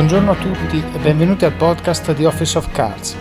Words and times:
Buongiorno 0.00 0.30
a 0.30 0.36
tutti 0.36 0.82
e 0.94 0.98
benvenuti 0.98 1.44
al 1.44 1.52
podcast 1.52 2.14
di 2.14 2.24
Office 2.24 2.56
of 2.56 2.72
Cards. 2.72 3.14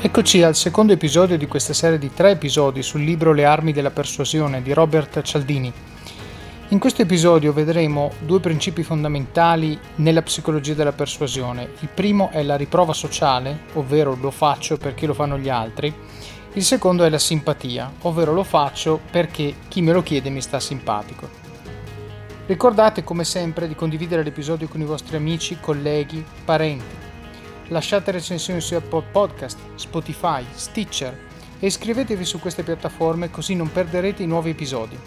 Eccoci 0.00 0.42
al 0.42 0.56
secondo 0.56 0.92
episodio 0.92 1.38
di 1.38 1.46
questa 1.46 1.72
serie 1.72 1.96
di 1.96 2.12
tre 2.12 2.32
episodi 2.32 2.82
sul 2.82 3.02
libro 3.02 3.32
Le 3.32 3.44
armi 3.44 3.72
della 3.72 3.92
persuasione 3.92 4.60
di 4.60 4.72
Robert 4.72 5.22
Cialdini. 5.22 5.72
In 6.70 6.80
questo 6.80 7.02
episodio 7.02 7.52
vedremo 7.52 8.10
due 8.18 8.40
principi 8.40 8.82
fondamentali 8.82 9.78
nella 9.96 10.22
psicologia 10.22 10.74
della 10.74 10.90
persuasione. 10.90 11.68
Il 11.78 11.88
primo 11.94 12.30
è 12.32 12.42
la 12.42 12.56
riprova 12.56 12.92
sociale, 12.92 13.60
ovvero 13.74 14.18
lo 14.20 14.32
faccio 14.32 14.76
perché 14.76 15.06
lo 15.06 15.14
fanno 15.14 15.38
gli 15.38 15.48
altri. 15.48 15.94
Il 16.54 16.64
secondo 16.64 17.04
è 17.04 17.08
la 17.10 17.18
simpatia, 17.18 17.92
ovvero 18.02 18.32
lo 18.32 18.42
faccio 18.42 18.98
perché 19.08 19.54
chi 19.68 19.82
me 19.82 19.92
lo 19.92 20.02
chiede 20.02 20.30
mi 20.30 20.40
sta 20.40 20.58
simpatico. 20.58 21.37
Ricordate 22.48 23.04
come 23.04 23.24
sempre 23.24 23.68
di 23.68 23.74
condividere 23.74 24.22
l'episodio 24.22 24.68
con 24.68 24.80
i 24.80 24.86
vostri 24.86 25.16
amici, 25.16 25.58
colleghi, 25.60 26.24
parenti. 26.46 26.96
Lasciate 27.66 28.10
recensioni 28.10 28.62
su 28.62 28.72
Apple 28.72 29.04
Podcast, 29.12 29.58
Spotify, 29.74 30.42
Stitcher 30.54 31.26
e 31.60 31.66
iscrivetevi 31.66 32.24
su 32.24 32.38
queste 32.38 32.62
piattaforme 32.62 33.28
così 33.28 33.54
non 33.54 33.70
perderete 33.70 34.22
i 34.22 34.26
nuovi 34.26 34.48
episodi. 34.48 34.98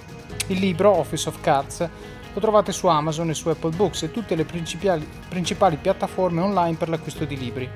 Il 0.50 0.60
libro 0.60 0.96
Office 0.96 1.30
of 1.30 1.42
Cards 1.42 1.90
lo 2.32 2.40
trovate 2.40 2.72
su 2.72 2.86
Amazon 2.86 3.32
e 3.32 3.34
su 3.34 3.50
Apple 3.50 3.76
Books 3.76 4.04
e 4.04 4.12
tutte 4.12 4.36
le 4.36 4.46
principali, 4.46 5.10
principali 5.28 5.78
piattaforme 5.78 6.42
online 6.42 6.78
per 6.78 6.90
l'acquisto 6.90 7.26
di 7.26 7.40
libri. 7.40 7.68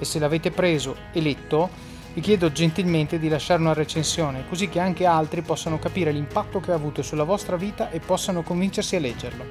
E 0.00 0.04
se 0.04 0.18
l'avete 0.18 0.50
preso 0.50 0.96
e 1.12 1.20
letto, 1.20 1.70
vi 2.16 2.22
chiedo 2.22 2.50
gentilmente 2.50 3.18
di 3.18 3.28
lasciare 3.28 3.60
una 3.60 3.74
recensione, 3.74 4.48
così 4.48 4.70
che 4.70 4.80
anche 4.80 5.04
altri 5.04 5.42
possano 5.42 5.78
capire 5.78 6.12
l'impatto 6.12 6.60
che 6.60 6.72
ha 6.72 6.74
avuto 6.74 7.02
sulla 7.02 7.24
vostra 7.24 7.56
vita 7.56 7.90
e 7.90 8.00
possano 8.00 8.42
convincersi 8.42 8.96
a 8.96 9.00
leggerlo. 9.00 9.44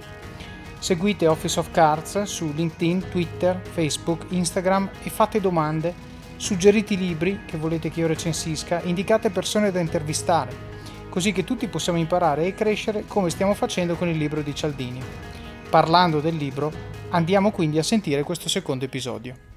Seguite 0.79 1.27
Office 1.27 1.59
of 1.59 1.69
Cards 1.69 2.23
su 2.23 2.51
LinkedIn, 2.55 3.09
Twitter, 3.11 3.61
Facebook, 3.61 4.25
Instagram 4.29 4.89
e 5.03 5.11
fate 5.11 5.39
domande, 5.39 5.93
suggerite 6.37 6.95
libri 6.95 7.41
che 7.45 7.57
volete 7.57 7.91
che 7.91 7.99
io 7.99 8.07
recensisca, 8.07 8.81
indicate 8.81 9.29
persone 9.29 9.71
da 9.71 9.79
intervistare, 9.79 10.55
così 11.09 11.33
che 11.33 11.43
tutti 11.43 11.67
possiamo 11.67 11.99
imparare 11.99 12.47
e 12.47 12.55
crescere 12.55 13.03
come 13.05 13.29
stiamo 13.29 13.53
facendo 13.53 13.93
con 13.93 14.07
il 14.07 14.17
libro 14.17 14.41
di 14.41 14.55
Cialdini. 14.55 15.01
Parlando 15.69 16.19
del 16.19 16.35
libro, 16.35 16.71
andiamo 17.09 17.51
quindi 17.51 17.77
a 17.77 17.83
sentire 17.83 18.23
questo 18.23 18.49
secondo 18.49 18.85
episodio. 18.85 19.53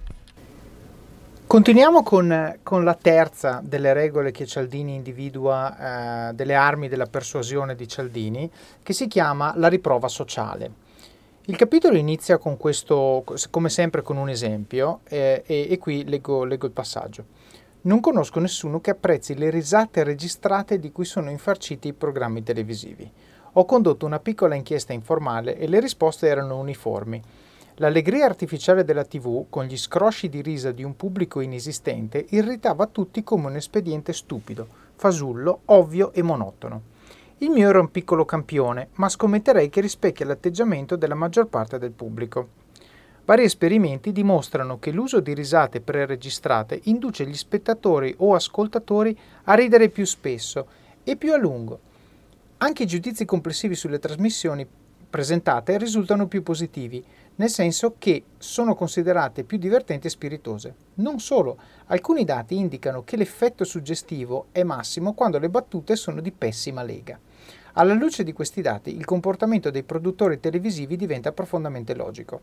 Continuiamo 1.48 2.02
con, 2.02 2.58
con, 2.62 2.84
la 2.84 2.92
terza 2.92 3.62
delle 3.64 3.94
regole 3.94 4.32
che 4.32 4.44
Cialdini 4.44 4.94
individua, 4.94 6.28
eh, 6.28 6.34
delle 6.34 6.54
armi 6.54 6.88
della 6.88 7.06
persuasione 7.06 7.74
di 7.74 7.88
Cialdini, 7.88 8.50
che 8.82 8.92
si 8.92 9.06
chiama 9.06 9.54
la 9.56 9.68
riprova 9.68 10.08
sociale. 10.08 10.70
Il 11.46 11.56
capitolo 11.56 11.96
inizia 11.96 12.36
con 12.36 12.58
questo, 12.58 13.24
come 13.48 13.70
sempre, 13.70 14.02
con 14.02 14.18
un 14.18 14.28
esempio 14.28 15.00
eh, 15.08 15.42
e, 15.46 15.68
e, 15.70 15.78
qui 15.78 16.04
leggo, 16.04 16.44
leggo 16.44 16.66
il 16.66 16.72
passaggio. 16.72 17.24
Non 17.80 18.00
conosco 18.00 18.40
nessuno 18.40 18.82
che 18.82 18.90
apprezzi 18.90 19.34
le 19.34 19.48
risate 19.48 20.04
registrate 20.04 20.78
di 20.78 20.92
cui 20.92 21.06
sono 21.06 21.30
infarciti 21.30 21.88
i 21.88 21.94
programmi 21.94 22.42
televisivi. 22.42 23.10
Ho 23.54 23.64
condotto 23.64 24.04
una 24.04 24.20
piccola 24.20 24.54
inchiesta 24.54 24.92
informale 24.92 25.56
e 25.56 25.66
le 25.66 25.80
risposte 25.80 26.28
erano 26.28 26.58
uniformi. 26.58 27.22
L'allegria 27.80 28.24
artificiale 28.24 28.82
della 28.82 29.04
TV, 29.04 29.44
con 29.48 29.64
gli 29.64 29.76
scrosci 29.76 30.28
di 30.28 30.42
risa 30.42 30.72
di 30.72 30.82
un 30.82 30.96
pubblico 30.96 31.38
inesistente, 31.38 32.26
irritava 32.30 32.88
tutti 32.88 33.22
come 33.22 33.46
un 33.46 33.54
espediente 33.54 34.12
stupido, 34.12 34.66
fasullo, 34.96 35.60
ovvio 35.66 36.12
e 36.12 36.22
monotono. 36.22 36.82
Il 37.38 37.50
mio 37.50 37.68
era 37.68 37.78
un 37.78 37.92
piccolo 37.92 38.24
campione, 38.24 38.88
ma 38.94 39.08
scommetterei 39.08 39.68
che 39.68 39.80
rispecchia 39.80 40.26
l'atteggiamento 40.26 40.96
della 40.96 41.14
maggior 41.14 41.46
parte 41.46 41.78
del 41.78 41.92
pubblico. 41.92 42.48
Vari 43.24 43.44
esperimenti 43.44 44.10
dimostrano 44.10 44.80
che 44.80 44.90
l'uso 44.90 45.20
di 45.20 45.32
risate 45.32 45.80
preregistrate 45.80 46.80
induce 46.84 47.28
gli 47.28 47.36
spettatori 47.36 48.12
o 48.18 48.34
ascoltatori 48.34 49.16
a 49.44 49.54
ridere 49.54 49.88
più 49.88 50.04
spesso 50.04 50.66
e 51.04 51.14
più 51.14 51.32
a 51.32 51.36
lungo. 51.36 51.78
Anche 52.56 52.82
i 52.82 52.86
giudizi 52.86 53.24
complessivi 53.24 53.76
sulle 53.76 54.00
trasmissioni 54.00 54.66
presentate 55.08 55.78
risultano 55.78 56.26
più 56.26 56.42
positivi, 56.42 57.04
nel 57.36 57.50
senso 57.50 57.94
che 57.98 58.24
sono 58.36 58.74
considerate 58.74 59.44
più 59.44 59.58
divertenti 59.58 60.06
e 60.06 60.10
spiritose. 60.10 60.74
Non 60.94 61.20
solo, 61.20 61.56
alcuni 61.86 62.24
dati 62.24 62.56
indicano 62.56 63.04
che 63.04 63.16
l'effetto 63.16 63.64
suggestivo 63.64 64.46
è 64.52 64.64
massimo 64.64 65.14
quando 65.14 65.38
le 65.38 65.48
battute 65.48 65.96
sono 65.96 66.20
di 66.20 66.32
pessima 66.32 66.82
lega. 66.82 67.18
Alla 67.74 67.94
luce 67.94 68.24
di 68.24 68.32
questi 68.32 68.60
dati, 68.60 68.96
il 68.96 69.04
comportamento 69.04 69.70
dei 69.70 69.84
produttori 69.84 70.40
televisivi 70.40 70.96
diventa 70.96 71.30
profondamente 71.32 71.94
logico. 71.94 72.40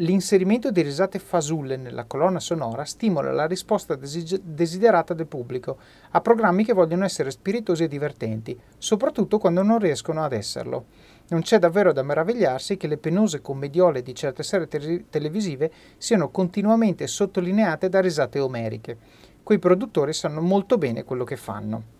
L'inserimento 0.00 0.70
di 0.70 0.82
risate 0.82 1.18
fasulle 1.18 1.76
nella 1.76 2.04
colonna 2.04 2.38
sonora 2.38 2.84
stimola 2.84 3.32
la 3.32 3.46
risposta 3.46 3.96
desiderata 3.96 5.12
del 5.12 5.26
pubblico 5.26 5.78
a 6.10 6.20
programmi 6.20 6.64
che 6.64 6.72
vogliono 6.72 7.04
essere 7.04 7.32
spiritosi 7.32 7.84
e 7.84 7.88
divertenti, 7.88 8.56
soprattutto 8.78 9.38
quando 9.38 9.62
non 9.62 9.78
riescono 9.78 10.22
ad 10.22 10.32
esserlo. 10.32 10.86
Non 11.30 11.42
c'è 11.42 11.58
davvero 11.58 11.92
da 11.92 12.02
meravigliarsi 12.02 12.76
che 12.76 12.86
le 12.86 12.96
penose 12.96 13.42
commediole 13.42 14.02
di 14.02 14.14
certe 14.14 14.42
serie 14.42 14.66
te- 14.66 15.04
televisive 15.10 15.70
siano 15.98 16.30
continuamente 16.30 17.06
sottolineate 17.06 17.88
da 17.88 18.00
risate 18.00 18.38
omeriche. 18.38 18.96
Quei 19.42 19.58
produttori 19.58 20.12
sanno 20.12 20.40
molto 20.40 20.78
bene 20.78 21.04
quello 21.04 21.24
che 21.24 21.36
fanno. 21.36 21.96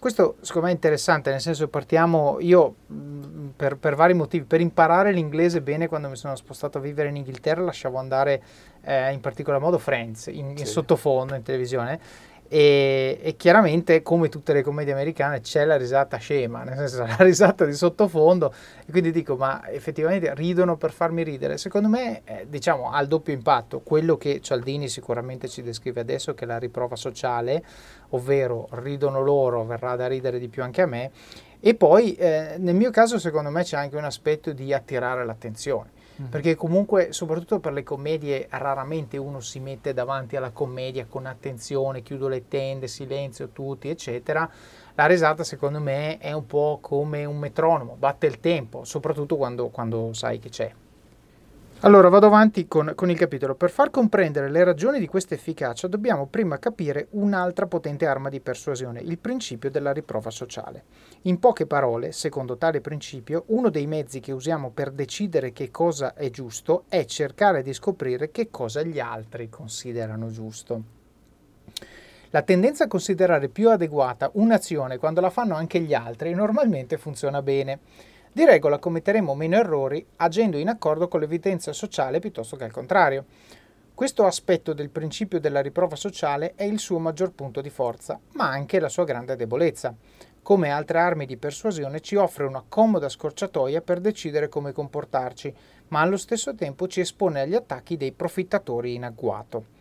Questo 0.00 0.36
secondo 0.40 0.68
me 0.68 0.72
è 0.72 0.76
interessante, 0.76 1.30
nel 1.30 1.42
senso 1.42 1.68
partiamo, 1.68 2.38
io 2.40 2.74
per, 3.54 3.76
per, 3.76 3.94
vari 3.96 4.14
motivi, 4.14 4.44
per 4.46 4.62
imparare 4.62 5.12
l'inglese 5.12 5.60
bene 5.60 5.88
quando 5.88 6.08
mi 6.08 6.16
sono 6.16 6.36
spostato 6.36 6.78
a 6.78 6.80
vivere 6.80 7.10
in 7.10 7.16
Inghilterra 7.16 7.62
lasciavo 7.62 7.98
andare 7.98 8.42
eh, 8.80 9.12
in 9.12 9.20
particolar 9.20 9.60
modo 9.60 9.76
Friends 9.76 10.28
in, 10.28 10.54
in 10.56 10.64
sottofondo 10.64 11.34
in 11.34 11.42
televisione 11.42 12.00
e, 12.52 13.20
e, 13.22 13.36
chiaramente, 13.36 14.02
come 14.02 14.28
tutte 14.28 14.52
le 14.52 14.62
commedie 14.62 14.92
americane, 14.92 15.40
c'è 15.40 15.64
la 15.64 15.76
risata 15.76 16.16
scema, 16.16 16.64
nel 16.64 16.78
senso 16.78 17.06
la 17.06 17.14
risata 17.22 17.64
di 17.64 17.72
sottofondo. 17.72 18.52
E 18.84 18.90
quindi 18.90 19.12
dico, 19.12 19.36
ma 19.36 19.70
effettivamente 19.70 20.34
ridono 20.34 20.76
per 20.76 20.90
farmi 20.90 21.22
ridere? 21.22 21.58
Secondo 21.58 21.86
me, 21.86 22.22
eh, 22.24 22.46
diciamo, 22.48 22.90
ha 22.90 23.00
il 23.00 23.06
doppio 23.06 23.32
impatto. 23.32 23.82
Quello 23.84 24.16
che 24.16 24.40
Cialdini 24.40 24.88
sicuramente 24.88 25.46
ci 25.46 25.62
descrive 25.62 26.00
adesso, 26.00 26.34
che 26.34 26.42
è 26.42 26.48
la 26.48 26.58
riprova 26.58 26.96
sociale, 26.96 27.62
ovvero 28.08 28.66
ridono 28.72 29.22
loro, 29.22 29.64
verrà 29.64 29.94
da 29.94 30.08
ridere 30.08 30.40
di 30.40 30.48
più 30.48 30.64
anche 30.64 30.82
a 30.82 30.86
me. 30.86 31.12
E 31.60 31.76
poi, 31.76 32.14
eh, 32.14 32.56
nel 32.58 32.74
mio 32.74 32.90
caso, 32.90 33.20
secondo 33.20 33.50
me 33.50 33.62
c'è 33.62 33.76
anche 33.76 33.96
un 33.96 34.04
aspetto 34.04 34.52
di 34.52 34.74
attirare 34.74 35.24
l'attenzione 35.24 35.98
Mm. 36.20 36.26
perché 36.26 36.54
comunque 36.54 37.12
soprattutto 37.12 37.60
per 37.60 37.72
le 37.72 37.82
commedie 37.82 38.46
raramente 38.50 39.16
uno 39.16 39.40
si 39.40 39.58
mette 39.58 39.94
davanti 39.94 40.36
alla 40.36 40.50
commedia 40.50 41.06
con 41.06 41.24
attenzione, 41.24 42.02
chiudo 42.02 42.28
le 42.28 42.46
tende, 42.46 42.88
silenzio 42.88 43.48
tutti, 43.48 43.88
eccetera. 43.88 44.48
La 44.94 45.06
risata 45.06 45.44
secondo 45.44 45.80
me 45.80 46.18
è 46.18 46.32
un 46.32 46.46
po' 46.46 46.78
come 46.82 47.24
un 47.24 47.38
metronomo, 47.38 47.96
batte 47.98 48.26
il 48.26 48.38
tempo, 48.38 48.84
soprattutto 48.84 49.36
quando, 49.36 49.68
quando 49.68 50.12
sai 50.12 50.38
che 50.38 50.50
c'è. 50.50 50.72
Allora 51.82 52.10
vado 52.10 52.26
avanti 52.26 52.68
con, 52.68 52.92
con, 52.94 53.08
il 53.08 53.16
capitolo. 53.16 53.54
Per 53.54 53.70
far 53.70 53.88
comprendere 53.88 54.50
le 54.50 54.64
ragioni 54.64 54.98
di 54.98 55.06
questa 55.06 55.32
efficacia 55.32 55.88
dobbiamo 55.88 56.26
prima 56.26 56.58
capire 56.58 57.06
un'altra 57.12 57.66
potente 57.66 58.04
arma 58.04 58.28
di 58.28 58.40
persuasione, 58.40 59.00
il 59.00 59.16
principio 59.16 59.70
della 59.70 59.90
riprova 59.90 60.28
sociale. 60.28 60.84
In 61.22 61.38
poche 61.38 61.64
parole, 61.64 62.12
secondo 62.12 62.58
tale 62.58 62.82
principio, 62.82 63.44
uno 63.46 63.70
dei 63.70 63.86
mezzi 63.86 64.20
che 64.20 64.32
usiamo 64.32 64.68
per 64.72 64.90
decidere 64.90 65.52
che 65.52 65.70
cosa 65.70 66.12
è 66.12 66.28
giusto 66.28 66.84
è 66.90 67.06
cercare 67.06 67.62
di 67.62 67.72
scoprire 67.72 68.30
che 68.30 68.50
cosa 68.50 68.82
gli 68.82 69.00
altri 69.00 69.48
considerano 69.48 70.30
giusto. 70.30 70.82
La 72.28 72.42
tendenza 72.42 72.84
a 72.84 72.88
considerare 72.88 73.48
più 73.48 73.70
adeguata 73.70 74.30
un'azione 74.34 74.98
quando 74.98 75.22
la 75.22 75.30
fanno 75.30 75.54
anche 75.54 75.80
gli 75.80 75.94
altri 75.94 76.34
normalmente 76.34 76.98
funziona 76.98 77.40
bene. 77.40 77.78
Di 78.32 78.44
regola 78.44 78.78
commetteremo 78.78 79.34
meno 79.34 79.56
errori 79.56 80.06
agendo 80.16 80.56
in 80.56 80.68
accordo 80.68 81.08
con 81.08 81.18
l'evidenza 81.18 81.72
sociale 81.72 82.20
piuttosto 82.20 82.54
che 82.54 82.62
al 82.62 82.70
contrario. 82.70 83.24
Questo 83.92 84.24
aspetto 84.24 84.72
del 84.72 84.88
principio 84.88 85.40
della 85.40 85.60
riprova 85.60 85.96
sociale 85.96 86.52
è 86.54 86.62
il 86.62 86.78
suo 86.78 87.00
maggior 87.00 87.32
punto 87.32 87.60
di 87.60 87.70
forza, 87.70 88.20
ma 88.34 88.48
anche 88.48 88.78
la 88.78 88.88
sua 88.88 89.02
grande 89.02 89.34
debolezza. 89.34 89.92
Come 90.42 90.70
altre 90.70 91.00
armi 91.00 91.26
di 91.26 91.36
persuasione 91.36 92.00
ci 92.00 92.14
offre 92.14 92.44
una 92.44 92.62
comoda 92.66 93.08
scorciatoia 93.08 93.80
per 93.80 93.98
decidere 93.98 94.48
come 94.48 94.70
comportarci, 94.70 95.52
ma 95.88 96.00
allo 96.00 96.16
stesso 96.16 96.54
tempo 96.54 96.86
ci 96.86 97.00
espone 97.00 97.40
agli 97.40 97.56
attacchi 97.56 97.96
dei 97.96 98.12
profittatori 98.12 98.94
in 98.94 99.04
agguato. 99.04 99.78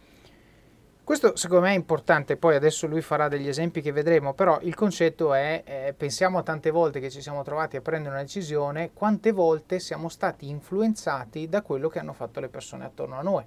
Questo 1.09 1.35
secondo 1.35 1.63
me 1.65 1.71
è 1.71 1.75
importante, 1.75 2.37
poi 2.37 2.53
adesso 2.53 2.85
lui 2.85 3.01
farà 3.01 3.27
degli 3.27 3.47
esempi 3.47 3.81
che 3.81 3.91
vedremo, 3.91 4.35
però 4.35 4.59
il 4.61 4.75
concetto 4.75 5.33
è, 5.33 5.63
eh, 5.65 5.95
pensiamo 5.97 6.37
a 6.37 6.43
tante 6.43 6.69
volte 6.69 6.99
che 6.99 7.09
ci 7.09 7.19
siamo 7.19 7.41
trovati 7.41 7.77
a 7.77 7.81
prendere 7.81 8.13
una 8.13 8.21
decisione, 8.21 8.91
quante 8.93 9.31
volte 9.31 9.79
siamo 9.79 10.07
stati 10.07 10.47
influenzati 10.49 11.49
da 11.49 11.63
quello 11.63 11.89
che 11.89 11.97
hanno 11.97 12.13
fatto 12.13 12.39
le 12.39 12.47
persone 12.47 12.85
attorno 12.85 13.17
a 13.17 13.23
noi. 13.23 13.43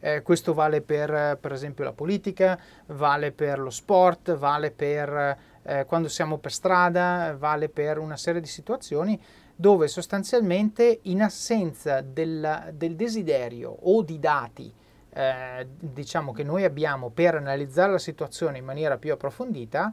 Eh, 0.00 0.22
questo 0.22 0.54
vale 0.54 0.80
per, 0.80 1.36
per 1.38 1.52
esempio 1.52 1.84
la 1.84 1.92
politica, 1.92 2.58
vale 2.86 3.32
per 3.32 3.58
lo 3.58 3.68
sport, 3.68 4.34
vale 4.34 4.70
per 4.70 5.36
eh, 5.62 5.84
quando 5.84 6.08
siamo 6.08 6.38
per 6.38 6.52
strada, 6.52 7.36
vale 7.38 7.68
per 7.68 7.98
una 7.98 8.16
serie 8.16 8.40
di 8.40 8.48
situazioni 8.48 9.22
dove 9.54 9.88
sostanzialmente 9.88 11.00
in 11.02 11.20
assenza 11.20 12.00
del, 12.00 12.70
del 12.72 12.96
desiderio 12.96 13.76
o 13.82 14.02
di 14.02 14.18
dati 14.18 14.74
eh, 15.14 15.66
diciamo 15.78 16.32
che 16.32 16.42
noi 16.42 16.64
abbiamo 16.64 17.10
per 17.10 17.36
analizzare 17.36 17.92
la 17.92 17.98
situazione 17.98 18.58
in 18.58 18.64
maniera 18.64 18.98
più 18.98 19.12
approfondita, 19.12 19.92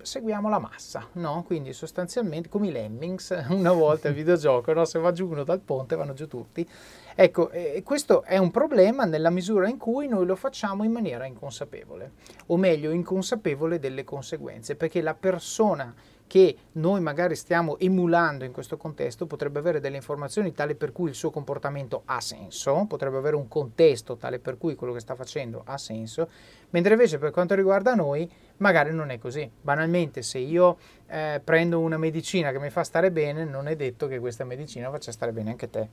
seguiamo 0.00 0.48
la 0.48 0.58
massa, 0.58 1.06
no? 1.14 1.42
Quindi 1.44 1.72
sostanzialmente 1.72 2.48
come 2.48 2.68
i 2.68 2.72
Lemmings, 2.72 3.44
una 3.50 3.72
volta 3.72 4.08
il 4.08 4.14
videogioco, 4.16 4.72
no? 4.72 4.84
Se 4.84 4.98
va 4.98 5.12
giù 5.12 5.28
uno 5.28 5.44
dal 5.44 5.60
ponte 5.60 5.96
vanno 5.96 6.14
giù 6.14 6.28
tutti. 6.28 6.66
Ecco, 7.14 7.50
eh, 7.50 7.82
questo 7.84 8.22
è 8.22 8.38
un 8.38 8.50
problema 8.50 9.04
nella 9.04 9.30
misura 9.30 9.68
in 9.68 9.76
cui 9.76 10.08
noi 10.08 10.24
lo 10.24 10.36
facciamo 10.36 10.84
in 10.84 10.92
maniera 10.92 11.26
inconsapevole, 11.26 12.12
o 12.46 12.56
meglio, 12.56 12.90
inconsapevole 12.90 13.78
delle 13.78 14.04
conseguenze, 14.04 14.76
perché 14.76 15.02
la 15.02 15.14
persona 15.14 15.92
che 16.32 16.56
noi 16.72 17.02
magari 17.02 17.36
stiamo 17.36 17.78
emulando 17.78 18.46
in 18.46 18.52
questo 18.52 18.78
contesto 18.78 19.26
potrebbe 19.26 19.58
avere 19.58 19.80
delle 19.80 19.96
informazioni 19.96 20.54
tali 20.54 20.74
per 20.74 20.90
cui 20.90 21.10
il 21.10 21.14
suo 21.14 21.30
comportamento 21.30 22.04
ha 22.06 22.22
senso, 22.22 22.86
potrebbe 22.88 23.18
avere 23.18 23.36
un 23.36 23.48
contesto 23.48 24.16
tale 24.16 24.38
per 24.38 24.56
cui 24.56 24.74
quello 24.74 24.94
che 24.94 25.00
sta 25.00 25.14
facendo 25.14 25.60
ha 25.66 25.76
senso, 25.76 26.30
mentre 26.70 26.94
invece 26.94 27.18
per 27.18 27.32
quanto 27.32 27.54
riguarda 27.54 27.94
noi 27.94 28.26
magari 28.56 28.94
non 28.94 29.10
è 29.10 29.18
così. 29.18 29.46
Banalmente 29.60 30.22
se 30.22 30.38
io 30.38 30.78
eh, 31.06 31.38
prendo 31.44 31.80
una 31.80 31.98
medicina 31.98 32.50
che 32.50 32.58
mi 32.58 32.70
fa 32.70 32.82
stare 32.82 33.10
bene, 33.10 33.44
non 33.44 33.68
è 33.68 33.76
detto 33.76 34.06
che 34.06 34.18
questa 34.18 34.44
medicina 34.44 34.88
faccia 34.88 35.12
stare 35.12 35.32
bene 35.32 35.50
anche 35.50 35.68
te. 35.68 35.86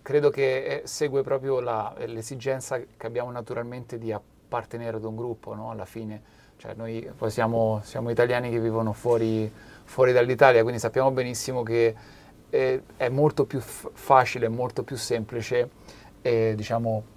credo 0.00 0.30
che 0.30 0.64
eh, 0.64 0.82
segue 0.86 1.20
proprio 1.20 1.60
la, 1.60 1.94
l'esigenza 2.06 2.78
che 2.78 3.06
abbiamo 3.06 3.30
naturalmente 3.30 3.98
di 3.98 4.10
appartenere 4.10 4.96
ad 4.96 5.04
un 5.04 5.16
gruppo, 5.16 5.54
no? 5.54 5.70
alla 5.70 5.84
fine 5.84 6.45
cioè 6.56 6.74
noi 6.74 7.08
poi 7.16 7.30
siamo, 7.30 7.80
siamo 7.84 8.10
italiani 8.10 8.50
che 8.50 8.58
vivono 8.58 8.92
fuori, 8.92 9.50
fuori, 9.84 10.12
dall'Italia, 10.12 10.62
quindi 10.62 10.80
sappiamo 10.80 11.10
benissimo 11.10 11.62
che 11.62 11.94
è, 12.48 12.80
è 12.96 13.08
molto 13.08 13.44
più 13.44 13.60
f- 13.60 13.90
facile, 13.92 14.48
molto 14.48 14.82
più 14.82 14.96
semplice 14.96 15.68
eh, 16.22 16.54
diciamo, 16.56 17.14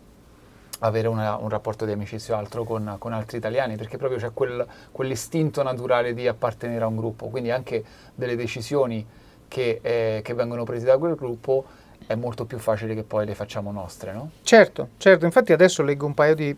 avere 0.79 1.07
una, 1.07 1.37
un 1.37 1.49
rapporto 1.49 1.85
di 1.85 1.91
amicizia 1.91 2.35
o 2.35 2.37
altro 2.37 2.63
con, 2.63 2.95
con, 2.99 3.13
altri 3.13 3.37
italiani, 3.37 3.75
perché 3.75 3.97
proprio 3.97 4.19
c'è 4.19 4.31
quel, 4.33 4.65
quell'istinto 4.91 5.63
naturale 5.63 6.13
di 6.13 6.27
appartenere 6.27 6.83
a 6.83 6.87
un 6.87 6.95
gruppo, 6.95 7.27
quindi 7.27 7.51
anche 7.51 7.83
delle 8.15 8.35
decisioni 8.35 9.05
che, 9.47 9.79
eh, 9.81 10.21
che 10.23 10.33
vengono 10.33 10.63
prese 10.63 10.85
da 10.85 10.97
quel 10.97 11.15
gruppo 11.15 11.65
è 12.09 12.15
molto 12.15 12.45
più 12.45 12.57
facile 12.57 12.95
che 12.95 13.03
poi 13.03 13.23
le 13.23 13.35
facciamo 13.35 13.71
nostre, 13.71 14.13
no? 14.13 14.31
Certo, 14.41 14.89
certo, 14.97 15.25
infatti 15.25 15.53
adesso 15.53 15.83
leggo 15.83 16.07
un 16.07 16.15
paio 16.15 16.33
di 16.33 16.57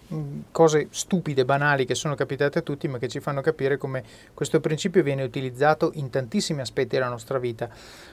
cose 0.50 0.88
stupide, 0.92 1.44
banali 1.44 1.84
che 1.84 1.94
sono 1.94 2.16
capitate 2.16 2.60
a 2.60 2.62
tutti, 2.62 2.88
ma 2.88 2.98
che 2.98 3.10
ci 3.10 3.20
fanno 3.20 3.42
capire 3.42 3.76
come 3.76 4.02
questo 4.34 4.62
principio 4.62 5.04
viene 5.04 5.24
utilizzato 5.24 5.92
in 5.96 6.10
tantissimi 6.10 6.62
aspetti 6.62 6.96
della 6.96 7.10
nostra 7.10 7.38
vita. 7.38 7.70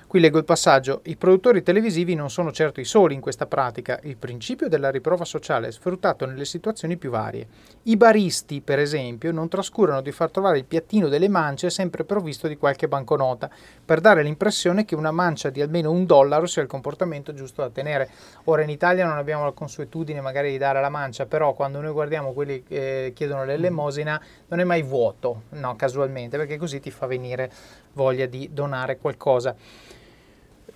Qui 0.09 0.21
leggo 0.21 0.39
il 0.39 0.45
passaggio, 0.45 1.03
i 1.05 1.17
produttori 1.17 1.63
televisivi 1.63 2.15
non 2.15 2.31
sono 2.31 2.51
certo 2.51 2.81
i 2.81 2.87
soli 2.87 3.13
in 3.13 3.21
questa 3.21 3.45
pratica, 3.45 4.01
il 4.05 4.17
principio 4.17 4.67
della 4.67 4.91
riprova 4.91 5.27
sociale 5.27 5.69
è 5.69 5.71
sfruttato 5.71 6.25
nelle 6.25 6.47
situazioni 6.47 6.97
più 6.97 7.11
varie. 7.11 7.47
I 7.83 7.97
baristi, 7.99 8.63
per 8.63 8.79
esempio, 8.79 9.33
non 9.33 9.51
trascurano 9.51 10.01
di 10.01 10.11
far 10.11 10.31
trovare 10.31 10.57
il 10.57 10.65
piattino 10.65 11.09
delle 11.09 11.29
mance 11.29 11.69
sempre 11.69 12.05
provvisto 12.05 12.49
di 12.49 12.57
qualche 12.57 12.89
banconota, 12.89 13.51
per 13.85 14.01
dare 14.01 14.23
l'impressione 14.23 14.87
che 14.87 14.95
una 14.95 15.11
mancia 15.11 15.51
di 15.51 15.61
almeno 15.61 15.91
un 15.91 16.07
dollaro 16.07 16.47
sia 16.47 16.63
il 16.63 16.69
comportamento 16.69 17.35
giusto 17.35 17.61
da 17.61 17.69
tenere. 17.69 18.09
Ora 18.45 18.63
in 18.63 18.71
Italia 18.71 19.07
non 19.07 19.19
abbiamo 19.19 19.45
la 19.45 19.53
consuetudine 19.53 20.23
magari 20.23 20.51
di 20.51 20.57
dare 20.57 20.81
la 20.81 20.89
mancia, 20.89 21.27
però 21.27 21.53
quando 21.53 21.83
noi 21.83 21.93
guardiamo 21.93 22.33
quelli 22.33 22.63
che 22.63 23.13
chiedono 23.15 23.45
l'elemosina 23.45 24.19
non 24.49 24.61
è 24.61 24.65
mai 24.65 24.83
vuoto, 24.83 25.43
no, 25.51 25.77
casualmente, 25.77 26.39
perché 26.39 26.57
così 26.57 26.81
ti 26.81 26.91
fa 26.91 27.05
venire 27.05 27.53
voglia 27.93 28.25
di 28.25 28.49
donare 28.55 28.97
qualcosa. 28.97 29.55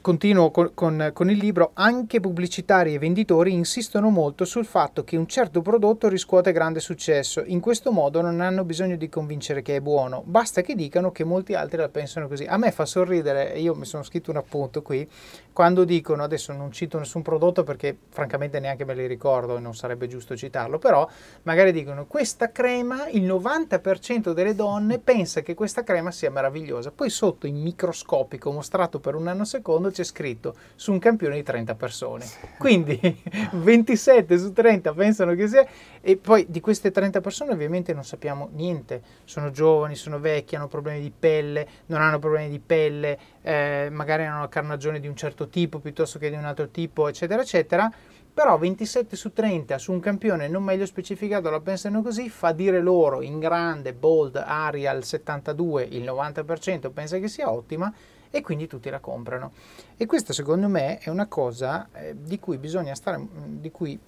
Continuo 0.02 0.50
con, 0.50 0.72
con, 0.74 1.10
con, 1.12 1.30
il 1.30 1.38
libro, 1.38 1.70
anche 1.74 2.18
pubblicitari 2.18 2.92
e 2.92 2.98
venditori 2.98 3.52
insistono 3.52 4.10
molto 4.10 4.44
sul 4.44 4.64
fatto 4.64 5.04
che 5.04 5.16
un 5.16 5.28
certo 5.28 5.62
prodotto 5.62 6.08
riscuote 6.08 6.50
grande 6.50 6.80
successo. 6.80 7.44
In 7.46 7.60
questo 7.60 7.92
modo 7.92 8.20
non 8.20 8.40
hanno 8.40 8.64
bisogno 8.64 8.96
di 8.96 9.08
convincere 9.08 9.62
che 9.62 9.76
è 9.76 9.80
buono, 9.80 10.24
basta 10.26 10.60
che 10.60 10.74
dicano 10.74 11.12
che 11.12 11.22
molti 11.22 11.54
altri 11.54 11.76
la 11.76 11.88
pensano 11.88 12.26
così. 12.26 12.42
A 12.46 12.56
me 12.56 12.72
fa 12.72 12.84
sorridere, 12.84 13.56
io 13.60 13.76
mi 13.76 13.84
sono 13.84 14.02
scritto 14.02 14.32
un 14.32 14.38
appunto 14.38 14.82
qui, 14.82 15.08
quando 15.52 15.84
dicono, 15.84 16.22
adesso 16.22 16.52
non 16.52 16.72
cito 16.72 16.98
nessun 16.98 17.22
prodotto 17.22 17.62
perché 17.62 17.96
francamente 18.08 18.60
neanche 18.60 18.84
me 18.84 18.94
li 18.94 19.06
ricordo 19.06 19.56
e 19.56 19.60
non 19.60 19.74
sarebbe 19.74 20.06
giusto 20.06 20.36
citarlo, 20.36 20.78
però 20.78 21.08
magari 21.42 21.72
dicono 21.72 22.06
questa 22.06 22.50
crema, 22.50 23.08
il 23.08 23.24
90% 23.24 24.32
delle 24.32 24.54
donne 24.54 24.98
pensa 24.98 25.40
che 25.42 25.54
questa 25.54 25.82
crema 25.82 26.10
sia 26.10 26.30
meravigliosa, 26.30 26.90
poi 26.90 27.10
sotto 27.10 27.46
in 27.46 27.60
microscopico 27.60 28.50
mostrato 28.50 29.00
per 29.00 29.14
un 29.14 29.24
nanosecondo 29.24 29.90
c'è 29.90 30.04
scritto 30.04 30.54
su 30.74 30.92
un 30.92 30.98
campione 30.98 31.36
di 31.36 31.42
30 31.42 31.74
persone. 31.74 32.26
Quindi 32.58 32.98
27 33.52 34.38
su 34.38 34.52
30 34.52 34.92
pensano 34.92 35.34
che 35.34 35.48
sia... 35.48 35.66
E 36.04 36.16
poi 36.16 36.46
di 36.48 36.60
queste 36.60 36.90
30 36.90 37.20
persone 37.20 37.52
ovviamente 37.52 37.92
non 37.92 38.04
sappiamo 38.04 38.48
niente. 38.52 39.02
Sono 39.24 39.50
giovani, 39.50 39.94
sono 39.94 40.18
vecchi, 40.18 40.56
hanno 40.56 40.66
problemi 40.66 41.00
di 41.00 41.12
pelle, 41.16 41.68
non 41.86 42.00
hanno 42.00 42.18
problemi 42.18 42.48
di 42.48 42.58
pelle, 42.58 43.18
eh, 43.42 43.88
magari 43.90 44.24
hanno 44.24 44.38
una 44.38 44.48
carnagione 44.48 44.98
di 44.98 45.06
un 45.06 45.14
certo 45.14 45.41
tipo 45.48 45.78
piuttosto 45.78 46.18
che 46.18 46.30
di 46.30 46.36
un 46.36 46.44
altro 46.44 46.68
tipo, 46.68 47.08
eccetera, 47.08 47.42
eccetera 47.42 47.92
però 48.34 48.56
27 48.56 49.14
su 49.14 49.32
30 49.32 49.76
su 49.76 49.92
un 49.92 50.00
campione 50.00 50.48
non 50.48 50.64
meglio 50.64 50.86
specificato 50.86 51.50
la 51.50 51.60
pensano 51.60 52.00
così 52.00 52.30
fa 52.30 52.52
dire 52.52 52.80
loro 52.80 53.20
in 53.20 53.38
grande, 53.38 53.92
bold, 53.92 54.36
Arial 54.36 55.04
72 55.04 55.82
il 55.82 56.02
90% 56.02 56.90
pensa 56.92 57.18
che 57.18 57.28
sia 57.28 57.50
ottima 57.52 57.92
e 58.30 58.40
quindi 58.40 58.66
tutti 58.66 58.88
la 58.88 59.00
comprano. 59.00 59.52
E 59.98 60.06
questa 60.06 60.32
secondo 60.32 60.66
me 60.66 60.96
è 60.98 61.10
una 61.10 61.26
cosa 61.26 61.88
eh, 61.92 62.16
di 62.18 62.40
cui 62.40 62.56
bisogna 62.56 62.94
stare, 62.94 63.18
mm, 63.18 63.60
di 63.60 63.70
cui 63.70 64.00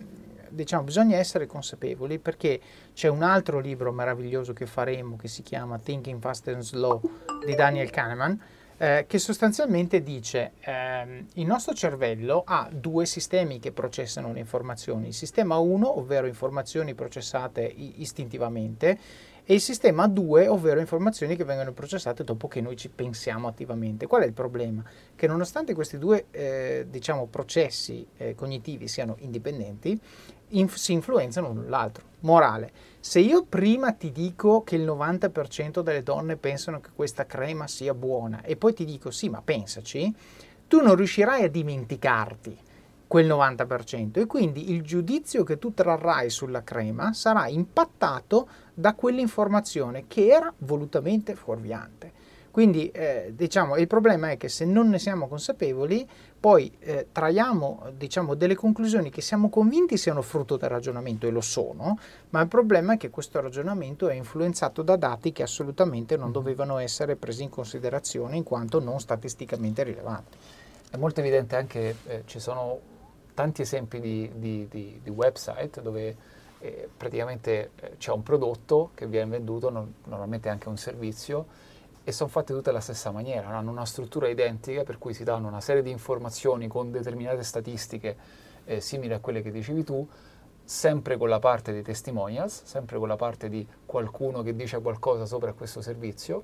diciamo 0.49 0.85
bisogna 0.85 1.19
essere 1.19 1.47
consapevoli 1.47 2.19
perché 2.19 2.61
c'è 2.95 3.09
un 3.09 3.23
altro 3.23 3.59
libro 3.59 3.93
meraviglioso 3.93 4.55
che 4.55 4.65
faremo 4.65 5.17
che 5.17 5.29
si 5.29 5.43
chiama 5.43 5.79
Thinking 5.79 6.21
Fast 6.21 6.49
and 6.49 6.63
Slow 6.63 7.03
di 7.45 7.55
Daniel 7.55 7.91
Kahneman 7.91 8.41
eh, 8.79 9.05
che 9.07 9.19
sostanzialmente 9.19 10.03
dice 10.03 10.53
ehm, 10.61 11.27
il 11.35 11.47
nostro 11.47 11.75
cervello 11.75 12.43
ha 12.47 12.69
due 12.73 13.07
sistemi 13.07 13.59
che 13.59 13.73
processano 13.73 14.33
le 14.33 14.41
informazioni, 14.41 15.09
il 15.09 15.15
sistema 15.15 15.57
1 15.59 15.99
ovvero 15.99 16.27
informazioni 16.27 16.95
processate 16.95 17.63
istintivamente 17.63 18.99
e 19.47 19.55
il 19.55 19.61
sistema 19.61 20.09
2, 20.09 20.49
ovvero 20.49 20.81
informazioni 20.81 21.37
che 21.37 21.45
vengono 21.45 21.73
processate 21.73 22.25
dopo 22.25 22.49
che 22.49 22.63
noi 22.63 22.77
ci 22.77 22.89
pensiamo 22.89 23.47
attivamente. 23.47 24.07
Qual 24.07 24.23
è 24.23 24.27
il 24.27 24.33
problema? 24.33 24.83
Che 25.15 25.27
nonostante 25.27 25.75
questi 25.75 25.99
due 25.99 26.27
eh, 26.31 26.87
diciamo, 26.89 27.27
processi 27.27 28.07
eh, 28.17 28.35
cognitivi 28.35 28.89
siano 28.89 29.17
indipendenti, 29.19 30.01
inf- 30.49 30.77
si 30.77 30.93
influenzano 30.93 31.53
l'un 31.53 31.69
l'altro. 31.69 32.05
Morale, 32.21 32.73
se 33.07 33.21
io 33.21 33.45
prima 33.45 33.93
ti 33.93 34.11
dico 34.11 34.63
che 34.63 34.77
il 34.77 34.87
90% 34.87 35.83
delle 35.83 36.03
donne 36.03 36.39
pensano 36.39 36.81
che 36.81 36.89
questa 36.95 37.27
crema 37.27 37.67
sia 37.67 37.93
buona 37.93 38.41
e 38.41 38.57
poi 38.57 38.73
ti 38.73 38.87
dico 38.87 39.11
sì, 39.11 39.29
ma 39.29 39.43
pensaci, 39.43 40.11
tu 40.67 40.81
non 40.81 40.95
riuscirai 40.95 41.45
a 41.45 41.51
dimenticarti 41.51 42.57
quel 43.07 43.27
90% 43.27 44.21
e 44.21 44.25
quindi 44.25 44.71
il 44.71 44.81
giudizio 44.81 45.45
che 45.45 45.59
tu 45.59 45.75
trarrai 45.75 46.31
sulla 46.31 46.65
crema 46.65 47.13
sarà 47.13 47.47
impattato 47.47 48.49
da 48.73 48.95
quell'informazione 48.95 50.07
che 50.09 50.29
era 50.29 50.51
volutamente 50.61 51.35
fuorviante. 51.35 52.11
Quindi 52.55 52.89
eh, 52.93 53.33
diciamo 53.35 53.75
il 53.79 53.89
problema 53.89 54.31
è 54.31 54.37
che 54.37 54.49
se 54.49 54.65
non 54.65 54.89
ne 54.89 55.01
siamo 55.01 55.27
consapevoli 55.27 56.09
poi 56.39 56.73
eh, 56.79 57.09
traiamo 57.11 57.91
diciamo, 57.97 58.37
delle 58.37 58.55
conclusioni 58.55 59.11
che 59.11 59.23
siamo 59.23 59.49
convinti 59.49 59.97
siano 59.97 60.23
frutto 60.23 60.57
del 60.57 60.69
ragionamento 60.69 61.27
e 61.27 61.31
lo 61.31 61.41
sono, 61.41 61.99
ma 62.31 62.41
il 62.41 62.47
problema 62.47 62.93
è 62.93 62.97
che 62.97 63.11
questo 63.11 63.41
ragionamento 63.41 64.07
è 64.07 64.15
influenzato 64.15 64.83
da 64.83 64.95
dati 64.95 65.33
che 65.33 65.43
assolutamente 65.43 66.15
non 66.15 66.27
mm-hmm. 66.27 66.33
dovevano 66.33 66.79
essere 66.79 67.17
presi 67.17 67.43
in 67.43 67.49
considerazione 67.49 68.37
in 68.37 68.45
quanto 68.45 68.79
non 68.79 69.01
statisticamente 69.01 69.83
rilevanti. 69.83 70.37
È 70.93 70.97
molto 70.97 71.19
evidente 71.19 71.57
anche, 71.57 71.97
eh, 72.07 72.23
ci 72.27 72.39
sono 72.39 72.79
tanti 73.35 73.63
esempi 73.63 73.99
di, 73.99 74.31
di, 74.33 74.69
di, 74.71 75.01
di 75.03 75.11
website 75.11 75.83
dove 75.83 76.17
eh, 76.61 76.89
praticamente 76.97 77.71
eh, 77.75 77.97
c'è 77.99 78.13
un 78.13 78.23
prodotto 78.23 78.93
che 78.95 79.09
viene 79.09 79.29
venduto, 79.29 79.71
no, 79.71 79.93
normalmente 80.05 80.49
anche 80.49 80.69
un 80.69 80.77
servizio, 80.77 81.64
e 82.05 82.13
sono 82.13 82.29
fatte 82.29 82.53
tutte 82.53 82.71
alla 82.71 82.81
stessa 82.81 83.11
maniera, 83.11 83.49
hanno 83.49 83.71
una 83.71 83.87
struttura 83.87 84.29
identica 84.29 84.83
per 84.83 84.99
cui 84.99 85.15
si 85.15 85.25
danno 85.25 85.49
una 85.49 85.61
serie 85.61 85.83
di 85.83 85.91
informazioni 85.91 86.69
con 86.69 86.91
determinate 86.91 87.43
statistiche 87.43 88.17
eh, 88.67 88.81
simili 88.81 89.15
a 89.15 89.19
quelle 89.19 89.43
che 89.43 89.51
dicevi 89.51 89.85
tu, 89.85 90.07
sempre 90.63 91.17
con 91.17 91.29
la 91.29 91.39
parte 91.39 91.73
dei 91.73 91.83
testimonials, 91.83 92.63
sempre 92.65 92.99
con 92.99 93.09
la 93.09 93.17
parte 93.17 93.49
di 93.49 93.67
qualcuno 93.85 94.43
che 94.43 94.55
dice 94.55 94.81
qualcosa 94.81 95.27
sopra 95.27 95.53
questo 95.53 95.81
servizio 95.81 96.43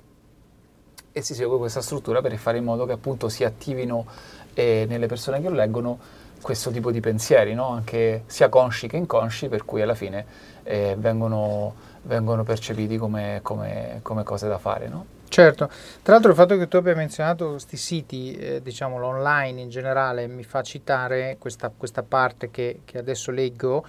e 1.11 1.21
si 1.21 1.33
segue 1.33 1.57
questa 1.57 1.81
struttura 1.81 2.21
per 2.21 2.35
fare 2.37 2.57
in 2.57 2.63
modo 2.63 2.85
che 2.85 2.93
appunto 2.93 3.29
si 3.29 3.43
attivino 3.43 4.05
eh, 4.53 4.85
nelle 4.87 5.07
persone 5.07 5.41
che 5.41 5.49
lo 5.49 5.55
leggono 5.55 5.99
questo 6.41 6.71
tipo 6.71 6.91
di 6.91 6.99
pensieri, 6.99 7.53
no? 7.53 7.67
anche 7.69 8.23
sia 8.25 8.49
consci 8.49 8.87
che 8.87 8.97
inconsci, 8.97 9.47
per 9.47 9.63
cui 9.63 9.81
alla 9.81 9.93
fine 9.93 10.25
eh, 10.63 10.95
vengono, 10.97 11.75
vengono, 12.03 12.43
percepiti 12.43 12.97
come, 12.97 13.39
come, 13.43 13.99
come, 14.01 14.23
cose 14.23 14.47
da 14.47 14.57
fare. 14.57 14.87
No? 14.87 15.05
Certo, 15.31 15.69
tra 16.03 16.11
l'altro 16.11 16.31
il 16.31 16.35
fatto 16.35 16.57
che 16.57 16.67
tu 16.67 16.75
abbia 16.75 16.93
menzionato 16.93 17.51
questi 17.51 17.77
siti, 17.77 18.33
eh, 18.33 18.61
diciamo 18.61 18.99
l'online 18.99 19.61
in 19.61 19.69
generale, 19.69 20.27
mi 20.27 20.43
fa 20.43 20.61
citare 20.61 21.37
questa, 21.39 21.71
questa 21.75 22.03
parte 22.03 22.51
che, 22.51 22.81
che 22.83 22.97
adesso 22.97 23.31
leggo. 23.31 23.85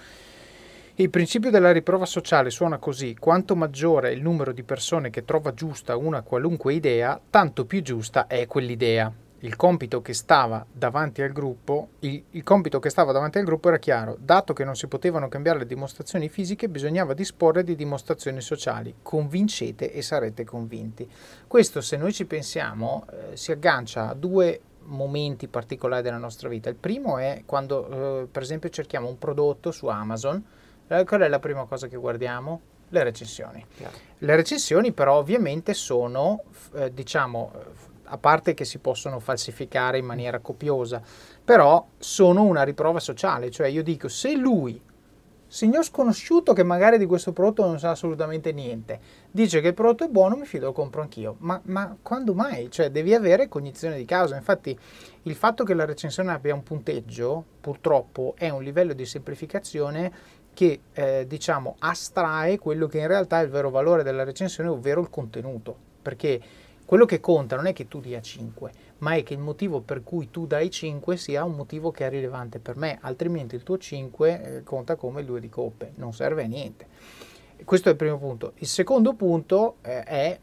Il 0.95 1.09
principio 1.09 1.51
della 1.51 1.73
riprova 1.73 2.05
sociale 2.05 2.49
suona 2.49 2.77
così: 2.77 3.17
quanto 3.19 3.57
maggiore 3.57 4.07
è 4.07 4.13
il 4.13 4.21
numero 4.21 4.53
di 4.53 4.63
persone 4.63 5.09
che 5.09 5.25
trova 5.25 5.53
giusta 5.53 5.97
una 5.97 6.21
qualunque 6.21 6.75
idea, 6.75 7.19
tanto 7.29 7.65
più 7.65 7.81
giusta 7.81 8.27
è 8.27 8.47
quell'idea 8.47 9.11
il 9.43 9.57
compito 9.57 10.01
che 10.01 10.13
stava 10.13 10.65
davanti 10.71 11.21
al 11.21 11.31
gruppo, 11.33 11.89
il, 11.99 12.23
il, 12.31 12.43
compito 12.43 12.79
che 12.79 12.89
stava 12.89 13.11
davanti 13.11 13.39
al 13.39 13.43
gruppo 13.43 13.67
era 13.67 13.77
chiaro, 13.77 14.15
dato 14.17 14.53
che 14.53 14.63
non 14.63 14.75
si 14.75 14.87
potevano 14.87 15.27
cambiare 15.27 15.59
le 15.59 15.65
dimostrazioni 15.65 16.29
fisiche, 16.29 16.69
bisognava 16.69 17.13
disporre 17.13 17.63
di 17.63 17.75
dimostrazioni 17.75 18.39
sociali. 18.39 18.95
Convincete 19.01 19.91
e 19.91 20.01
sarete 20.01 20.45
convinti. 20.45 21.09
Questo, 21.45 21.81
se 21.81 21.97
noi 21.97 22.13
ci 22.13 22.25
pensiamo, 22.25 23.05
eh, 23.11 23.35
si 23.35 23.51
aggancia 23.51 24.09
a 24.09 24.13
due 24.13 24.61
momenti 24.85 25.47
particolari 25.49 26.03
della 26.03 26.17
nostra 26.17 26.47
vita. 26.47 26.69
Il 26.69 26.75
primo 26.75 27.17
è 27.17 27.43
quando, 27.45 28.21
eh, 28.21 28.27
per 28.27 28.43
esempio, 28.43 28.69
cerchiamo 28.69 29.09
un 29.09 29.17
prodotto 29.17 29.71
su 29.71 29.87
Amazon. 29.87 30.41
Eh, 30.87 31.03
qual 31.03 31.19
è 31.19 31.27
la 31.27 31.39
prima 31.39 31.65
cosa 31.65 31.87
che 31.87 31.97
guardiamo? 31.97 32.61
Le 32.87 33.03
recensioni. 33.03 33.65
Chiaro. 33.75 33.97
Le 34.19 34.35
recensioni, 34.37 34.93
però, 34.93 35.17
ovviamente 35.17 35.73
sono, 35.73 36.43
eh, 36.75 36.93
diciamo 36.93 37.91
a 38.05 38.17
parte 38.17 38.53
che 38.53 38.65
si 38.65 38.79
possono 38.79 39.19
falsificare 39.19 39.97
in 39.97 40.05
maniera 40.05 40.39
copiosa, 40.39 41.01
però 41.43 41.85
sono 41.97 42.43
una 42.43 42.63
riprova 42.63 42.99
sociale, 42.99 43.49
cioè 43.49 43.67
io 43.67 43.83
dico 43.83 44.07
se 44.07 44.35
lui, 44.35 44.79
signor 45.47 45.83
sconosciuto 45.83 46.53
che 46.53 46.63
magari 46.63 46.97
di 46.97 47.05
questo 47.05 47.31
prodotto 47.31 47.65
non 47.65 47.77
sa 47.77 47.91
assolutamente 47.91 48.51
niente, 48.51 48.99
dice 49.29 49.61
che 49.61 49.67
il 49.67 49.73
prodotto 49.73 50.05
è 50.05 50.07
buono, 50.07 50.35
mi 50.35 50.45
fido, 50.45 50.65
lo 50.65 50.73
compro 50.73 51.01
anch'io, 51.01 51.35
ma, 51.39 51.59
ma 51.65 51.95
quando 52.01 52.33
mai? 52.33 52.71
Cioè 52.71 52.89
devi 52.89 53.13
avere 53.13 53.47
cognizione 53.47 53.97
di 53.97 54.05
causa, 54.05 54.35
infatti 54.35 54.77
il 55.23 55.35
fatto 55.35 55.63
che 55.63 55.73
la 55.73 55.85
recensione 55.85 56.31
abbia 56.31 56.53
un 56.53 56.63
punteggio 56.63 57.43
purtroppo 57.61 58.33
è 58.35 58.49
un 58.49 58.63
livello 58.63 58.93
di 58.93 59.05
semplificazione 59.05 60.41
che 60.53 60.81
eh, 60.93 61.25
diciamo 61.27 61.75
astrae 61.79 62.59
quello 62.59 62.87
che 62.87 62.99
in 62.99 63.07
realtà 63.07 63.39
è 63.39 63.43
il 63.43 63.49
vero 63.49 63.69
valore 63.69 64.03
della 64.03 64.23
recensione, 64.23 64.69
ovvero 64.69 65.01
il 65.01 65.09
contenuto, 65.09 65.75
perché 66.01 66.39
quello 66.85 67.05
che 67.05 67.19
conta 67.19 67.55
non 67.55 67.65
è 67.65 67.73
che 67.73 67.87
tu 67.87 67.99
dia 67.99 68.21
5, 68.21 68.71
ma 68.99 69.15
è 69.15 69.23
che 69.23 69.33
il 69.33 69.39
motivo 69.39 69.81
per 69.81 70.03
cui 70.03 70.29
tu 70.29 70.45
dai 70.45 70.69
5 70.69 71.17
sia 71.17 71.43
un 71.43 71.55
motivo 71.55 71.91
che 71.91 72.05
è 72.05 72.09
rilevante 72.09 72.59
per 72.59 72.75
me, 72.75 72.99
altrimenti 73.01 73.55
il 73.55 73.63
tuo 73.63 73.77
5 73.77 74.43
eh, 74.43 74.63
conta 74.63 74.95
come 74.95 75.21
il 75.21 75.25
2 75.25 75.39
di 75.39 75.49
coppe, 75.49 75.93
non 75.95 76.13
serve 76.13 76.43
a 76.43 76.47
niente. 76.47 76.87
Questo 77.63 77.87
è 77.87 77.91
il 77.91 77.97
primo 77.97 78.17
punto. 78.17 78.53
Il 78.55 78.67
secondo 78.67 79.13
punto 79.13 79.77
eh, 79.81 80.03
è, 80.03 80.39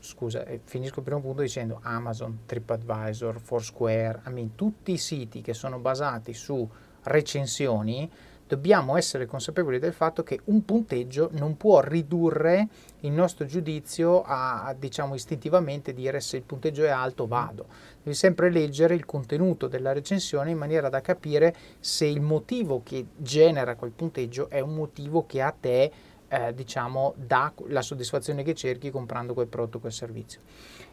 scusa, 0.00 0.46
eh, 0.46 0.60
finisco 0.64 1.00
il 1.00 1.04
primo 1.04 1.20
punto 1.20 1.42
dicendo 1.42 1.80
Amazon, 1.82 2.40
TripAdvisor, 2.46 3.38
Foursquare, 3.38 4.22
I 4.26 4.32
mean, 4.32 4.54
tutti 4.54 4.92
i 4.92 4.98
siti 4.98 5.42
che 5.42 5.52
sono 5.52 5.78
basati 5.78 6.32
su 6.32 6.66
recensioni 7.02 8.10
dobbiamo 8.46 8.96
essere 8.96 9.26
consapevoli 9.26 9.78
del 9.78 9.92
fatto 9.92 10.22
che 10.22 10.40
un 10.44 10.64
punteggio 10.64 11.28
non 11.32 11.58
può 11.58 11.80
ridurre 11.80 12.68
il 13.00 13.12
nostro 13.12 13.46
giudizio 13.46 14.22
a, 14.24 14.74
diciamo 14.76 15.14
istintivamente 15.14 15.92
dire 15.92 16.20
se 16.20 16.36
il 16.36 16.42
punteggio 16.42 16.84
è 16.84 16.88
alto 16.88 17.26
vado. 17.26 17.66
Devi 18.02 18.16
sempre 18.16 18.50
leggere 18.50 18.94
il 18.94 19.04
contenuto 19.04 19.68
della 19.68 19.92
recensione 19.92 20.50
in 20.50 20.58
maniera 20.58 20.88
da 20.88 21.00
capire 21.00 21.54
se 21.78 22.06
il 22.06 22.20
motivo 22.20 22.82
che 22.82 23.06
genera 23.16 23.76
quel 23.76 23.92
punteggio 23.92 24.48
è 24.48 24.60
un 24.60 24.74
motivo 24.74 25.26
che 25.26 25.42
a 25.42 25.54
te 25.58 25.92
eh, 26.28 26.54
diciamo 26.54 27.14
dà 27.16 27.52
la 27.68 27.82
soddisfazione 27.82 28.42
che 28.42 28.54
cerchi 28.54 28.90
comprando 28.90 29.34
quel 29.34 29.46
prodotto 29.46 29.76
o 29.76 29.80
quel 29.80 29.92
servizio. 29.92 30.40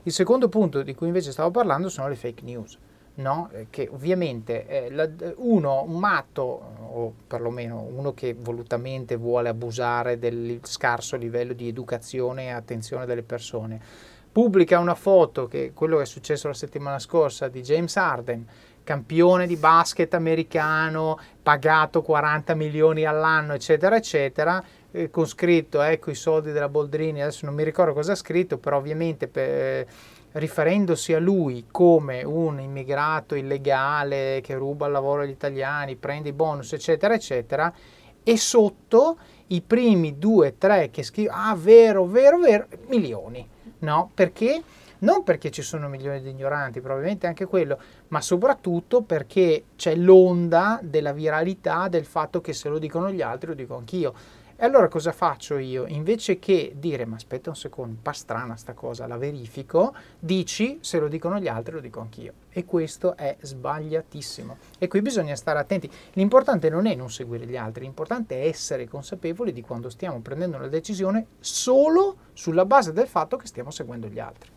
Il 0.03 0.11
secondo 0.11 0.49
punto 0.49 0.81
di 0.83 0.93
cui 0.93 1.07
invece 1.07 1.31
stavo 1.31 1.51
parlando 1.51 1.89
sono 1.89 2.07
le 2.07 2.15
fake 2.15 2.43
news 2.43 2.77
no? 3.15 3.49
Eh, 3.53 3.67
che 3.69 3.87
ovviamente 3.91 4.67
eh, 4.67 4.91
la, 4.91 5.09
uno, 5.37 5.83
un 5.83 5.99
matto, 5.99 6.41
o 6.41 7.13
perlomeno 7.27 7.81
uno 7.81 8.13
che 8.13 8.35
volutamente 8.37 9.15
vuole 9.15 9.49
abusare 9.49 10.19
del 10.19 10.59
scarso 10.63 11.15
livello 11.15 11.53
di 11.53 11.67
educazione 11.67 12.45
e 12.45 12.49
attenzione 12.49 13.05
delle 13.05 13.23
persone, 13.23 13.79
pubblica 14.31 14.79
una 14.79 14.95
foto, 14.95 15.47
che 15.47 15.67
è 15.67 15.73
quello 15.73 15.97
che 15.97 16.03
è 16.03 16.07
successo 16.07 16.47
la 16.47 16.53
settimana 16.53 16.99
scorsa, 16.99 17.47
di 17.47 17.61
James 17.61 17.95
Harden, 17.95 18.45
campione 18.83 19.47
di 19.47 19.55
basket 19.55 20.13
americano, 20.13 21.17
pagato 21.41 22.01
40 22.01 22.53
milioni 22.53 23.05
all'anno, 23.05 23.53
eccetera, 23.53 23.95
eccetera, 23.95 24.61
eh, 24.91 25.09
con 25.09 25.25
scritto, 25.25 25.81
ecco 25.81 26.11
i 26.11 26.15
soldi 26.15 26.51
della 26.51 26.69
Boldrini, 26.69 27.21
adesso 27.21 27.45
non 27.45 27.55
mi 27.55 27.63
ricordo 27.63 27.93
cosa 27.93 28.11
ha 28.11 28.15
scritto, 28.15 28.57
però 28.57 28.77
ovviamente... 28.77 29.27
Per, 29.27 29.87
riferendosi 30.35 31.13
a 31.13 31.19
lui 31.19 31.65
come 31.71 32.23
un 32.23 32.59
immigrato 32.59 33.35
illegale 33.35 34.41
che 34.43 34.55
ruba 34.55 34.87
il 34.87 34.91
lavoro 34.91 35.21
agli 35.21 35.29
italiani, 35.29 35.95
prende 35.95 36.29
i 36.29 36.33
bonus, 36.33 36.73
eccetera, 36.73 37.13
eccetera, 37.13 37.73
e 38.21 38.37
sotto 38.37 39.17
i 39.47 39.61
primi 39.61 40.17
due, 40.17 40.57
tre 40.57 40.89
che 40.89 41.03
scrivono, 41.03 41.37
ah, 41.37 41.55
vero, 41.55 42.05
vero, 42.05 42.39
vero, 42.39 42.67
milioni, 42.87 43.47
no? 43.79 44.11
Perché? 44.13 44.61
Non 44.97 45.23
perché 45.23 45.51
ci 45.51 45.61
sono 45.61 45.87
milioni 45.87 46.21
di 46.21 46.31
ignoranti, 46.31 46.81
probabilmente 46.81 47.27
anche 47.27 47.45
quello, 47.45 47.77
ma 48.09 48.19
soprattutto 48.21 49.03
perché 49.03 49.65
c'è 49.75 49.95
l'onda 49.95 50.79
della 50.81 51.13
viralità 51.13 51.87
del 51.87 52.05
fatto 52.05 52.41
che 52.41 52.53
se 52.53 52.69
lo 52.69 52.79
dicono 52.79 53.11
gli 53.11 53.21
altri 53.21 53.49
lo 53.49 53.53
dico 53.53 53.75
anch'io 53.75 54.13
e 54.57 54.63
allora 54.63 54.87
cosa 54.87 55.11
faccio 55.11 55.57
io? 55.57 55.85
Invece 55.87 56.39
che 56.39 56.75
dire, 56.77 57.05
ma 57.05 57.17
aspetta 57.17 57.49
un 57.49 57.57
secondo, 57.57 57.91
un 57.91 58.01
po' 58.01 58.13
strana 58.13 58.55
sta 58.55 58.71
cosa, 58.71 59.05
la 59.05 59.17
verifico, 59.17 59.93
dici, 60.17 60.77
se 60.79 60.97
lo 60.97 61.09
dicono 61.09 61.39
gli 61.39 61.49
altri 61.49 61.73
lo 61.73 61.81
dico 61.81 61.99
anch'io. 61.99 62.31
E 62.49 62.63
questo 62.63 63.17
è 63.17 63.35
sbagliatissimo. 63.37 64.57
E 64.79 64.87
qui 64.87 65.01
bisogna 65.01 65.35
stare 65.35 65.59
attenti. 65.59 65.91
L'importante 66.13 66.69
non 66.69 66.85
è 66.85 66.95
non 66.95 67.11
seguire 67.11 67.45
gli 67.45 67.57
altri, 67.57 67.83
l'importante 67.83 68.43
è 68.43 68.47
essere 68.47 68.87
consapevoli 68.87 69.51
di 69.51 69.61
quando 69.61 69.89
stiamo 69.89 70.21
prendendo 70.21 70.55
una 70.55 70.67
decisione 70.67 71.25
solo 71.41 72.15
sulla 72.31 72.63
base 72.63 72.93
del 72.93 73.07
fatto 73.07 73.35
che 73.35 73.47
stiamo 73.47 73.71
seguendo 73.71 74.07
gli 74.07 74.19
altri. 74.19 74.49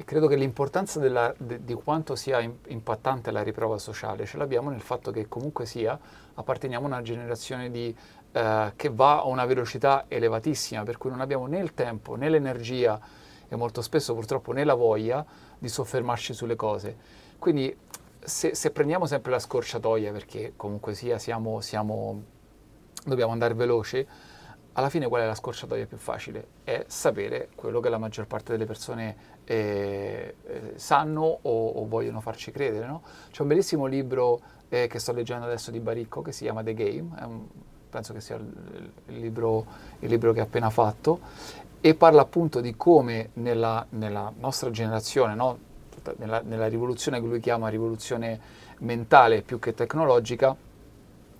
E 0.00 0.04
credo 0.04 0.28
che 0.28 0.36
l'importanza 0.36 1.00
della, 1.00 1.34
de, 1.36 1.64
di 1.64 1.74
quanto 1.74 2.14
sia 2.14 2.38
impattante 2.68 3.32
la 3.32 3.42
riprova 3.42 3.78
sociale 3.78 4.26
ce 4.26 4.36
l'abbiamo 4.36 4.70
nel 4.70 4.80
fatto 4.80 5.10
che 5.10 5.26
comunque 5.26 5.66
sia 5.66 5.98
apparteniamo 6.34 6.84
a 6.84 6.88
una 6.88 7.02
generazione 7.02 7.68
di 7.68 7.92
eh, 8.32 8.72
che 8.76 8.90
va 8.90 9.20
a 9.20 9.26
una 9.26 9.46
velocità 9.46 10.04
elevatissima, 10.08 10.82
per 10.82 10.98
cui 10.98 11.10
non 11.10 11.20
abbiamo 11.20 11.46
né 11.46 11.58
il 11.58 11.74
tempo 11.74 12.14
né 12.14 12.28
l'energia 12.28 13.00
e 13.48 13.56
molto 13.56 13.80
spesso 13.80 14.14
purtroppo 14.14 14.52
né 14.52 14.64
la 14.64 14.74
voglia 14.74 15.24
di 15.58 15.68
soffermarci 15.68 16.34
sulle 16.34 16.54
cose. 16.54 16.96
Quindi 17.38 17.74
se, 18.20 18.54
se 18.54 18.70
prendiamo 18.70 19.06
sempre 19.06 19.30
la 19.30 19.38
scorciatoia, 19.38 20.12
perché 20.12 20.52
comunque 20.56 20.94
sia 20.94 21.18
siamo, 21.18 21.60
siamo, 21.60 22.22
dobbiamo 23.04 23.32
andare 23.32 23.54
veloci, 23.54 24.06
alla 24.72 24.90
fine 24.90 25.08
qual 25.08 25.22
è 25.22 25.26
la 25.26 25.34
scorciatoia 25.34 25.86
più 25.86 25.96
facile? 25.96 26.46
È 26.62 26.84
sapere 26.86 27.48
quello 27.54 27.80
che 27.80 27.88
la 27.88 27.98
maggior 27.98 28.26
parte 28.26 28.52
delle 28.52 28.66
persone 28.66 29.16
eh, 29.44 30.36
eh, 30.44 30.72
sanno 30.76 31.38
o, 31.42 31.68
o, 31.70 31.86
vogliono 31.88 32.20
farci 32.20 32.52
credere. 32.52 32.86
No? 32.86 33.02
C'è 33.30 33.42
un 33.42 33.48
bellissimo 33.48 33.86
libro 33.86 34.40
eh, 34.68 34.86
che 34.86 34.98
sto 34.98 35.12
leggendo 35.12 35.46
adesso 35.46 35.70
di 35.72 35.80
Baricco 35.80 36.22
che 36.22 36.30
si 36.30 36.44
chiama 36.44 36.62
The 36.62 36.74
Game, 36.74 37.18
è 37.18 37.24
un 37.24 37.46
penso 37.88 38.12
che 38.12 38.20
sia 38.20 38.36
il, 38.36 38.90
libro, 39.06 39.66
il 40.00 40.08
libro, 40.08 40.32
che 40.32 40.40
ha 40.40 40.44
appena 40.44 40.70
fatto, 40.70 41.20
e 41.80 41.94
parla 41.94 42.22
appunto 42.22 42.60
di 42.60 42.76
come 42.76 43.30
nella, 43.34 43.84
nella 43.90 44.32
nostra 44.38 44.70
generazione, 44.70 45.34
no? 45.34 45.58
nella, 46.16 46.42
nella 46.44 46.66
rivoluzione 46.66 47.20
che 47.20 47.26
lui 47.26 47.40
chiama 47.40 47.68
rivoluzione 47.68 48.40
mentale 48.78 49.42
più 49.42 49.58
che 49.58 49.74
tecnologica, 49.74 50.54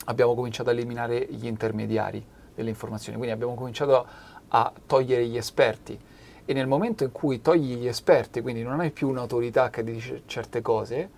abbiamo 0.06 0.34
cominciato 0.34 0.70
a 0.70 0.72
eliminare 0.72 1.26
gli 1.28 1.46
intermediari 1.46 2.24
delle 2.54 2.70
informazioni, 2.70 3.16
quindi 3.16 3.34
abbiamo 3.34 3.54
cominciato 3.54 3.96
a, 3.96 4.06
a 4.48 4.72
togliere 4.86 5.26
gli 5.26 5.36
esperti 5.36 5.98
e 6.50 6.54
nel 6.54 6.66
momento 6.66 7.04
in 7.04 7.12
cui 7.12 7.42
togli 7.42 7.76
gli 7.76 7.86
esperti, 7.86 8.40
quindi 8.40 8.62
non 8.62 8.80
hai 8.80 8.90
più 8.90 9.10
un'autorità 9.10 9.68
che 9.68 9.84
dice 9.84 10.22
certe 10.24 10.62
cose, 10.62 11.10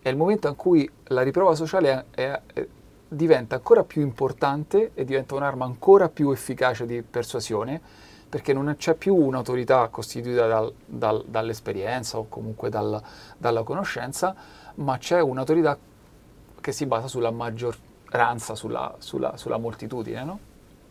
è 0.00 0.08
il 0.08 0.16
momento 0.16 0.46
in 0.46 0.54
cui 0.54 0.88
la 1.06 1.22
riprova 1.22 1.56
sociale 1.56 2.04
è, 2.12 2.40
è, 2.54 2.66
diventa 3.08 3.56
ancora 3.56 3.84
più 3.84 4.02
importante 4.02 4.90
e 4.94 5.04
diventa 5.04 5.34
un'arma 5.34 5.64
ancora 5.64 6.08
più 6.08 6.30
efficace 6.30 6.86
di 6.86 7.02
persuasione 7.02 7.80
perché 8.28 8.52
non 8.52 8.74
c'è 8.76 8.94
più 8.94 9.14
un'autorità 9.14 9.88
costituita 9.88 10.46
dal, 10.46 10.72
dal, 10.84 11.24
dall'esperienza 11.26 12.18
o 12.18 12.26
comunque 12.28 12.68
dal, 12.68 13.00
dalla 13.38 13.62
conoscenza, 13.62 14.34
ma 14.76 14.98
c'è 14.98 15.20
un'autorità 15.20 15.78
che 16.60 16.72
si 16.72 16.84
basa 16.84 17.08
sulla 17.08 17.30
maggioranza, 17.30 18.54
sulla, 18.54 18.94
sulla, 18.98 19.36
sulla 19.38 19.56
moltitudine. 19.56 20.24
No? 20.24 20.38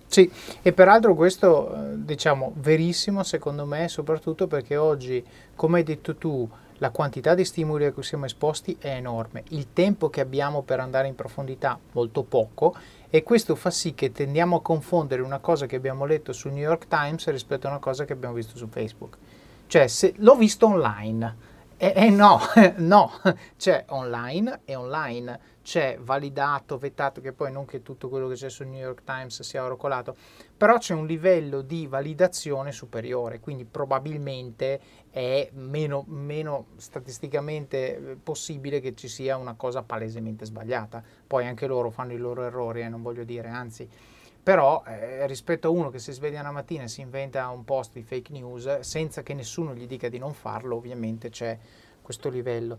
Sì, 0.07 0.31
e 0.61 0.73
peraltro 0.73 1.13
questo 1.13 1.73
eh, 1.73 2.03
diciamo 2.03 2.53
verissimo 2.55 3.23
secondo 3.23 3.65
me 3.65 3.87
soprattutto 3.87 4.47
perché 4.47 4.75
oggi, 4.75 5.23
come 5.55 5.79
hai 5.79 5.83
detto 5.83 6.15
tu, 6.15 6.49
la 6.79 6.89
quantità 6.91 7.35
di 7.35 7.45
stimoli 7.45 7.85
a 7.85 7.91
cui 7.91 8.03
siamo 8.03 8.25
esposti 8.25 8.77
è 8.79 8.89
enorme, 8.89 9.43
il 9.49 9.73
tempo 9.73 10.09
che 10.09 10.21
abbiamo 10.21 10.61
per 10.61 10.79
andare 10.79 11.07
in 11.07 11.15
profondità 11.15 11.79
molto 11.93 12.23
poco 12.23 12.75
e 13.09 13.23
questo 13.23 13.55
fa 13.55 13.69
sì 13.71 13.93
che 13.93 14.11
tendiamo 14.11 14.57
a 14.57 14.61
confondere 14.61 15.21
una 15.21 15.39
cosa 15.39 15.65
che 15.65 15.75
abbiamo 15.75 16.05
letto 16.05 16.33
sul 16.33 16.51
New 16.51 16.63
York 16.63 16.87
Times 16.87 17.27
rispetto 17.29 17.67
a 17.67 17.71
una 17.71 17.79
cosa 17.79 18.05
che 18.05 18.13
abbiamo 18.13 18.35
visto 18.35 18.57
su 18.57 18.67
Facebook. 18.67 19.17
Cioè, 19.67 19.87
se 19.87 20.13
l'ho 20.17 20.35
visto 20.35 20.67
online. 20.67 21.55
E 21.79 21.93
eh, 21.95 22.07
eh, 22.07 22.09
no, 22.09 22.39
no, 22.77 23.11
c'è 23.55 23.85
online 23.89 24.61
e 24.65 24.73
online, 24.73 25.39
c'è 25.61 25.99
validato, 26.01 26.79
vettato, 26.79 27.21
che 27.21 27.33
poi 27.33 27.51
non 27.51 27.65
che 27.65 27.83
tutto 27.83 28.09
quello 28.09 28.27
che 28.27 28.33
c'è 28.33 28.49
sul 28.49 28.65
New 28.65 28.79
York 28.79 29.03
Times 29.03 29.43
sia 29.43 29.63
orocolato, 29.63 30.15
però 30.57 30.79
c'è 30.79 30.95
un 30.95 31.05
livello 31.05 31.61
di 31.61 31.85
validazione 31.85 32.71
superiore, 32.71 33.39
quindi 33.39 33.63
probabilmente 33.63 34.79
è 35.11 35.51
meno, 35.53 36.03
meno 36.07 36.69
statisticamente 36.77 37.95
eh, 37.95 38.15
possibile 38.15 38.79
che 38.79 38.95
ci 38.95 39.07
sia 39.07 39.37
una 39.37 39.53
cosa 39.53 39.83
palesemente 39.83 40.45
sbagliata. 40.45 41.03
Poi 41.27 41.45
anche 41.45 41.67
loro 41.67 41.91
fanno 41.91 42.13
i 42.13 42.17
loro 42.17 42.43
errori, 42.43 42.81
eh, 42.81 42.89
non 42.89 43.03
voglio 43.03 43.23
dire, 43.23 43.49
anzi 43.49 43.87
però 44.47 44.81
eh, 44.87 45.27
rispetto 45.27 45.67
a 45.67 45.71
uno 45.71 45.89
che 45.89 45.99
si 45.99 46.13
sveglia 46.13 46.39
una 46.39 46.51
mattina 46.51 46.83
e 46.83 46.87
si 46.87 47.01
inventa 47.01 47.49
un 47.49 47.65
post 47.65 47.91
di 47.91 48.01
fake 48.01 48.31
news 48.31 48.79
senza 48.79 49.21
che 49.21 49.33
nessuno 49.33 49.75
gli 49.75 49.85
dica 49.85 50.07
di 50.07 50.17
non 50.19 50.33
farlo, 50.33 50.77
ovviamente 50.77 51.29
c'è 51.29 51.57
questo 52.01 52.29
livello. 52.29 52.77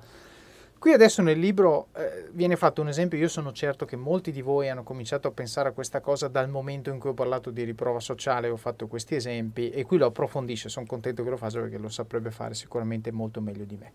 Qui 0.79 0.95
adesso 0.95 1.21
nel 1.21 1.39
libro 1.39 1.89
eh, 1.95 2.31
viene 2.33 2.57
fatto 2.57 2.81
un 2.81 2.89
esempio, 2.89 3.19
io 3.19 3.29
sono 3.29 3.53
certo 3.53 3.85
che 3.85 3.97
molti 3.97 4.33
di 4.33 4.41
voi 4.41 4.71
hanno 4.71 4.83
cominciato 4.83 5.29
a 5.29 5.31
pensare 5.31 5.69
a 5.69 5.73
questa 5.73 6.01
cosa 6.01 6.29
dal 6.29 6.49
momento 6.49 6.89
in 6.89 6.99
cui 6.99 7.11
ho 7.11 7.15
parlato 7.15 7.51
di 7.51 7.63
riprova 7.65 8.01
sociale 8.01 8.49
ho 8.49 8.57
fatto 8.57 8.87
questi 8.87 9.15
esempi 9.15 9.69
e 9.69 9.85
qui 9.85 9.99
lo 9.99 10.07
approfondisce, 10.07 10.71
sono 10.71 10.87
contento 10.87 11.23
che 11.23 11.29
lo 11.29 11.37
faccia 11.37 11.61
perché 11.61 11.77
lo 11.77 11.91
saprebbe 11.91 12.31
fare 12.31 12.55
sicuramente 12.55 13.13
molto 13.13 13.43
meglio 13.43 13.65
di 13.65 13.77
me. 13.77 13.93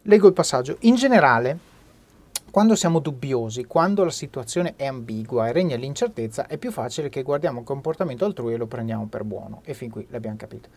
Leggo 0.00 0.26
il 0.26 0.32
passaggio. 0.32 0.78
In 0.80 0.94
generale, 0.94 1.58
quando 2.56 2.74
siamo 2.74 3.00
dubbiosi, 3.00 3.66
quando 3.66 4.02
la 4.02 4.10
situazione 4.10 4.76
è 4.76 4.86
ambigua 4.86 5.46
e 5.46 5.52
regna 5.52 5.76
l'incertezza, 5.76 6.46
è 6.46 6.56
più 6.56 6.72
facile 6.72 7.10
che 7.10 7.22
guardiamo 7.22 7.58
un 7.58 7.66
comportamento 7.66 8.24
altrui 8.24 8.54
e 8.54 8.56
lo 8.56 8.64
prendiamo 8.64 9.08
per 9.08 9.24
buono. 9.24 9.60
E 9.62 9.74
fin 9.74 9.90
qui 9.90 10.06
l'abbiamo 10.08 10.38
capito. 10.38 10.70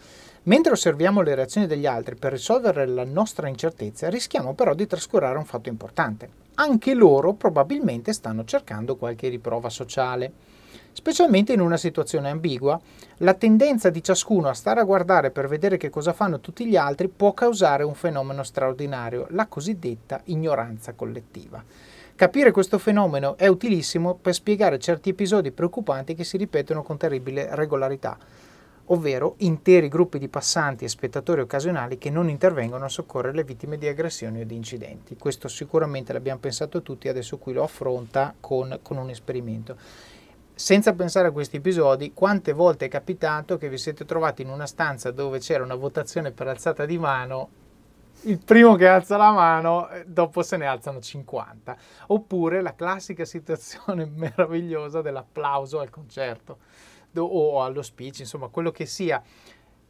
Mentre 0.43 0.73
osserviamo 0.73 1.21
le 1.21 1.35
reazioni 1.35 1.67
degli 1.67 1.85
altri 1.85 2.15
per 2.15 2.33
risolvere 2.33 2.85
la 2.85 3.05
nostra 3.05 3.47
incertezza, 3.47 4.09
rischiamo 4.09 4.55
però 4.55 4.73
di 4.73 4.87
trascurare 4.87 5.37
un 5.37 5.45
fatto 5.45 5.69
importante. 5.69 6.29
Anche 6.55 6.93
loro 6.93 7.31
probabilmente 7.31 8.11
stanno 8.11 8.43
cercando 8.43 8.97
qualche 8.97 9.29
riprova 9.29 9.69
sociale. 9.69 10.33
Specialmente 10.99 11.53
in 11.53 11.61
una 11.61 11.77
situazione 11.77 12.29
ambigua, 12.29 12.77
la 13.19 13.33
tendenza 13.33 13.89
di 13.89 14.03
ciascuno 14.03 14.49
a 14.49 14.53
stare 14.53 14.81
a 14.81 14.83
guardare 14.83 15.31
per 15.31 15.47
vedere 15.47 15.77
che 15.77 15.89
cosa 15.89 16.11
fanno 16.11 16.41
tutti 16.41 16.67
gli 16.67 16.75
altri 16.75 17.07
può 17.07 17.33
causare 17.33 17.83
un 17.83 17.93
fenomeno 17.93 18.43
straordinario, 18.43 19.25
la 19.29 19.47
cosiddetta 19.47 20.19
ignoranza 20.25 20.91
collettiva. 20.95 21.63
Capire 22.15 22.51
questo 22.51 22.77
fenomeno 22.77 23.37
è 23.37 23.47
utilissimo 23.47 24.15
per 24.15 24.33
spiegare 24.33 24.77
certi 24.77 25.11
episodi 25.11 25.51
preoccupanti 25.51 26.15
che 26.15 26.25
si 26.25 26.35
ripetono 26.35 26.83
con 26.83 26.97
terribile 26.97 27.47
regolarità, 27.55 28.17
ovvero 28.87 29.35
interi 29.37 29.87
gruppi 29.87 30.19
di 30.19 30.27
passanti 30.27 30.83
e 30.83 30.89
spettatori 30.89 31.39
occasionali 31.39 31.97
che 31.97 32.09
non 32.09 32.27
intervengono 32.27 32.83
a 32.83 32.89
soccorrere 32.89 33.35
le 33.35 33.45
vittime 33.45 33.77
di 33.77 33.87
aggressioni 33.87 34.41
o 34.41 34.45
di 34.45 34.55
incidenti. 34.55 35.15
Questo 35.15 35.47
sicuramente 35.47 36.11
l'abbiamo 36.11 36.41
pensato 36.41 36.81
tutti, 36.81 37.07
adesso 37.07 37.37
qui 37.37 37.53
lo 37.53 37.63
affronta 37.63 38.35
con, 38.37 38.79
con 38.81 38.97
un 38.97 39.09
esperimento 39.09 39.77
senza 40.59 40.91
pensare 40.91 41.29
a 41.29 41.31
questi 41.31 41.55
episodi, 41.55 42.11
quante 42.13 42.51
volte 42.51 42.87
è 42.87 42.89
capitato 42.89 43.55
che 43.55 43.69
vi 43.69 43.77
siete 43.77 44.03
trovati 44.03 44.41
in 44.41 44.49
una 44.49 44.67
stanza 44.67 45.09
dove 45.09 45.39
c'era 45.39 45.63
una 45.63 45.75
votazione 45.75 46.31
per 46.31 46.49
alzata 46.49 46.85
di 46.85 46.97
mano, 46.97 47.49
il 48.23 48.43
primo 48.43 48.75
che 48.75 48.85
alza 48.85 49.15
la 49.15 49.31
mano, 49.31 49.87
eh, 49.87 50.03
dopo 50.05 50.43
se 50.43 50.57
ne 50.57 50.65
alzano 50.65 50.99
50. 50.99 51.77
Oppure 52.07 52.61
la 52.61 52.75
classica 52.75 53.23
situazione 53.23 54.03
meravigliosa 54.13 55.01
dell'applauso 55.01 55.79
al 55.79 55.89
concerto 55.89 56.57
o 57.15 57.63
allo 57.63 57.81
speech, 57.81 58.19
insomma, 58.19 58.49
quello 58.49 58.71
che 58.71 58.85
sia 58.85 59.23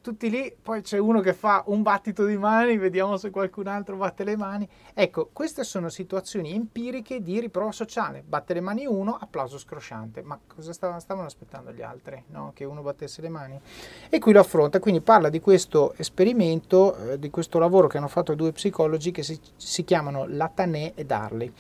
tutti 0.10 0.32
lì, 0.32 0.52
poi 0.60 0.82
c'è 0.82 0.98
uno 0.98 1.20
che 1.20 1.34
fa 1.34 1.64
un 1.68 1.84
battito 1.84 2.26
di 2.26 2.36
mani, 2.36 2.78
vediamo 2.78 3.16
se 3.18 3.30
qualcun 3.30 3.68
altro 3.68 3.96
batte 3.96 4.24
le 4.24 4.36
mani. 4.36 4.68
Ecco, 4.96 5.30
queste 5.32 5.64
sono 5.64 5.88
situazioni 5.90 6.52
empiriche 6.52 7.22
di 7.22 7.40
riprova 7.40 7.72
sociale. 7.72 8.24
Batte 8.26 8.56
le 8.56 8.62
mani 8.62 8.88
uno, 8.88 9.16
applauso 9.22 9.60
scrosciante. 9.60 10.24
Ma 10.24 10.40
cosa 10.48 10.74
stavano, 10.74 11.00
stavano 11.00 11.28
aspettando 11.28 11.72
gli 11.72 11.84
altri? 11.84 12.24
No? 12.30 12.54
Che 12.56 12.66
uno 12.66 12.82
battesse 12.82 13.22
le 13.22 13.30
mani? 13.30 13.62
E 14.10 14.18
qui 14.18 14.34
lo 14.34 14.40
affronta, 14.40 14.80
quindi 14.80 15.02
parla 15.02 15.30
di 15.30 15.40
questo 15.40 15.94
esperimento, 15.96 16.96
eh, 16.96 17.20
di 17.20 17.30
questo 17.30 17.60
lavoro 17.60 17.86
che 17.86 18.00
hanno 18.00 18.08
fatto 18.08 18.34
due 18.34 18.52
psicologi 18.52 19.12
che 19.12 19.22
si, 19.22 19.40
si 19.58 19.84
chiamano 19.84 20.26
Latanè 20.28 20.94
e 20.96 21.06
Darley. 21.06 21.54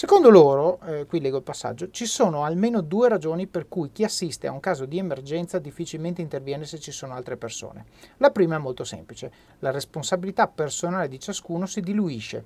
Secondo 0.00 0.30
loro, 0.30 0.80
eh, 0.86 1.04
qui 1.04 1.20
leggo 1.20 1.36
il 1.36 1.42
passaggio, 1.42 1.90
ci 1.90 2.06
sono 2.06 2.44
almeno 2.44 2.80
due 2.80 3.10
ragioni 3.10 3.46
per 3.46 3.68
cui 3.68 3.92
chi 3.92 4.02
assiste 4.02 4.46
a 4.46 4.50
un 4.50 4.58
caso 4.58 4.86
di 4.86 4.96
emergenza 4.96 5.58
difficilmente 5.58 6.22
interviene 6.22 6.64
se 6.64 6.78
ci 6.78 6.90
sono 6.90 7.12
altre 7.12 7.36
persone. 7.36 7.84
La 8.16 8.30
prima 8.30 8.56
è 8.56 8.58
molto 8.58 8.82
semplice, 8.82 9.30
la 9.58 9.70
responsabilità 9.70 10.48
personale 10.48 11.06
di 11.06 11.20
ciascuno 11.20 11.66
si 11.66 11.82
diluisce 11.82 12.44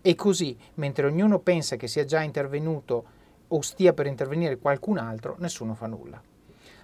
e 0.00 0.14
così, 0.14 0.56
mentre 0.76 1.06
ognuno 1.06 1.40
pensa 1.40 1.76
che 1.76 1.88
sia 1.88 2.06
già 2.06 2.22
intervenuto 2.22 3.04
o 3.48 3.60
stia 3.60 3.92
per 3.92 4.06
intervenire 4.06 4.56
qualcun 4.56 4.96
altro, 4.96 5.36
nessuno 5.40 5.74
fa 5.74 5.86
nulla. 5.86 6.18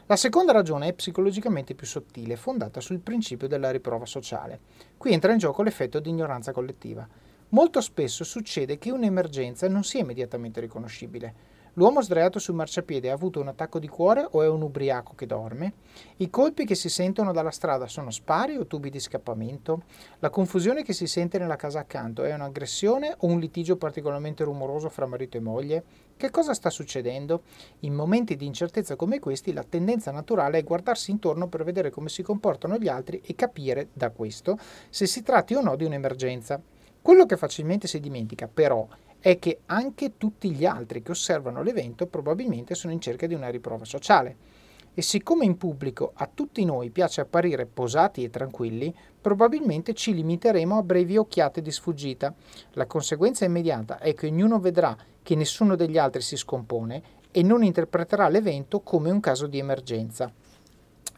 La 0.04 0.16
seconda 0.16 0.52
ragione 0.52 0.88
è 0.88 0.92
psicologicamente 0.92 1.74
più 1.74 1.86
sottile, 1.86 2.36
fondata 2.36 2.82
sul 2.82 2.98
principio 2.98 3.48
della 3.48 3.70
riprova 3.70 4.04
sociale. 4.04 4.60
Qui 4.98 5.14
entra 5.14 5.32
in 5.32 5.38
gioco 5.38 5.62
l'effetto 5.62 5.98
di 5.98 6.10
ignoranza 6.10 6.52
collettiva. 6.52 7.08
Molto 7.52 7.80
spesso 7.80 8.22
succede 8.22 8.78
che 8.78 8.92
un'emergenza 8.92 9.68
non 9.68 9.82
sia 9.82 10.02
immediatamente 10.02 10.60
riconoscibile. 10.60 11.58
L'uomo 11.74 12.00
sdraiato 12.00 12.38
sul 12.38 12.54
marciapiede 12.54 13.10
ha 13.10 13.14
avuto 13.14 13.40
un 13.40 13.48
attacco 13.48 13.80
di 13.80 13.88
cuore 13.88 14.24
o 14.30 14.42
è 14.42 14.48
un 14.48 14.62
ubriaco 14.62 15.14
che 15.16 15.26
dorme? 15.26 15.72
I 16.18 16.30
colpi 16.30 16.64
che 16.64 16.76
si 16.76 16.88
sentono 16.88 17.32
dalla 17.32 17.50
strada 17.50 17.88
sono 17.88 18.12
spari 18.12 18.56
o 18.56 18.68
tubi 18.68 18.88
di 18.88 19.00
scappamento? 19.00 19.82
La 20.20 20.30
confusione 20.30 20.84
che 20.84 20.92
si 20.92 21.08
sente 21.08 21.38
nella 21.38 21.56
casa 21.56 21.80
accanto 21.80 22.22
è 22.22 22.32
un'aggressione 22.32 23.16
o 23.18 23.26
un 23.26 23.40
litigio 23.40 23.76
particolarmente 23.76 24.44
rumoroso 24.44 24.88
fra 24.88 25.06
marito 25.06 25.36
e 25.36 25.40
moglie? 25.40 25.84
Che 26.16 26.30
cosa 26.30 26.54
sta 26.54 26.70
succedendo? 26.70 27.42
In 27.80 27.94
momenti 27.94 28.36
di 28.36 28.46
incertezza 28.46 28.94
come 28.94 29.18
questi 29.18 29.52
la 29.52 29.64
tendenza 29.64 30.12
naturale 30.12 30.58
è 30.58 30.62
guardarsi 30.62 31.10
intorno 31.10 31.48
per 31.48 31.64
vedere 31.64 31.90
come 31.90 32.10
si 32.10 32.22
comportano 32.22 32.78
gli 32.78 32.88
altri 32.88 33.20
e 33.24 33.34
capire 33.34 33.88
da 33.92 34.10
questo 34.10 34.56
se 34.88 35.06
si 35.06 35.24
tratti 35.24 35.54
o 35.54 35.60
no 35.60 35.74
di 35.74 35.84
un'emergenza. 35.84 36.62
Quello 37.02 37.24
che 37.24 37.38
facilmente 37.38 37.86
si 37.86 37.98
dimentica 37.98 38.46
però 38.46 38.86
è 39.20 39.38
che 39.38 39.60
anche 39.66 40.16
tutti 40.18 40.50
gli 40.50 40.66
altri 40.66 41.02
che 41.02 41.12
osservano 41.12 41.62
l'evento 41.62 42.06
probabilmente 42.06 42.74
sono 42.74 42.92
in 42.92 43.00
cerca 43.00 43.26
di 43.26 43.34
una 43.34 43.48
riprova 43.48 43.84
sociale. 43.84 44.58
E 44.92 45.02
siccome 45.02 45.44
in 45.44 45.56
pubblico 45.56 46.12
a 46.14 46.28
tutti 46.32 46.64
noi 46.64 46.90
piace 46.90 47.20
apparire 47.20 47.64
posati 47.64 48.24
e 48.24 48.28
tranquilli, 48.28 48.94
probabilmente 49.20 49.94
ci 49.94 50.12
limiteremo 50.12 50.76
a 50.76 50.82
brevi 50.82 51.16
occhiate 51.16 51.62
di 51.62 51.70
sfuggita. 51.70 52.34
La 52.72 52.86
conseguenza 52.86 53.44
immediata 53.44 53.98
è 53.98 54.12
che 54.14 54.26
ognuno 54.26 54.58
vedrà 54.58 54.96
che 55.22 55.34
nessuno 55.36 55.76
degli 55.76 55.96
altri 55.96 56.22
si 56.22 56.36
scompone 56.36 57.02
e 57.30 57.42
non 57.42 57.62
interpreterà 57.62 58.28
l'evento 58.28 58.80
come 58.80 59.10
un 59.10 59.20
caso 59.20 59.46
di 59.46 59.58
emergenza. 59.58 60.30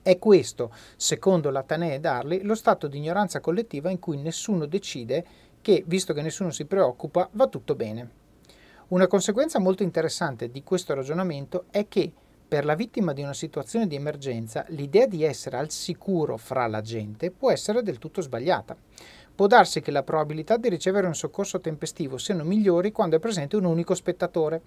È 0.03 0.18
questo, 0.18 0.73
secondo 0.97 1.51
Latanè 1.51 1.95
e 1.95 2.01
Darley, 2.01 2.42
lo 2.42 2.57
stato 2.57 2.88
di 2.88 2.99
ignoranza 2.99 3.40
collettiva 3.40 3.88
in 3.88 4.01
cui 4.01 4.16
nessuno 4.16 4.66
decide 4.66 5.25
che, 5.62 5.85
visto 5.87 6.12
che 6.12 6.20
nessuno 6.20 6.51
si 6.51 6.66
preoccupa, 6.66 7.29
va 7.33 7.46
tutto 7.46 7.75
bene. 7.75 8.20
Una 8.88 9.07
conseguenza 9.07 9.59
molto 9.59 9.83
interessante 9.83 10.51
di 10.51 10.62
questo 10.62 10.92
ragionamento 10.92 11.64
è 11.70 11.88
che 11.88 12.12
per 12.46 12.66
la 12.66 12.75
vittima 12.75 13.14
di 13.14 13.22
una 13.22 13.33
situazione 13.33 13.87
di 13.87 13.94
emergenza 13.94 14.66
l'idea 14.68 15.07
di 15.07 15.25
essere 15.25 15.57
al 15.57 15.70
sicuro 15.70 16.37
fra 16.37 16.66
la 16.66 16.83
gente 16.83 17.31
può 17.31 17.51
essere 17.51 17.83
del 17.83 17.96
tutto 17.96 18.20
sbagliata. 18.20 18.77
Può 19.35 19.46
darsi 19.46 19.81
che 19.81 19.90
la 19.90 20.03
probabilità 20.03 20.59
di 20.59 20.68
ricevere 20.68 21.07
un 21.07 21.14
soccorso 21.14 21.61
tempestivo 21.61 22.18
siano 22.18 22.44
migliori 22.44 22.92
quando 22.92 23.16
è 23.16 23.18
presente 23.18 23.57
un 23.57 23.64
unico 23.64 23.94
spettatore. 23.94 24.61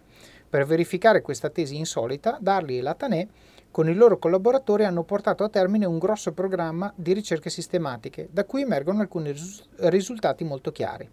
Per 0.49 0.65
verificare 0.65 1.21
questa 1.21 1.51
tesi 1.51 1.77
insolita, 1.77 2.39
Darley 2.41 2.79
e 2.79 2.81
Latanè 2.81 3.27
con 3.75 3.89
i 3.89 3.93
loro 3.93 4.17
collaboratori 4.17 4.85
hanno 4.85 5.03
portato 5.03 5.43
a 5.43 5.49
termine 5.49 5.85
un 5.85 5.97
grosso 5.97 6.31
programma 6.31 6.93
di 6.95 7.11
ricerche 7.11 7.49
sistematiche, 7.49 8.29
da 8.31 8.45
cui 8.45 8.61
emergono 8.61 9.01
alcuni 9.01 9.35
risultati 9.79 10.45
molto 10.45 10.71
chiari. 10.71 11.09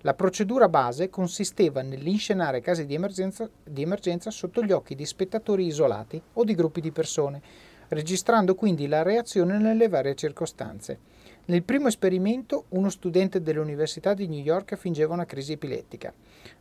La 0.00 0.14
procedura 0.14 0.70
base 0.70 1.10
consisteva 1.10 1.82
nell'inscenare 1.82 2.62
casi 2.62 2.86
di 2.86 2.94
emergenza, 2.94 3.46
di 3.62 3.82
emergenza 3.82 4.30
sotto 4.30 4.62
gli 4.62 4.72
occhi 4.72 4.94
di 4.94 5.04
spettatori 5.04 5.66
isolati 5.66 6.18
o 6.32 6.44
di 6.44 6.54
gruppi 6.54 6.80
di 6.80 6.92
persone, 6.92 7.42
registrando 7.88 8.54
quindi 8.54 8.86
la 8.86 9.02
reazione 9.02 9.58
nelle 9.58 9.88
varie 9.88 10.14
circostanze. 10.14 10.98
Nel 11.44 11.62
primo 11.62 11.88
esperimento 11.88 12.64
uno 12.70 12.88
studente 12.88 13.42
dell'Università 13.42 14.14
di 14.14 14.28
New 14.28 14.40
York 14.40 14.76
fingeva 14.76 15.12
una 15.12 15.26
crisi 15.26 15.52
epilettica. 15.52 16.14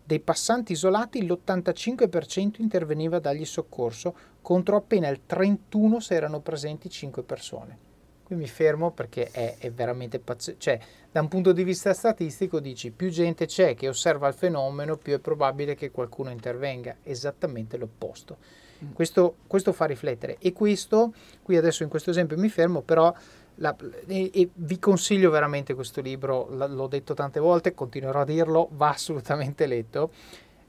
Dei 0.08 0.22
passanti 0.22 0.72
isolati 0.72 1.22
l'85% 1.26 2.62
interveniva 2.62 3.18
a 3.18 3.20
dargli 3.20 3.44
soccorso 3.44 4.16
contro 4.42 4.78
appena 4.78 5.10
il 5.10 5.20
31% 5.28 5.98
se 5.98 6.16
erano 6.16 6.40
presenti 6.40 6.90
5 6.90 7.24
persone. 7.24 7.78
Qui 8.24 8.38
mi 8.38 8.48
fermo 8.48 8.92
perché 8.92 9.30
è, 9.30 9.58
è 9.58 9.70
veramente 9.70 10.20
pazzesco. 10.20 10.60
Cioè, 10.60 10.80
da 11.12 11.20
un 11.20 11.28
punto 11.28 11.52
di 11.52 11.66
vista 11.66 11.94
statistico 11.94 12.62
dici 12.62 12.92
più 12.92 13.10
gente 13.10 13.48
c'è 13.48 13.76
che 13.76 13.90
osserva 13.90 14.30
il 14.30 14.34
fenomeno, 14.34 14.96
più 14.96 15.14
è 15.14 15.20
probabile 15.20 15.76
che 15.76 15.92
qualcuno 15.92 16.30
intervenga. 16.30 16.96
Esattamente 17.04 17.76
l'opposto. 17.76 18.38
Mm. 18.86 18.94
Questo, 18.94 19.36
questo 19.46 19.74
fa 19.74 19.84
riflettere. 19.84 20.38
E 20.40 20.54
questo, 20.54 21.12
qui 21.44 21.58
adesso 21.58 21.84
in 21.84 21.90
questo 21.90 22.12
esempio 22.12 22.38
mi 22.38 22.48
fermo, 22.48 22.80
però 22.80 23.14
la, 23.58 23.76
e, 24.08 24.30
e, 24.34 24.50
vi 24.54 24.80
consiglio 24.80 25.30
veramente 25.30 25.74
questo 25.74 26.02
libro, 26.02 26.48
l- 26.50 26.74
l'ho 26.74 26.88
detto 26.88 27.14
tante 27.14 27.40
volte, 27.40 27.74
continuerò 27.74 28.22
a 28.22 28.26
dirlo, 28.26 28.70
va 28.72 28.90
assolutamente 28.90 29.66
letto. 29.66 30.12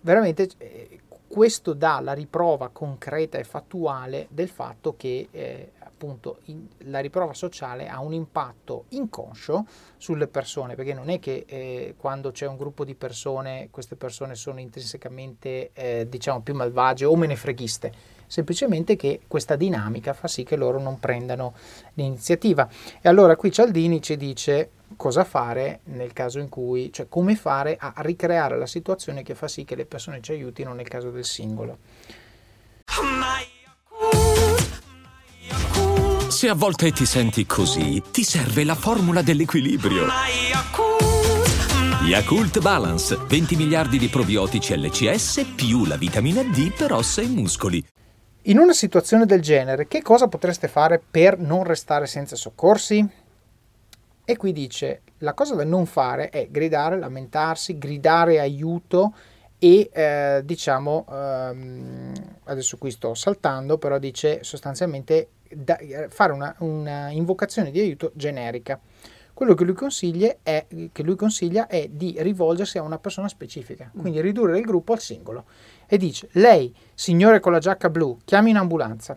Veramente 0.01 0.49
eh, 0.59 1.01
questo 1.27 1.75
dà 1.75 2.01
la 2.01 2.13
riprova 2.13 2.71
concreta 2.71 3.39
e 3.39 3.45
fattuale 3.45 4.27
del 4.31 4.49
fatto 4.49 4.95
che 4.97 5.29
eh, 5.31 5.73
appunto 5.81 6.39
in, 6.45 6.67
la 6.85 7.01
riprova 7.01 7.35
sociale 7.35 7.89
ha 7.89 8.01
un 8.01 8.15
impatto 8.15 8.85
inconscio 8.91 9.67
sulle 9.97 10.29
persone, 10.29 10.77
perché 10.77 10.95
non 10.95 11.11
è 11.11 11.19
che 11.19 11.45
eh, 11.47 11.95
quando 11.99 12.31
c'è 12.31 12.47
un 12.47 12.57
gruppo 12.57 12.85
di 12.85 12.95
persone, 12.95 13.69
queste 13.71 13.97
persone 13.97 14.37
sono 14.37 14.61
intrinsecamente 14.61 15.71
eh, 15.75 16.07
diciamo 16.09 16.41
più 16.41 16.55
malvagie 16.55 17.05
o 17.05 17.17
menefreghiste 17.17 18.17
semplicemente 18.29 18.95
che 18.95 19.23
questa 19.27 19.57
dinamica 19.57 20.13
fa 20.13 20.29
sì 20.29 20.45
che 20.45 20.55
loro 20.55 20.79
non 20.79 21.01
prendano 21.01 21.55
l'iniziativa. 21.95 22.69
E 23.01 23.09
allora 23.09 23.35
qui 23.35 23.51
Cialdini 23.51 24.01
ci 24.01 24.17
dice 24.17 24.71
cosa 24.97 25.25
fare 25.25 25.81
nel 25.85 26.13
caso 26.13 26.39
in 26.39 26.49
cui, 26.49 26.93
cioè 26.93 27.09
come 27.09 27.35
fare 27.35 27.77
a 27.79 27.93
ricreare 27.97 28.57
la 28.57 28.67
situazione 28.67 29.23
che 29.23 29.35
fa 29.35 29.49
sì 29.49 29.65
che 29.65 29.75
le 29.75 29.87
persone 29.87 30.21
ci 30.21 30.33
aiutino 30.33 30.73
nel 30.73 30.89
caso 30.89 31.11
del 31.11 31.25
singolo. 31.25 31.79
Se 36.29 36.49
a 36.49 36.55
volte 36.55 36.93
ti 36.93 37.05
senti 37.05 37.47
così, 37.47 38.03
ti 38.13 38.23
serve 38.23 38.63
la 38.63 38.75
formula 38.75 39.23
dell'equilibrio. 39.23 40.07
Yakult 42.05 42.61
Balance, 42.61 43.19
20 43.27 43.57
miliardi 43.57 43.99
di 43.99 44.09
probiotici 44.09 44.75
LCS 44.75 45.53
più 45.55 45.85
la 45.85 45.97
vitamina 45.97 46.43
D 46.43 46.73
per 46.73 46.93
ossa 46.93 47.21
e 47.21 47.27
muscoli. 47.27 47.85
In 48.43 48.59
una 48.59 48.73
situazione 48.73 49.27
del 49.27 49.43
genere, 49.43 49.89
che 49.89 50.01
cosa 50.01 50.29
potreste 50.29 50.69
fare 50.69 51.01
per 51.11 51.39
non 51.39 51.65
restare 51.65 52.07
senza 52.07 52.37
soccorsi? 52.37 53.07
E 54.25 54.37
qui 54.37 54.53
dice, 54.53 55.03
la 55.19 55.35
cosa 55.35 55.55
da 55.55 55.65
non 55.65 55.87
fare 55.87 56.31
è 56.31 56.49
gridare, 56.49 56.99
lamentarsi, 56.99 57.79
gridare 57.79 58.39
aiuto 58.39 59.13
e 59.59 59.91
eh, 59.93 60.43
diciamo, 60.45 61.05
ehm, 61.11 62.13
adesso 62.45 62.79
qui 62.79 62.91
sto 62.91 63.15
saltando, 63.15 63.77
però 63.77 63.99
dice 63.99 64.45
sostanzialmente 64.45 65.31
da, 65.51 65.79
fare 66.09 66.33
una, 66.33 66.55
una 66.59 67.11
invocazione 67.11 67.71
di 67.71 67.81
aiuto 67.81 68.13
generica. 68.15 68.79
Quello 69.35 69.55
che 69.55 69.65
lui, 69.65 69.75
è, 70.43 70.67
che 70.93 71.03
lui, 71.03 71.15
consiglia 71.15 71.69
è, 71.69 71.89
di 71.89 72.17
rivolgersi 72.19 72.79
a 72.79 72.83
una 72.83 72.99
persona 72.99 73.29
specifica, 73.29 73.91
mm. 73.97 74.01
quindi 74.01 74.21
ridurre 74.21 74.59
il 74.59 74.65
gruppo 74.65 74.93
al 74.93 75.01
singolo. 75.01 75.45
E 75.91 75.97
dice, 75.97 76.29
lei, 76.33 76.75
signore 76.95 77.41
con 77.41 77.51
la 77.51 77.59
giacca 77.59 77.89
blu, 77.89 78.19
chiami 78.27 78.51
un'ambulanza. 78.51 79.17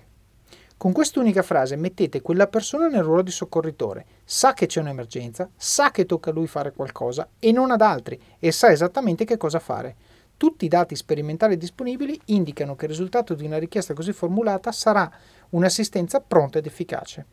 Con 0.78 0.94
quest'unica 0.94 1.44
frase 1.44 1.76
mettete 1.76 2.22
quella 2.22 2.48
persona 2.48 2.88
nel 2.88 3.04
ruolo 3.04 3.22
di 3.22 3.30
soccorritore, 3.30 4.06
sa 4.24 4.54
che 4.54 4.68
c'è 4.68 4.80
un'emergenza, 4.80 5.50
sa 5.56 5.92
che 5.92 6.06
tocca 6.06 6.30
a 6.30 6.34
lui 6.34 6.48
fare 6.48 6.72
qualcosa 6.72 7.28
e 7.38 7.52
non 7.52 7.72
ad 7.72 7.82
altri 7.82 8.20
e 8.40 8.52
sa 8.52 8.72
esattamente 8.72 9.26
che 9.26 9.38
cosa 9.38 9.60
fare. 9.60 9.96
Tutti 10.38 10.66
i 10.66 10.70
dati 10.70 10.96
sperimentali 10.96 11.58
disponibili 11.58 12.20
indicano 12.28 12.76
che 12.76 12.86
il 12.86 12.92
risultato 12.92 13.36
di 13.36 13.46
una 13.46 13.60
richiesta 13.60 13.94
così 13.94 14.12
formulata 14.12 14.72
sarà 14.72 15.12
un'assistenza 15.50 16.20
pronta 16.20 16.58
ed 16.58 16.66
efficace. 16.66 17.26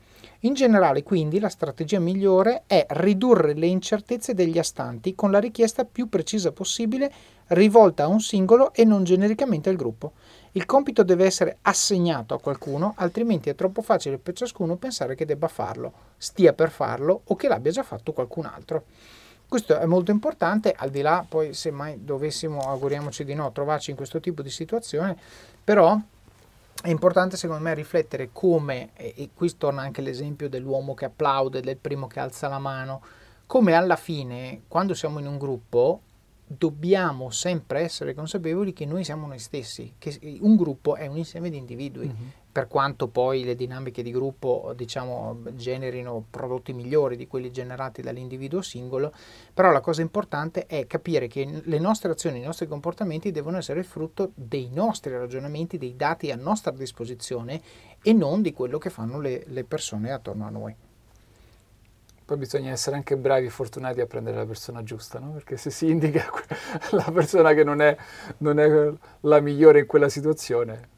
In 0.42 0.54
generale, 0.54 1.02
quindi, 1.02 1.40
la 1.40 1.48
strategia 1.48 1.98
migliore 1.98 2.62
è 2.68 2.86
ridurre 2.90 3.54
le 3.54 3.66
incertezze 3.66 4.34
degli 4.34 4.56
astanti 4.56 5.16
con 5.16 5.32
la 5.32 5.40
richiesta 5.40 5.84
più 5.84 6.08
precisa 6.08 6.52
possibile 6.52 7.12
rivolta 7.48 8.04
a 8.04 8.06
un 8.06 8.20
singolo 8.20 8.72
e 8.72 8.84
non 8.84 9.02
genericamente 9.02 9.68
al 9.68 9.74
gruppo. 9.74 10.12
Il 10.52 10.64
compito 10.64 11.02
deve 11.02 11.24
essere 11.24 11.58
assegnato 11.62 12.34
a 12.34 12.40
qualcuno, 12.40 12.94
altrimenti 12.98 13.50
è 13.50 13.56
troppo 13.56 13.82
facile 13.82 14.18
per 14.18 14.34
ciascuno 14.34 14.76
pensare 14.76 15.16
che 15.16 15.24
debba 15.24 15.48
farlo, 15.48 15.92
stia 16.16 16.52
per 16.52 16.70
farlo 16.70 17.22
o 17.24 17.34
che 17.34 17.48
l'abbia 17.48 17.72
già 17.72 17.82
fatto 17.82 18.12
qualcun 18.12 18.44
altro. 18.44 18.84
Questo 19.48 19.76
è 19.76 19.86
molto 19.86 20.12
importante, 20.12 20.72
al 20.76 20.90
di 20.90 21.00
là 21.00 21.26
poi 21.28 21.52
se 21.52 21.72
mai 21.72 22.04
dovessimo, 22.04 22.60
auguriamoci 22.60 23.24
di 23.24 23.34
no, 23.34 23.50
trovarci 23.50 23.90
in 23.90 23.96
questo 23.96 24.20
tipo 24.20 24.42
di 24.42 24.50
situazione, 24.50 25.16
però 25.64 25.98
è 26.82 26.90
importante 26.90 27.36
secondo 27.36 27.62
me 27.62 27.74
riflettere 27.74 28.30
come, 28.32 28.90
e 28.94 29.30
qui 29.34 29.56
torna 29.56 29.82
anche 29.82 30.00
l'esempio 30.00 30.48
dell'uomo 30.48 30.94
che 30.94 31.06
applaude, 31.06 31.60
del 31.60 31.76
primo 31.76 32.06
che 32.06 32.20
alza 32.20 32.48
la 32.48 32.58
mano, 32.58 33.02
come 33.46 33.74
alla 33.74 33.96
fine, 33.96 34.62
quando 34.68 34.94
siamo 34.94 35.18
in 35.18 35.26
un 35.26 35.38
gruppo, 35.38 36.02
dobbiamo 36.46 37.30
sempre 37.30 37.80
essere 37.80 38.14
consapevoli 38.14 38.72
che 38.72 38.86
noi 38.86 39.04
siamo 39.04 39.26
noi 39.26 39.38
stessi, 39.38 39.94
che 39.98 40.18
un 40.40 40.56
gruppo 40.56 40.96
è 40.96 41.06
un 41.06 41.16
insieme 41.16 41.50
di 41.50 41.56
individui. 41.56 42.06
Mm-hmm 42.06 42.37
per 42.50 42.66
quanto 42.66 43.08
poi 43.08 43.44
le 43.44 43.54
dinamiche 43.54 44.02
di 44.02 44.10
gruppo 44.10 44.72
diciamo, 44.74 45.42
generino 45.52 46.24
prodotti 46.28 46.72
migliori 46.72 47.16
di 47.16 47.26
quelli 47.26 47.52
generati 47.52 48.02
dall'individuo 48.02 48.62
singolo, 48.62 49.12
però 49.52 49.70
la 49.70 49.80
cosa 49.80 50.00
importante 50.00 50.66
è 50.66 50.86
capire 50.86 51.28
che 51.28 51.60
le 51.62 51.78
nostre 51.78 52.10
azioni, 52.10 52.38
i 52.38 52.44
nostri 52.44 52.66
comportamenti 52.66 53.30
devono 53.30 53.58
essere 53.58 53.80
il 53.80 53.84
frutto 53.84 54.32
dei 54.34 54.70
nostri 54.72 55.12
ragionamenti, 55.12 55.78
dei 55.78 55.94
dati 55.94 56.30
a 56.30 56.36
nostra 56.36 56.72
disposizione 56.72 57.60
e 58.02 58.12
non 58.12 58.42
di 58.42 58.52
quello 58.52 58.78
che 58.78 58.90
fanno 58.90 59.20
le, 59.20 59.44
le 59.46 59.64
persone 59.64 60.10
attorno 60.10 60.46
a 60.46 60.50
noi. 60.50 60.74
Poi 62.24 62.36
bisogna 62.36 62.72
essere 62.72 62.96
anche 62.96 63.16
bravi 63.16 63.46
e 63.46 63.50
fortunati 63.50 64.02
a 64.02 64.06
prendere 64.06 64.36
la 64.36 64.44
persona 64.44 64.82
giusta, 64.82 65.18
no? 65.18 65.30
Perché 65.30 65.56
se 65.56 65.70
si 65.70 65.88
indica 65.88 66.28
la 66.92 67.10
persona 67.10 67.54
che 67.54 67.64
non 67.64 67.80
è, 67.80 67.96
non 68.38 68.58
è 68.58 68.92
la 69.20 69.40
migliore 69.40 69.78
in 69.78 69.86
quella 69.86 70.10
situazione, 70.10 70.96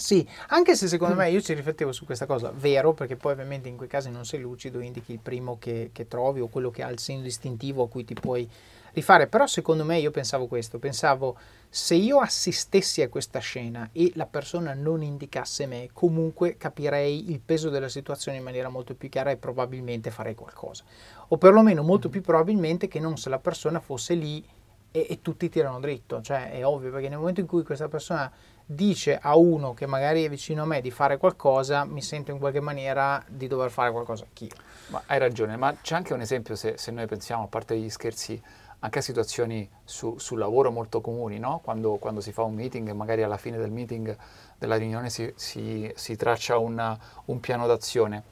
sì, 0.00 0.26
anche 0.48 0.74
se 0.74 0.88
secondo 0.88 1.14
mm. 1.14 1.18
me 1.18 1.30
io 1.30 1.42
ci 1.42 1.52
riflettevo 1.52 1.92
su 1.92 2.06
questa 2.06 2.24
cosa, 2.24 2.50
vero, 2.54 2.94
perché 2.94 3.16
poi 3.16 3.32
ovviamente 3.32 3.68
in 3.68 3.76
quei 3.76 3.88
casi 3.88 4.10
non 4.10 4.24
sei 4.24 4.40
lucido, 4.40 4.80
indichi 4.80 5.12
il 5.12 5.18
primo 5.18 5.58
che, 5.58 5.90
che 5.92 6.08
trovi 6.08 6.40
o 6.40 6.48
quello 6.48 6.70
che 6.70 6.82
ha 6.82 6.88
il 6.88 6.98
segno 6.98 7.20
distintivo 7.20 7.82
a 7.82 7.88
cui 7.88 8.04
ti 8.04 8.14
puoi 8.14 8.48
rifare, 8.92 9.26
però 9.26 9.46
secondo 9.46 9.84
me 9.84 9.98
io 9.98 10.10
pensavo 10.10 10.46
questo, 10.46 10.78
pensavo 10.78 11.36
se 11.68 11.94
io 11.94 12.18
assistessi 12.18 13.02
a 13.02 13.10
questa 13.10 13.38
scena 13.40 13.90
e 13.92 14.10
la 14.14 14.24
persona 14.24 14.72
non 14.72 15.02
indicasse 15.02 15.66
me, 15.66 15.90
comunque 15.92 16.56
capirei 16.56 17.30
il 17.30 17.40
peso 17.40 17.68
della 17.68 17.90
situazione 17.90 18.38
in 18.38 18.42
maniera 18.42 18.70
molto 18.70 18.94
più 18.94 19.10
chiara 19.10 19.30
e 19.30 19.36
probabilmente 19.36 20.10
farei 20.10 20.34
qualcosa, 20.34 20.82
o 21.28 21.36
perlomeno 21.36 21.82
molto 21.82 22.08
mm. 22.08 22.10
più 22.10 22.20
probabilmente 22.22 22.88
che 22.88 23.00
non 23.00 23.18
se 23.18 23.28
la 23.28 23.38
persona 23.38 23.80
fosse 23.80 24.14
lì 24.14 24.42
e, 24.90 25.06
e 25.10 25.20
tutti 25.20 25.50
tirano 25.50 25.78
dritto, 25.78 26.22
cioè 26.22 26.52
è 26.52 26.64
ovvio 26.64 26.90
perché 26.90 27.10
nel 27.10 27.18
momento 27.18 27.40
in 27.40 27.46
cui 27.46 27.62
questa 27.62 27.88
persona 27.88 28.32
dice 28.72 29.18
a 29.20 29.36
uno 29.36 29.74
che 29.74 29.86
magari 29.86 30.24
è 30.24 30.28
vicino 30.28 30.62
a 30.62 30.64
me 30.64 30.80
di 30.80 30.92
fare 30.92 31.16
qualcosa, 31.16 31.84
mi 31.84 32.00
sento 32.00 32.30
in 32.30 32.38
qualche 32.38 32.60
maniera 32.60 33.20
di 33.26 33.48
dover 33.48 33.68
fare 33.68 33.90
qualcosa 33.90 34.24
anch'io. 34.24 34.54
Ma 34.88 35.02
hai 35.06 35.18
ragione, 35.18 35.56
ma 35.56 35.74
c'è 35.74 35.96
anche 35.96 36.12
un 36.12 36.20
esempio, 36.20 36.54
se, 36.54 36.78
se 36.78 36.92
noi 36.92 37.06
pensiamo, 37.06 37.44
a 37.44 37.46
parte 37.48 37.76
gli 37.76 37.90
scherzi, 37.90 38.40
anche 38.78 39.00
a 39.00 39.02
situazioni 39.02 39.68
su, 39.84 40.16
sul 40.18 40.38
lavoro 40.38 40.70
molto 40.70 41.00
comuni, 41.00 41.40
no? 41.40 41.60
quando, 41.64 41.96
quando, 41.96 42.20
si 42.20 42.30
fa 42.30 42.42
un 42.44 42.54
meeting 42.54 42.88
e 42.88 42.92
magari 42.92 43.24
alla 43.24 43.38
fine 43.38 43.58
del 43.58 43.72
meeting, 43.72 44.16
della 44.56 44.76
riunione, 44.76 45.10
si, 45.10 45.32
si, 45.34 45.90
si 45.96 46.14
traccia 46.14 46.56
una, 46.56 46.96
un 47.24 47.40
piano 47.40 47.66
d'azione. 47.66 48.22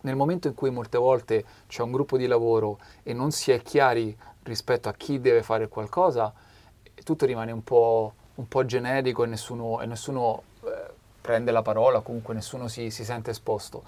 Nel 0.00 0.16
momento 0.16 0.48
in 0.48 0.54
cui 0.54 0.70
molte 0.70 0.98
volte 0.98 1.44
c'è 1.68 1.82
un 1.82 1.92
gruppo 1.92 2.16
di 2.16 2.26
lavoro 2.26 2.80
e 3.04 3.12
non 3.12 3.30
si 3.30 3.52
è 3.52 3.62
chiari 3.62 4.16
rispetto 4.42 4.88
a 4.88 4.92
chi 4.92 5.20
deve 5.20 5.44
fare 5.44 5.68
qualcosa, 5.68 6.32
tutto 7.04 7.26
rimane 7.26 7.52
un 7.52 7.62
po' 7.62 8.12
un 8.36 8.48
po' 8.48 8.64
generico 8.64 9.24
e 9.24 9.26
nessuno, 9.26 9.80
e 9.80 9.86
nessuno 9.86 10.42
eh, 10.64 10.90
prende 11.20 11.50
la 11.50 11.62
parola, 11.62 12.00
comunque 12.00 12.34
nessuno 12.34 12.68
si, 12.68 12.90
si, 12.90 13.04
sente 13.04 13.30
esposto. 13.30 13.82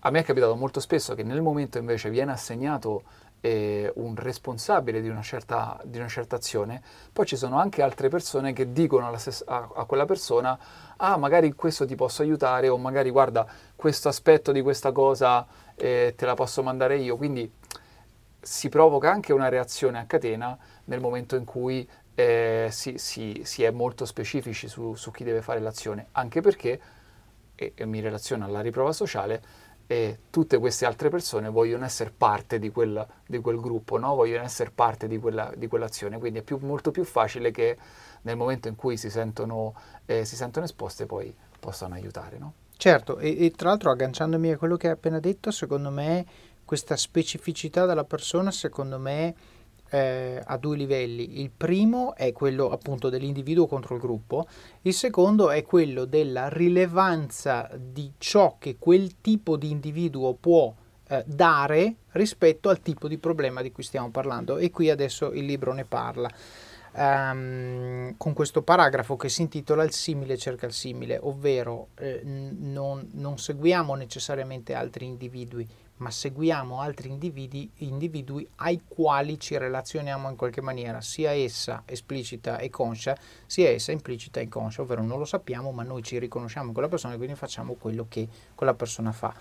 A 0.00 0.10
me 0.10 0.20
è 0.20 0.24
capitato 0.24 0.54
molto 0.56 0.80
spesso 0.80 1.14
che 1.14 1.22
nel 1.22 1.42
momento 1.42 1.78
invece 1.78 2.10
viene 2.10 2.32
assegnato 2.32 3.02
eh, 3.40 3.90
un 3.96 4.14
responsabile 4.16 5.00
di 5.00 5.08
una, 5.08 5.22
certa, 5.22 5.78
di 5.84 5.98
una, 5.98 6.08
certa, 6.08 6.36
azione, 6.36 6.82
poi 7.12 7.26
ci 7.26 7.36
sono 7.36 7.58
anche 7.58 7.82
altre 7.82 8.08
persone 8.08 8.52
che 8.52 8.72
dicono 8.72 9.14
stessa, 9.18 9.44
a, 9.46 9.68
a, 9.74 9.84
quella 9.84 10.06
persona, 10.06 10.58
ah 10.96 11.16
magari 11.16 11.52
questo 11.52 11.84
ti 11.84 11.94
posso 11.94 12.22
aiutare 12.22 12.68
o 12.68 12.78
magari 12.78 13.10
guarda 13.10 13.46
questo 13.76 14.08
aspetto 14.08 14.52
di 14.52 14.62
questa 14.62 14.92
cosa 14.92 15.46
eh, 15.74 16.14
te 16.16 16.26
la 16.26 16.34
posso 16.34 16.62
mandare 16.62 16.98
io. 16.98 17.16
Quindi 17.16 17.50
si 18.40 18.68
provoca 18.68 19.10
anche 19.10 19.32
una 19.32 19.48
reazione 19.48 19.98
a 19.98 20.04
catena 20.04 20.56
nel 20.84 21.00
momento 21.00 21.34
in 21.34 21.44
cui 21.44 21.86
eh, 22.14 22.68
si, 22.70 22.98
si, 22.98 23.42
si, 23.44 23.62
è 23.62 23.70
molto 23.70 24.04
specifici 24.04 24.68
su, 24.68 24.94
su, 24.94 25.10
chi 25.10 25.24
deve 25.24 25.42
fare 25.42 25.60
l'azione, 25.60 26.08
anche 26.12 26.40
perché, 26.40 26.80
e, 27.54 27.72
e 27.74 27.84
mi 27.86 28.00
relaziono 28.00 28.44
alla 28.44 28.60
riprova 28.60 28.92
sociale, 28.92 29.42
e 29.86 30.20
tutte 30.30 30.58
queste 30.58 30.86
altre 30.86 31.10
persone 31.10 31.50
vogliono 31.50 31.84
essere 31.84 32.10
parte 32.16 32.58
di 32.58 32.70
quel, 32.70 33.06
di 33.26 33.38
quel 33.38 33.60
gruppo, 33.60 33.98
no? 33.98 34.14
vogliono 34.14 34.44
essere 34.44 34.70
parte 34.70 35.06
di, 35.06 35.18
quella, 35.18 35.52
di 35.56 35.66
quell'azione, 35.66 36.18
quindi 36.18 36.38
è 36.38 36.42
più, 36.42 36.58
molto 36.62 36.90
più 36.90 37.04
facile 37.04 37.50
che 37.50 37.76
nel 38.22 38.36
momento 38.36 38.68
in 38.68 38.76
cui 38.76 38.96
si 38.96 39.10
sentono, 39.10 39.74
eh, 40.06 40.24
si 40.24 40.36
sentono 40.36 40.64
esposte 40.64 41.04
poi 41.04 41.34
possano 41.60 41.94
aiutare. 41.94 42.38
No? 42.38 42.54
Certo, 42.76 43.18
e, 43.18 43.44
e 43.44 43.50
tra 43.50 43.68
l'altro 43.68 43.90
agganciandomi 43.90 44.52
a 44.52 44.56
quello 44.56 44.76
che 44.76 44.86
hai 44.86 44.94
appena 44.94 45.20
detto, 45.20 45.50
secondo 45.50 45.90
me 45.90 46.24
questa 46.64 46.96
specificità 46.96 47.84
della 47.84 48.04
persona, 48.04 48.50
secondo 48.50 48.98
me 48.98 49.34
eh, 49.94 50.42
a 50.44 50.56
due 50.56 50.76
livelli. 50.76 51.40
Il 51.40 51.52
primo 51.56 52.16
è 52.16 52.32
quello 52.32 52.70
appunto 52.70 53.08
dell'individuo 53.08 53.68
contro 53.68 53.94
il 53.94 54.00
gruppo, 54.00 54.48
il 54.82 54.92
secondo 54.92 55.50
è 55.50 55.62
quello 55.62 56.04
della 56.04 56.48
rilevanza 56.48 57.70
di 57.78 58.12
ciò 58.18 58.56
che 58.58 58.74
quel 58.76 59.20
tipo 59.20 59.56
di 59.56 59.70
individuo 59.70 60.34
può 60.34 60.74
eh, 61.06 61.22
dare 61.24 61.94
rispetto 62.12 62.70
al 62.70 62.80
tipo 62.80 63.06
di 63.06 63.18
problema 63.18 63.62
di 63.62 63.70
cui 63.70 63.84
stiamo 63.84 64.10
parlando 64.10 64.56
e 64.56 64.70
qui 64.72 64.90
adesso 64.90 65.32
il 65.32 65.44
libro 65.44 65.72
ne 65.72 65.84
parla. 65.84 66.28
Um, 66.96 68.14
con 68.16 68.34
questo 68.34 68.62
paragrafo 68.62 69.16
che 69.16 69.28
si 69.28 69.42
intitola 69.42 69.82
Il 69.82 69.90
simile 69.90 70.36
cerca 70.36 70.66
il 70.66 70.72
simile, 70.72 71.18
ovvero 71.20 71.88
eh, 71.96 72.20
non, 72.22 73.10
non 73.14 73.36
seguiamo 73.36 73.96
necessariamente 73.96 74.74
altri 74.74 75.06
individui, 75.06 75.66
ma 75.96 76.10
seguiamo 76.10 76.80
altri 76.80 77.08
individui, 77.08 77.70
individui, 77.76 78.48
ai 78.56 78.82
quali 78.86 79.38
ci 79.38 79.56
relazioniamo 79.56 80.28
in 80.28 80.36
qualche 80.36 80.60
maniera, 80.60 81.00
sia 81.00 81.30
essa 81.30 81.82
esplicita 81.86 82.58
e 82.58 82.68
conscia, 82.68 83.16
sia 83.46 83.70
essa 83.70 83.92
implicita 83.92 84.40
e 84.40 84.44
inconscia, 84.44 84.82
ovvero 84.82 85.02
non 85.02 85.18
lo 85.18 85.24
sappiamo, 85.24 85.70
ma 85.70 85.82
noi 85.82 86.02
ci 86.02 86.18
riconosciamo 86.18 86.68
in 86.68 86.72
quella 86.72 86.88
persona 86.88 87.14
e 87.14 87.16
quindi 87.16 87.36
facciamo 87.36 87.74
quello 87.74 88.06
che 88.08 88.28
quella 88.54 88.74
persona 88.74 89.12
fa. 89.12 89.34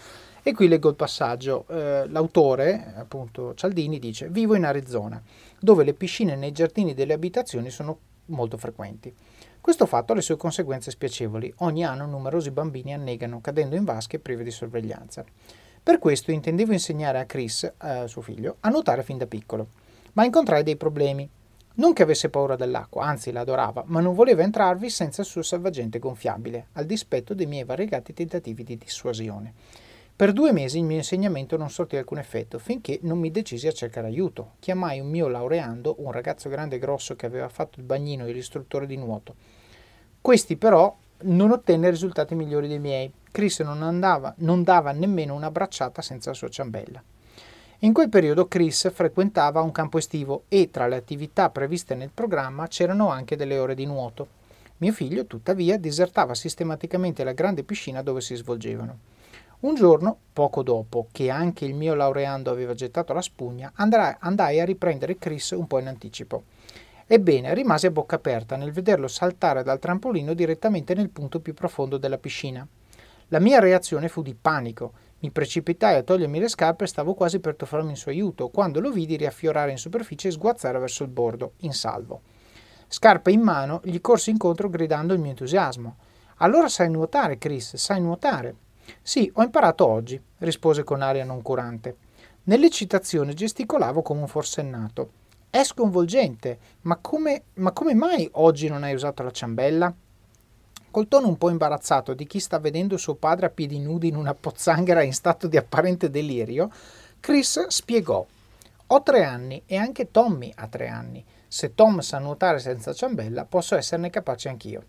E 0.43 0.53
qui 0.53 0.67
leggo 0.67 0.89
il 0.89 0.95
passaggio. 0.95 1.65
Eh, 1.69 2.07
l'autore, 2.07 2.93
appunto 2.97 3.55
Cialdini, 3.55 3.97
dice: 3.97 4.27
Vivo 4.29 4.55
in 4.55 4.65
Arizona, 4.65 5.21
dove 5.59 5.83
le 5.83 5.93
piscine 5.93 6.35
nei 6.35 6.51
giardini 6.51 6.93
delle 6.93 7.13
abitazioni 7.13 7.69
sono 7.69 7.97
molto 8.25 8.57
frequenti. 8.57 9.13
Questo 9.59 9.85
fatto 9.85 10.11
ha 10.11 10.15
le 10.15 10.21
sue 10.21 10.35
conseguenze 10.35 10.91
spiacevoli. 10.91 11.53
Ogni 11.59 11.85
anno 11.85 12.05
numerosi 12.05 12.51
bambini 12.51 12.93
annegano 12.93 13.39
cadendo 13.39 13.75
in 13.75 13.85
vasche 13.85 14.19
prive 14.19 14.43
di 14.43 14.51
sorveglianza. 14.51 15.23
Per 15.83 15.99
questo 15.99 16.31
intendevo 16.31 16.71
insegnare 16.71 17.19
a 17.19 17.25
Chris, 17.25 17.69
eh, 17.83 18.07
suo 18.07 18.21
figlio, 18.21 18.55
a 18.61 18.69
nuotare 18.69 19.03
fin 19.03 19.17
da 19.17 19.27
piccolo, 19.27 19.67
ma 20.13 20.23
incontrai 20.23 20.63
dei 20.63 20.77
problemi. 20.77 21.29
Non 21.75 21.91
che 21.91 22.03
avesse 22.03 22.29
paura 22.29 22.55
dell'acqua, 22.55 23.03
anzi 23.03 23.33
la 23.33 23.41
adorava, 23.41 23.83
ma 23.87 23.99
non 23.99 24.13
voleva 24.13 24.43
entrarvi 24.43 24.89
senza 24.89 25.23
il 25.23 25.27
suo 25.27 25.41
salvagente 25.41 25.99
gonfiabile, 25.99 26.67
al 26.73 26.85
dispetto 26.85 27.33
dei 27.33 27.47
miei 27.47 27.65
variegati 27.65 28.13
tentativi 28.13 28.63
di 28.63 28.77
dissuasione. 28.77 29.53
Per 30.15 30.31
due 30.31 30.53
mesi 30.53 30.77
il 30.77 30.85
mio 30.85 30.95
insegnamento 30.95 31.57
non 31.57 31.69
sortì 31.69 31.97
alcun 31.97 32.19
effetto, 32.19 32.59
finché 32.59 32.99
non 33.01 33.19
mi 33.19 33.29
decisi 33.29 33.67
a 33.67 33.73
cercare 33.73 34.07
aiuto. 34.07 34.51
Chiamai 34.59 35.01
un 35.01 35.09
mio 35.09 35.27
laureando, 35.27 35.95
un 35.97 36.13
ragazzo 36.13 36.47
grande 36.47 36.77
e 36.77 36.79
grosso 36.79 37.17
che 37.17 37.25
aveva 37.25 37.49
fatto 37.49 37.79
il 37.79 37.85
bagnino 37.85 38.25
e 38.25 38.31
l'istruttore 38.31 38.85
di 38.85 38.95
nuoto. 38.95 39.35
Questi 40.21 40.55
però 40.55 40.95
non 41.23 41.51
ottenne 41.51 41.89
risultati 41.89 42.35
migliori 42.35 42.67
dei 42.67 42.79
miei. 42.79 43.11
Chris 43.31 43.59
non, 43.59 43.81
andava, 43.81 44.33
non 44.37 44.63
dava 44.63 44.91
nemmeno 44.91 45.33
una 45.33 45.51
bracciata 45.51 46.01
senza 46.01 46.29
la 46.29 46.35
sua 46.35 46.49
ciambella. 46.49 47.01
In 47.79 47.91
quel 47.91 48.07
periodo 48.07 48.47
Chris 48.47 48.89
frequentava 48.93 49.61
un 49.61 49.71
campo 49.71 49.97
estivo 49.97 50.43
e 50.47 50.69
tra 50.71 50.87
le 50.87 50.95
attività 50.95 51.49
previste 51.49 51.95
nel 51.95 52.11
programma 52.13 52.67
c'erano 52.67 53.09
anche 53.09 53.35
delle 53.35 53.57
ore 53.57 53.75
di 53.75 53.85
nuoto. 53.85 54.27
Mio 54.77 54.93
figlio, 54.93 55.25
tuttavia, 55.25 55.77
disertava 55.77 56.33
sistematicamente 56.33 57.23
la 57.23 57.33
grande 57.33 57.63
piscina 57.63 58.01
dove 58.01 58.21
si 58.21 58.35
svolgevano. 58.35 58.97
Un 59.61 59.75
giorno, 59.75 60.17
poco 60.33 60.61
dopo 60.61 61.07
che 61.11 61.29
anche 61.29 61.63
il 61.65 61.73
mio 61.73 61.93
laureando 61.93 62.51
aveva 62.51 62.73
gettato 62.73 63.13
la 63.13 63.21
spugna, 63.21 63.71
andai 63.75 64.59
a 64.59 64.65
riprendere 64.65 65.17
Chris 65.17 65.51
un 65.51 65.67
po' 65.67 65.79
in 65.79 65.87
anticipo. 65.87 66.43
Ebbene, 67.13 67.53
rimasi 67.53 67.85
a 67.85 67.91
bocca 67.91 68.15
aperta 68.15 68.55
nel 68.55 68.71
vederlo 68.71 69.07
saltare 69.07 69.61
dal 69.61 69.77
trampolino 69.77 70.33
direttamente 70.33 70.95
nel 70.95 71.11
punto 71.11 71.41
più 71.41 71.53
profondo 71.53 71.97
della 71.99 72.17
piscina. 72.17 72.67
La 73.27 73.37
mia 73.37 73.59
reazione 73.59 74.07
fu 74.07 74.23
di 74.23 74.33
panico. 74.33 74.93
Mi 75.19 75.29
precipitai 75.29 75.95
a 75.95 76.01
togliermi 76.01 76.39
le 76.39 76.47
scarpe 76.47 76.85
e 76.85 76.87
stavo 76.87 77.13
quasi 77.13 77.39
per 77.39 77.55
tuffarmi 77.55 77.91
in 77.91 77.97
suo 77.97 78.09
aiuto, 78.09 78.49
quando 78.49 78.79
lo 78.79 78.89
vidi 78.89 79.15
riaffiorare 79.15 79.69
in 79.69 79.77
superficie 79.77 80.29
e 80.29 80.31
sguazzare 80.31 80.79
verso 80.79 81.03
il 81.03 81.09
bordo, 81.09 81.51
in 81.57 81.73
salvo. 81.73 82.21
Scarpe 82.87 83.29
in 83.29 83.41
mano, 83.41 83.79
gli 83.83 84.01
corsi 84.01 84.31
incontro 84.31 84.67
gridando 84.67 85.13
il 85.13 85.19
mio 85.19 85.29
entusiasmo. 85.29 85.97
Allora 86.37 86.67
sai 86.67 86.89
nuotare, 86.89 87.37
Chris, 87.37 87.75
sai 87.75 88.01
nuotare. 88.01 88.55
Sì, 89.03 89.31
ho 89.35 89.43
imparato 89.43 89.85
oggi, 89.85 90.19
rispose 90.39 90.83
con 90.83 91.03
aria 91.03 91.25
noncurante. 91.25 91.95
Nell'eccitazione 92.45 93.35
gesticolavo 93.35 94.01
come 94.01 94.21
un 94.21 94.27
forsennato. 94.27 95.21
È 95.53 95.63
sconvolgente, 95.63 96.57
ma 96.81 96.97
come, 96.99 97.43
ma 97.57 97.71
come 97.73 97.93
mai 97.93 98.27
oggi 98.31 98.67
non 98.67 98.81
hai 98.81 98.95
usato 98.95 99.21
la 99.21 99.29
ciambella? 99.29 99.93
Col 100.89 101.07
tono 101.07 101.27
un 101.27 101.37
po' 101.37 101.51
imbarazzato 101.51 102.15
di 102.15 102.25
chi 102.25 102.39
sta 102.39 102.57
vedendo 102.57 102.97
suo 102.97 103.13
padre 103.13 103.45
a 103.45 103.49
piedi 103.51 103.77
nudi 103.77 104.07
in 104.07 104.15
una 104.15 104.33
pozzanghera 104.33 105.03
in 105.03 105.13
stato 105.13 105.45
di 105.45 105.55
apparente 105.55 106.09
delirio, 106.09 106.71
Chris 107.19 107.67
spiegò: 107.67 108.25
Ho 108.87 109.03
tre 109.03 109.23
anni 109.25 109.61
e 109.67 109.77
anche 109.77 110.09
Tommy 110.09 110.51
ha 110.55 110.65
tre 110.65 110.87
anni. 110.87 111.23
Se 111.47 111.75
Tom 111.75 111.99
sa 111.99 112.17
nuotare 112.17 112.57
senza 112.57 112.91
ciambella, 112.91 113.45
posso 113.45 113.75
esserne 113.75 114.09
capace 114.09 114.49
anch'io. 114.49 114.83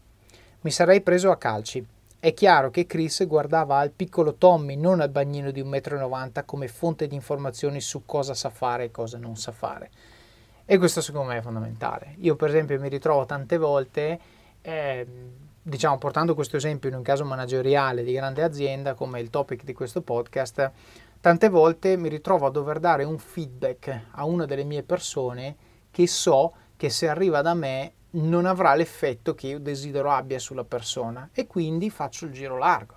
Mi 0.63 0.71
sarei 0.71 1.03
preso 1.03 1.31
a 1.31 1.37
calci. 1.37 1.87
È 2.19 2.33
chiaro 2.33 2.71
che 2.71 2.87
Chris 2.87 3.27
guardava 3.27 3.77
al 3.77 3.91
piccolo 3.91 4.37
Tommy, 4.37 4.77
non 4.77 5.03
al 5.03 5.11
bagnino 5.11 5.51
di 5.51 5.63
1,90 5.63 6.09
m, 6.09 6.45
come 6.47 6.69
fonte 6.69 7.07
di 7.07 7.15
informazioni 7.15 7.83
su 7.83 8.07
cosa 8.07 8.33
sa 8.33 8.49
fare 8.49 8.85
e 8.85 8.91
cosa 8.91 9.19
non 9.19 9.37
sa 9.37 9.53
fare. 9.53 9.91
E 10.67 10.79
questo 10.79 11.03
secondo 11.03 11.29
me 11.31 11.39
è 11.39 11.43
fondamentale. 11.43 12.15
Io 12.21 12.37
per 12.37 12.49
esempio 12.49 12.81
mi 12.81 12.89
ritrovo 12.89 13.27
tante 13.27 13.59
volte, 13.59 14.19
eh, 14.63 15.07
diciamo 15.61 15.99
portando 15.99 16.35
questo 16.35 16.57
esempio 16.57 16.89
in 16.89 16.95
un 16.95 17.03
caso 17.03 17.25
manageriale 17.27 18.03
di 18.03 18.13
grande 18.13 18.43
azienda 18.43 18.95
come 18.95 19.21
il 19.21 19.29
topic 19.29 19.63
di 19.63 19.75
questo 19.75 20.01
podcast, 20.01 20.71
tante 21.21 21.49
volte 21.51 21.99
mi 21.99 22.09
ritrovo 22.09 22.47
a 22.47 22.51
dover 22.51 22.79
dare 22.79 23.05
un 23.05 23.19
feedback 23.19 24.07
a 24.13 24.25
una 24.25 24.47
delle 24.47 24.65
mie 24.65 24.83
persone 24.83 25.55
che 25.91 26.07
so 26.07 26.55
che 26.77 26.89
se 26.89 27.09
arriva 27.09 27.43
da 27.43 27.53
me 27.53 27.93
non 28.13 28.47
avrà 28.47 28.75
l'effetto 28.75 29.35
che 29.35 29.49
io 29.49 29.61
desidero 29.61 30.11
abbia 30.11 30.39
sulla 30.39 30.65
persona 30.65 31.29
e 31.33 31.47
quindi 31.47 31.91
faccio 31.91 32.25
il 32.25 32.33
giro 32.33 32.57
largo. 32.57 32.95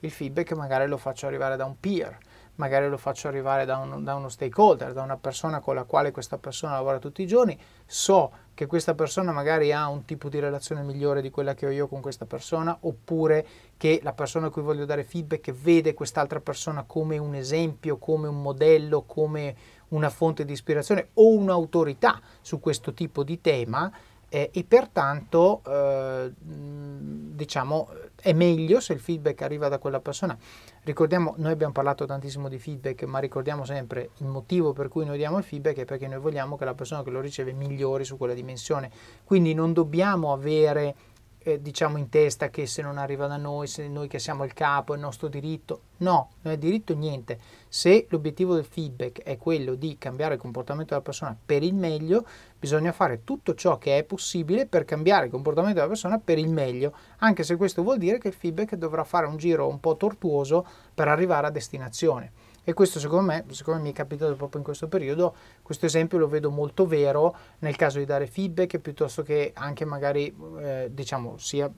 Il 0.00 0.10
feedback 0.12 0.52
magari 0.52 0.86
lo 0.86 0.96
faccio 0.96 1.26
arrivare 1.26 1.56
da 1.56 1.64
un 1.64 1.80
peer, 1.80 2.16
magari 2.58 2.88
lo 2.88 2.96
faccio 2.96 3.28
arrivare 3.28 3.64
da, 3.64 3.76
un, 3.78 4.04
da, 4.04 4.14
uno 4.14 4.28
stakeholder, 4.28 4.92
da 4.92 5.02
una 5.02 5.16
persona 5.16 5.60
con 5.60 5.74
la 5.74 5.84
quale 5.84 6.10
questa 6.10 6.38
persona 6.38 6.72
lavora 6.74 6.98
tutti 6.98 7.22
i 7.22 7.26
giorni, 7.26 7.58
so 7.86 8.30
che 8.54 8.66
questa 8.66 8.94
persona 8.94 9.32
magari 9.32 9.72
ha 9.72 9.88
un 9.88 10.04
tipo 10.04 10.28
di 10.28 10.40
relazione 10.40 10.82
migliore 10.82 11.22
di 11.22 11.30
quella 11.30 11.54
che 11.54 11.66
ho 11.66 11.70
io 11.70 11.86
con 11.86 12.00
questa 12.00 12.26
persona, 12.26 12.76
oppure 12.80 13.46
che 13.76 14.00
la 14.02 14.12
persona 14.12 14.46
a 14.46 14.50
cui 14.50 14.62
voglio 14.62 14.84
dare 14.84 15.04
feedback 15.04 15.52
vede 15.52 15.94
quest'altra 15.94 16.40
persona 16.40 16.82
come 16.82 17.16
un 17.18 17.34
esempio, 17.34 17.98
come 17.98 18.26
un 18.26 18.42
modello, 18.42 19.02
come 19.02 19.56
una 19.88 20.10
fonte 20.10 20.44
di 20.44 20.52
ispirazione 20.52 21.10
o 21.14 21.32
un'autorità 21.32 22.20
su 22.40 22.58
questo 22.58 22.92
tipo 22.92 23.22
di 23.22 23.40
tema 23.40 23.90
eh, 24.28 24.50
e 24.52 24.64
pertanto 24.64 25.62
eh, 25.66 26.32
diciamo 26.40 27.88
è 28.20 28.32
meglio 28.32 28.80
se 28.80 28.92
il 28.92 29.00
feedback 29.00 29.42
arriva 29.42 29.68
da 29.68 29.78
quella 29.78 30.00
persona. 30.00 30.36
Ricordiamo, 30.82 31.34
noi 31.36 31.52
abbiamo 31.52 31.72
parlato 31.72 32.04
tantissimo 32.04 32.48
di 32.48 32.58
feedback, 32.58 33.04
ma 33.04 33.18
ricordiamo 33.20 33.64
sempre 33.64 34.10
il 34.18 34.26
motivo 34.26 34.72
per 34.72 34.88
cui 34.88 35.04
noi 35.04 35.18
diamo 35.18 35.38
il 35.38 35.44
feedback 35.44 35.78
è 35.78 35.84
perché 35.84 36.08
noi 36.08 36.18
vogliamo 36.18 36.56
che 36.56 36.64
la 36.64 36.74
persona 36.74 37.02
che 37.02 37.10
lo 37.10 37.20
riceve 37.20 37.52
migliori 37.52 38.04
su 38.04 38.16
quella 38.16 38.34
dimensione. 38.34 38.90
Quindi 39.24 39.54
non 39.54 39.72
dobbiamo 39.72 40.32
avere 40.32 40.94
eh, 41.40 41.60
diciamo 41.62 41.98
in 41.98 42.08
testa 42.08 42.50
che 42.50 42.66
se 42.66 42.82
non 42.82 42.98
arriva 42.98 43.26
da 43.26 43.36
noi, 43.36 43.66
se 43.66 43.88
noi 43.88 44.08
che 44.08 44.18
siamo 44.18 44.44
il 44.44 44.52
capo, 44.52 44.92
è 44.92 44.96
il 44.96 45.02
nostro 45.02 45.28
diritto. 45.28 45.82
No, 45.98 46.30
non 46.42 46.54
è 46.54 46.58
diritto 46.58 46.94
niente. 46.94 47.38
Se 47.68 48.06
l'obiettivo 48.08 48.54
del 48.54 48.64
feedback 48.64 49.22
è 49.22 49.36
quello 49.36 49.74
di 49.74 49.96
cambiare 49.98 50.34
il 50.34 50.40
comportamento 50.40 50.90
della 50.90 51.04
persona 51.04 51.36
per 51.44 51.62
il 51.62 51.74
meglio, 51.74 52.24
bisogna 52.58 52.92
fare 52.92 53.24
tutto 53.24 53.54
ciò 53.54 53.78
che 53.78 53.98
è 53.98 54.04
possibile 54.04 54.66
per 54.66 54.84
cambiare 54.84 55.26
il 55.26 55.30
comportamento 55.30 55.76
della 55.76 55.88
persona 55.88 56.18
per 56.18 56.38
il 56.38 56.48
meglio, 56.48 56.92
anche 57.18 57.42
se 57.42 57.56
questo 57.56 57.82
vuol 57.82 57.98
dire 57.98 58.18
che 58.18 58.28
il 58.28 58.34
feedback 58.34 58.74
dovrà 58.74 59.04
fare 59.04 59.26
un 59.26 59.36
giro 59.36 59.68
un 59.68 59.80
po' 59.80 59.96
tortuoso 59.96 60.66
per 60.94 61.08
arrivare 61.08 61.46
a 61.46 61.50
destinazione. 61.50 62.32
E 62.68 62.74
questo 62.74 63.00
secondo 63.00 63.32
me, 63.32 63.44
secondo 63.48 63.80
me 63.80 63.86
mi 63.86 63.92
è 63.92 63.96
capitato 63.96 64.34
proprio 64.34 64.58
in 64.58 64.64
questo 64.66 64.88
periodo, 64.88 65.34
questo 65.62 65.86
esempio 65.86 66.18
lo 66.18 66.28
vedo 66.28 66.50
molto 66.50 66.86
vero 66.86 67.34
nel 67.60 67.76
caso 67.76 67.96
di 67.96 68.04
dare 68.04 68.26
feedback 68.26 68.76
piuttosto 68.76 69.22
che 69.22 69.52
anche 69.54 69.86
magari 69.86 70.36
eh, 70.58 70.90
diciamo 70.92 71.38
sia 71.38 71.72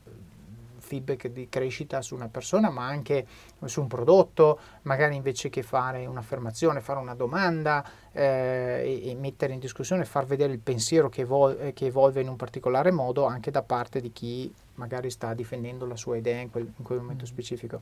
feedback 0.80 1.28
di 1.28 1.48
crescita 1.48 2.02
su 2.02 2.16
una 2.16 2.26
persona 2.26 2.70
ma 2.70 2.86
anche 2.86 3.24
su 3.66 3.80
un 3.80 3.86
prodotto, 3.86 4.58
magari 4.82 5.14
invece 5.14 5.48
che 5.48 5.62
fare 5.62 6.06
un'affermazione, 6.06 6.80
fare 6.80 6.98
una 6.98 7.14
domanda 7.14 7.88
eh, 8.10 9.00
e, 9.04 9.10
e, 9.10 9.14
mettere 9.14 9.52
in 9.52 9.60
discussione, 9.60 10.04
far 10.04 10.26
vedere 10.26 10.52
il 10.52 10.58
pensiero 10.58 11.08
che, 11.08 11.20
evol- 11.20 11.72
che, 11.72 11.86
evolve 11.86 12.20
in 12.20 12.26
un 12.26 12.34
particolare 12.34 12.90
modo 12.90 13.26
anche 13.26 13.52
da 13.52 13.62
parte 13.62 14.00
di 14.00 14.10
chi 14.10 14.52
magari 14.74 15.08
sta 15.10 15.34
difendendo 15.34 15.86
la 15.86 15.94
sua 15.94 16.16
idea 16.16 16.40
in 16.40 16.50
quel, 16.50 16.68
in 16.76 16.82
quel 16.82 16.98
momento 16.98 17.22
mm. 17.22 17.28
specifico. 17.28 17.80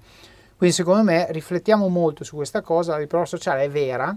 Quindi 0.59 0.75
secondo 0.75 1.05
me 1.05 1.31
riflettiamo 1.31 1.87
molto 1.87 2.25
su 2.25 2.35
questa 2.35 2.63
cosa, 2.63 2.91
la 2.91 2.99
riprova 2.99 3.25
sociale 3.25 3.63
è 3.63 3.71
vera, 3.71 4.13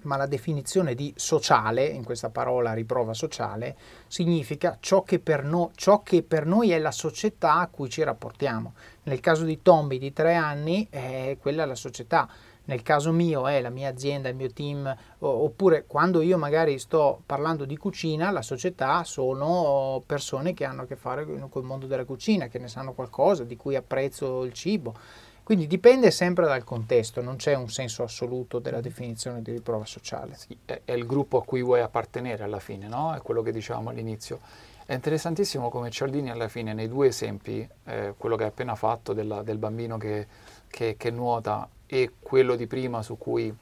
ma 0.00 0.16
la 0.16 0.26
definizione 0.26 0.96
di 0.96 1.14
sociale, 1.16 1.86
in 1.86 2.02
questa 2.02 2.28
parola 2.28 2.72
riprova 2.72 3.14
sociale, 3.14 3.76
significa 4.08 4.78
ciò 4.80 5.04
che, 5.04 5.20
per 5.20 5.44
no, 5.44 5.70
ciò 5.76 6.02
che 6.02 6.24
per 6.24 6.44
noi 6.44 6.72
è 6.72 6.78
la 6.80 6.90
società 6.90 7.54
a 7.60 7.68
cui 7.68 7.88
ci 7.88 8.02
rapportiamo. 8.02 8.74
Nel 9.04 9.20
caso 9.20 9.44
di 9.44 9.62
Tommy 9.62 9.98
di 9.98 10.12
tre 10.12 10.34
anni, 10.34 10.88
eh, 10.90 11.38
quella 11.40 11.62
è 11.62 11.66
la 11.66 11.76
società. 11.76 12.28
Nel 12.64 12.82
caso 12.82 13.12
mio 13.12 13.46
è 13.46 13.60
la 13.60 13.70
mia 13.70 13.90
azienda, 13.90 14.28
il 14.28 14.34
mio 14.34 14.50
team, 14.52 14.92
oppure 15.18 15.84
quando 15.86 16.20
io 16.20 16.36
magari 16.36 16.80
sto 16.80 17.22
parlando 17.24 17.64
di 17.64 17.76
cucina, 17.76 18.32
la 18.32 18.42
società 18.42 19.04
sono 19.04 20.02
persone 20.04 20.52
che 20.52 20.64
hanno 20.64 20.82
a 20.82 20.86
che 20.86 20.96
fare 20.96 21.24
con 21.26 21.36
il 21.36 21.62
mondo 21.62 21.86
della 21.86 22.06
cucina, 22.06 22.48
che 22.48 22.58
ne 22.58 22.66
sanno 22.66 22.92
qualcosa, 22.92 23.44
di 23.44 23.54
cui 23.56 23.76
apprezzo 23.76 24.42
il 24.42 24.52
cibo 24.52 24.94
Quindi 25.44 25.66
dipende 25.66 26.10
sempre 26.10 26.46
dal 26.46 26.64
contesto, 26.64 27.20
non 27.20 27.36
c'è 27.36 27.54
un 27.54 27.68
senso 27.68 28.02
assoluto 28.02 28.60
della 28.60 28.80
definizione 28.80 29.42
di 29.42 29.52
riprova 29.52 29.84
sociale. 29.84 30.34
Sì, 30.36 30.56
è, 30.64 30.80
è, 30.86 30.92
il 30.92 31.04
gruppo 31.04 31.36
a 31.36 31.44
cui 31.44 31.62
vuoi 31.62 31.80
appartenere 31.80 32.44
alla 32.44 32.60
fine, 32.60 32.88
no? 32.88 33.12
È 33.14 33.20
quello 33.20 33.42
che 33.42 33.52
dicevamo 33.52 33.90
all'inizio. 33.90 34.40
È 34.86 34.94
interessantissimo 34.94 35.68
come 35.68 35.90
Cialdini 35.90 36.30
alla 36.30 36.48
fine, 36.48 36.72
nei 36.72 36.88
due 36.88 37.08
esempi, 37.08 37.68
eh, 37.84 38.14
quello 38.16 38.36
che 38.36 38.44
hai 38.44 38.48
appena 38.48 38.74
fatto 38.74 39.12
della, 39.12 39.42
del 39.42 39.58
bambino 39.58 39.98
che, 39.98 40.26
che, 40.66 40.96
che, 40.96 41.10
nuota 41.10 41.68
e 41.84 42.12
quello 42.20 42.56
di 42.56 42.66
prima 42.66 43.02
su 43.02 43.18
cui 43.18 43.54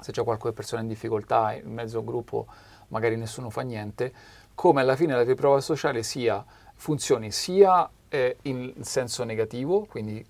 se 0.00 0.12
c'è 0.12 0.22
qualche 0.22 0.52
persona 0.52 0.82
in 0.82 0.88
difficoltà 0.88 1.52
in 1.52 1.72
mezzo 1.72 1.96
a 1.96 2.00
un 2.00 2.06
gruppo 2.06 2.46
magari 2.88 3.16
nessuno 3.16 3.50
fa 3.50 3.62
niente, 3.62 4.12
come 4.54 4.82
alla 4.82 4.94
fine 4.94 5.14
la 5.14 5.24
riprova 5.24 5.60
sociale 5.60 6.04
sia, 6.04 6.44
funzioni 6.74 7.32
sia 7.32 7.90
eh, 8.08 8.36
in 8.42 8.72
senso 8.82 9.24
negativo, 9.24 9.86
quindi 9.86 10.24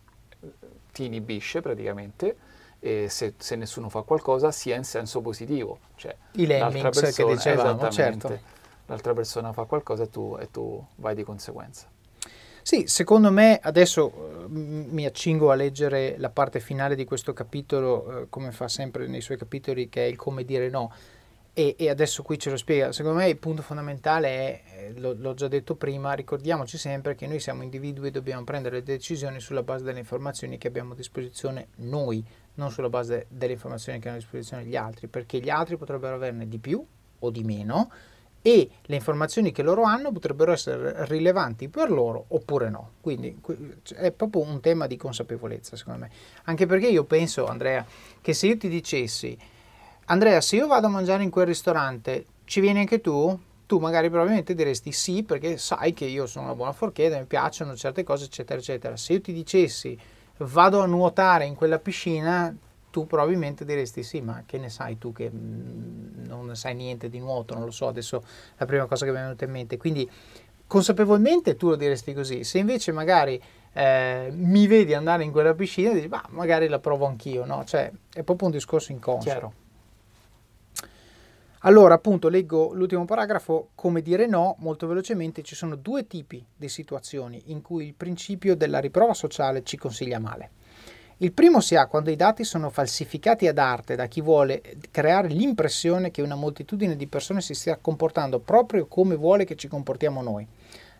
ti 0.92 1.06
inibisce 1.06 1.60
praticamente 1.60 2.36
e 2.78 3.06
se, 3.08 3.34
se, 3.38 3.56
nessuno 3.56 3.88
fa 3.88 4.02
qualcosa 4.02 4.50
sia 4.50 4.76
in 4.76 4.84
senso 4.84 5.20
positivo. 5.20 5.78
Cioè, 5.94 6.16
I 6.32 6.46
lemmings 6.46 7.00
persona, 7.00 7.10
che 7.10 7.34
dicevamo, 7.34 7.88
certo. 7.90 8.38
L'altra 8.86 9.14
persona 9.14 9.52
fa 9.52 9.64
qualcosa 9.64 10.02
e 10.02 10.10
tu, 10.10 10.36
e 10.38 10.50
tu 10.50 10.84
vai 10.96 11.14
di 11.14 11.22
conseguenza. 11.22 11.86
Sì, 12.60 12.86
secondo 12.86 13.30
me 13.30 13.58
adesso 13.62 14.06
uh, 14.06 14.46
mi 14.48 15.04
accingo 15.04 15.50
a 15.50 15.54
leggere 15.54 16.16
la 16.18 16.30
parte 16.30 16.60
finale 16.60 16.94
di 16.94 17.04
questo 17.04 17.32
capitolo, 17.32 17.94
uh, 17.94 18.26
come 18.28 18.52
fa 18.52 18.68
sempre 18.68 19.06
nei 19.06 19.20
suoi 19.20 19.36
capitoli, 19.36 19.88
che 19.88 20.04
è 20.04 20.08
il 20.08 20.16
come 20.16 20.44
dire 20.44 20.68
no. 20.68 20.92
E, 21.54 21.74
e, 21.78 21.90
adesso 21.90 22.22
qui 22.22 22.38
ce 22.38 22.48
lo 22.48 22.56
spiega. 22.56 22.92
Secondo 22.92 23.18
me 23.18 23.28
il 23.28 23.36
punto 23.36 23.60
fondamentale 23.60 24.28
è, 24.28 24.62
eh, 24.74 24.98
lo, 24.98 25.14
l'ho 25.14 25.34
già 25.34 25.48
detto 25.48 25.74
prima, 25.74 26.14
ricordiamoci 26.14 26.78
sempre 26.78 27.14
che 27.14 27.26
noi 27.26 27.40
siamo 27.40 27.62
individui 27.62 28.08
e 28.08 28.10
dobbiamo 28.10 28.42
prendere 28.42 28.76
le 28.76 28.82
decisioni 28.82 29.38
sulla 29.38 29.62
base 29.62 29.84
delle 29.84 29.98
informazioni 29.98 30.56
che 30.56 30.68
abbiamo 30.68 30.94
a 30.94 30.96
disposizione 30.96 31.68
noi, 31.76 32.24
non 32.54 32.70
sulla 32.70 32.88
base 32.88 33.26
delle 33.28 33.52
informazioni 33.52 33.98
che 33.98 34.08
hanno 34.08 34.16
a 34.16 34.20
disposizione 34.20 34.64
gli 34.64 34.76
altri, 34.76 35.08
perché 35.08 35.40
gli 35.40 35.50
altri 35.50 35.76
potrebbero 35.76 36.14
averne 36.14 36.48
di 36.48 36.58
più 36.58 36.82
o 37.18 37.30
di 37.30 37.44
meno 37.44 37.90
e 38.40 38.68
le 38.82 38.96
informazioni 38.96 39.52
che 39.52 39.62
loro 39.62 39.82
hanno 39.82 40.10
potrebbero 40.10 40.52
essere 40.52 41.04
rilevanti 41.06 41.68
per 41.68 41.90
loro 41.90 42.24
oppure 42.28 42.70
no. 42.70 42.92
Quindi 43.00 43.38
è 43.94 44.10
proprio 44.10 44.42
un 44.42 44.60
tema 44.60 44.86
di 44.86 44.96
consapevolezza, 44.96 45.76
secondo 45.76 46.00
me. 46.00 46.10
Anche 46.44 46.64
perché 46.64 46.88
io 46.88 47.04
penso, 47.04 47.46
Andrea, 47.46 47.86
che 48.20 48.32
se 48.32 48.46
io 48.46 48.56
ti 48.56 48.68
dicessi 48.68 49.38
Andrea, 50.12 50.42
se 50.42 50.56
io 50.56 50.66
vado 50.66 50.88
a 50.88 50.90
mangiare 50.90 51.22
in 51.22 51.30
quel 51.30 51.46
ristorante, 51.46 52.26
ci 52.44 52.60
vieni 52.60 52.80
anche 52.80 53.00
tu? 53.00 53.40
Tu 53.64 53.78
magari 53.78 54.10
probabilmente 54.10 54.54
diresti 54.54 54.92
sì 54.92 55.22
perché 55.22 55.56
sai 55.56 55.94
che 55.94 56.04
io 56.04 56.26
sono 56.26 56.44
una 56.44 56.54
buona 56.54 56.72
forchetta, 56.72 57.16
mi 57.16 57.24
piacciono 57.24 57.74
certe 57.74 58.02
cose, 58.02 58.26
eccetera, 58.26 58.60
eccetera. 58.60 58.94
Se 58.98 59.14
io 59.14 59.22
ti 59.22 59.32
dicessi 59.32 59.98
vado 60.36 60.82
a 60.82 60.86
nuotare 60.86 61.46
in 61.46 61.54
quella 61.54 61.78
piscina, 61.78 62.54
tu 62.90 63.06
probabilmente 63.06 63.64
diresti 63.64 64.02
sì, 64.02 64.20
ma 64.20 64.42
che 64.44 64.58
ne 64.58 64.68
sai 64.68 64.98
tu 64.98 65.12
che 65.12 65.30
mm, 65.32 66.26
non 66.26 66.54
sai 66.56 66.74
niente 66.74 67.08
di 67.08 67.18
nuoto, 67.18 67.54
non 67.54 67.64
lo 67.64 67.70
so, 67.70 67.86
adesso 67.86 68.18
è 68.18 68.56
la 68.58 68.66
prima 68.66 68.84
cosa 68.84 69.06
che 69.06 69.12
mi 69.12 69.16
è 69.16 69.22
venuta 69.22 69.46
in 69.46 69.50
mente. 69.50 69.78
Quindi 69.78 70.10
consapevolmente 70.66 71.56
tu 71.56 71.70
lo 71.70 71.76
diresti 71.76 72.12
così. 72.12 72.44
Se 72.44 72.58
invece 72.58 72.92
magari 72.92 73.40
eh, 73.72 74.28
mi 74.30 74.66
vedi 74.66 74.92
andare 74.92 75.24
in 75.24 75.32
quella 75.32 75.54
piscina, 75.54 75.90
dici, 75.94 76.08
ma 76.08 76.22
magari 76.32 76.68
la 76.68 76.80
provo 76.80 77.06
anch'io, 77.06 77.46
no? 77.46 77.64
Cioè, 77.64 77.90
è 78.12 78.22
proprio 78.22 78.48
un 78.48 78.52
discorso 78.52 78.92
inconscio. 78.92 79.24
Chiaro. 79.24 79.52
Allora, 81.64 81.94
appunto, 81.94 82.28
leggo 82.28 82.72
l'ultimo 82.72 83.04
paragrafo, 83.04 83.68
come 83.76 84.02
dire 84.02 84.26
no, 84.26 84.56
molto 84.58 84.88
velocemente, 84.88 85.42
ci 85.42 85.54
sono 85.54 85.76
due 85.76 86.08
tipi 86.08 86.44
di 86.56 86.68
situazioni 86.68 87.40
in 87.46 87.62
cui 87.62 87.86
il 87.86 87.94
principio 87.94 88.56
della 88.56 88.80
riprova 88.80 89.14
sociale 89.14 89.62
ci 89.62 89.76
consiglia 89.76 90.18
male. 90.18 90.50
Il 91.18 91.32
primo 91.32 91.60
si 91.60 91.76
ha 91.76 91.86
quando 91.86 92.10
i 92.10 92.16
dati 92.16 92.42
sono 92.42 92.68
falsificati 92.68 93.46
ad 93.46 93.58
arte 93.58 93.94
da 93.94 94.06
chi 94.06 94.20
vuole 94.20 94.60
creare 94.90 95.28
l'impressione 95.28 96.10
che 96.10 96.20
una 96.20 96.34
moltitudine 96.34 96.96
di 96.96 97.06
persone 97.06 97.40
si 97.40 97.54
stia 97.54 97.78
comportando 97.80 98.40
proprio 98.40 98.86
come 98.86 99.14
vuole 99.14 99.44
che 99.44 99.54
ci 99.54 99.68
comportiamo 99.68 100.20
noi. 100.20 100.44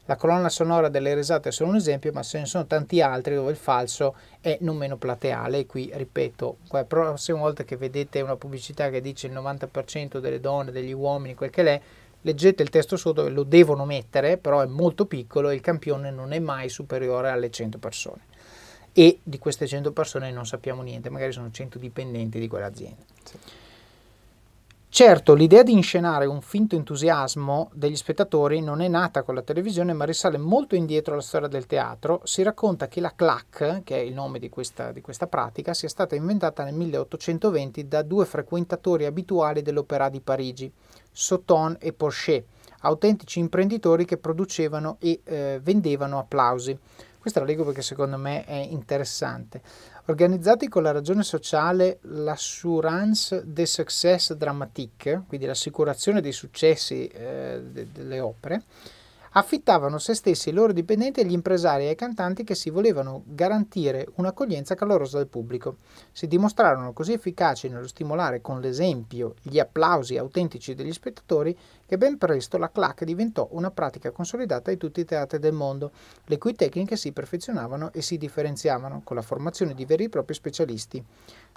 La 0.06 0.16
colonna 0.16 0.48
sonora 0.48 0.88
delle 0.88 1.14
risate 1.14 1.50
è 1.50 1.52
solo 1.52 1.70
un 1.70 1.76
esempio, 1.76 2.10
ma 2.12 2.22
ce 2.22 2.40
ne 2.40 2.46
sono 2.46 2.66
tanti 2.66 3.00
altri 3.00 3.36
dove 3.36 3.52
il 3.52 3.56
falso 3.56 4.16
è 4.40 4.58
non 4.62 4.76
meno 4.76 4.96
plateale. 4.96 5.58
E 5.58 5.66
qui, 5.66 5.92
ripeto, 5.94 6.56
la 6.70 6.84
prossima 6.84 7.38
volta 7.38 7.62
che 7.62 7.76
vedete 7.76 8.20
una 8.20 8.34
pubblicità 8.34 8.90
che 8.90 9.00
dice 9.00 9.28
il 9.28 9.32
90% 9.32 10.18
delle 10.18 10.40
donne, 10.40 10.72
degli 10.72 10.92
uomini, 10.92 11.36
quel 11.36 11.50
che 11.50 11.62
è, 11.62 11.80
leggete 12.20 12.64
il 12.64 12.70
testo 12.70 12.96
sotto, 12.96 13.28
lo 13.28 13.44
devono 13.44 13.84
mettere, 13.84 14.38
però 14.38 14.60
è 14.60 14.66
molto 14.66 15.06
piccolo 15.06 15.50
e 15.50 15.54
il 15.54 15.60
campione 15.60 16.10
non 16.10 16.32
è 16.32 16.40
mai 16.40 16.68
superiore 16.68 17.30
alle 17.30 17.50
100 17.50 17.78
persone. 17.78 18.20
E 18.92 19.20
di 19.22 19.38
queste 19.38 19.68
100 19.68 19.92
persone 19.92 20.32
non 20.32 20.46
sappiamo 20.46 20.82
niente, 20.82 21.10
magari 21.10 21.30
sono 21.30 21.48
100 21.48 21.78
dipendenti 21.78 22.40
di 22.40 22.48
quell'azienda. 22.48 23.04
Sì. 23.22 23.38
Certo, 24.94 25.32
l'idea 25.32 25.62
di 25.62 25.72
inscenare 25.72 26.26
un 26.26 26.42
finto 26.42 26.76
entusiasmo 26.76 27.70
degli 27.72 27.96
spettatori 27.96 28.60
non 28.60 28.82
è 28.82 28.88
nata 28.88 29.22
con 29.22 29.34
la 29.34 29.40
televisione, 29.40 29.94
ma 29.94 30.04
risale 30.04 30.36
molto 30.36 30.74
indietro 30.74 31.14
alla 31.14 31.22
storia 31.22 31.48
del 31.48 31.64
teatro. 31.64 32.20
Si 32.24 32.42
racconta 32.42 32.88
che 32.88 33.00
la 33.00 33.14
clac, 33.16 33.84
che 33.84 33.96
è 33.96 34.00
il 34.00 34.12
nome 34.12 34.38
di 34.38 34.50
questa, 34.50 34.92
di 34.92 35.00
questa 35.00 35.28
pratica, 35.28 35.72
sia 35.72 35.88
stata 35.88 36.14
inventata 36.14 36.62
nel 36.62 36.74
1820 36.74 37.88
da 37.88 38.02
due 38.02 38.26
frequentatori 38.26 39.06
abituali 39.06 39.62
dell'Opéra 39.62 40.10
di 40.10 40.20
Parigi, 40.20 40.70
Sauton 41.10 41.74
e 41.80 41.94
Porcher, 41.94 42.44
autentici 42.80 43.38
imprenditori 43.38 44.04
che 44.04 44.18
producevano 44.18 44.98
e 45.00 45.22
eh, 45.24 45.58
vendevano 45.62 46.18
applausi. 46.18 46.78
Questa 47.22 47.38
la 47.38 47.46
leggo 47.46 47.64
perché 47.64 47.82
secondo 47.82 48.16
me 48.16 48.44
è 48.44 48.56
interessante 48.56 49.62
organizzati 50.06 50.66
con 50.66 50.82
la 50.82 50.90
ragione 50.90 51.22
sociale 51.22 52.00
l'assurance 52.02 53.44
de 53.46 53.64
succès 53.64 54.32
dramatique, 54.34 55.22
quindi 55.28 55.46
l'assicurazione 55.46 56.20
dei 56.20 56.32
successi 56.32 57.06
eh, 57.06 57.62
de- 57.62 57.92
delle 57.92 58.18
opere, 58.18 58.64
affittavano 59.34 59.98
se 59.98 60.14
stessi 60.14 60.48
i 60.48 60.52
loro 60.52 60.72
dipendenti 60.72 61.20
agli 61.20 61.32
impresari 61.32 61.84
e 61.84 61.88
ai 61.90 61.94
cantanti 61.94 62.44
che 62.44 62.56
si 62.56 62.70
volevano 62.70 63.22
garantire 63.24 64.08
un'accoglienza 64.16 64.74
calorosa 64.74 65.18
del 65.18 65.28
pubblico. 65.28 65.76
Si 66.10 66.26
dimostrarono 66.26 66.92
così 66.92 67.12
efficaci 67.12 67.68
nello 67.68 67.86
stimolare 67.86 68.40
con 68.40 68.60
l'esempio 68.60 69.36
gli 69.42 69.58
applausi 69.58 70.18
autentici 70.18 70.74
degli 70.74 70.92
spettatori 70.92 71.56
che 71.92 71.98
ben 71.98 72.16
presto 72.16 72.56
la 72.56 72.70
clac 72.70 73.04
diventò 73.04 73.46
una 73.50 73.70
pratica 73.70 74.12
consolidata 74.12 74.70
in 74.70 74.78
tutti 74.78 75.00
i 75.00 75.04
teatri 75.04 75.38
del 75.38 75.52
mondo, 75.52 75.90
le 76.24 76.38
cui 76.38 76.54
tecniche 76.54 76.96
si 76.96 77.12
perfezionavano 77.12 77.92
e 77.92 78.00
si 78.00 78.16
differenziavano 78.16 79.02
con 79.04 79.14
la 79.14 79.20
formazione 79.20 79.74
di 79.74 79.84
veri 79.84 80.04
e 80.04 80.08
propri 80.08 80.32
specialisti. 80.32 81.04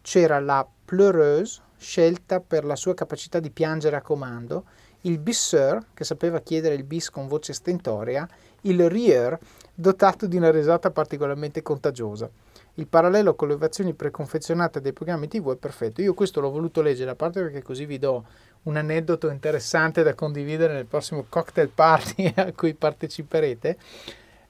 C'era 0.01 0.41
la 0.41 0.67
pleureuse, 0.83 1.61
scelta 1.77 2.41
per 2.41 2.65
la 2.65 2.75
sua 2.75 2.93
capacità 2.93 3.39
di 3.39 3.49
piangere 3.49 3.95
a 3.95 4.01
comando, 4.01 4.65
il 5.03 5.19
bisseur, 5.19 5.85
che 5.93 6.03
sapeva 6.03 6.41
chiedere 6.41 6.75
il 6.75 6.83
bis 6.83 7.09
con 7.09 7.27
voce 7.27 7.53
stentorea, 7.53 8.27
il 8.63 8.89
rieur, 8.89 9.39
dotato 9.73 10.27
di 10.27 10.35
una 10.35 10.51
risata 10.51 10.91
particolarmente 10.91 11.61
contagiosa. 11.61 12.29
Il 12.75 12.87
parallelo 12.87 13.35
con 13.35 13.47
le 13.47 13.53
ovazioni 13.53 13.93
preconfezionate 13.93 14.81
dei 14.81 14.93
programmi 14.93 15.27
TV 15.27 15.53
è 15.53 15.57
perfetto. 15.57 16.01
Io 16.01 16.13
questo 16.13 16.41
l'ho 16.41 16.51
voluto 16.51 16.81
leggere, 16.81 17.11
a 17.11 17.15
parte 17.15 17.41
perché 17.41 17.61
così 17.61 17.85
vi 17.85 17.97
do 17.97 18.25
un 18.63 18.75
aneddoto 18.75 19.29
interessante 19.29 20.03
da 20.03 20.13
condividere 20.13 20.73
nel 20.73 20.85
prossimo 20.85 21.25
cocktail 21.27 21.69
party 21.69 22.33
a 22.35 22.51
cui 22.51 22.73
parteciperete 22.73 23.77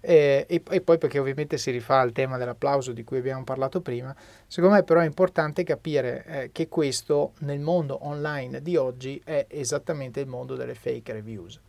eh, 0.05 0.45
e, 0.47 0.61
e, 0.69 0.81
poi 0.81 0.99
perché 0.99 1.17
ovviamente 1.17 1.57
si 1.57 1.71
rifà 1.71 1.99
al 1.99 2.11
tema 2.11 2.37
dell'applauso 2.37 2.91
di 2.91 3.03
cui 3.03 3.17
abbiamo 3.17 3.43
parlato 3.43 3.81
prima, 3.81 4.15
secondo 4.45 4.75
me 4.75 4.83
però 4.83 4.99
è 4.99 5.05
importante 5.05 5.63
capire 5.63 6.25
eh, 6.25 6.49
che 6.51 6.67
questo 6.67 7.33
nel 7.39 7.59
mondo 7.59 8.05
online 8.05 8.61
di 8.61 8.75
oggi 8.75 9.19
è 9.23 9.47
esattamente 9.49 10.19
il 10.19 10.27
mondo 10.27 10.55
delle 10.55 10.75
fake 10.75 11.11
reviews. 11.11 11.59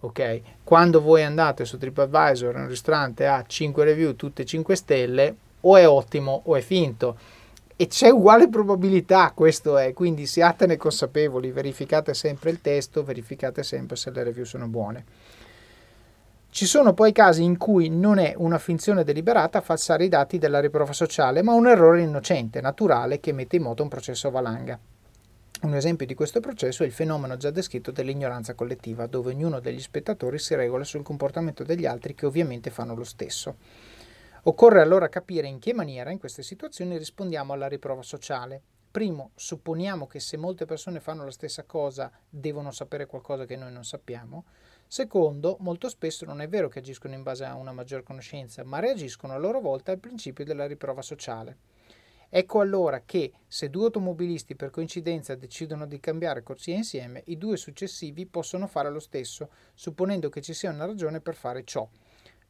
Ok? 0.00 0.40
Quando 0.62 1.00
voi 1.00 1.22
andate 1.22 1.64
su 1.64 1.78
TripAdvisor 1.78 2.54
in 2.54 2.60
un 2.60 2.68
ristorante 2.68 3.26
a 3.26 3.42
5 3.44 3.82
review, 3.82 4.14
tutte 4.14 4.44
5 4.44 4.76
stelle, 4.76 5.36
o 5.60 5.76
è 5.76 5.88
ottimo 5.88 6.42
o 6.44 6.56
è 6.56 6.60
finto. 6.60 7.16
E 7.76 7.88
c'è 7.88 8.08
uguale 8.08 8.48
probabilità, 8.48 9.32
questo 9.34 9.76
è, 9.76 9.92
quindi 9.92 10.26
siatene 10.26 10.76
consapevoli, 10.76 11.50
verificate 11.50 12.14
sempre 12.14 12.50
il 12.50 12.60
testo, 12.62 13.04
verificate 13.04 13.62
sempre 13.62 13.96
se 13.96 14.10
le 14.10 14.22
review 14.22 14.44
sono 14.44 14.66
buone. 14.66 15.04
Ci 16.48 16.64
sono 16.64 16.94
poi 16.94 17.12
casi 17.12 17.42
in 17.42 17.58
cui 17.58 17.90
non 17.90 18.16
è 18.18 18.32
una 18.34 18.56
finzione 18.58 19.04
deliberata 19.04 19.60
falsare 19.60 20.06
i 20.06 20.08
dati 20.08 20.38
della 20.38 20.58
riprova 20.58 20.94
sociale, 20.94 21.42
ma 21.42 21.52
un 21.52 21.66
errore 21.66 22.00
innocente, 22.00 22.62
naturale, 22.62 23.20
che 23.20 23.32
mette 23.32 23.56
in 23.56 23.62
moto 23.62 23.82
un 23.82 23.90
processo 23.90 24.28
a 24.28 24.30
valanga. 24.30 24.78
Un 25.62 25.74
esempio 25.74 26.06
di 26.06 26.14
questo 26.14 26.40
processo 26.40 26.82
è 26.82 26.86
il 26.86 26.92
fenomeno 26.92 27.36
già 27.36 27.50
descritto 27.50 27.90
dell'ignoranza 27.90 28.54
collettiva, 28.54 29.06
dove 29.06 29.32
ognuno 29.32 29.60
degli 29.60 29.80
spettatori 29.80 30.38
si 30.38 30.54
regola 30.54 30.84
sul 30.84 31.02
comportamento 31.02 31.62
degli 31.62 31.84
altri 31.84 32.14
che 32.14 32.24
ovviamente 32.24 32.70
fanno 32.70 32.94
lo 32.94 33.04
stesso. 33.04 33.56
Occorre 34.48 34.80
allora 34.80 35.08
capire 35.08 35.48
in 35.48 35.58
che 35.58 35.74
maniera 35.74 36.12
in 36.12 36.20
queste 36.20 36.44
situazioni 36.44 36.96
rispondiamo 36.96 37.52
alla 37.52 37.66
riprova 37.66 38.02
sociale. 38.02 38.62
Primo, 38.92 39.32
supponiamo 39.34 40.06
che 40.06 40.20
se 40.20 40.36
molte 40.36 40.66
persone 40.66 41.00
fanno 41.00 41.24
la 41.24 41.32
stessa 41.32 41.64
cosa 41.64 42.12
devono 42.28 42.70
sapere 42.70 43.06
qualcosa 43.06 43.44
che 43.44 43.56
noi 43.56 43.72
non 43.72 43.82
sappiamo. 43.82 44.44
Secondo, 44.86 45.56
molto 45.58 45.88
spesso 45.88 46.24
non 46.24 46.40
è 46.40 46.48
vero 46.48 46.68
che 46.68 46.78
agiscono 46.78 47.14
in 47.14 47.24
base 47.24 47.44
a 47.44 47.56
una 47.56 47.72
maggior 47.72 48.04
conoscenza, 48.04 48.62
ma 48.62 48.78
reagiscono 48.78 49.32
a 49.32 49.38
loro 49.38 49.60
volta 49.60 49.90
al 49.90 49.98
principio 49.98 50.44
della 50.44 50.68
riprova 50.68 51.02
sociale. 51.02 51.58
Ecco 52.28 52.60
allora 52.60 53.02
che, 53.04 53.32
se 53.48 53.68
due 53.68 53.86
automobilisti 53.86 54.54
per 54.54 54.70
coincidenza 54.70 55.34
decidono 55.34 55.86
di 55.86 55.98
cambiare 55.98 56.44
corsia 56.44 56.76
insieme, 56.76 57.22
i 57.26 57.36
due 57.36 57.56
successivi 57.56 58.26
possono 58.26 58.68
fare 58.68 58.90
lo 58.90 59.00
stesso, 59.00 59.50
supponendo 59.74 60.28
che 60.28 60.40
ci 60.40 60.54
sia 60.54 60.70
una 60.70 60.86
ragione 60.86 61.20
per 61.20 61.34
fare 61.34 61.64
ciò, 61.64 61.88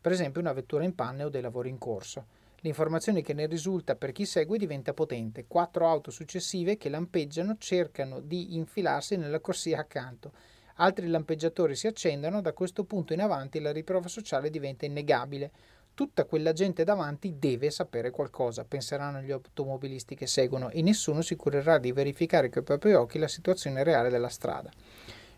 per 0.07 0.15
esempio 0.15 0.41
una 0.41 0.53
vettura 0.53 0.85
in 0.85 0.95
panne 0.95 1.25
o 1.25 1.29
dei 1.29 1.43
lavori 1.43 1.69
in 1.69 1.79
corso. 1.79 2.27
L'informazione 2.61 3.23
che 3.23 3.35
ne 3.35 3.47
risulta 3.47 3.97
per 3.97 4.13
chi 4.13 4.25
segue 4.25 4.57
diventa 4.57 4.95
potente. 4.95 5.47
Quattro 5.49 5.89
auto 5.89 6.13
successive 6.13 6.77
che 6.77 6.89
lampeggiano 6.89 7.57
cercano 7.59 8.21
di 8.21 8.55
infilarsi 8.55 9.17
nella 9.17 9.41
corsia 9.41 9.81
accanto. 9.81 10.31
Altri 10.77 11.09
lampeggiatori 11.09 11.75
si 11.75 11.89
accendono, 11.89 12.41
da 12.41 12.53
questo 12.53 12.85
punto 12.85 13.15
in 13.15 13.21
avanti 13.21 13.59
la 13.59 13.73
riprova 13.73 14.07
sociale 14.07 14.49
diventa 14.49 14.87
innegabile. 14.87 15.51
Tutta 15.93 16.25
quella 16.25 16.53
gente 16.53 16.85
davanti 16.85 17.41
deve 17.41 17.73
sapere 17.73 18.11
qualcosa, 18.11 18.65
penseranno 18.65 19.23
gli 19.23 19.33
automobilisti 19.33 20.15
che 20.15 20.29
seguono, 20.29 20.71
e 20.71 20.83
nessuno 20.83 21.21
si 21.21 21.35
curerà 21.35 21.79
di 21.79 21.91
verificare 21.91 22.49
con 22.49 22.63
i 22.63 22.65
propri 22.65 22.95
occhi 22.95 23.19
la 23.19 23.27
situazione 23.27 23.83
reale 23.83 24.09
della 24.09 24.29
strada. 24.29 24.71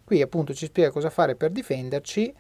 Qui 0.05 0.21
appunto 0.21 0.53
ci 0.53 0.67
spiega 0.67 0.91
cosa 0.91 1.09
fare 1.09 1.37
per 1.37 1.53
difenderci 1.53 2.35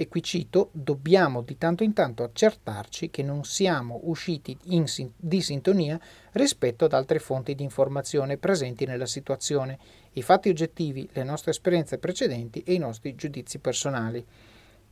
e 0.00 0.06
qui 0.06 0.22
cito, 0.22 0.68
dobbiamo 0.70 1.42
di 1.42 1.58
tanto 1.58 1.82
in 1.82 1.92
tanto 1.92 2.22
accertarci 2.22 3.10
che 3.10 3.24
non 3.24 3.42
siamo 3.42 3.98
usciti 4.04 4.56
in, 4.66 4.84
di 5.16 5.42
sintonia 5.42 5.98
rispetto 6.34 6.84
ad 6.84 6.92
altre 6.92 7.18
fonti 7.18 7.56
di 7.56 7.64
informazione 7.64 8.36
presenti 8.36 8.86
nella 8.86 9.06
situazione, 9.06 9.76
i 10.12 10.22
fatti 10.22 10.50
oggettivi, 10.50 11.08
le 11.14 11.24
nostre 11.24 11.50
esperienze 11.50 11.98
precedenti 11.98 12.62
e 12.64 12.74
i 12.74 12.78
nostri 12.78 13.16
giudizi 13.16 13.58
personali. 13.58 14.24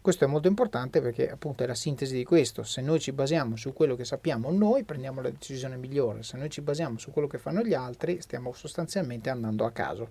Questo 0.00 0.24
è 0.24 0.26
molto 0.26 0.48
importante 0.48 1.00
perché 1.00 1.30
appunto 1.30 1.62
è 1.62 1.68
la 1.68 1.76
sintesi 1.76 2.16
di 2.16 2.24
questo. 2.24 2.64
Se 2.64 2.80
noi 2.80 2.98
ci 2.98 3.12
basiamo 3.12 3.54
su 3.54 3.72
quello 3.72 3.94
che 3.94 4.04
sappiamo 4.04 4.50
noi, 4.50 4.82
prendiamo 4.82 5.20
la 5.20 5.30
decisione 5.30 5.76
migliore. 5.76 6.24
Se 6.24 6.36
noi 6.36 6.50
ci 6.50 6.62
basiamo 6.62 6.98
su 6.98 7.12
quello 7.12 7.28
che 7.28 7.38
fanno 7.38 7.62
gli 7.62 7.74
altri, 7.74 8.20
stiamo 8.20 8.52
sostanzialmente 8.52 9.30
andando 9.30 9.64
a 9.64 9.70
caso. 9.70 10.10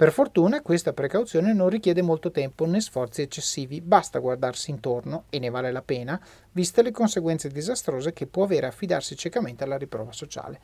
Per 0.00 0.12
fortuna 0.12 0.62
questa 0.62 0.94
precauzione 0.94 1.52
non 1.52 1.68
richiede 1.68 2.00
molto 2.00 2.30
tempo 2.30 2.64
né 2.64 2.80
sforzi 2.80 3.20
eccessivi, 3.20 3.82
basta 3.82 4.18
guardarsi 4.18 4.70
intorno, 4.70 5.24
e 5.28 5.38
ne 5.38 5.50
vale 5.50 5.70
la 5.70 5.82
pena, 5.82 6.18
viste 6.52 6.80
le 6.80 6.90
conseguenze 6.90 7.50
disastrose 7.50 8.14
che 8.14 8.26
può 8.26 8.44
avere 8.44 8.66
affidarsi 8.66 9.14
ciecamente 9.14 9.62
alla 9.62 9.76
riprova 9.76 10.10
sociale. 10.12 10.58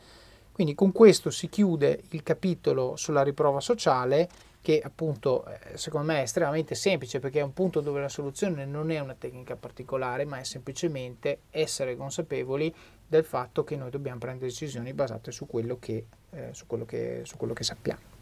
Quindi 0.52 0.74
con 0.74 0.90
questo 0.90 1.28
si 1.28 1.50
chiude 1.50 2.04
il 2.12 2.22
capitolo 2.22 2.96
sulla 2.96 3.22
riprova 3.22 3.60
sociale 3.60 4.26
che 4.62 4.80
appunto 4.82 5.44
eh, 5.44 5.76
secondo 5.76 6.12
me 6.12 6.20
è 6.20 6.22
estremamente 6.22 6.74
semplice 6.74 7.18
perché 7.18 7.40
è 7.40 7.42
un 7.42 7.52
punto 7.52 7.82
dove 7.82 8.00
la 8.00 8.08
soluzione 8.08 8.64
non 8.64 8.90
è 8.90 9.00
una 9.00 9.16
tecnica 9.18 9.54
particolare 9.54 10.24
ma 10.24 10.38
è 10.38 10.44
semplicemente 10.44 11.40
essere 11.50 11.94
consapevoli 11.94 12.74
del 13.06 13.26
fatto 13.26 13.64
che 13.64 13.76
noi 13.76 13.90
dobbiamo 13.90 14.18
prendere 14.18 14.46
decisioni 14.46 14.94
basate 14.94 15.30
su 15.30 15.46
quello 15.46 15.78
che, 15.78 16.06
eh, 16.30 16.48
su 16.52 16.66
quello 16.66 16.86
che, 16.86 17.20
su 17.24 17.36
quello 17.36 17.52
che 17.52 17.64
sappiamo 17.64 18.15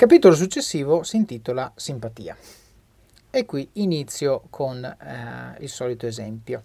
capitolo 0.00 0.34
successivo 0.34 1.02
si 1.02 1.16
intitola 1.16 1.70
Simpatia. 1.76 2.34
E 3.28 3.44
qui 3.44 3.68
inizio 3.74 4.44
con 4.48 4.82
eh, 4.82 5.62
il 5.62 5.68
solito 5.68 6.06
esempio. 6.06 6.62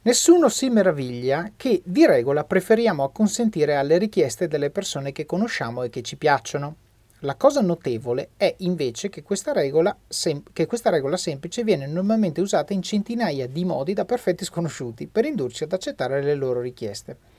Nessuno 0.00 0.48
si 0.48 0.70
meraviglia 0.70 1.52
che 1.54 1.82
di 1.84 2.06
regola 2.06 2.44
preferiamo 2.44 3.04
acconsentire 3.04 3.76
alle 3.76 3.98
richieste 3.98 4.48
delle 4.48 4.70
persone 4.70 5.12
che 5.12 5.26
conosciamo 5.26 5.82
e 5.82 5.90
che 5.90 6.00
ci 6.00 6.16
piacciono. 6.16 6.76
La 7.18 7.34
cosa 7.34 7.60
notevole 7.60 8.30
è 8.38 8.54
invece 8.60 9.10
che 9.10 9.22
questa, 9.22 9.52
regola, 9.52 9.94
sem- 10.08 10.44
che 10.54 10.64
questa 10.64 10.88
regola 10.88 11.18
semplice 11.18 11.62
viene 11.62 11.86
normalmente 11.86 12.40
usata 12.40 12.72
in 12.72 12.80
centinaia 12.80 13.46
di 13.46 13.66
modi 13.66 13.92
da 13.92 14.06
perfetti 14.06 14.46
sconosciuti 14.46 15.08
per 15.08 15.26
indurci 15.26 15.64
ad 15.64 15.74
accettare 15.74 16.22
le 16.22 16.34
loro 16.34 16.62
richieste. 16.62 17.37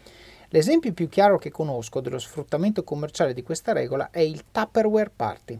L'esempio 0.52 0.94
più 0.94 1.08
chiaro 1.10 1.38
che 1.38 1.52
conosco 1.52 2.00
dello 2.00 2.18
sfruttamento 2.18 2.84
commerciale 2.84 3.36
di 3.36 3.44
questa 3.44 3.72
regola 3.72 4.10
è 4.10 4.20
il 4.20 4.46
Tupperware 4.52 5.12
Party. 5.16 5.60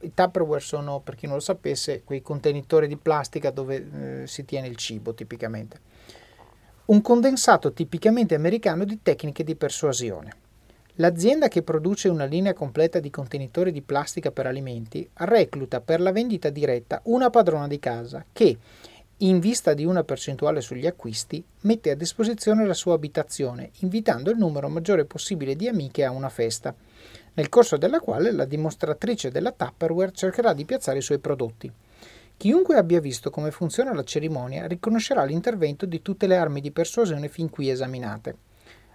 I 0.00 0.12
Tupperware 0.14 0.60
sono, 0.60 1.00
per 1.00 1.16
chi 1.16 1.26
non 1.26 1.34
lo 1.34 1.40
sapesse, 1.40 2.02
quei 2.02 2.22
contenitori 2.22 2.88
di 2.88 2.96
plastica 2.96 3.50
dove 3.50 4.22
eh, 4.22 4.26
si 4.26 4.46
tiene 4.46 4.68
il 4.68 4.76
cibo 4.76 5.12
tipicamente. 5.12 5.80
Un 6.86 7.02
condensato 7.02 7.74
tipicamente 7.74 8.34
americano 8.34 8.84
di 8.84 9.00
tecniche 9.02 9.44
di 9.44 9.54
persuasione. 9.54 10.44
L'azienda 10.94 11.48
che 11.48 11.62
produce 11.62 12.08
una 12.08 12.24
linea 12.24 12.54
completa 12.54 13.00
di 13.00 13.10
contenitori 13.10 13.70
di 13.70 13.82
plastica 13.82 14.30
per 14.30 14.46
alimenti 14.46 15.06
recluta 15.12 15.82
per 15.82 16.00
la 16.00 16.10
vendita 16.10 16.48
diretta 16.48 17.02
una 17.04 17.28
padrona 17.28 17.66
di 17.66 17.78
casa 17.78 18.24
che, 18.32 18.56
in 19.20 19.40
vista 19.40 19.72
di 19.72 19.86
una 19.86 20.04
percentuale 20.04 20.60
sugli 20.60 20.86
acquisti, 20.86 21.42
mette 21.62 21.90
a 21.90 21.94
disposizione 21.94 22.66
la 22.66 22.74
sua 22.74 22.92
abitazione, 22.92 23.70
invitando 23.78 24.30
il 24.30 24.36
numero 24.36 24.68
maggiore 24.68 25.06
possibile 25.06 25.56
di 25.56 25.68
amiche 25.68 26.04
a 26.04 26.10
una 26.10 26.28
festa, 26.28 26.74
nel 27.32 27.48
corso 27.48 27.78
della 27.78 28.00
quale 28.00 28.30
la 28.30 28.44
dimostratrice 28.44 29.30
della 29.30 29.52
Tupperware 29.52 30.12
cercherà 30.12 30.52
di 30.52 30.66
piazzare 30.66 30.98
i 30.98 31.02
suoi 31.02 31.18
prodotti. 31.18 31.72
Chiunque 32.36 32.76
abbia 32.76 33.00
visto 33.00 33.30
come 33.30 33.50
funziona 33.50 33.94
la 33.94 34.04
cerimonia 34.04 34.66
riconoscerà 34.66 35.24
l'intervento 35.24 35.86
di 35.86 36.02
tutte 36.02 36.26
le 36.26 36.36
armi 36.36 36.60
di 36.60 36.70
persuasione 36.70 37.28
fin 37.28 37.48
qui 37.48 37.70
esaminate. 37.70 38.36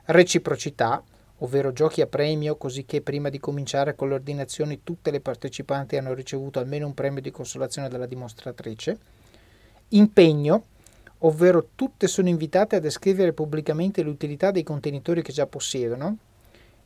Reciprocità, 0.06 1.04
ovvero 1.40 1.74
giochi 1.74 2.02
a 2.02 2.06
premio, 2.06 2.58
così 2.58 2.86
che 2.86 3.02
prima 3.02 3.30
di 3.30 3.40
cominciare 3.40 3.96
con 3.96 4.10
le 4.10 4.14
ordinazioni 4.14 4.82
tutte 4.84 5.10
le 5.10 5.20
partecipanti 5.20 5.98
hanno 5.98 6.14
ricevuto 6.14 6.60
almeno 6.60 6.86
un 6.86 6.94
premio 6.94 7.22
di 7.22 7.32
consolazione 7.32 7.90
dalla 7.90 8.06
dimostratrice 8.06 9.00
Impegno, 9.94 10.64
ovvero 11.20 11.68
tutte 11.76 12.08
sono 12.08 12.30
invitate 12.30 12.78
a 12.78 12.80
descrivere 12.80 13.34
pubblicamente 13.34 14.02
l'utilità 14.02 14.50
dei 14.50 14.64
contenitori 14.64 15.22
che 15.22 15.34
già 15.34 15.48
possiedono, 15.48 16.18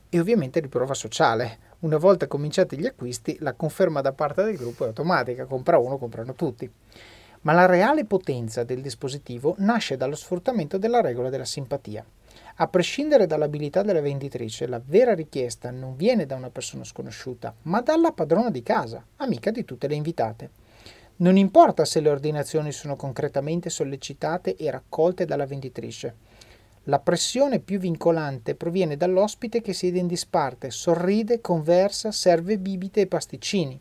e 0.09 0.19
ovviamente 0.19 0.59
riprova 0.59 0.95
sociale. 0.95 1.59
Una 1.81 1.97
volta 1.97 2.25
cominciati 2.25 2.77
gli 2.77 2.87
acquisti, 2.87 3.37
la 3.41 3.53
conferma 3.53 4.01
da 4.01 4.11
parte 4.11 4.43
del 4.43 4.57
gruppo 4.57 4.85
è 4.85 4.87
automatica, 4.87 5.45
compra 5.45 5.77
uno, 5.77 5.99
comprano 5.99 6.33
tutti. 6.33 6.67
Ma 7.41 7.53
la 7.53 7.67
reale 7.67 8.05
potenza 8.05 8.63
del 8.63 8.81
dispositivo 8.81 9.53
nasce 9.59 9.97
dallo 9.97 10.15
sfruttamento 10.15 10.79
della 10.79 11.01
regola 11.01 11.29
della 11.29 11.45
simpatia. 11.45 12.03
A 12.55 12.67
prescindere 12.67 13.27
dall'abilità 13.27 13.83
della 13.83 14.01
venditrice, 14.01 14.65
la 14.65 14.81
vera 14.83 15.13
richiesta 15.13 15.69
non 15.69 15.95
viene 15.95 16.25
da 16.25 16.35
una 16.35 16.49
persona 16.49 16.83
sconosciuta, 16.83 17.53
ma 17.63 17.81
dalla 17.81 18.13
padrona 18.13 18.49
di 18.49 18.63
casa, 18.63 19.05
amica 19.17 19.51
di 19.51 19.63
tutte 19.63 19.87
le 19.87 19.93
invitate. 19.93 20.49
Non 21.17 21.37
importa 21.37 21.85
se 21.85 22.01
le 22.01 22.09
ordinazioni 22.09 22.73
sono 22.73 22.97
concretamente 22.97 23.69
sollecitate 23.69 24.57
e 24.57 24.69
raccolte 24.69 25.23
dalla 25.23 25.45
venditrice. 25.45 26.15
La 26.87 26.99
pressione 26.99 27.59
più 27.59 27.79
vincolante 27.79 28.53
proviene 28.53 28.97
dall'ospite 28.97 29.61
che 29.61 29.71
siede 29.71 29.99
in 29.99 30.07
disparte, 30.07 30.71
sorride, 30.71 31.39
conversa, 31.39 32.11
serve 32.11 32.57
bibite 32.57 32.99
e 32.99 33.07
pasticcini. 33.07 33.79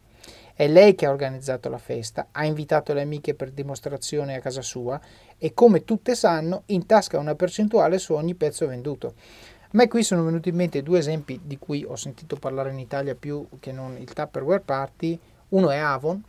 È 0.55 0.69
lei 0.69 0.95
che 0.95 1.07
ha 1.07 1.11
organizzato 1.11 1.69
la 1.69 1.79
festa, 1.79 2.29
ha 2.31 2.45
invitato 2.45 2.93
le 2.93 3.03
amiche 3.03 3.35
per 3.35 3.51
dimostrazione 3.51 4.37
a 4.37 4.41
casa 4.41 4.63
sua 4.63 5.01
e, 5.37 5.53
come 5.55 5.83
tutte 5.83 6.15
sanno, 6.15 6.63
intasca 6.67 7.19
una 7.19 7.35
percentuale 7.35 7.99
su 7.99 8.13
ogni 8.13 8.37
pezzo 8.37 8.69
venduto. 8.69 9.15
A 9.61 9.71
me 9.73 9.89
qui 9.89 10.05
sono 10.05 10.23
venuti 10.23 10.51
in 10.51 10.55
mente 10.55 10.85
due 10.85 11.01
esempi 11.01 11.41
di 11.43 11.59
cui 11.59 11.85
ho 11.85 11.97
sentito 11.97 12.37
parlare 12.37 12.71
in 12.71 12.79
Italia 12.79 13.17
più 13.17 13.45
che 13.59 13.73
non 13.73 13.97
il 13.99 14.13
Tupperware 14.13 14.61
Party. 14.61 15.19
Uno 15.49 15.71
è 15.71 15.79
Avon, 15.79 16.23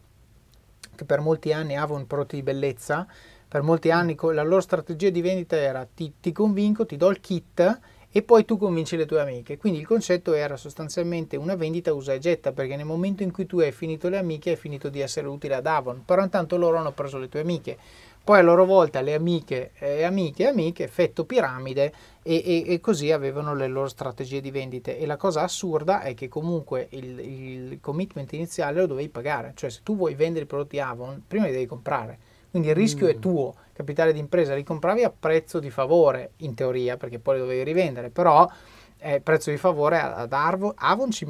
che 0.96 1.06
per 1.06 1.20
molti 1.20 1.54
anni 1.54 1.78
Avon 1.78 2.08
prodotti 2.08 2.38
di 2.38 2.44
bellezza, 2.44 3.06
per 3.48 3.62
molti 3.62 3.92
anni 3.92 4.16
la 4.20 4.44
loro 4.44 4.62
strategia 4.62 5.10
di 5.10 5.22
vendita 5.22 5.56
era 5.56 5.86
ti, 5.86 6.14
ti 6.20 6.32
convinco, 6.32 6.86
ti 6.86 6.98
do 6.98 7.10
il 7.10 7.20
kit 7.20 7.80
e 8.10 8.22
poi 8.24 8.46
tu 8.46 8.58
convinci 8.58 8.96
le 8.96 9.06
tue 9.06 9.20
amiche. 9.20 9.58
Quindi 9.58 9.80
il 9.80 9.86
concetto 9.86 10.34
era 10.34 10.56
sostanzialmente 10.56 11.36
una 11.36 11.56
vendita 11.56 11.94
usa 11.94 12.14
e 12.14 12.20
getta, 12.20 12.54
perché 12.54 12.78
nel 12.78 12.86
momento 12.86 13.24
in 13.24 13.32
cui 13.32 13.46
tu 13.46 13.60
hai 13.60 13.74
finito 13.74 14.08
le 14.08 14.18
amiche 14.18 14.52
hai 14.52 14.56
finito 14.56 14.88
di 14.88 15.02
essere 15.02 15.28
utile 15.28 15.56
ad 15.56 15.68
Avon, 15.68 16.04
però 16.06 16.24
intanto 16.24 16.56
loro 16.56 16.78
hanno 16.78 16.94
preso 16.94 17.18
le 17.18 17.28
tue 17.28 17.42
amiche. 17.42 17.78
Poi 18.26 18.40
a 18.40 18.42
loro 18.42 18.66
volta 18.66 19.02
le 19.02 19.14
amiche 19.14 19.74
e 19.78 20.00
eh, 20.00 20.04
amiche 20.04 20.42
e 20.42 20.48
amiche, 20.48 20.84
effetto 20.84 21.26
piramide, 21.26 21.94
e, 22.24 22.42
e, 22.44 22.74
e, 22.74 22.80
così 22.80 23.12
avevano 23.12 23.54
le 23.54 23.68
loro 23.68 23.88
strategie 23.88 24.42
di 24.42 24.50
vendite. 24.50 24.98
E 24.98 25.06
la 25.06 25.16
cosa 25.16 25.44
assurda 25.44 26.02
è 26.02 26.16
che 26.16 26.28
comunque 26.28 26.88
il, 26.90 27.20
il 27.20 27.78
commitment 27.80 28.34
iniziale 28.34 28.80
lo 28.80 28.88
dovevi 28.88 29.10
pagare, 29.10 29.52
cioè 29.54 29.70
se 29.70 29.82
tu 29.84 29.96
vuoi 29.96 30.16
vendere 30.16 30.46
i 30.46 30.48
prodotti 30.48 30.80
Avon, 30.80 31.22
prima 31.28 31.46
li 31.46 31.52
devi 31.52 31.68
comprare. 31.68 32.18
Quindi 32.50 32.70
il 32.70 32.76
rischio 32.76 33.06
mm. 33.06 33.10
è 33.10 33.20
tuo, 33.20 33.54
capitale 33.74 34.12
d'impresa, 34.12 34.56
li 34.56 34.64
compravi 34.64 35.04
a 35.04 35.14
prezzo 35.18 35.60
di 35.60 35.70
favore 35.70 36.32
in 36.38 36.56
teoria, 36.56 36.98
perché 36.98 37.20
poi 37.20 37.36
li 37.36 37.42
dovevi 37.42 37.64
rivendere, 37.64 38.10
però 38.10 38.50
eh, 38.98 39.22
prezzo 39.22 39.52
di 39.52 39.58
favore 39.58 40.00
ad 40.00 40.34
Arvo, 40.34 40.74
Avon 40.76 41.12
ci, 41.12 41.28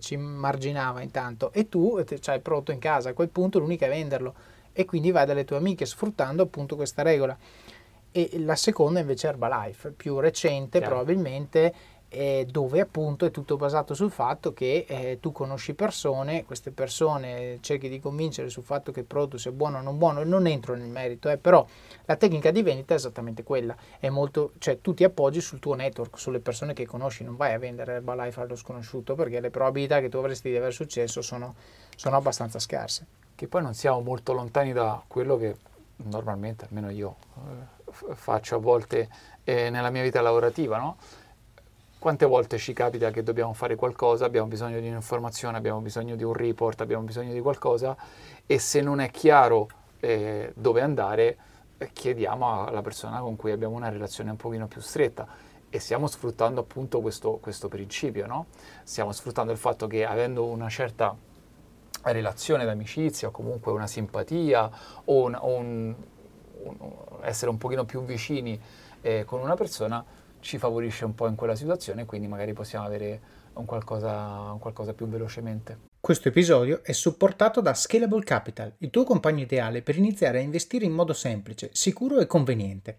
ci 0.00 0.16
marginava 0.16 1.00
intanto 1.00 1.52
e 1.52 1.68
tu 1.68 1.96
eh, 1.96 2.18
c'hai 2.18 2.34
il 2.34 2.42
prodotto 2.42 2.72
in 2.72 2.80
casa, 2.80 3.10
a 3.10 3.12
quel 3.12 3.28
punto 3.28 3.60
l'unica 3.60 3.86
è 3.86 3.88
venderlo 3.88 4.34
e 4.74 4.84
quindi 4.84 5.10
vai 5.12 5.24
dalle 5.24 5.44
tue 5.44 5.56
amiche 5.56 5.86
sfruttando 5.86 6.42
appunto 6.42 6.76
questa 6.76 7.00
regola. 7.00 7.36
E 8.10 8.30
la 8.40 8.54
seconda 8.54 9.00
invece 9.00 9.26
è 9.26 9.30
Herbalife, 9.30 9.90
più 9.90 10.18
recente 10.20 10.78
Chiaro. 10.78 10.94
probabilmente, 10.94 11.74
eh, 12.08 12.46
dove 12.48 12.80
appunto 12.80 13.26
è 13.26 13.32
tutto 13.32 13.56
basato 13.56 13.92
sul 13.92 14.10
fatto 14.10 14.52
che 14.52 14.84
eh, 14.86 15.18
tu 15.20 15.32
conosci 15.32 15.74
persone, 15.74 16.44
queste 16.44 16.70
persone 16.70 17.58
cerchi 17.60 17.88
di 17.88 17.98
convincere 17.98 18.48
sul 18.50 18.62
fatto 18.62 18.92
che 18.92 19.00
il 19.00 19.06
prodotto 19.06 19.36
sia 19.36 19.50
buono 19.50 19.78
o 19.78 19.80
non 19.80 19.98
buono, 19.98 20.22
non 20.22 20.46
entro 20.46 20.76
nel 20.76 20.88
merito, 20.88 21.28
eh, 21.28 21.38
però 21.38 21.66
la 22.04 22.14
tecnica 22.14 22.52
di 22.52 22.62
vendita 22.62 22.94
è 22.94 22.96
esattamente 22.98 23.42
quella, 23.42 23.74
è 23.98 24.08
molto, 24.10 24.52
cioè 24.58 24.80
tu 24.80 24.94
ti 24.94 25.02
appoggi 25.02 25.40
sul 25.40 25.58
tuo 25.58 25.74
network, 25.74 26.16
sulle 26.16 26.38
persone 26.38 26.72
che 26.72 26.86
conosci, 26.86 27.24
non 27.24 27.34
vai 27.34 27.52
a 27.52 27.58
vendere 27.58 27.94
Herbalife 27.94 28.40
allo 28.40 28.54
sconosciuto 28.54 29.16
perché 29.16 29.40
le 29.40 29.50
probabilità 29.50 29.98
che 29.98 30.08
tu 30.08 30.18
avresti 30.18 30.50
di 30.50 30.56
avere 30.56 30.70
successo 30.70 31.20
sono, 31.20 31.56
sono 31.96 32.16
abbastanza 32.16 32.60
scarse. 32.60 33.06
Che 33.36 33.48
poi 33.48 33.62
non 33.62 33.74
siamo 33.74 34.00
molto 34.00 34.32
lontani 34.32 34.72
da 34.72 35.02
quello 35.08 35.36
che 35.36 35.56
normalmente, 35.96 36.66
almeno 36.66 36.88
io, 36.90 37.16
eh, 37.34 38.14
faccio 38.14 38.54
a 38.54 38.58
volte 38.58 39.08
eh, 39.42 39.70
nella 39.70 39.90
mia 39.90 40.02
vita 40.02 40.20
lavorativa, 40.20 40.78
no? 40.78 40.96
Quante 41.98 42.26
volte 42.26 42.58
ci 42.58 42.72
capita 42.72 43.10
che 43.10 43.24
dobbiamo 43.24 43.52
fare 43.52 43.74
qualcosa, 43.74 44.24
abbiamo 44.24 44.46
bisogno 44.46 44.78
di 44.78 44.86
un'informazione, 44.86 45.56
abbiamo 45.56 45.80
bisogno 45.80 46.14
di 46.14 46.22
un 46.22 46.32
report, 46.32 46.80
abbiamo 46.80 47.02
bisogno 47.02 47.32
di 47.32 47.40
qualcosa 47.40 47.96
e 48.46 48.58
se 48.58 48.80
non 48.82 49.00
è 49.00 49.10
chiaro 49.10 49.68
eh, 49.98 50.52
dove 50.54 50.82
andare, 50.82 51.36
eh, 51.78 51.90
chiediamo 51.92 52.66
alla 52.66 52.82
persona 52.82 53.18
con 53.20 53.34
cui 53.34 53.50
abbiamo 53.50 53.74
una 53.74 53.88
relazione 53.88 54.30
un 54.30 54.36
pochino 54.36 54.68
più 54.68 54.80
stretta 54.80 55.26
e 55.70 55.80
stiamo 55.80 56.06
sfruttando 56.06 56.60
appunto 56.60 57.00
questo, 57.00 57.38
questo 57.40 57.66
principio, 57.66 58.26
no? 58.26 58.46
Stiamo 58.84 59.10
sfruttando 59.10 59.50
il 59.50 59.58
fatto 59.58 59.88
che 59.88 60.04
avendo 60.04 60.44
una 60.44 60.68
certa 60.68 61.16
relazione 62.12 62.64
d'amicizia 62.64 63.28
o 63.28 63.30
comunque 63.30 63.72
una 63.72 63.86
simpatia 63.86 64.70
o, 65.04 65.24
un, 65.24 65.34
o 65.34 65.54
un, 65.56 65.94
un, 66.62 66.96
essere 67.22 67.50
un 67.50 67.58
pochino 67.58 67.84
più 67.84 68.04
vicini 68.04 68.60
eh, 69.00 69.24
con 69.24 69.40
una 69.40 69.54
persona, 69.54 70.04
ci 70.40 70.58
favorisce 70.58 71.04
un 71.04 71.14
po' 71.14 71.26
in 71.26 71.34
quella 71.34 71.54
situazione 71.54 72.02
e 72.02 72.04
quindi 72.04 72.26
magari 72.26 72.52
possiamo 72.52 72.84
avere 72.84 73.20
un 73.54 73.64
qualcosa, 73.64 74.52
un 74.52 74.58
qualcosa 74.58 74.92
più 74.92 75.06
velocemente. 75.06 75.78
Questo 76.00 76.28
episodio 76.28 76.80
è 76.82 76.92
supportato 76.92 77.60
da 77.60 77.72
Scalable 77.72 78.22
Capital, 78.24 78.74
il 78.78 78.90
tuo 78.90 79.04
compagno 79.04 79.42
ideale 79.42 79.80
per 79.80 79.96
iniziare 79.96 80.38
a 80.38 80.42
investire 80.42 80.84
in 80.84 80.92
modo 80.92 81.14
semplice, 81.14 81.70
sicuro 81.72 82.18
e 82.18 82.26
conveniente. 82.26 82.98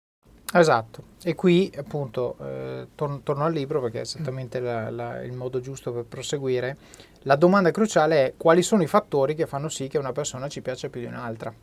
Esatto, 0.53 1.03
e 1.23 1.33
qui 1.33 1.71
appunto 1.77 2.35
eh, 2.41 2.87
tor- 2.93 3.21
torno 3.23 3.45
al 3.45 3.53
libro 3.53 3.79
perché 3.79 3.99
è 3.99 4.01
esattamente 4.01 4.59
la, 4.59 4.89
la, 4.89 5.23
il 5.23 5.31
modo 5.31 5.61
giusto 5.61 5.93
per 5.93 6.03
proseguire. 6.03 6.75
La 7.21 7.37
domanda 7.37 7.71
cruciale 7.71 8.25
è 8.25 8.33
quali 8.35 8.61
sono 8.61 8.83
i 8.83 8.87
fattori 8.87 9.33
che 9.33 9.47
fanno 9.47 9.69
sì 9.69 9.87
che 9.87 9.97
una 9.97 10.11
persona 10.11 10.49
ci 10.49 10.61
piaccia 10.61 10.89
più 10.89 10.99
di 10.99 11.07
un'altra. 11.07 11.53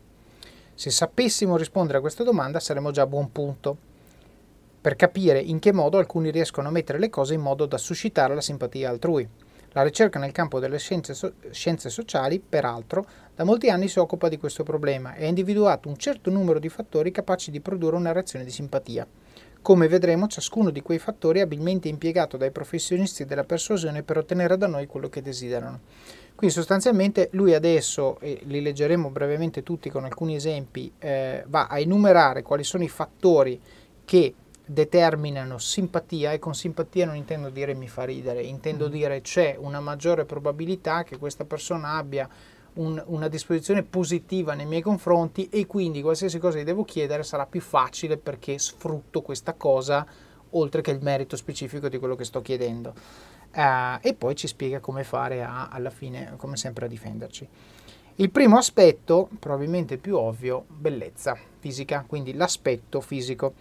Se 0.75 0.91
sapessimo 0.91 1.59
rispondere 1.59 1.99
a 1.99 2.01
questa 2.01 2.25
domanda 2.25 2.61
saremmo 2.61 2.91
già 2.91 3.03
a 3.03 3.07
buon 3.07 3.31
punto 3.31 3.77
per 4.81 4.97
capire 4.97 5.39
in 5.39 5.59
che 5.59 5.73
modo 5.73 5.99
alcuni 5.99 6.31
riescono 6.31 6.69
a 6.69 6.71
mettere 6.71 6.99
le 6.99 7.11
cose 7.11 7.35
in 7.35 7.43
modo 7.43 7.67
da 7.67 7.77
suscitare 7.77 8.35
la 8.35 8.41
simpatia 8.41 8.89
altrui. 8.89 9.29
La 9.73 9.83
ricerca 9.83 10.19
nel 10.19 10.33
campo 10.33 10.61
delle 10.61 10.79
scienze, 10.79 11.15
so- 11.15 11.35
scienze, 11.51 11.91
sociali, 11.91 12.41
peraltro, 12.41 13.07
da 13.35 13.45
molti 13.45 13.69
anni 13.69 13.89
si 13.89 13.99
occupa 13.99 14.29
di 14.29 14.39
questo 14.39 14.63
problema 14.63 15.15
e 15.15 15.25
ha 15.25 15.29
individuato 15.29 15.89
un 15.89 15.97
certo 15.97 16.31
numero 16.31 16.59
di 16.59 16.69
fattori 16.69 17.11
capaci 17.11 17.51
di 17.51 17.61
produrre 17.61 17.97
una 17.97 18.13
reazione 18.13 18.45
di 18.45 18.51
simpatia. 18.51 19.07
Come 19.61 19.89
vedremo, 19.89 20.29
ciascuno 20.29 20.71
di 20.71 20.83
quei 20.83 20.99
fattori 20.99 21.41
è 21.41 21.43
abilmente 21.43 21.89
impiegato 21.89 22.37
dai 22.37 22.51
professionisti 22.51 23.25
della 23.25 23.45
persuasione 23.45 24.03
per 24.03 24.17
ottenere 24.17 24.57
da 24.57 24.67
noi 24.67 24.87
quello 24.87 25.09
che 25.09 25.21
desiderano. 25.21 25.81
Quindi 26.35 26.55
sostanzialmente 26.55 27.29
lui 27.33 27.53
adesso, 27.53 28.19
e 28.21 28.41
li 28.45 28.63
leggeremo 28.63 29.11
brevemente 29.11 29.63
tutti 29.65 29.91
con 29.91 30.05
alcuni 30.05 30.37
esempi, 30.37 30.91
eh, 30.99 31.45
va 31.49 31.67
a 31.67 31.79
enumerare 31.79 32.43
quali 32.43 32.65
sono 32.65 32.85
i 32.85 32.89
fattori 32.89 33.61
che 34.05 34.35
determinano 34.69 35.57
simpatia 35.57 36.33
e 36.33 36.39
con 36.39 36.55
simpatia 36.55 37.07
non 37.07 37.17
intendo 37.17 37.49
dire 37.49 37.75
mi 37.75 37.89
fa 37.89 38.05
ridere, 38.05 38.43
intendo 38.43 38.89
mm. 38.89 38.91
dire 38.91 39.21
c'è 39.23 39.57
una 39.59 39.81
maggiore 39.81 40.27
probabilità 40.27 41.05
che 41.05 41.17
questa 41.17 41.45
persona 41.45 41.95
abbia 41.95 42.29
un, 42.75 43.03
una 43.07 43.29
disposizione 43.29 43.83
positiva 43.83 44.53
nei 44.55 44.67
miei 44.67 44.83
confronti 44.83 45.49
e 45.49 45.67
quindi 45.67 46.03
qualsiasi 46.03 46.39
cosa 46.39 46.59
gli 46.59 46.65
devo 46.65 46.85
chiedere 46.85 47.23
sarà 47.23 47.47
più 47.47 47.61
facile 47.61 48.19
perché 48.19 48.59
sfrutto 48.59 49.23
questa 49.23 49.55
cosa 49.55 50.07
oltre 50.51 50.83
che 50.83 50.91
il 50.91 51.01
merito 51.03 51.37
specifico 51.37 51.89
di 51.89 51.99
quello 51.99 52.15
che 52.15 52.25
sto 52.25 52.43
chiedendo. 52.43 52.95
Uh, 53.55 53.99
e 54.01 54.15
poi 54.17 54.37
ci 54.37 54.47
spiega 54.47 54.81
come 54.81 55.05
fare 55.05 55.43
a, 55.43 55.69
alla 55.69 55.91
fine, 55.91 56.35
come 56.37 56.57
sempre, 56.57 56.85
a 56.85 56.89
difenderci. 56.89 57.49
Il 58.17 58.31
primo 58.31 58.59
aspetto, 58.59 59.29
probabilmente 59.39 59.97
più 59.97 60.17
ovvio, 60.17 60.65
bellezza 60.69 61.37
fisica, 61.59 62.05
quindi 62.07 62.35
l'aspetto 62.35 63.01
fisico. 63.01 63.55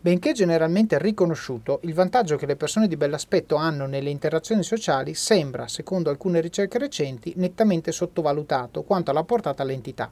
Benché 0.00 0.30
generalmente 0.30 0.96
riconosciuto, 0.96 1.80
il 1.82 1.92
vantaggio 1.92 2.36
che 2.36 2.46
le 2.46 2.54
persone 2.54 2.86
di 2.86 2.96
bell'aspetto 2.96 3.56
hanno 3.56 3.86
nelle 3.86 4.10
interazioni 4.10 4.62
sociali 4.62 5.12
sembra, 5.12 5.66
secondo 5.66 6.08
alcune 6.08 6.40
ricerche 6.40 6.78
recenti, 6.78 7.32
nettamente 7.34 7.90
sottovalutato 7.90 8.84
quanto 8.84 9.10
alla 9.10 9.24
portata 9.24 9.64
all'entità. 9.64 10.08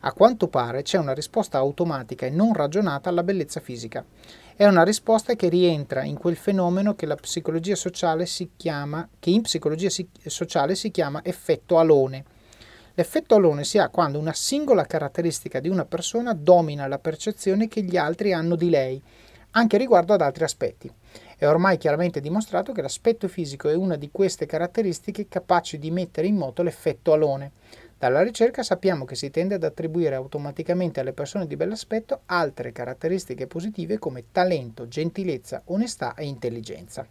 A 0.00 0.12
quanto 0.12 0.48
pare 0.48 0.82
c'è 0.82 0.98
una 0.98 1.14
risposta 1.14 1.56
automatica 1.56 2.26
e 2.26 2.30
non 2.30 2.52
ragionata 2.52 3.08
alla 3.08 3.22
bellezza 3.22 3.60
fisica. 3.60 4.04
È 4.54 4.66
una 4.66 4.82
risposta 4.82 5.34
che 5.34 5.48
rientra 5.48 6.04
in 6.04 6.18
quel 6.18 6.36
fenomeno 6.36 6.94
che 6.94 7.06
psicologia 7.14 7.74
si 8.26 8.50
chiama, 8.54 9.08
che 9.18 9.30
in 9.30 9.40
psicologia 9.40 9.88
sociale 10.26 10.74
si 10.74 10.90
chiama 10.90 11.24
effetto 11.24 11.78
alone 11.78 12.24
L'effetto 12.94 13.36
alone 13.36 13.64
si 13.64 13.78
ha 13.78 13.88
quando 13.88 14.18
una 14.18 14.34
singola 14.34 14.84
caratteristica 14.84 15.60
di 15.60 15.70
una 15.70 15.86
persona 15.86 16.34
domina 16.34 16.86
la 16.86 16.98
percezione 16.98 17.66
che 17.66 17.80
gli 17.80 17.96
altri 17.96 18.34
hanno 18.34 18.54
di 18.54 18.68
lei, 18.68 19.02
anche 19.52 19.78
riguardo 19.78 20.12
ad 20.12 20.20
altri 20.20 20.44
aspetti. 20.44 20.92
È 21.38 21.46
ormai 21.46 21.78
chiaramente 21.78 22.20
dimostrato 22.20 22.72
che 22.72 22.82
l'aspetto 22.82 23.28
fisico 23.28 23.70
è 23.70 23.74
una 23.74 23.96
di 23.96 24.10
queste 24.12 24.44
caratteristiche 24.44 25.26
capaci 25.26 25.78
di 25.78 25.90
mettere 25.90 26.26
in 26.26 26.36
moto 26.36 26.62
l'effetto 26.62 27.14
alone. 27.14 27.52
Dalla 27.98 28.22
ricerca 28.22 28.62
sappiamo 28.62 29.06
che 29.06 29.14
si 29.14 29.30
tende 29.30 29.54
ad 29.54 29.64
attribuire 29.64 30.14
automaticamente 30.14 31.00
alle 31.00 31.14
persone 31.14 31.46
di 31.46 31.56
bell'aspetto 31.56 32.20
altre 32.26 32.72
caratteristiche 32.72 33.46
positive 33.46 33.98
come 33.98 34.24
talento, 34.32 34.86
gentilezza, 34.86 35.62
onestà 35.66 36.14
e 36.14 36.26
intelligenza. 36.26 37.06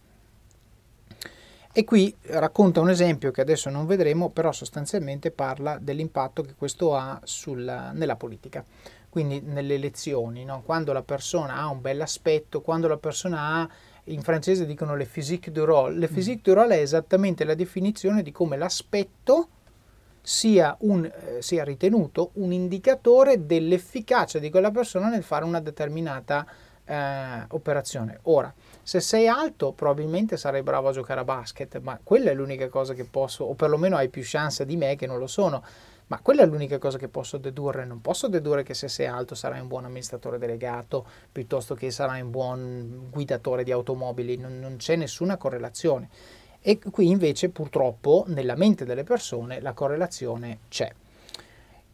E 1.73 1.85
qui 1.85 2.13
racconta 2.23 2.81
un 2.81 2.89
esempio 2.89 3.31
che 3.31 3.39
adesso 3.39 3.69
non 3.69 3.85
vedremo, 3.85 4.29
però 4.29 4.51
sostanzialmente 4.51 5.31
parla 5.31 5.77
dell'impatto 5.79 6.41
che 6.41 6.53
questo 6.55 6.95
ha 6.97 7.19
sulla, 7.23 7.91
nella 7.93 8.17
politica, 8.17 8.63
quindi 9.07 9.39
nelle 9.39 9.75
elezioni, 9.75 10.43
no? 10.43 10.63
quando 10.65 10.91
la 10.91 11.01
persona 11.01 11.55
ha 11.55 11.69
un 11.69 11.79
bel 11.79 12.01
aspetto, 12.01 12.59
quando 12.61 12.89
la 12.89 12.97
persona 12.97 13.39
ha, 13.39 13.69
in 14.05 14.21
francese 14.21 14.65
dicono 14.65 14.97
le 14.97 15.05
physique 15.05 15.49
du 15.51 15.63
rôle, 15.63 15.97
le 15.97 16.09
mm. 16.09 16.13
physique 16.13 16.41
du 16.43 16.53
rôle 16.53 16.75
è 16.75 16.81
esattamente 16.81 17.45
la 17.45 17.55
definizione 17.55 18.21
di 18.21 18.31
come 18.31 18.57
l'aspetto 18.57 19.47
sia, 20.21 20.75
un, 20.81 21.05
eh, 21.05 21.41
sia 21.41 21.63
ritenuto 21.63 22.31
un 22.33 22.51
indicatore 22.51 23.45
dell'efficacia 23.45 24.39
di 24.39 24.49
quella 24.49 24.71
persona 24.71 25.07
nel 25.07 25.23
fare 25.23 25.45
una 25.45 25.61
determinata 25.61 26.45
eh, 26.91 27.45
operazione. 27.49 28.19
Ora, 28.23 28.53
se 28.83 28.99
sei 28.99 29.27
alto 29.27 29.71
probabilmente 29.71 30.35
sarai 30.35 30.61
bravo 30.61 30.89
a 30.89 30.91
giocare 30.91 31.21
a 31.21 31.23
basket, 31.23 31.79
ma 31.79 31.97
quella 32.03 32.31
è 32.31 32.33
l'unica 32.33 32.67
cosa 32.67 32.93
che 32.93 33.05
posso, 33.05 33.45
o 33.45 33.53
perlomeno 33.53 33.95
hai 33.95 34.09
più 34.09 34.21
chance 34.25 34.65
di 34.65 34.75
me 34.75 34.95
che 34.95 35.07
non 35.07 35.17
lo 35.17 35.27
sono, 35.27 35.63
Ma 36.11 36.19
quella 36.19 36.41
è 36.41 36.45
l'unica 36.45 36.77
cosa 36.77 36.97
che 36.97 37.07
posso 37.07 37.37
dedurre. 37.37 37.85
Non 37.85 38.01
posso 38.01 38.27
dedurre 38.27 38.63
che 38.63 38.73
se 38.73 38.89
sei 38.89 39.05
alto 39.05 39.33
sarai 39.33 39.61
un 39.61 39.69
buon 39.69 39.85
amministratore 39.85 40.37
delegato 40.37 41.05
piuttosto 41.31 41.73
che 41.73 41.89
sarai 41.89 42.19
un 42.19 42.29
buon 42.29 43.07
guidatore 43.09 43.63
di 43.63 43.71
automobili. 43.71 44.35
Non, 44.35 44.59
non 44.59 44.75
c'è 44.75 44.97
nessuna 44.97 45.37
correlazione. 45.37 46.09
E 46.59 46.79
qui 46.79 47.09
invece 47.09 47.47
purtroppo 47.47 48.25
nella 48.27 48.57
mente 48.57 48.83
delle 48.83 49.05
persone 49.05 49.61
la 49.61 49.71
correlazione 49.71 50.59
c'è. 50.67 50.93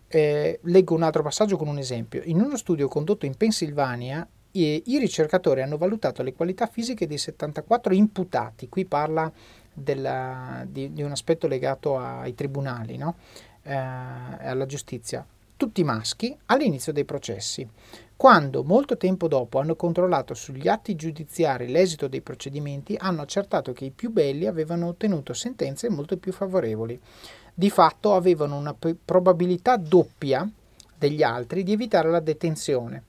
Eh, 0.08 0.60
leggo 0.64 0.96
un 0.96 1.04
altro 1.04 1.22
passaggio 1.22 1.56
con 1.56 1.68
un 1.68 1.78
esempio. 1.78 2.24
In 2.24 2.42
uno 2.42 2.58
studio 2.58 2.88
condotto 2.88 3.28
in 3.28 3.38
Pennsylvania, 3.38 4.28
i, 4.62 4.98
ricercatori 4.98 5.62
hanno 5.62 5.78
valutato 5.78 6.24
le 6.24 6.34
qualità 6.34 6.68
fisiche 6.68 7.08
dei 7.08 7.18
74 7.18 7.94
imputati. 7.94 8.70
Qui 8.70 8.86
parla 8.86 9.32
della, 9.74 10.66
di, 10.68 10.92
di, 10.94 11.04
un 11.04 11.12
aspetto 11.12 11.48
legato 11.48 11.98
ai 11.98 12.34
tribunali, 12.34 12.98
no? 12.98 13.16
eh, 13.64 13.76
alla 13.76 14.66
giustizia, 14.66 15.26
tutti 15.56 15.84
maschi, 15.84 16.36
all'inizio 16.46 16.92
dei 16.94 17.06
processi. 17.06 17.68
Quando 18.16 18.64
molto 18.64 18.98
tempo 18.98 19.28
dopo 19.28 19.60
hanno 19.60 19.76
controllato 19.76 20.34
sugli 20.34 20.68
atti 20.68 20.96
giudiziari 20.96 21.68
l'esito 21.68 22.08
dei 22.08 22.22
procedimenti, 22.22 22.96
hanno 22.98 23.22
accertato 23.22 23.74
che 23.74 23.86
i 23.86 23.92
più 23.92 24.10
belli 24.10 24.48
avevano 24.48 24.88
ottenuto 24.88 25.34
sentenze 25.34 25.90
molto 25.90 26.18
più 26.18 26.32
favorevoli. 26.32 27.00
Di 27.54 27.70
fatto 27.70 28.16
avevano 28.16 28.58
una 28.58 28.74
p- 28.74 28.96
probabilità 29.04 29.78
doppia 29.78 30.50
degli 30.98 31.22
altri 31.22 31.62
di 31.62 31.74
evitare 31.74 32.10
la 32.10 32.20
detenzione. 32.20 33.04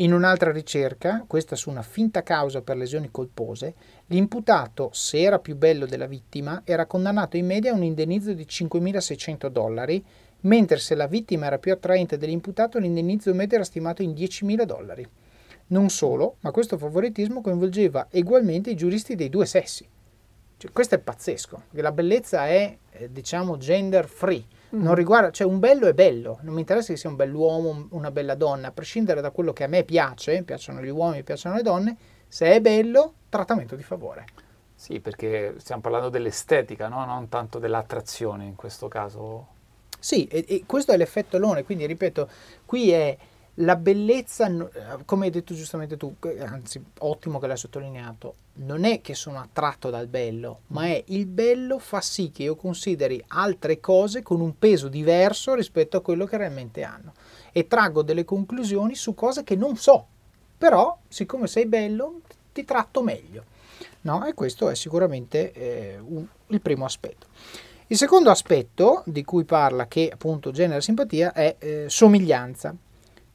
In 0.00 0.14
un'altra 0.14 0.50
ricerca, 0.50 1.24
questa 1.26 1.56
su 1.56 1.68
una 1.68 1.82
finta 1.82 2.22
causa 2.22 2.62
per 2.62 2.78
lesioni 2.78 3.10
colpose, 3.10 3.74
l'imputato, 4.06 4.88
se 4.94 5.20
era 5.20 5.38
più 5.38 5.56
bello 5.56 5.84
della 5.84 6.06
vittima, 6.06 6.62
era 6.64 6.86
condannato 6.86 7.36
in 7.36 7.44
media 7.44 7.72
a 7.72 7.74
un 7.74 7.82
indennizzo 7.82 8.32
di 8.32 8.46
5.600 8.48 9.48
dollari, 9.48 10.02
mentre 10.42 10.78
se 10.78 10.94
la 10.94 11.06
vittima 11.06 11.46
era 11.46 11.58
più 11.58 11.70
attraente 11.70 12.16
dell'imputato 12.16 12.78
l'indennizzo 12.78 13.34
medio 13.34 13.56
era 13.56 13.64
stimato 13.64 14.00
in 14.00 14.12
10.000 14.12 14.62
dollari. 14.62 15.06
Non 15.66 15.90
solo, 15.90 16.36
ma 16.40 16.50
questo 16.50 16.78
favoritismo 16.78 17.42
coinvolgeva 17.42 18.08
ugualmente 18.12 18.70
i 18.70 18.76
giuristi 18.76 19.14
dei 19.14 19.28
due 19.28 19.44
sessi. 19.44 19.86
Cioè, 20.56 20.72
questo 20.72 20.94
è 20.94 20.98
pazzesco, 20.98 21.64
la 21.72 21.92
bellezza 21.92 22.46
è, 22.46 22.74
eh, 22.92 23.12
diciamo, 23.12 23.58
gender 23.58 24.08
free 24.08 24.46
non 24.70 24.94
riguarda, 24.94 25.30
cioè 25.30 25.46
un 25.46 25.58
bello 25.58 25.86
è 25.86 25.94
bello, 25.94 26.38
non 26.42 26.54
mi 26.54 26.60
interessa 26.60 26.92
che 26.92 26.98
sia 26.98 27.10
un 27.10 27.16
bell'uomo, 27.16 27.88
una 27.90 28.10
bella 28.10 28.34
donna, 28.34 28.68
a 28.68 28.72
prescindere 28.72 29.20
da 29.20 29.30
quello 29.30 29.52
che 29.52 29.64
a 29.64 29.68
me 29.68 29.84
piace, 29.84 30.42
piacciono 30.42 30.80
gli 30.82 30.88
uomini, 30.88 31.22
piacciono 31.22 31.56
le 31.56 31.62
donne, 31.62 31.96
se 32.28 32.52
è 32.52 32.60
bello, 32.60 33.14
trattamento 33.28 33.74
di 33.74 33.82
favore. 33.82 34.26
Sì, 34.74 35.00
perché 35.00 35.56
stiamo 35.58 35.82
parlando 35.82 36.08
dell'estetica, 36.08 36.88
no? 36.88 37.04
non 37.04 37.28
tanto 37.28 37.58
dell'attrazione 37.58 38.44
in 38.44 38.54
questo 38.54 38.88
caso. 38.88 39.58
Sì, 39.98 40.26
e, 40.26 40.44
e 40.48 40.62
questo 40.64 40.92
è 40.92 40.96
l'effetto 40.96 41.36
Lone, 41.36 41.64
quindi 41.64 41.84
ripeto, 41.86 42.28
qui 42.64 42.90
è 42.90 43.16
la 43.54 43.76
bellezza, 43.76 44.50
come 45.04 45.26
hai 45.26 45.30
detto 45.30 45.54
giustamente 45.54 45.96
tu, 45.96 46.14
anzi 46.38 46.82
ottimo 46.98 47.38
che 47.38 47.46
l'hai 47.46 47.56
sottolineato, 47.56 48.34
non 48.54 48.84
è 48.84 49.00
che 49.00 49.14
sono 49.14 49.38
attratto 49.38 49.90
dal 49.90 50.06
bello, 50.06 50.60
ma 50.68 50.86
è 50.86 51.02
il 51.08 51.26
bello 51.26 51.78
fa 51.78 52.00
sì 52.00 52.30
che 52.30 52.44
io 52.44 52.56
consideri 52.56 53.22
altre 53.28 53.80
cose 53.80 54.22
con 54.22 54.40
un 54.40 54.58
peso 54.58 54.88
diverso 54.88 55.54
rispetto 55.54 55.96
a 55.96 56.02
quello 56.02 56.24
che 56.24 56.36
realmente 56.36 56.82
hanno 56.82 57.12
e 57.52 57.66
traggo 57.66 58.02
delle 58.02 58.24
conclusioni 58.24 58.94
su 58.94 59.14
cose 59.14 59.42
che 59.42 59.56
non 59.56 59.76
so, 59.76 60.06
però 60.56 60.96
siccome 61.08 61.46
sei 61.46 61.66
bello 61.66 62.20
ti 62.52 62.64
tratto 62.64 63.02
meglio. 63.02 63.44
No? 64.02 64.24
E 64.26 64.34
questo 64.34 64.70
è 64.70 64.74
sicuramente 64.74 65.52
eh, 65.52 65.98
un, 65.98 66.24
il 66.48 66.60
primo 66.60 66.84
aspetto. 66.84 67.26
Il 67.88 67.96
secondo 67.96 68.30
aspetto 68.30 69.02
di 69.04 69.24
cui 69.24 69.44
parla 69.44 69.86
che 69.88 70.10
appunto 70.12 70.52
genera 70.52 70.80
simpatia 70.80 71.32
è 71.32 71.56
eh, 71.58 71.84
somiglianza. 71.88 72.74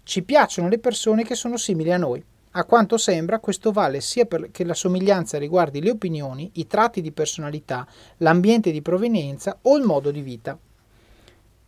Ci 0.05 0.21
piacciono 0.21 0.69
le 0.69 0.77
persone 0.77 1.23
che 1.23 1.33
sono 1.33 1.57
simili 1.57 1.91
a 1.91 1.97
noi. 1.97 2.23
A 2.51 2.63
quanto 2.65 2.95
sembra, 2.95 3.39
questo 3.39 3.71
vale 3.71 4.01
sia 4.01 4.25
perché 4.25 4.63
la 4.63 4.75
somiglianza 4.75 5.39
riguardi 5.39 5.81
le 5.81 5.89
opinioni, 5.89 6.51
i 6.53 6.67
tratti 6.67 7.01
di 7.01 7.11
personalità, 7.11 7.87
l'ambiente 8.17 8.69
di 8.69 8.83
provenienza 8.83 9.57
o 9.63 9.75
il 9.75 9.83
modo 9.83 10.11
di 10.11 10.21
vita. 10.21 10.55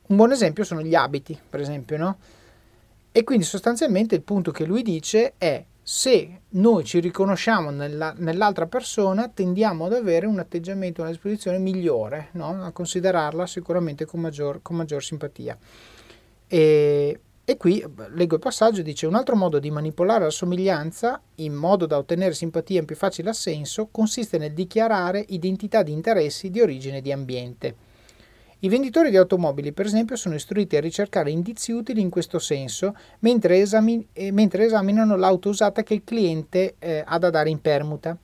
Un 0.10 0.16
buon 0.16 0.32
esempio 0.32 0.64
sono 0.64 0.84
gli 0.84 0.94
abiti, 0.94 1.38
per 1.50 1.62
esempio, 1.62 1.98
no? 1.98 2.18
E 3.12 3.24
quindi 3.24 3.44
sostanzialmente 3.44 4.14
il 4.14 4.22
punto 4.22 4.52
che 4.52 4.66
lui 4.66 4.84
dice 4.84 5.34
è 5.40 5.66
se 5.82 6.42
noi 6.50 6.86
ci 6.86 7.00
riconosciamo 7.00 7.72
nella, 7.72 8.14
nell'altra 8.18 8.68
persona, 8.68 9.30
tendiamo 9.30 9.86
ad 9.86 9.94
avere 9.94 10.28
un 10.28 10.38
atteggiamento, 10.38 11.02
una 11.02 11.10
disposizione 11.10 11.58
migliore, 11.58 12.30
no? 12.34 12.64
a 12.64 12.72
considerarla 12.72 13.48
sicuramente 13.48 14.06
con 14.06 14.20
maggior, 14.20 14.62
con 14.62 14.76
maggior 14.76 15.04
simpatia. 15.04 15.58
E 16.46 17.20
e 17.50 17.56
qui 17.56 17.82
leggo 18.10 18.36
il 18.36 18.42
passaggio, 18.42 18.82
dice 18.82 19.08
un 19.08 19.16
altro 19.16 19.38
modo 19.38 19.58
di 19.58 19.72
manipolare 19.72 20.26
la 20.26 20.30
somiglianza 20.30 21.22
in 21.36 21.54
modo 21.54 21.86
da 21.86 21.98
ottenere 21.98 22.34
simpatia 22.34 22.82
in 22.82 22.86
più 22.86 22.98
facile 22.98 23.30
assenso 23.30 23.88
consiste 23.90 24.38
nel 24.38 24.52
dichiarare 24.52 25.24
identità 25.30 25.82
di 25.82 25.94
interessi 25.94 26.50
di 26.50 26.60
origine 26.60 26.98
e 26.98 27.02
di 27.02 27.14
ambiente. 27.14 27.76
I 28.60 28.68
venditori 28.68 29.12
di 29.12 29.16
automobili, 29.16 29.72
per 29.72 29.86
esempio, 29.86 30.18
sono 30.18 30.36
istruiti 30.36 30.76
a 30.76 30.82
ricercare 30.82 31.32
indizi 31.32 31.72
utili 31.72 32.02
in 32.02 32.10
questo 32.10 32.38
senso 32.38 32.98
mentre, 33.20 33.60
esami- 33.60 34.06
eh, 34.12 34.34
mentre 34.34 34.66
esaminano 34.66 35.16
l'auto 35.16 35.48
usata 35.48 35.84
che 35.84 35.94
il 35.94 36.04
cliente 36.04 36.76
eh, 36.80 37.02
ha 37.08 37.18
da 37.18 37.30
dare 37.30 37.50
in 37.50 37.62
permuta. 37.62 38.18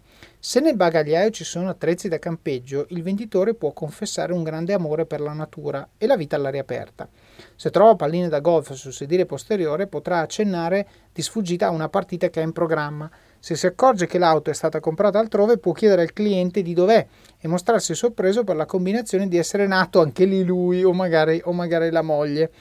Se 0.46 0.60
nel 0.60 0.76
bagagliaio 0.76 1.30
ci 1.30 1.46
sono 1.46 1.70
attrezzi 1.70 2.10
da 2.10 2.20
campeggio, 2.20 2.86
il 2.90 3.02
venditore 3.02 3.54
può 3.54 3.72
confessare 3.72 4.34
un 4.34 4.44
grande 4.44 4.74
amore 4.74 5.06
per 5.06 5.22
la 5.22 5.32
natura 5.32 5.92
e 5.98 6.06
la 6.06 6.18
vita 6.18 6.36
all'aria 6.36 6.60
aperta. 6.60 7.08
Se 7.56 7.70
trova 7.70 7.96
palline 7.96 8.28
da 8.28 8.42
golf 8.42 8.74
sul 8.74 8.92
sedile 8.92 9.26
posteriore, 9.26 9.88
potrà 9.88 10.20
accennare 10.20 10.86
di 11.14 11.22
sfuggita 11.22 11.68
a 11.68 11.72
una 11.72 11.88
partita 11.88 12.30
che 12.30 12.42
ha 12.42 12.44
in 12.44 12.52
programma. 12.52 13.10
Se 13.40 13.56
si 13.56 13.68
accorge 13.68 14.06
che 14.06 14.18
l'auto 14.18 14.50
è 14.50 14.54
stata 14.54 14.82
comprata 14.82 15.18
altrove, 15.18 15.60
può 15.60 15.72
chiedere 15.72 16.02
al 16.02 16.12
cliente 16.12 16.62
di 16.62 16.74
dov'è 16.74 17.08
e 17.40 17.48
mostrarsi 17.48 17.96
sorpreso 17.96 18.44
per 18.44 18.58
la 18.58 18.66
combinazione 18.66 19.30
di 19.30 19.38
essere 19.38 19.66
nato 19.66 20.02
anche 20.02 20.26
lì 20.26 20.44
lui 20.44 20.84
o 20.84 20.92
magari, 20.92 21.40
o 21.46 21.54
magari 21.54 21.90
la 21.90 22.02
moglie. 22.02 22.52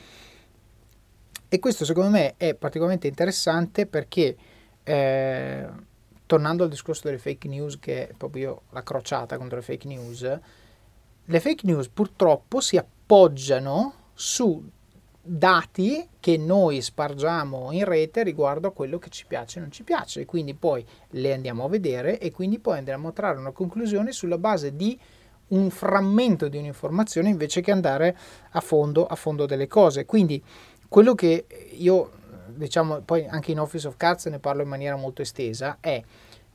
E 1.49 1.59
questo 1.59 1.85
secondo 1.85 2.11
me 2.11 2.35
è 2.37 2.55
particolarmente 2.55 3.09
interessante 3.09 3.87
perché 3.87 4.37
eh, 4.85 5.91
tornando 6.33 6.63
al 6.65 6.71
discorso 6.71 7.03
delle 7.05 7.19
fake 7.19 7.47
news, 7.47 7.79
che 7.79 8.09
è 8.09 8.15
proprio 8.17 8.63
la 8.71 8.83
crociata 8.83 9.37
contro 9.37 9.59
le 9.59 9.63
fake 9.63 9.87
news, 9.87 10.23
le 11.25 11.41
fake 11.41 11.67
news 11.67 11.89
purtroppo 11.89 12.63
si 12.63 12.79
appoggiano 12.79 13.93
su 14.15 14.67
dati 15.21 16.09
che 16.19 16.39
noi 16.39 16.81
spargiamo 16.81 17.71
in 17.73 17.85
rete 17.85 18.23
riguardo 18.23 18.69
a 18.69 18.73
quello 18.73 18.99
che 18.99 19.11
ci 19.11 19.27
piace 19.27 19.59
e 19.59 19.61
non 19.61 19.71
ci 19.71 19.83
piace 19.83 20.23
e 20.23 20.25
quindi 20.25 20.55
poi 20.55 20.83
le 21.11 21.35
andiamo 21.35 21.65
a 21.67 21.69
vedere 21.69 22.19
e 22.19 22.31
quindi 22.31 22.59
poi 22.59 22.79
andremo 22.79 23.09
a 23.09 23.13
trarre 23.13 23.39
una 23.39 23.53
conclusione 23.53 24.11
sulla 24.13 24.39
base 24.39 24.75
di 24.75 24.99
un 25.49 25.69
frammento 25.69 26.49
di 26.49 26.57
un'informazione 26.57 27.29
invece 27.29 27.61
che 27.61 27.73
andare 27.73 28.17
a 28.53 28.61
fondo, 28.61 29.05
a 29.05 29.17
fondo 29.17 29.45
delle 29.45 29.67
cose. 29.67 30.07
Quindi 30.07 30.43
quello 30.89 31.15
che 31.15 31.45
io 31.73 32.21
diciamo 32.57 33.01
poi 33.01 33.27
anche 33.27 33.53
in 33.53 33.61
Office 33.61 33.87
of 33.87 33.97
Cards 33.97 34.27
ne 34.27 34.39
parlo 34.39 34.63
in 34.63 34.69
maniera 34.69 34.97
molto 34.97 35.23
estesa, 35.23 35.79
è 35.81 36.03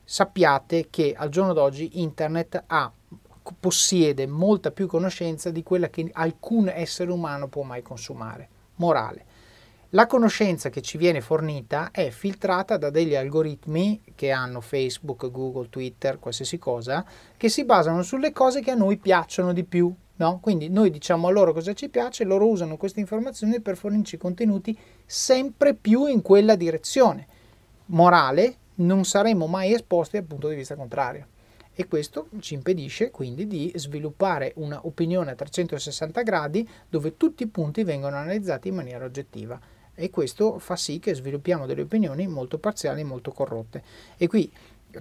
sappiate 0.04 0.88
che 0.90 1.14
al 1.16 1.28
giorno 1.28 1.52
d'oggi 1.52 2.00
internet 2.00 2.64
ha, 2.66 2.90
possiede 3.58 4.26
molta 4.26 4.70
più 4.70 4.86
conoscenza 4.86 5.50
di 5.50 5.62
quella 5.62 5.88
che 5.88 6.08
alcun 6.12 6.68
essere 6.68 7.10
umano 7.10 7.48
può 7.48 7.62
mai 7.62 7.82
consumare. 7.82 8.48
Morale. 8.76 9.24
La 9.92 10.06
conoscenza 10.06 10.68
che 10.68 10.82
ci 10.82 10.98
viene 10.98 11.22
fornita 11.22 11.90
è 11.90 12.10
filtrata 12.10 12.76
da 12.76 12.90
degli 12.90 13.14
algoritmi 13.14 14.02
che 14.14 14.30
hanno 14.30 14.60
Facebook, 14.60 15.30
Google, 15.30 15.70
Twitter, 15.70 16.18
qualsiasi 16.18 16.58
cosa, 16.58 17.02
che 17.38 17.48
si 17.48 17.64
basano 17.64 18.02
sulle 18.02 18.30
cose 18.32 18.60
che 18.60 18.70
a 18.70 18.74
noi 18.74 18.98
piacciono 18.98 19.54
di 19.54 19.64
più. 19.64 19.94
No? 20.18 20.40
Quindi 20.40 20.68
noi 20.68 20.90
diciamo 20.90 21.28
a 21.28 21.30
loro 21.30 21.52
cosa 21.52 21.74
ci 21.74 21.88
piace, 21.88 22.24
loro 22.24 22.48
usano 22.48 22.76
queste 22.76 23.00
informazioni 23.00 23.60
per 23.60 23.76
fornirci 23.76 24.16
contenuti 24.16 24.76
sempre 25.06 25.74
più 25.74 26.06
in 26.06 26.22
quella 26.22 26.56
direzione. 26.56 27.26
Morale, 27.86 28.56
non 28.76 29.04
saremo 29.04 29.46
mai 29.46 29.72
esposti 29.72 30.16
dal 30.16 30.26
punto 30.26 30.48
di 30.48 30.56
vista 30.56 30.74
contrario. 30.74 31.26
E 31.72 31.86
questo 31.86 32.28
ci 32.40 32.54
impedisce 32.54 33.12
quindi 33.12 33.46
di 33.46 33.70
sviluppare 33.76 34.52
un'opinione 34.56 35.30
a 35.30 35.34
360 35.36 36.22
gradi 36.22 36.68
dove 36.88 37.16
tutti 37.16 37.44
i 37.44 37.46
punti 37.46 37.84
vengono 37.84 38.16
analizzati 38.16 38.66
in 38.66 38.74
maniera 38.74 39.04
oggettiva. 39.04 39.60
E 39.94 40.10
questo 40.10 40.58
fa 40.58 40.74
sì 40.74 40.98
che 40.98 41.14
sviluppiamo 41.14 41.66
delle 41.66 41.82
opinioni 41.82 42.26
molto 42.26 42.58
parziali, 42.58 43.04
molto 43.04 43.30
corrotte. 43.30 43.82
E 44.16 44.26
qui, 44.26 44.50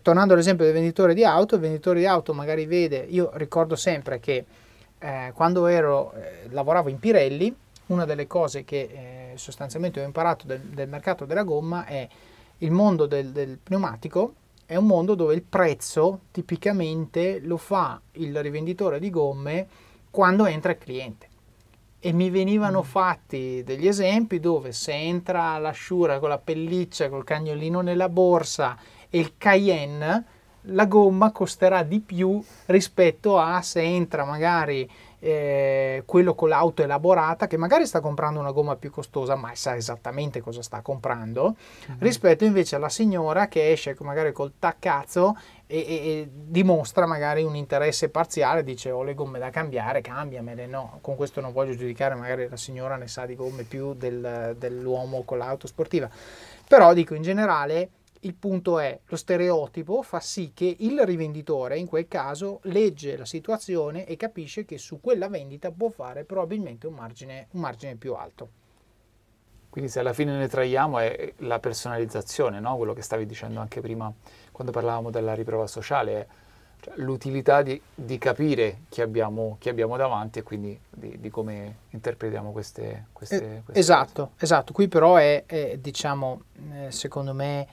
tornando 0.04 0.34
all'esempio 0.34 0.66
del 0.66 0.74
venditore 0.76 1.16
di 1.16 1.26
auto, 1.26 1.56
il 1.56 1.62
venditore 1.62 2.00
di 2.00 2.06
auto 2.06 2.34
magari 2.34 2.68
vede, 2.68 2.98
io 3.10 3.32
ricordo 3.34 3.76
sempre 3.76 4.20
che 4.20 4.46
eh, 5.00 5.32
quando 5.34 5.68
ero, 5.68 6.14
eh, 6.14 6.48
lavoravo 6.50 6.90
in 6.90 7.00
Pirelli, 7.00 7.56
una 7.88 8.06
delle 8.06 8.28
cose 8.28 8.64
che 8.66 9.32
eh, 9.32 9.38
sostanzialmente 9.38 10.02
ho 10.02 10.06
imparato 10.06 10.46
del, 10.46 10.62
del, 10.62 10.90
mercato 10.90 11.26
della 11.26 11.44
gomma 11.44 11.86
è 11.86 12.08
il 12.60 12.72
mondo 12.72 13.06
del, 13.06 13.32
del, 13.32 13.58
pneumatico, 13.62 14.34
è 14.66 14.76
un 14.76 14.86
mondo 14.86 15.16
dove 15.16 15.36
il 15.36 15.44
prezzo 15.44 16.22
tipicamente 16.32 17.40
lo 17.40 17.58
fa 17.58 18.02
il 18.14 18.42
rivenditore 18.42 19.00
di 19.00 19.10
gomme 19.10 19.68
quando 20.10 20.46
entra 20.46 20.72
il 20.72 20.78
cliente. 20.78 21.28
e 22.00 22.12
mi 22.12 22.30
venivano 22.30 22.84
fatti 22.84 23.64
degli 23.64 23.88
esempi 23.88 24.40
dove 24.40 24.72
se 24.72 24.94
entra 24.94 25.58
l'asciura 25.58 26.20
con 26.20 26.30
la 26.30 26.38
pelliccia, 26.38 27.10
col 27.10 27.24
cagnolino 27.24 27.82
nella 27.82 28.10
borsa 28.10 28.78
e 29.10 29.20
il 29.20 29.34
Cayenne, 29.38 30.26
la 30.68 30.86
gomma 30.86 31.32
costerà 31.32 31.84
di 31.84 32.00
più 32.00 32.44
rispetto 32.68 33.38
a 33.38 33.62
se 33.62 33.82
entra 33.82 34.26
magari 34.26 34.90
eh, 35.20 36.04
quello 36.06 36.36
con 36.36 36.50
l'auto 36.50 36.84
elaborata 36.84 37.48
che 37.48 37.58
magari 37.58 37.88
sta 37.88 38.02
comprando 38.02 38.40
una 38.40 38.52
gomma 38.52 38.76
più 38.76 38.92
costosa 38.92 39.36
ma 39.36 39.50
sa 39.56 39.76
esattamente 39.76 40.42
cosa 40.42 40.62
sta 40.62 40.82
comprando 40.82 41.56
mm-hmm. 41.56 42.00
rispetto 42.00 42.46
invece 42.46 42.76
alla 42.76 42.90
signora 42.90 43.48
che 43.48 43.72
esce 43.72 43.96
magari 44.02 44.32
col 44.32 44.54
taccazzo 44.60 45.36
e, 45.66 45.78
e, 45.80 45.94
e, 45.94 46.30
dimostra 46.32 47.08
magari 47.08 47.42
un 47.44 47.56
interesse 47.56 48.10
parziale 48.10 48.64
dice 48.64 48.92
ho 48.92 49.02
le 49.02 49.16
gomme 49.16 49.40
da 49.40 49.50
cambiare 49.50 50.02
cambiamele 50.02 50.68
no 50.68 51.00
con 51.02 51.16
questo 51.16 51.42
non 51.42 51.52
voglio 51.52 51.76
giudicare 51.76 52.14
magari 52.14 52.48
la 52.48 52.58
signora 52.58 52.96
ne 52.96 53.08
sa 53.08 53.26
di 53.26 53.36
gomme 53.36 53.64
più 53.64 53.96
del, 53.96 54.56
dell'uomo 54.58 55.24
con 55.24 55.40
l'auto 55.40 55.66
sportiva 55.66 56.08
però 56.68 56.94
dico 56.94 57.16
in 57.16 57.24
generale 57.24 57.90
il 58.22 58.34
punto 58.34 58.80
è, 58.80 59.00
lo 59.06 59.16
stereotipo 59.16 60.02
fa 60.02 60.20
sì 60.20 60.52
che 60.54 60.76
il 60.80 61.00
rivenditore 61.06 61.78
in 61.78 61.88
quel 61.88 62.08
caso 62.08 62.60
legge 62.64 63.18
la 63.18 63.26
situazione 63.26 64.06
e 64.06 64.16
capisce 64.16 64.66
che 64.66 64.78
su 64.78 65.00
quella 65.00 65.30
vendita 65.30 65.72
può 65.72 65.90
fare 65.90 66.24
probabilmente 66.24 66.88
un 66.88 66.94
margine, 66.94 67.48
un 67.52 67.62
margine 67.62 67.96
più 67.96 68.14
alto. 68.14 68.50
Quindi 69.70 69.92
se 69.92 70.00
alla 70.00 70.14
fine 70.14 70.36
ne 70.36 70.48
traiamo 70.48 70.98
è 70.98 71.34
la 71.38 71.60
personalizzazione, 71.60 72.60
no? 72.60 72.78
quello 72.78 72.94
che 72.94 73.04
stavi 73.04 73.28
dicendo 73.28 73.60
anche 73.60 73.80
prima 73.80 74.12
quando 74.52 74.72
parlavamo 74.72 75.12
della 75.12 75.36
riprova 75.36 75.68
sociale, 75.68 76.28
cioè 76.80 76.96
l'utilità 76.98 77.62
di, 77.62 77.80
di 77.94 78.18
capire 78.18 78.82
chi 78.90 79.02
abbiamo, 79.02 79.58
chi 79.60 79.70
abbiamo, 79.70 79.96
davanti 79.98 80.40
e 80.40 80.44
quindi 80.44 80.80
di, 80.90 81.20
di 81.20 81.30
come 81.30 81.76
interpretiamo 81.90 82.52
queste, 82.52 83.06
queste, 83.14 83.36
eh, 83.36 83.62
queste 83.64 83.80
esatto, 83.80 84.30
cose. 84.32 84.44
Esatto, 84.44 84.74
qui 84.74 84.88
però 84.88 85.16
è, 85.16 85.44
è 85.46 85.78
diciamo, 85.78 86.42
eh, 86.74 86.92
secondo 86.92 87.36
me 87.36 87.68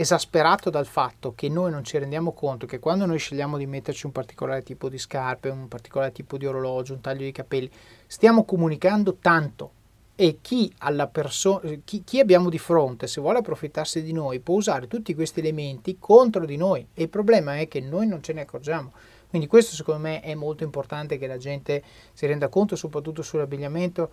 esasperato 0.00 0.70
dal 0.70 0.86
fatto 0.86 1.32
che 1.34 1.48
noi 1.48 1.72
non 1.72 1.82
ci 1.82 1.98
rendiamo 1.98 2.30
conto 2.30 2.66
che 2.66 2.78
quando 2.78 3.04
noi 3.04 3.18
scegliamo 3.18 3.58
di 3.58 3.66
metterci 3.66 4.06
un 4.06 4.12
particolare 4.12 4.62
tipo 4.62 4.88
di 4.88 4.96
scarpe, 4.96 5.48
un 5.48 5.66
particolare 5.66 6.12
tipo 6.12 6.38
di 6.38 6.46
orologio, 6.46 6.92
un 6.92 7.00
taglio 7.00 7.24
di 7.24 7.32
capelli, 7.32 7.68
stiamo 8.06 8.44
comunicando 8.44 9.16
tanto 9.20 9.72
e 10.14 10.38
chi, 10.40 10.72
perso- 11.10 11.60
chi, 11.84 12.04
chi 12.04 12.20
abbiamo 12.20 12.48
di 12.48 12.58
fronte, 12.58 13.08
se 13.08 13.20
vuole 13.20 13.38
approfittarsi 13.38 14.00
di 14.04 14.12
noi, 14.12 14.38
può 14.38 14.54
usare 14.54 14.86
tutti 14.86 15.16
questi 15.16 15.40
elementi 15.40 15.96
contro 15.98 16.46
di 16.46 16.56
noi 16.56 16.86
e 16.94 17.02
il 17.02 17.08
problema 17.08 17.58
è 17.58 17.66
che 17.66 17.80
noi 17.80 18.06
non 18.06 18.22
ce 18.22 18.32
ne 18.32 18.42
accorgiamo. 18.42 18.92
Quindi 19.28 19.48
questo 19.48 19.74
secondo 19.74 20.02
me 20.02 20.20
è 20.20 20.36
molto 20.36 20.62
importante 20.62 21.18
che 21.18 21.26
la 21.26 21.38
gente 21.38 21.82
si 22.12 22.24
renda 22.24 22.46
conto, 22.46 22.76
soprattutto 22.76 23.22
sull'abbigliamento 23.22 24.10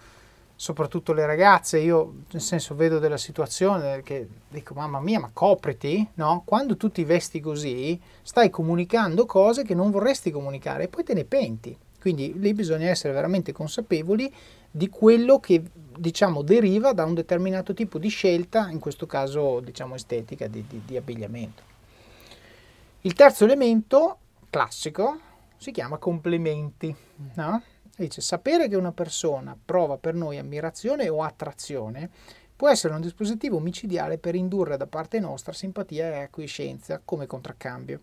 soprattutto 0.56 1.12
le 1.14 1.26
ragazze, 1.26 1.80
io 1.80 2.14
nel 2.32 2.42
senso 2.42 2.76
vedo 2.76 3.00
della 3.00 3.18
situazione 3.18 4.02
che 4.04 4.28
dico 4.48 4.74
mamma 4.74 5.02
mia 5.02 5.20
ma 5.20 5.30
copriti, 5.34 6.08
no? 6.16 6.44
Quando 6.46 6.78
tu 6.78 6.90
ti 6.90 7.04
vesti 7.04 7.42
così 7.42 8.00
stai 8.22 8.50
comunicando 8.50 9.26
cose 9.26 9.64
che 9.64 9.76
non 9.76 9.92
vorresti 9.92 10.32
comunicare 10.32 10.84
e 10.84 10.88
poi 10.88 11.04
te 11.04 11.14
ne 11.14 11.26
penti. 11.26 11.78
Quindi 12.00 12.40
lì 12.40 12.54
bisogna 12.54 12.88
essere 12.88 13.14
veramente 13.14 13.52
consapevoli 13.52 14.32
di 14.70 14.90
quello 14.90 15.40
che 15.40 15.64
diciamo 15.98 16.42
deriva 16.42 16.94
da 16.94 17.04
un 17.04 17.16
determinato 17.16 17.74
tipo 17.74 17.98
di 17.98 18.10
scelta, 18.10 18.70
in 18.70 18.80
questo 18.80 19.06
caso 19.06 19.60
diciamo 19.60 19.96
estetica 19.96 20.48
di, 20.48 20.66
di, 20.68 20.82
di 20.86 20.98
abbigliamento. 20.98 21.64
Il 23.02 23.14
terzo 23.14 23.44
elemento 23.44 24.18
classico 24.50 25.20
si 25.58 25.72
chiama 25.72 25.98
complementi, 25.98 26.96
no? 27.36 27.62
Dice, 27.98 28.20
sapere 28.20 28.68
che 28.68 28.76
una 28.76 28.92
persona 28.92 29.58
prova 29.64 29.98
per 29.98 30.16
noi 30.16 30.38
ammirazione 30.38 31.08
o 31.08 31.24
attrazione 31.24 32.10
può 32.54 32.70
essere 32.70 32.94
un 32.94 33.00
dispositivo 33.00 33.60
micidiale 33.60 34.18
per 34.18 34.36
indurre 34.36 34.76
da 34.76 34.86
parte 34.86 35.20
nostra 35.20 35.54
simpatia 35.54 36.08
e 36.08 36.22
acquiescenza 36.24 37.02
come 37.04 37.26
contraccambio. 37.26 38.02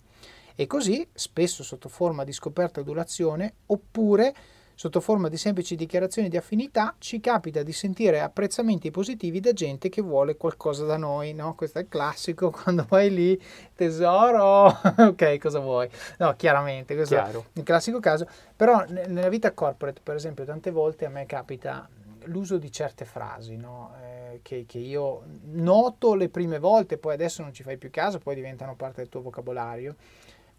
E 0.55 0.67
così, 0.67 1.07
spesso 1.13 1.63
sotto 1.63 1.89
forma 1.89 2.25
di 2.25 2.33
scoperta 2.33 2.81
adulazione, 2.81 3.55
oppure 3.67 4.35
Sotto 4.75 5.01
forma 5.01 5.29
di 5.29 5.37
semplici 5.37 5.77
dichiarazioni 5.77 6.29
di 6.29 6.37
affinità 6.37 6.95
ci 6.99 7.21
capita 7.21 7.63
di 7.63 7.73
sentire 7.73 8.21
apprezzamenti 8.21 8.91
positivi 8.91 9.41
da 9.41 9.53
gente 9.53 9.89
che 9.89 10.03
vuole 10.03 10.37
qualcosa 10.37 10.85
da 10.85 10.97
noi, 10.97 11.35
no? 11.35 11.55
Questo 11.55 11.79
è 11.79 11.83
il 11.83 11.89
classico 11.89 12.51
quando 12.53 12.87
vai 12.89 13.13
lì, 13.13 13.41
tesoro, 13.75 14.67
ok, 14.99 15.39
cosa 15.39 15.59
vuoi? 15.59 15.89
No, 16.19 16.35
chiaramente, 16.37 16.95
questo 16.95 17.15
Chiaro. 17.15 17.47
è 17.53 17.59
il 17.59 17.65
classico 17.65 18.01
caso. 18.01 18.27
Però 18.57 18.85
nella 18.89 19.29
vita 19.29 19.53
corporate, 19.53 20.01
per 20.03 20.17
esempio, 20.17 20.45
tante 20.45 20.71
volte 20.71 21.05
a 21.05 21.09
me 21.09 21.27
capita 21.27 21.89
l'uso 22.25 22.59
di 22.59 22.71
certe 22.71 23.05
frasi, 23.05 23.57
no? 23.57 23.95
eh, 24.03 24.41
che, 24.43 24.65
che, 24.67 24.79
io 24.79 25.23
noto 25.53 26.15
le 26.15 26.29
prime 26.29 26.59
volte, 26.59 26.99
poi 26.99 27.15
adesso 27.15 27.43
non 27.43 27.53
ci 27.53 27.63
fai 27.63 27.77
più 27.77 27.91
caso, 27.91 28.19
poi 28.19 28.35
diventano 28.35 28.77
parte 28.77 29.01
del 29.01 29.09
tuo 29.09 29.23
vocabolario 29.23 29.97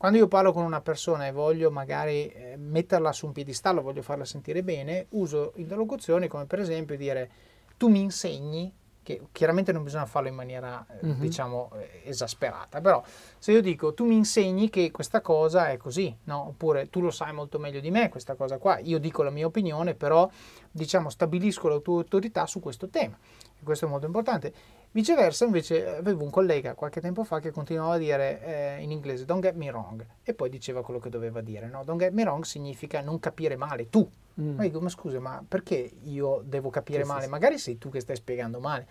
quando 0.04 0.20
io 0.20 0.28
parlo 0.28 0.52
con 0.52 0.66
una 0.66 0.82
persona 0.82 1.28
e 1.28 1.32
voglio 1.32 1.72
magari 1.72 2.28
eh, 2.28 2.58
metterla 2.58 3.14
su 3.14 3.26
un 3.26 3.32
piedistallo, 3.32 3.82
voglio 3.82 4.02
farla 4.02 4.26
sentire 4.26 4.62
bene, 4.62 5.06
uso 5.12 5.54
interlocuzioni 5.56 6.28
come 6.28 6.46
per 6.46 6.60
esempio 6.60 6.98
dire 6.98 7.32
tu 7.78 7.88
mi 7.88 8.02
insegni, 8.02 8.70
che 9.02 9.22
chiaramente 9.32 9.72
non 9.72 9.82
bisogna 9.82 10.06
farlo 10.06 10.28
in 10.28 10.36
maniera 10.36 10.86
mm-hmm. 11.06 11.22
diciamo 11.22 11.72
eh, 11.76 12.02
esasperata, 12.04 12.82
però 12.82 13.02
se 13.38 13.54
io 13.54 13.62
dico 13.62 13.94
tu 13.94 14.04
mi 14.04 14.16
insegni 14.16 14.70
che 14.70 14.92
questa 14.92 15.22
cosa 15.22 15.70
è 15.70 15.78
così, 15.78 16.14
no? 16.26 16.48
oppure 16.48 16.90
tu 16.90 17.00
lo 17.00 17.10
sai 17.10 17.32
molto 17.32 17.58
meglio 17.58 17.80
di 17.80 17.90
me 17.90 18.10
questa 18.10 18.36
cosa 18.36 18.58
qua, 18.58 18.80
io 18.80 19.00
dico 19.00 19.24
la 19.24 19.30
mia 19.30 19.46
opinione, 19.46 19.96
però 19.96 20.30
diciamo 20.70 21.10
stabilisco 21.10 21.70
la 21.70 21.80
tua 21.80 22.00
autorità 22.00 22.46
su 22.46 22.60
questo 22.60 22.90
tema, 22.90 23.18
e 23.58 23.64
questo 23.64 23.86
è 23.86 23.88
molto 23.88 24.06
importante 24.06 24.54
Viceversa, 24.94 25.46
invece, 25.46 25.88
avevo 25.88 26.24
un 26.24 26.30
collega 26.30 26.76
qualche 26.76 27.02
tempo 27.02 27.24
fa 27.24 27.40
che 27.40 27.50
continuava 27.50 27.96
a 27.96 27.98
dire 27.98 28.78
eh, 28.78 28.84
in 28.84 28.92
inglese 28.92 29.26
don't 29.26 29.42
get 29.42 29.56
me 29.56 29.72
wrong 29.72 30.06
e 30.22 30.36
poi 30.36 30.50
diceva 30.50 30.84
quello 30.84 31.00
che 31.00 31.10
doveva 31.10 31.42
dire. 31.42 31.68
No? 31.68 31.84
Don't 31.84 32.00
get 32.00 32.14
me 32.14 32.24
wrong 32.24 32.44
significa 32.44 33.02
non 33.02 33.20
capire 33.20 33.56
male 33.56 33.90
tu. 33.90 34.08
Mm. 34.40 34.56
Ma 34.56 34.62
dico, 34.62 34.80
ma 34.80 34.90
scusa, 34.90 35.20
ma 35.20 35.44
perché 35.48 35.94
io 36.04 36.44
devo 36.46 36.70
capire 36.70 37.02
sì, 37.02 37.08
male? 37.08 37.24
Sì, 37.24 37.30
Magari 37.30 37.58
sei 37.58 37.80
tu 37.80 37.90
che 37.90 38.02
stai 38.02 38.18
spiegando 38.18 38.60
male. 38.60 38.86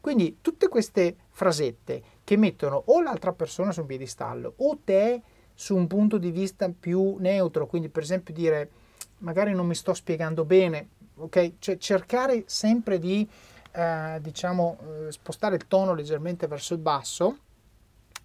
Quindi 0.00 0.38
tutte 0.40 0.66
queste 0.66 1.14
frasette 1.30 2.02
che 2.24 2.36
mettono 2.36 2.82
o 2.86 3.00
l'altra 3.00 3.32
persona 3.32 3.70
su 3.70 3.82
un 3.82 3.86
piedistallo 3.86 4.54
o 4.56 4.78
te 4.82 5.22
su 5.54 5.76
un 5.76 5.86
punto 5.86 6.18
di 6.18 6.32
vista 6.32 6.68
più 6.68 7.14
neutro, 7.20 7.68
quindi 7.68 7.88
per 7.88 8.02
esempio 8.02 8.34
dire 8.34 8.70
magari 9.18 9.52
non 9.52 9.68
mi 9.68 9.76
sto 9.76 9.94
spiegando 9.94 10.44
bene, 10.44 10.88
ok? 11.14 11.52
Cioè 11.60 11.78
cercare 11.78 12.42
sempre 12.46 12.98
di 12.98 13.26
eh, 13.74 14.18
diciamo, 14.20 14.78
eh, 15.06 15.12
spostare 15.12 15.56
il 15.56 15.66
tono 15.66 15.94
leggermente 15.94 16.46
verso 16.46 16.74
il 16.74 16.80
basso 16.80 17.38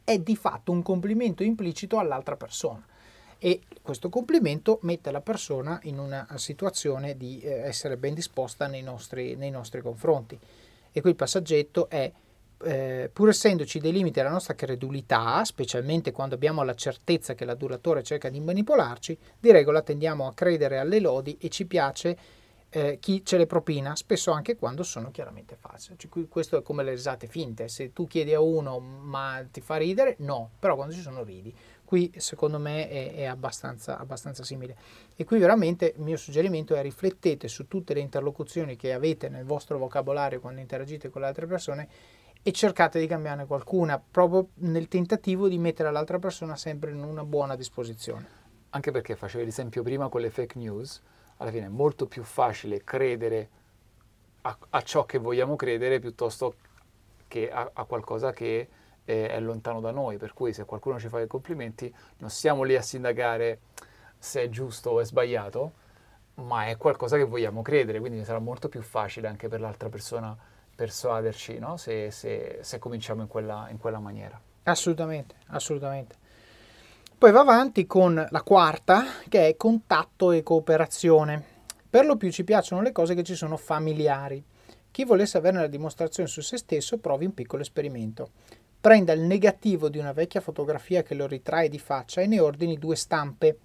è 0.04 0.20
di 0.20 0.36
fatto 0.36 0.72
un 0.72 0.82
complimento 0.82 1.44
implicito 1.44 1.98
all'altra 1.98 2.36
persona 2.36 2.86
e 3.42 3.62
questo 3.82 4.10
complimento 4.10 4.80
mette 4.82 5.12
la 5.12 5.22
persona 5.22 5.80
in 5.84 5.98
una 5.98 6.28
situazione 6.36 7.16
di 7.16 7.40
eh, 7.40 7.62
essere 7.62 7.96
ben 7.96 8.14
disposta 8.14 8.68
nei 8.68 8.84
nostri, 8.84 9.36
nei 9.36 9.50
nostri, 9.50 9.82
confronti. 9.82 10.38
E 10.92 11.02
qui 11.02 11.12
il 11.12 11.16
passaggetto 11.16 11.90
è, 11.90 12.12
eh, 12.62 13.10
pur 13.12 13.30
essendoci 13.30 13.80
dei 13.80 13.94
limiti 13.94 14.20
alla 14.20 14.30
nostra 14.30 14.56
credulità, 14.56 15.44
specialmente 15.46 16.12
quando 16.12 16.36
abbiamo 16.36 16.64
la 16.64 16.76
certezza 16.76 17.34
che 17.34 17.46
l'adulatore 17.46 18.04
cerca 18.04 18.30
di 18.30 18.42
manipolarci, 18.42 19.18
di 19.40 19.52
regola 19.52 19.82
tendiamo 19.82 20.28
a 20.28 20.34
credere 20.34 20.78
alle 20.78 21.00
lodi 21.00 21.38
e 21.40 21.48
ci 21.48 21.66
piace 21.66 22.18
eh, 22.70 22.98
chi 23.00 23.26
ce 23.26 23.38
le 23.38 23.48
propina, 23.48 23.96
spesso 23.96 24.32
anche 24.32 24.56
quando 24.56 24.84
sono 24.84 25.12
chiaramente 25.12 25.56
false. 25.56 25.96
Cioè, 25.98 26.28
questo 26.28 26.58
è 26.58 26.62
come 26.62 26.84
le 26.84 26.92
risate 26.92 27.28
finte, 27.28 27.68
se 27.68 27.94
tu 27.94 28.08
chiedi 28.08 28.34
a 28.34 28.40
uno 28.40 28.80
ma 28.80 29.44
ti 29.50 29.62
fa 29.62 29.78
ridere, 29.78 30.16
no, 30.20 30.52
però 30.60 30.76
quando 30.76 30.94
ci 30.94 31.02
sono 31.02 31.24
ridi. 31.24 31.54
Qui 31.84 32.14
secondo 32.18 32.60
me 32.60 32.88
è, 32.88 33.16
è 33.16 33.24
abbastanza, 33.26 33.98
abbastanza 33.98 34.44
simile. 34.44 34.78
E 35.16 35.26
qui 35.26 35.40
veramente 35.40 35.94
il 35.98 36.04
mio 36.04 36.18
suggerimento 36.18 36.76
è 36.76 36.82
riflettete 36.84 37.48
su 37.48 37.68
tutte 37.68 37.96
le 37.96 38.00
interlocuzioni 38.00 38.76
che 38.76 38.94
avete 38.94 39.28
nel 39.28 39.44
vostro 39.44 39.80
vocabolario 39.80 40.40
quando 40.40 40.62
interagite 40.62 41.10
con 41.10 41.22
le 41.22 41.28
altre 41.28 41.48
persone 41.48 41.90
e 42.42 42.52
cercate 42.52 43.00
di 43.00 43.08
cambiarne 43.08 43.48
qualcuna, 43.48 44.00
proprio 44.00 44.50
nel 44.60 44.88
tentativo 44.88 45.48
di 45.48 45.58
mettere 45.58 45.92
l'altra 45.92 46.20
persona 46.20 46.56
sempre 46.56 46.92
in 46.92 47.04
una 47.04 47.26
buona 47.26 47.56
disposizione. 47.56 48.38
Anche 48.70 48.92
perché 48.92 49.16
facevi 49.16 49.46
l'esempio 49.46 49.82
prima 49.82 50.10
con 50.10 50.22
le 50.22 50.30
fake 50.30 50.60
news, 50.60 51.02
alla 51.40 51.52
fine 51.52 51.66
è 51.66 51.70
molto 51.70 52.06
più 52.06 52.24
facile 52.24 52.84
credere 52.84 53.50
a, 54.42 54.58
a 54.70 54.82
ciò 54.82 55.06
che 55.06 55.18
vogliamo 55.18 55.56
credere 55.56 56.00
piuttosto 56.00 56.56
che 57.28 57.52
a, 57.52 57.70
a 57.74 57.84
qualcosa 57.86 58.32
che 58.32 58.68
è, 59.06 59.28
è, 59.28 59.40
lontano 59.40 59.80
da 59.80 59.92
noi. 59.92 60.18
Per 60.18 60.34
cui 60.34 60.54
se 60.54 60.66
qualcuno 60.66 61.00
ci 61.00 61.08
fa 61.08 61.18
dei 61.18 61.28
complimenti 61.28 61.94
non 62.18 62.30
siamo 62.30 62.64
lì 62.64 62.76
a 62.76 62.82
sindacare 62.82 63.60
se 64.18 64.44
è 64.44 64.50
giusto 64.50 64.92
o 64.92 65.00
è 65.00 65.06
sbagliato, 65.06 65.72
ma 66.36 66.68
è 66.68 66.78
qualcosa 66.78 67.18
che 67.18 67.24
vogliamo 67.24 67.62
credere, 67.62 68.00
quindi 68.00 68.24
sarà 68.24 68.40
molto 68.40 68.70
più 68.70 68.82
facile 68.82 69.28
anche 69.28 69.48
per 69.48 69.60
l'altra 69.60 69.90
persona 69.90 70.36
persuaderci 70.76 71.60
no? 71.60 71.76
se, 71.76 72.12
se, 72.12 72.60
se, 72.62 72.80
cominciamo 72.80 73.22
in 73.22 73.28
quella, 73.28 73.68
in 73.70 73.78
quella 73.78 74.00
maniera. 74.00 74.40
Assolutamente, 74.64 75.36
assolutamente. 75.48 76.19
Poi 77.20 77.34
va 77.34 77.42
avanti 77.42 77.86
con 77.86 78.26
la 78.30 78.42
quarta, 78.44 79.04
che 79.28 79.50
è 79.50 79.58
contatto 79.58 80.32
e 80.32 80.42
cooperazione. 80.42 81.44
Per 81.90 82.06
lo 82.06 82.16
più 82.16 82.32
ci 82.32 82.46
piacciono 82.46 82.82
le 82.82 82.94
cose 82.94 83.14
che 83.14 83.24
ci 83.24 83.36
sono 83.36 83.58
familiari. 83.58 84.42
Chi 84.90 85.04
volesse 85.04 85.38
avere 85.38 85.58
la 85.58 85.68
dimostrazione 85.68 86.30
su 86.30 86.40
se 86.40 86.56
stesso 86.56 86.98
provi 86.98 87.26
un 87.26 87.34
piccolo 87.34 87.62
esperimento. 87.62 88.30
Prenda 88.80 89.12
il 89.12 89.20
negativo 89.20 89.90
di 89.90 89.98
una 89.98 90.14
vecchia 90.14 90.40
fotografia 90.40 91.04
che 91.04 91.14
lo 91.14 91.28
ritrae 91.28 91.68
di 91.68 91.78
faccia 91.78 92.22
e 92.22 92.26
ne 92.26 92.40
ordini 92.40 92.78
due 92.78 92.96
stampe 92.96 93.58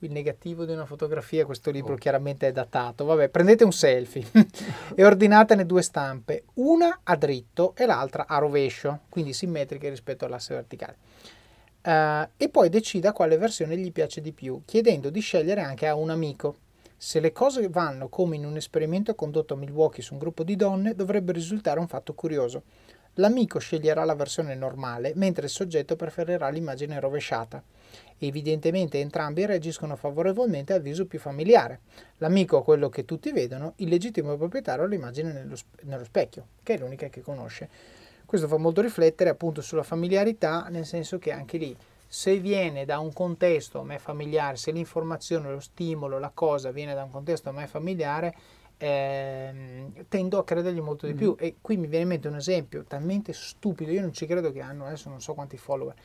il 0.00 0.10
negativo 0.10 0.64
di 0.64 0.72
una 0.72 0.84
fotografia, 0.86 1.44
questo 1.44 1.70
libro 1.70 1.92
oh. 1.92 1.96
chiaramente 1.96 2.48
è 2.48 2.52
datato, 2.52 3.04
vabbè, 3.04 3.28
prendete 3.28 3.62
un 3.62 3.72
selfie 3.72 4.26
e 4.96 5.04
ordinatene 5.04 5.64
due 5.64 5.82
stampe, 5.82 6.44
una 6.54 7.00
a 7.04 7.14
dritto 7.14 7.72
e 7.76 7.86
l'altra 7.86 8.26
a 8.26 8.38
rovescio, 8.38 9.00
quindi 9.08 9.32
simmetriche 9.32 9.88
rispetto 9.90 10.24
all'asse 10.24 10.54
verticale. 10.54 10.96
Uh, 11.82 12.28
e 12.36 12.50
poi 12.50 12.68
decida 12.68 13.12
quale 13.12 13.38
versione 13.38 13.76
gli 13.76 13.90
piace 13.90 14.20
di 14.20 14.32
più, 14.32 14.62
chiedendo 14.66 15.08
di 15.08 15.20
scegliere 15.20 15.62
anche 15.62 15.86
a 15.86 15.94
un 15.94 16.10
amico. 16.10 16.56
Se 16.96 17.20
le 17.20 17.32
cose 17.32 17.66
vanno 17.68 18.08
come 18.08 18.36
in 18.36 18.44
un 18.44 18.56
esperimento 18.56 19.14
condotto 19.14 19.54
a 19.54 19.56
Milwaukee 19.56 20.02
su 20.02 20.12
un 20.12 20.18
gruppo 20.18 20.42
di 20.42 20.56
donne, 20.56 20.94
dovrebbe 20.94 21.32
risultare 21.32 21.80
un 21.80 21.88
fatto 21.88 22.12
curioso. 22.12 22.62
L'amico 23.14 23.58
sceglierà 23.58 24.04
la 24.04 24.14
versione 24.14 24.54
normale, 24.54 25.12
mentre 25.16 25.46
il 25.46 25.50
soggetto 25.50 25.96
preferirà 25.96 26.50
l'immagine 26.50 27.00
rovesciata. 27.00 27.62
Evidentemente 28.18 29.00
entrambi 29.00 29.46
reagiscono 29.46 29.96
favorevolmente 29.96 30.74
al 30.74 30.82
viso 30.82 31.06
più 31.06 31.18
familiare. 31.18 31.80
L'amico 32.18 32.62
quello 32.62 32.90
che 32.90 33.06
tutti 33.06 33.32
vedono, 33.32 33.72
il 33.76 33.88
legittimo 33.88 34.36
proprietario 34.36 34.84
l'immagine 34.84 35.32
nello, 35.32 35.56
nello 35.84 36.04
specchio, 36.04 36.46
che 36.62 36.74
è 36.74 36.78
l'unica 36.78 37.08
che 37.08 37.22
conosce. 37.22 37.68
Questo 38.30 38.46
fa 38.46 38.58
molto 38.58 38.80
riflettere 38.80 39.28
appunto 39.28 39.60
sulla 39.60 39.82
familiarità, 39.82 40.68
nel 40.68 40.86
senso 40.86 41.18
che 41.18 41.32
anche 41.32 41.58
lì 41.58 41.76
se 42.06 42.38
viene 42.38 42.84
da 42.84 43.00
un 43.00 43.12
contesto 43.12 43.80
a 43.80 43.82
me 43.82 43.98
familiare, 43.98 44.56
se 44.56 44.70
l'informazione, 44.70 45.50
lo 45.50 45.58
stimolo, 45.58 46.20
la 46.20 46.30
cosa 46.32 46.70
viene 46.70 46.94
da 46.94 47.02
un 47.02 47.10
contesto 47.10 47.48
a 47.48 47.52
me 47.52 47.66
familiare, 47.66 48.32
eh, 48.78 50.04
tendo 50.08 50.38
a 50.38 50.44
credergli 50.44 50.78
molto 50.78 51.08
di 51.08 51.14
mm. 51.14 51.16
più. 51.16 51.34
E 51.40 51.56
qui 51.60 51.76
mi 51.76 51.88
viene 51.88 52.04
in 52.04 52.08
mente 52.10 52.28
un 52.28 52.36
esempio 52.36 52.84
talmente 52.84 53.32
stupido, 53.32 53.90
io 53.90 54.00
non 54.00 54.12
ci 54.12 54.26
credo 54.26 54.52
che 54.52 54.60
hanno 54.60 54.84
adesso 54.86 55.08
non 55.08 55.20
so 55.20 55.34
quanti 55.34 55.56
follower. 55.56 55.96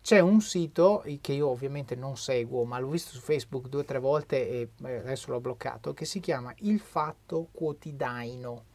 C'è 0.00 0.20
un 0.20 0.40
sito 0.42 1.02
che 1.20 1.32
io 1.32 1.48
ovviamente 1.48 1.96
non 1.96 2.16
seguo, 2.16 2.62
ma 2.62 2.78
l'ho 2.78 2.86
visto 2.86 3.10
su 3.10 3.20
Facebook 3.20 3.66
due 3.66 3.80
o 3.80 3.84
tre 3.84 3.98
volte 3.98 4.48
e 4.48 4.68
adesso 4.84 5.32
l'ho 5.32 5.40
bloccato, 5.40 5.92
che 5.92 6.04
si 6.04 6.20
chiama 6.20 6.54
Il 6.58 6.78
Fatto 6.78 7.48
Quotidiano. 7.50 8.73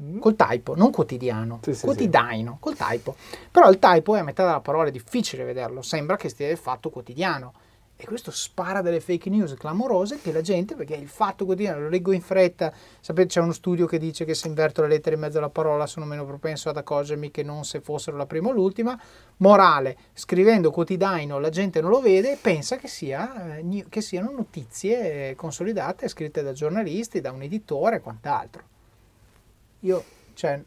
Mm. 0.00 0.20
Col 0.20 0.36
typo, 0.36 0.76
non 0.76 0.92
quotidiano, 0.92 1.58
sì, 1.62 1.76
quotidiano, 1.80 2.52
sì. 2.52 2.58
col 2.60 2.76
typo. 2.76 3.16
Però 3.50 3.68
il 3.68 3.78
typo 3.80 4.14
è 4.14 4.20
a 4.20 4.22
metà 4.22 4.44
della 4.44 4.60
parola, 4.60 4.88
è 4.88 4.92
difficile 4.92 5.42
vederlo, 5.42 5.82
sembra 5.82 6.16
che 6.16 6.28
stia 6.28 6.48
il 6.48 6.56
fatto 6.56 6.88
quotidiano 6.88 7.52
e 8.00 8.04
questo 8.04 8.30
spara 8.30 8.80
delle 8.80 9.00
fake 9.00 9.28
news 9.28 9.54
clamorose 9.54 10.20
che 10.20 10.30
la 10.30 10.40
gente, 10.40 10.76
perché 10.76 10.94
il 10.94 11.08
fatto 11.08 11.44
quotidiano, 11.44 11.80
lo 11.80 11.88
leggo 11.88 12.12
in 12.12 12.20
fretta, 12.20 12.72
sapete 13.00 13.26
c'è 13.26 13.40
uno 13.40 13.50
studio 13.50 13.86
che 13.86 13.98
dice 13.98 14.24
che 14.24 14.34
se 14.34 14.46
inverto 14.46 14.82
le 14.82 14.88
lettere 14.88 15.16
in 15.16 15.20
mezzo 15.20 15.38
alla 15.38 15.48
parola 15.48 15.84
sono 15.84 16.06
meno 16.06 16.24
propenso 16.24 16.68
ad 16.68 16.76
accorgermi 16.76 17.32
che 17.32 17.42
non 17.42 17.64
se 17.64 17.80
fossero 17.80 18.16
la 18.16 18.26
prima 18.26 18.50
o 18.50 18.52
l'ultima. 18.52 18.96
Morale, 19.38 19.96
scrivendo 20.12 20.70
quotidiano 20.70 21.40
la 21.40 21.48
gente 21.48 21.80
non 21.80 21.90
lo 21.90 22.00
vede 22.00 22.34
e 22.34 22.38
pensa 22.40 22.76
che, 22.76 22.86
sia, 22.86 23.56
eh, 23.56 23.86
che 23.88 24.00
siano 24.00 24.30
notizie 24.30 25.34
consolidate, 25.34 26.06
scritte 26.06 26.44
da 26.44 26.52
giornalisti, 26.52 27.20
da 27.20 27.32
un 27.32 27.42
editore 27.42 27.96
e 27.96 28.00
quant'altro. 28.00 28.62
Io, 29.80 30.04
cioè, 30.34 30.60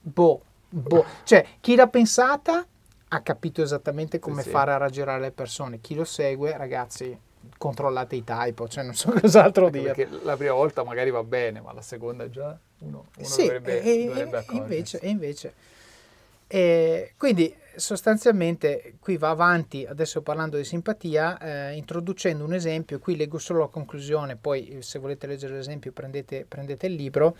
boh, 0.00 0.40
boh, 0.68 1.04
cioè, 1.24 1.46
chi 1.60 1.74
l'ha 1.74 1.88
pensata 1.88 2.66
ha 3.08 3.20
capito 3.20 3.62
esattamente 3.62 4.18
come 4.18 4.42
sì, 4.42 4.50
fare 4.50 4.70
sì. 4.70 4.76
a 4.76 4.78
raggirare 4.78 5.20
le 5.20 5.30
persone. 5.30 5.80
Chi 5.80 5.94
lo 5.94 6.04
segue, 6.04 6.56
ragazzi, 6.56 7.16
controllate 7.58 8.16
i 8.16 8.24
typo, 8.24 8.68
cioè 8.68 8.84
non 8.84 8.94
so 8.94 9.12
cos'altro 9.20 9.66
Anche 9.66 9.78
dire. 9.78 9.94
Perché 9.94 10.24
la 10.24 10.36
prima 10.36 10.54
volta 10.54 10.84
magari 10.84 11.10
va 11.10 11.22
bene, 11.22 11.60
ma 11.60 11.72
la 11.72 11.82
seconda 11.82 12.28
già 12.28 12.58
uno, 12.78 13.06
uno 13.16 13.26
sì, 13.26 13.42
dovrebbe, 13.42 13.82
e, 13.82 14.06
dovrebbe 14.06 14.38
e 14.38 14.54
invece, 14.56 14.98
e 15.00 15.08
invece. 15.08 15.54
E 16.46 17.12
quindi 17.16 17.54
sostanzialmente 17.76 18.94
qui 19.00 19.16
va 19.16 19.30
avanti, 19.30 19.84
adesso 19.84 20.22
parlando 20.22 20.56
di 20.56 20.64
simpatia, 20.64 21.38
eh, 21.38 21.72
introducendo 21.74 22.44
un 22.44 22.54
esempio, 22.54 22.98
qui 22.98 23.16
leggo 23.16 23.38
solo 23.38 23.60
la 23.60 23.66
conclusione, 23.66 24.36
poi 24.36 24.78
se 24.80 24.98
volete 24.98 25.26
leggere 25.26 25.54
l'esempio 25.54 25.92
prendete, 25.92 26.44
prendete 26.46 26.86
il 26.86 26.94
libro. 26.94 27.36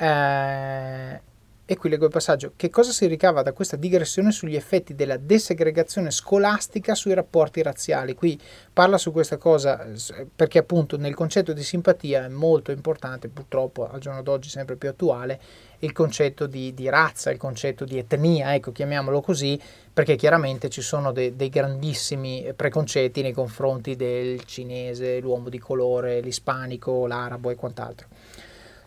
Eh, 0.00 1.20
e 1.66 1.76
qui 1.76 1.88
leggo 1.88 2.06
il 2.06 2.10
passaggio. 2.10 2.54
Che 2.56 2.68
cosa 2.68 2.90
si 2.90 3.06
ricava 3.06 3.42
da 3.42 3.52
questa 3.52 3.76
digressione 3.76 4.32
sugli 4.32 4.56
effetti 4.56 4.96
della 4.96 5.16
desegregazione 5.16 6.10
scolastica 6.10 6.96
sui 6.96 7.14
rapporti 7.14 7.62
razziali? 7.62 8.14
Qui 8.14 8.36
parla 8.72 8.98
su 8.98 9.12
questa 9.12 9.36
cosa 9.36 9.86
perché 10.34 10.58
appunto 10.58 10.96
nel 10.96 11.14
concetto 11.14 11.52
di 11.52 11.62
simpatia 11.62 12.24
è 12.24 12.28
molto 12.28 12.72
importante, 12.72 13.28
purtroppo 13.28 13.88
al 13.88 14.00
giorno 14.00 14.20
d'oggi 14.22 14.48
sempre 14.48 14.74
più 14.74 14.88
attuale, 14.88 15.40
il 15.80 15.92
concetto 15.92 16.46
di, 16.46 16.74
di 16.74 16.88
razza, 16.88 17.30
il 17.30 17.38
concetto 17.38 17.84
di 17.84 17.98
etnia, 17.98 18.52
ecco 18.52 18.72
chiamiamolo 18.72 19.20
così, 19.20 19.60
perché 19.92 20.16
chiaramente 20.16 20.70
ci 20.70 20.82
sono 20.82 21.12
de, 21.12 21.36
dei 21.36 21.50
grandissimi 21.50 22.52
preconcetti 22.56 23.22
nei 23.22 23.32
confronti 23.32 23.94
del 23.94 24.42
cinese, 24.44 25.20
l'uomo 25.20 25.48
di 25.48 25.58
colore, 25.60 26.20
l'ispanico, 26.20 27.06
l'arabo 27.06 27.50
e 27.50 27.54
quant'altro. 27.54 28.08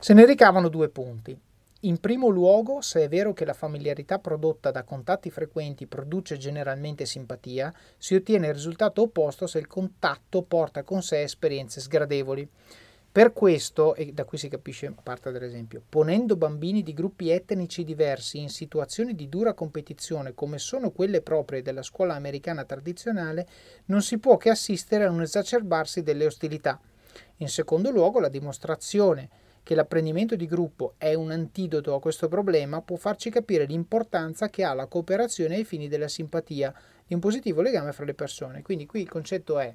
Se 0.04 0.14
ne 0.14 0.26
ricavano 0.26 0.68
due 0.68 0.90
punti. 0.90 1.34
In 1.84 1.98
primo 2.02 2.28
luogo, 2.28 2.82
se 2.82 3.04
è 3.04 3.08
vero 3.08 3.32
che 3.32 3.46
la 3.46 3.54
familiarità 3.54 4.20
prodotta 4.20 4.70
da 4.70 4.84
contatti 4.84 5.30
frequenti 5.30 5.88
produce 5.88 6.36
generalmente 6.36 7.06
simpatia, 7.06 7.74
si 7.98 8.14
ottiene 8.14 8.48
il 8.48 8.54
risultato 8.54 9.04
opposto 9.04 9.48
se 9.48 9.60
il 9.60 9.68
contatto 9.68 10.42
porta 10.42 10.84
con 10.84 11.02
sé 11.02 11.22
esperienze 11.22 11.80
sgradevoli. 11.80 12.46
Per 13.14 13.32
questo, 13.32 13.96
e 13.96 14.12
da 14.12 14.26
qui 14.26 14.38
si 14.38 14.50
capisce 14.50 14.94
parte 15.02 15.32
dell'esempio, 15.32 15.82
ponendo 15.88 16.36
bambini 16.36 16.84
di 16.84 16.94
gruppi 16.94 17.30
etnici 17.30 17.86
diversi 17.86 18.42
in 18.42 18.50
situazioni 18.50 19.16
di 19.16 19.30
dura 19.30 19.54
competizione 19.54 20.34
come 20.34 20.58
sono 20.58 20.92
quelle 20.92 21.22
proprie 21.22 21.62
della 21.62 21.82
scuola 21.82 22.16
americana 22.16 22.66
tradizionale, 22.66 23.48
non 23.86 24.02
si 24.02 24.18
può 24.18 24.36
che 24.36 24.50
assistere 24.50 25.06
a 25.06 25.10
un 25.10 25.22
esacerbarsi 25.22 26.04
delle 26.04 26.26
ostilità. 26.26 26.78
In 27.38 27.48
secondo 27.48 27.90
luogo, 27.90 28.20
la 28.20 28.28
dimostrazione 28.28 29.30
che 29.64 29.76
l'apprendimento 29.76 30.36
di 30.36 30.46
gruppo 30.46 30.94
è 30.98 31.14
un 31.14 31.32
antidoto 31.32 31.96
a 31.96 32.02
questo 32.02 32.28
problema 32.28 32.82
può 32.82 32.98
farci 32.98 33.30
capire 33.30 33.66
l'importanza 33.66 34.50
che 34.50 34.64
ha 34.64 34.74
la 34.74 34.88
cooperazione 34.88 35.56
ai 35.56 35.64
fini 35.64 35.88
della 35.88 36.10
simpatia, 36.10 36.74
di 37.08 37.14
un 37.14 37.22
positivo 37.22 37.62
legame 37.62 37.94
fra 37.94 38.06
le 38.06 38.14
persone. 38.14 38.62
Quindi 38.62 38.86
qui 38.86 39.02
il 39.02 39.10
concetto 39.10 39.58
è 39.58 39.74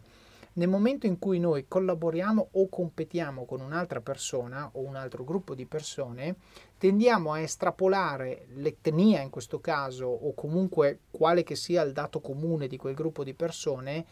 nel 0.59 0.69
momento 0.69 1.07
in 1.07 1.19
cui 1.19 1.39
noi 1.39 1.67
collaboriamo 1.69 2.49
o 2.53 2.69
competiamo 2.69 3.45
con 3.45 3.61
un'altra 3.61 4.01
persona 4.01 4.69
o 4.73 4.81
un 4.81 4.97
altro 4.97 5.23
gruppo 5.23 5.55
di 5.55 5.67
persone, 5.67 6.37
tendiamo 6.77 7.33
a 7.33 7.41
estrapolare 7.41 8.47
l'etnia 8.55 9.21
in 9.21 9.31
questo 9.31 9.61
caso 9.61 10.07
o 10.07 10.35
comunque 10.35 11.01
quale 11.11 11.45
che 11.45 11.55
sia 11.55 11.83
il 11.83 11.93
dato 11.93 12.21
comune 12.21 12.67
di 12.67 12.77
quel 12.77 12.95
gruppo 12.95 13.23
di 13.23 13.35
persone 13.35 14.05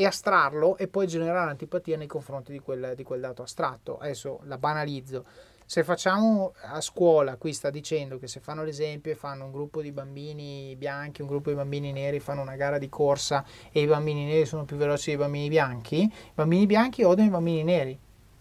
e 0.00 0.06
astrarlo 0.06 0.76
e 0.76 0.86
poi 0.86 1.08
generare 1.08 1.50
antipatia 1.50 1.96
nei 1.96 2.06
confronti 2.06 2.52
di 2.52 2.60
quel, 2.60 2.92
di 2.94 3.02
quel 3.02 3.18
dato 3.18 3.42
astratto. 3.42 3.98
Adesso 3.98 4.42
la 4.44 4.56
banalizzo. 4.56 5.24
Se 5.66 5.82
facciamo 5.82 6.54
a 6.70 6.80
scuola, 6.80 7.34
qui 7.34 7.52
sta 7.52 7.68
dicendo 7.68 8.16
che 8.16 8.28
se 8.28 8.38
fanno 8.38 8.62
l'esempio 8.62 9.10
e 9.10 9.16
fanno 9.16 9.46
un 9.46 9.50
gruppo 9.50 9.82
di 9.82 9.90
bambini 9.90 10.76
bianchi, 10.76 11.22
un 11.22 11.26
gruppo 11.26 11.50
di 11.50 11.56
bambini 11.56 11.90
neri, 11.90 12.20
fanno 12.20 12.42
una 12.42 12.54
gara 12.54 12.78
di 12.78 12.88
corsa 12.88 13.44
e 13.72 13.80
i 13.80 13.86
bambini 13.86 14.24
neri 14.24 14.46
sono 14.46 14.64
più 14.64 14.76
veloci 14.76 15.10
dei 15.10 15.18
bambini 15.18 15.48
bianchi, 15.48 16.02
i 16.02 16.12
bambini 16.32 16.66
bianchi 16.66 17.02
odiano 17.02 17.30
i 17.30 17.32
bambini 17.32 17.64
neri. 17.64 17.98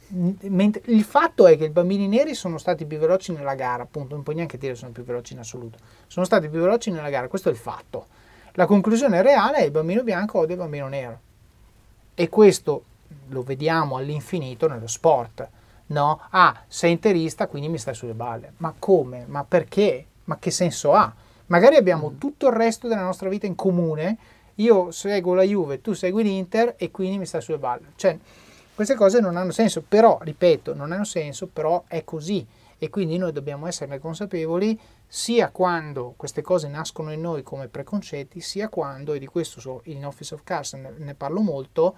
Mentre 0.10 0.84
il 0.86 1.04
fatto 1.04 1.48
è 1.48 1.58
che 1.58 1.66
i 1.66 1.70
bambini 1.72 2.08
neri 2.08 2.36
sono 2.36 2.60
stati 2.60 2.86
più 2.86 3.00
veloci 3.00 3.34
nella 3.34 3.56
gara, 3.56 3.82
appunto, 3.82 4.14
non 4.14 4.24
puoi 4.24 4.36
neanche 4.36 4.60
dire 4.60 4.76
sono 4.76 4.92
più 4.92 5.04
veloci 5.04 5.34
in 5.34 5.40
assoluto, 5.40 5.80
sono 6.06 6.24
stati 6.24 6.50
più 6.50 6.60
veloci 6.60 6.92
nella 6.92 7.10
gara, 7.10 7.28
questo 7.28 7.50
è 7.50 7.52
il 7.52 7.58
fatto. 7.58 8.06
La 8.54 8.68
conclusione 8.68 9.24
reale 9.24 9.58
è 9.58 9.60
che 9.62 9.66
il 9.66 9.72
bambino 9.72 10.04
bianco 10.04 10.38
odia 10.38 10.54
il 10.54 10.62
bambino 10.62 10.88
nero 10.88 11.22
e 12.20 12.30
questo 12.30 12.84
lo 13.28 13.44
vediamo 13.44 13.98
all'infinito 13.98 14.68
nello 14.68 14.88
sport. 14.88 15.48
No? 15.88 16.20
Ah, 16.32 16.64
sei 16.68 16.92
interista, 16.92 17.46
quindi 17.46 17.70
mi 17.70 17.78
stai 17.78 17.94
sulle 17.94 18.16
balle. 18.16 18.54
Ma 18.58 18.74
come? 18.78 19.26
Ma 19.28 19.44
perché? 19.44 20.04
Ma 20.24 20.40
che 20.40 20.50
senso 20.50 20.94
ha? 20.94 21.14
Magari 21.46 21.76
abbiamo 21.76 22.10
mm. 22.10 22.18
tutto 22.18 22.48
il 22.48 22.54
resto 22.54 22.88
della 22.88 23.04
nostra 23.04 23.30
vita 23.30 23.46
in 23.46 23.54
comune. 23.54 24.18
Io 24.56 24.90
seguo 24.90 25.36
la 25.36 25.44
Juve, 25.44 25.80
tu 25.80 25.94
segui 25.94 26.24
l'Inter 26.24 26.74
e 26.76 26.90
quindi 26.90 27.20
mi 27.20 27.28
stai 27.28 27.42
sulle 27.42 27.60
balle. 27.60 27.92
Cioè, 27.96 28.18
queste 28.74 28.96
cose 28.96 29.20
non 29.20 29.38
hanno 29.38 29.52
senso, 29.52 29.84
però, 29.88 30.18
ripeto, 30.20 30.74
non 30.74 30.92
hanno 30.92 31.04
senso, 31.04 31.46
però 31.46 31.84
è 31.88 32.04
così. 32.04 32.44
E 32.80 32.90
quindi 32.90 33.20
noi 33.20 33.32
dobbiamo 33.32 33.68
esserne 33.68 34.00
consapevoli 34.00 34.78
sia 35.08 35.50
quando 35.50 36.14
queste 36.18 36.42
cose 36.42 36.68
nascono 36.68 37.12
in 37.12 37.22
noi 37.22 37.42
come 37.42 37.70
preconcetti, 37.70 38.42
sia 38.42 38.68
quando, 38.68 39.14
e 39.14 39.20
di 39.20 39.26
questo 39.26 39.82
in 39.86 40.06
Office 40.06 40.34
of 40.34 40.44
Cars 40.44 40.74
ne, 40.74 40.94
ne 40.98 41.16
parlo 41.16 41.40
molto, 41.40 41.96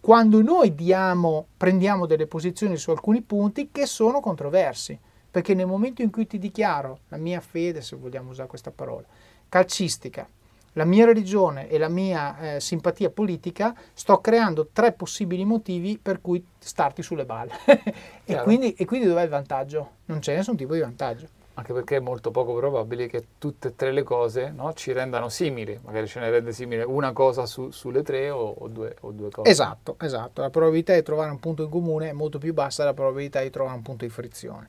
quando 0.00 0.42
noi 0.42 0.74
diamo, 0.74 1.46
prendiamo 1.56 2.06
delle 2.06 2.26
posizioni 2.26 2.76
su 2.76 2.90
alcuni 2.90 3.22
punti 3.22 3.70
che 3.70 3.86
sono 3.86 4.20
controversi. 4.20 4.98
Perché 5.30 5.54
nel 5.54 5.66
momento 5.66 6.02
in 6.02 6.10
cui 6.10 6.26
ti 6.26 6.38
dichiaro 6.38 6.98
la 7.08 7.16
mia 7.16 7.40
fede, 7.40 7.80
se 7.80 7.96
vogliamo 7.96 8.30
usare 8.30 8.48
questa 8.48 8.70
parola, 8.70 9.06
calcistica, 9.48 10.28
la 10.74 10.84
mia 10.84 11.06
religione 11.06 11.68
e 11.68 11.78
la 11.78 11.88
mia 11.88 12.56
eh, 12.56 12.60
simpatia 12.60 13.10
politica, 13.10 13.74
sto 13.94 14.20
creando 14.20 14.68
tre 14.72 14.92
possibili 14.92 15.44
motivi 15.44 15.98
per 15.98 16.20
cui 16.20 16.44
starti 16.58 17.02
sulle 17.02 17.24
balle. 17.24 17.52
e, 18.24 18.42
quindi, 18.42 18.74
e 18.74 18.84
quindi 18.84 19.06
dov'è 19.06 19.22
il 19.22 19.28
vantaggio? 19.30 19.90
Non 20.06 20.18
c'è 20.18 20.34
nessun 20.34 20.56
tipo 20.56 20.74
di 20.74 20.80
vantaggio. 20.80 21.40
Anche 21.54 21.72
perché 21.74 21.96
è 21.96 22.00
molto 22.00 22.30
poco 22.30 22.54
probabile 22.54 23.06
che 23.08 23.24
tutte 23.38 23.68
e 23.68 23.76
tre 23.76 23.92
le 23.92 24.02
cose 24.02 24.50
no, 24.50 24.72
ci 24.72 24.92
rendano 24.92 25.28
simili, 25.28 25.78
magari 25.84 26.06
ce 26.06 26.18
ne 26.20 26.30
rende 26.30 26.52
simile 26.52 26.82
una 26.82 27.12
cosa 27.12 27.44
su, 27.44 27.70
sulle 27.70 28.02
tre 28.02 28.30
o, 28.30 28.54
o, 28.58 28.68
due, 28.68 28.96
o, 29.00 29.10
due, 29.10 29.30
cose. 29.30 29.50
Esatto, 29.50 29.96
esatto. 30.00 30.40
La 30.40 30.48
probabilità 30.48 30.94
di 30.94 31.02
trovare 31.02 31.30
un 31.30 31.38
punto 31.40 31.64
in 31.64 31.68
comune 31.68 32.08
è 32.08 32.12
molto 32.12 32.38
più 32.38 32.54
bassa 32.54 32.82
della 32.82 32.94
probabilità 32.94 33.42
di 33.42 33.50
trovare 33.50 33.76
un 33.76 33.82
punto 33.82 34.04
di 34.04 34.10
frizione. 34.10 34.68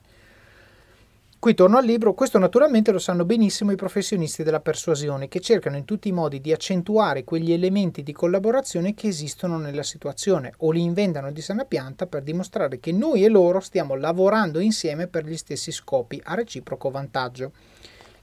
Qui 1.44 1.52
torno 1.52 1.76
al 1.76 1.84
libro, 1.84 2.14
questo 2.14 2.38
naturalmente 2.38 2.90
lo 2.90 2.98
sanno 2.98 3.26
benissimo 3.26 3.70
i 3.70 3.76
professionisti 3.76 4.42
della 4.42 4.60
persuasione 4.60 5.28
che 5.28 5.40
cercano 5.40 5.76
in 5.76 5.84
tutti 5.84 6.08
i 6.08 6.12
modi 6.12 6.40
di 6.40 6.54
accentuare 6.54 7.22
quegli 7.22 7.52
elementi 7.52 8.02
di 8.02 8.14
collaborazione 8.14 8.94
che 8.94 9.08
esistono 9.08 9.58
nella 9.58 9.82
situazione 9.82 10.54
o 10.60 10.70
li 10.70 10.80
inventano 10.80 11.30
di 11.32 11.42
sana 11.42 11.66
pianta 11.66 12.06
per 12.06 12.22
dimostrare 12.22 12.80
che 12.80 12.92
noi 12.92 13.24
e 13.24 13.28
loro 13.28 13.60
stiamo 13.60 13.94
lavorando 13.94 14.58
insieme 14.58 15.06
per 15.06 15.26
gli 15.26 15.36
stessi 15.36 15.70
scopi 15.70 16.18
a 16.24 16.32
reciproco 16.32 16.88
vantaggio. 16.88 17.52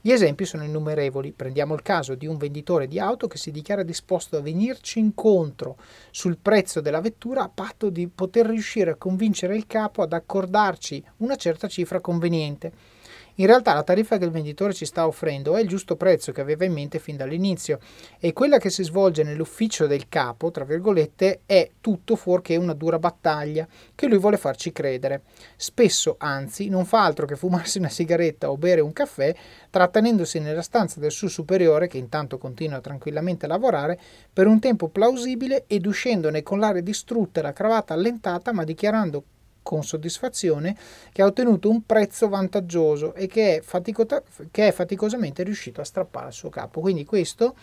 Gli 0.00 0.10
esempi 0.10 0.44
sono 0.44 0.64
innumerevoli. 0.64 1.30
Prendiamo 1.30 1.74
il 1.74 1.82
caso 1.82 2.16
di 2.16 2.26
un 2.26 2.38
venditore 2.38 2.88
di 2.88 2.98
auto 2.98 3.28
che 3.28 3.38
si 3.38 3.52
dichiara 3.52 3.84
disposto 3.84 4.36
a 4.36 4.40
venirci 4.40 4.98
incontro 4.98 5.76
sul 6.10 6.38
prezzo 6.38 6.80
della 6.80 7.00
vettura 7.00 7.44
a 7.44 7.48
patto 7.48 7.88
di 7.88 8.08
poter 8.08 8.46
riuscire 8.46 8.90
a 8.90 8.96
convincere 8.96 9.54
il 9.54 9.68
capo 9.68 10.02
ad 10.02 10.12
accordarci 10.12 11.04
una 11.18 11.36
certa 11.36 11.68
cifra 11.68 12.00
conveniente. 12.00 12.91
In 13.36 13.46
realtà 13.46 13.72
la 13.72 13.82
tariffa 13.82 14.18
che 14.18 14.26
il 14.26 14.30
venditore 14.30 14.74
ci 14.74 14.84
sta 14.84 15.06
offrendo 15.06 15.56
è 15.56 15.62
il 15.62 15.68
giusto 15.68 15.96
prezzo 15.96 16.32
che 16.32 16.42
aveva 16.42 16.66
in 16.66 16.72
mente 16.72 16.98
fin 16.98 17.16
dall'inizio 17.16 17.78
e 18.18 18.34
quella 18.34 18.58
che 18.58 18.68
si 18.68 18.84
svolge 18.84 19.22
nell'ufficio 19.22 19.86
del 19.86 20.08
capo, 20.10 20.50
tra 20.50 20.64
virgolette, 20.64 21.40
è 21.46 21.70
tutto 21.80 22.14
fuorché 22.14 22.56
una 22.56 22.74
dura 22.74 22.98
battaglia 22.98 23.66
che 23.94 24.06
lui 24.06 24.18
vuole 24.18 24.36
farci 24.36 24.70
credere. 24.70 25.22
Spesso, 25.56 26.16
anzi, 26.18 26.68
non 26.68 26.84
fa 26.84 27.04
altro 27.04 27.24
che 27.24 27.36
fumarsi 27.36 27.78
una 27.78 27.88
sigaretta 27.88 28.50
o 28.50 28.58
bere 28.58 28.82
un 28.82 28.92
caffè, 28.92 29.34
trattenendosi 29.70 30.38
nella 30.38 30.60
stanza 30.60 31.00
del 31.00 31.10
suo 31.10 31.28
superiore, 31.28 31.88
che 31.88 31.96
intanto 31.96 32.36
continua 32.36 32.80
tranquillamente 32.80 33.46
a 33.46 33.48
lavorare, 33.48 33.98
per 34.30 34.46
un 34.46 34.60
tempo 34.60 34.88
plausibile 34.88 35.64
ed 35.66 35.86
uscendone 35.86 36.42
con 36.42 36.58
l'aria 36.58 36.82
distrutta 36.82 37.40
e 37.40 37.42
la 37.44 37.52
cravatta 37.54 37.94
allentata, 37.94 38.52
ma 38.52 38.64
dichiarando 38.64 39.24
con 39.62 39.82
soddisfazione 39.82 40.76
che 41.12 41.22
ha 41.22 41.26
ottenuto 41.26 41.70
un 41.70 41.84
prezzo 41.84 42.28
vantaggioso 42.28 43.14
e 43.14 43.26
che 43.26 43.56
è, 43.56 43.60
fatico- 43.60 44.06
che 44.50 44.68
è 44.68 44.72
faticosamente 44.72 45.42
riuscito 45.42 45.80
a 45.80 45.84
strappare 45.84 46.26
al 46.26 46.32
suo 46.32 46.50
capo. 46.50 46.80
Quindi 46.80 47.04
questo, 47.04 47.54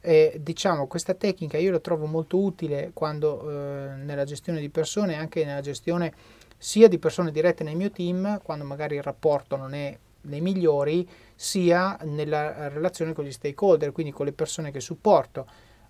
eh, 0.00 0.38
diciamo, 0.40 0.86
questa 0.86 1.14
tecnica 1.14 1.58
io 1.58 1.72
la 1.72 1.80
trovo 1.80 2.06
molto 2.06 2.38
utile 2.38 2.90
quando 2.94 3.50
eh, 3.50 3.94
nella 3.96 4.24
gestione 4.24 4.60
di 4.60 4.70
persone, 4.70 5.16
anche 5.16 5.44
nella 5.44 5.60
gestione 5.60 6.12
sia 6.56 6.88
di 6.88 6.98
persone 6.98 7.30
dirette 7.30 7.64
nel 7.64 7.76
mio 7.76 7.90
team, 7.90 8.40
quando 8.42 8.64
magari 8.64 8.96
il 8.96 9.02
rapporto 9.02 9.56
non 9.56 9.72
è 9.72 9.96
nei 10.22 10.40
migliori, 10.40 11.08
sia 11.34 11.98
nella 12.02 12.68
relazione 12.68 13.14
con 13.14 13.24
gli 13.24 13.32
stakeholder, 13.32 13.92
quindi 13.92 14.12
con 14.12 14.26
le 14.26 14.32
persone 14.32 14.70
che 14.70 14.80
supporto, 14.80 15.46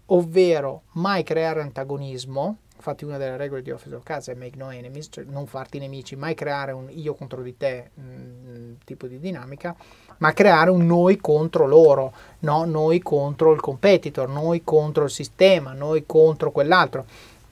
ovvero 0.06 0.82
mai 0.92 1.24
creare 1.24 1.60
antagonismo, 1.60 2.58
Infatti 2.80 3.04
una 3.04 3.18
delle 3.18 3.36
regole 3.36 3.60
di 3.60 3.70
Office 3.70 3.94
of 3.94 4.02
Cards 4.02 4.28
è 4.28 4.34
make 4.34 4.56
no 4.56 4.70
enemies, 4.70 5.08
cioè 5.10 5.24
non 5.24 5.46
farti 5.46 5.78
nemici, 5.78 6.16
mai 6.16 6.34
creare 6.34 6.72
un 6.72 6.88
io 6.88 7.14
contro 7.14 7.42
di 7.42 7.54
te 7.54 7.90
mh, 7.92 8.02
mm, 8.02 8.72
tipo 8.86 9.06
di 9.06 9.20
dinamica, 9.20 9.76
ma 10.16 10.32
creare 10.32 10.70
un 10.70 10.86
noi 10.86 11.18
contro 11.18 11.66
loro, 11.66 12.10
no? 12.38 12.64
noi 12.64 13.00
contro 13.00 13.52
il 13.52 13.60
competitor, 13.60 14.30
noi 14.30 14.62
contro 14.64 15.04
il 15.04 15.10
sistema, 15.10 15.74
noi 15.74 16.04
contro 16.06 16.50
quell'altro 16.52 17.04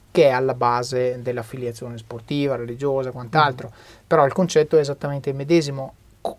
che 0.09 0.23
è 0.23 0.31
alla 0.31 0.55
base 0.55 1.21
dell'affiliazione 1.21 1.99
sportiva, 1.99 2.55
religiosa, 2.55 3.11
quant'altro. 3.11 3.67
Mm. 3.67 4.05
Però 4.07 4.25
il 4.25 4.33
concetto 4.33 4.77
è 4.77 4.79
esattamente 4.79 5.29
il 5.29 5.35
medesimo. 5.35 5.93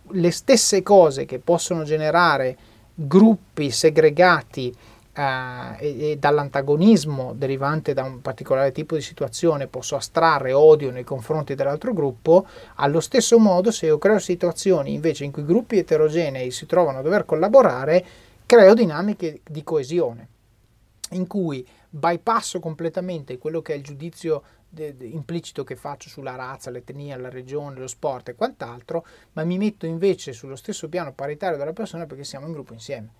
Le 0.09 0.32
stesse 0.32 0.82
cose 0.82 1.26
che 1.26 1.38
possono 1.38 1.84
generare 1.84 2.57
gruppi 2.93 3.70
segregati 3.70 4.74
eh, 5.20 6.10
e, 6.10 6.16
dall'antagonismo 6.16 7.34
derivante 7.34 7.92
da 7.92 8.04
un 8.04 8.22
particolare 8.22 8.72
tipo 8.72 8.94
di 8.94 9.02
situazione 9.02 9.66
posso 9.66 9.94
astrarre 9.94 10.54
odio 10.54 10.90
nei 10.90 11.04
confronti 11.04 11.54
dell'altro 11.54 11.92
gruppo, 11.92 12.46
allo 12.76 13.00
stesso 13.00 13.38
modo 13.38 13.70
se 13.70 13.84
io 13.84 13.98
creo 13.98 14.18
situazioni 14.18 14.94
invece 14.94 15.24
in 15.24 15.30
cui 15.30 15.44
gruppi 15.44 15.76
eterogenei 15.76 16.50
si 16.50 16.64
trovano 16.64 17.00
a 17.00 17.02
dover 17.02 17.26
collaborare, 17.26 18.04
creo 18.46 18.72
dinamiche 18.72 19.42
di 19.46 19.62
coesione, 19.62 20.28
in 21.10 21.26
cui 21.26 21.66
bypasso 21.90 22.58
completamente 22.58 23.36
quello 23.36 23.60
che 23.60 23.74
è 23.74 23.76
il 23.76 23.82
giudizio 23.82 24.42
implicito 25.00 25.64
che 25.64 25.76
faccio 25.76 26.08
sulla 26.08 26.36
razza, 26.36 26.70
l'etnia, 26.70 27.18
la 27.18 27.28
regione, 27.28 27.78
lo 27.78 27.88
sport 27.88 28.30
e 28.30 28.34
quant'altro, 28.36 29.04
ma 29.32 29.44
mi 29.44 29.58
metto 29.58 29.84
invece 29.84 30.32
sullo 30.32 30.56
stesso 30.56 30.88
piano 30.88 31.12
paritario 31.12 31.58
della 31.58 31.74
persona 31.74 32.06
perché 32.06 32.24
siamo 32.24 32.46
in 32.46 32.52
gruppo 32.52 32.72
insieme. 32.72 33.19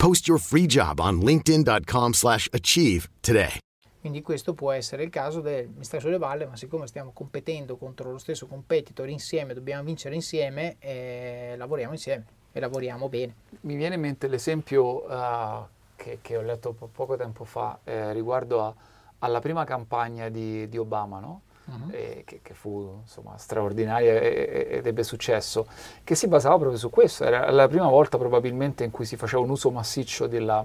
Post 0.00 0.26
your 0.28 0.40
free 0.40 0.64
job 0.64 0.98
on 0.98 1.20
linkedin.com 1.20 2.14
slash 2.14 2.48
achieve 2.54 3.10
today. 3.20 3.58
Quindi 4.00 4.22
questo 4.22 4.54
può 4.54 4.72
essere 4.72 5.02
il 5.02 5.10
caso 5.10 5.42
del 5.42 5.68
mi 5.68 5.84
sta 5.84 6.00
sulle 6.00 6.16
balle, 6.16 6.46
ma 6.46 6.56
siccome 6.56 6.86
stiamo 6.86 7.10
competendo 7.12 7.76
contro 7.76 8.10
lo 8.10 8.16
stesso 8.16 8.46
competitor 8.46 9.10
insieme, 9.10 9.52
dobbiamo 9.52 9.82
vincere 9.82 10.14
insieme, 10.14 10.76
eh, 10.78 11.52
lavoriamo 11.58 11.92
insieme 11.92 12.24
e 12.50 12.60
lavoriamo 12.60 13.10
bene. 13.10 13.34
Mi 13.60 13.76
viene 13.76 13.96
in 13.96 14.00
mente 14.00 14.26
l'esempio 14.26 15.04
uh, 15.04 15.66
che, 15.96 16.20
che, 16.22 16.36
ho 16.38 16.40
letto 16.40 16.72
po- 16.72 16.88
poco 16.90 17.16
tempo 17.16 17.44
fa 17.44 17.80
eh, 17.84 18.14
riguardo 18.14 18.64
a, 18.64 18.74
alla 19.18 19.40
prima 19.40 19.64
campagna 19.64 20.30
di, 20.30 20.66
di 20.70 20.78
Obama, 20.78 21.20
no? 21.20 21.42
Uh-huh. 21.70 21.90
eh, 21.90 22.22
che, 22.26 22.40
che, 22.42 22.54
fu 22.54 22.98
insomma, 23.02 23.36
straordinaria 23.38 24.18
ed 24.20 24.86
ebbe 24.86 25.02
successo, 25.02 25.66
che 26.04 26.14
si 26.14 26.26
basava 26.26 26.56
proprio 26.56 26.78
su 26.78 26.90
questo. 26.90 27.24
Era 27.24 27.50
la 27.50 27.68
prima 27.68 27.88
volta 27.88 28.18
probabilmente 28.18 28.84
in 28.84 28.90
cui 28.90 29.04
si 29.04 29.16
faceva 29.16 29.42
un 29.42 29.50
uso 29.50 29.70
massiccio 29.70 30.26
della, 30.26 30.64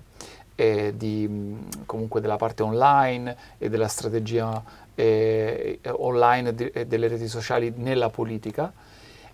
eh, 0.56 0.94
di, 0.96 1.58
comunque 1.86 2.22
della 2.22 2.38
parte 2.38 2.64
online 2.64 3.36
e 3.58 3.70
della 3.70 3.88
strategia 3.88 4.64
eh, 4.96 5.80
online 5.92 6.56
e 6.72 6.86
delle 6.86 7.08
reti 7.08 7.28
sociali 7.28 7.74
nella 7.76 8.10
politica 8.10 8.72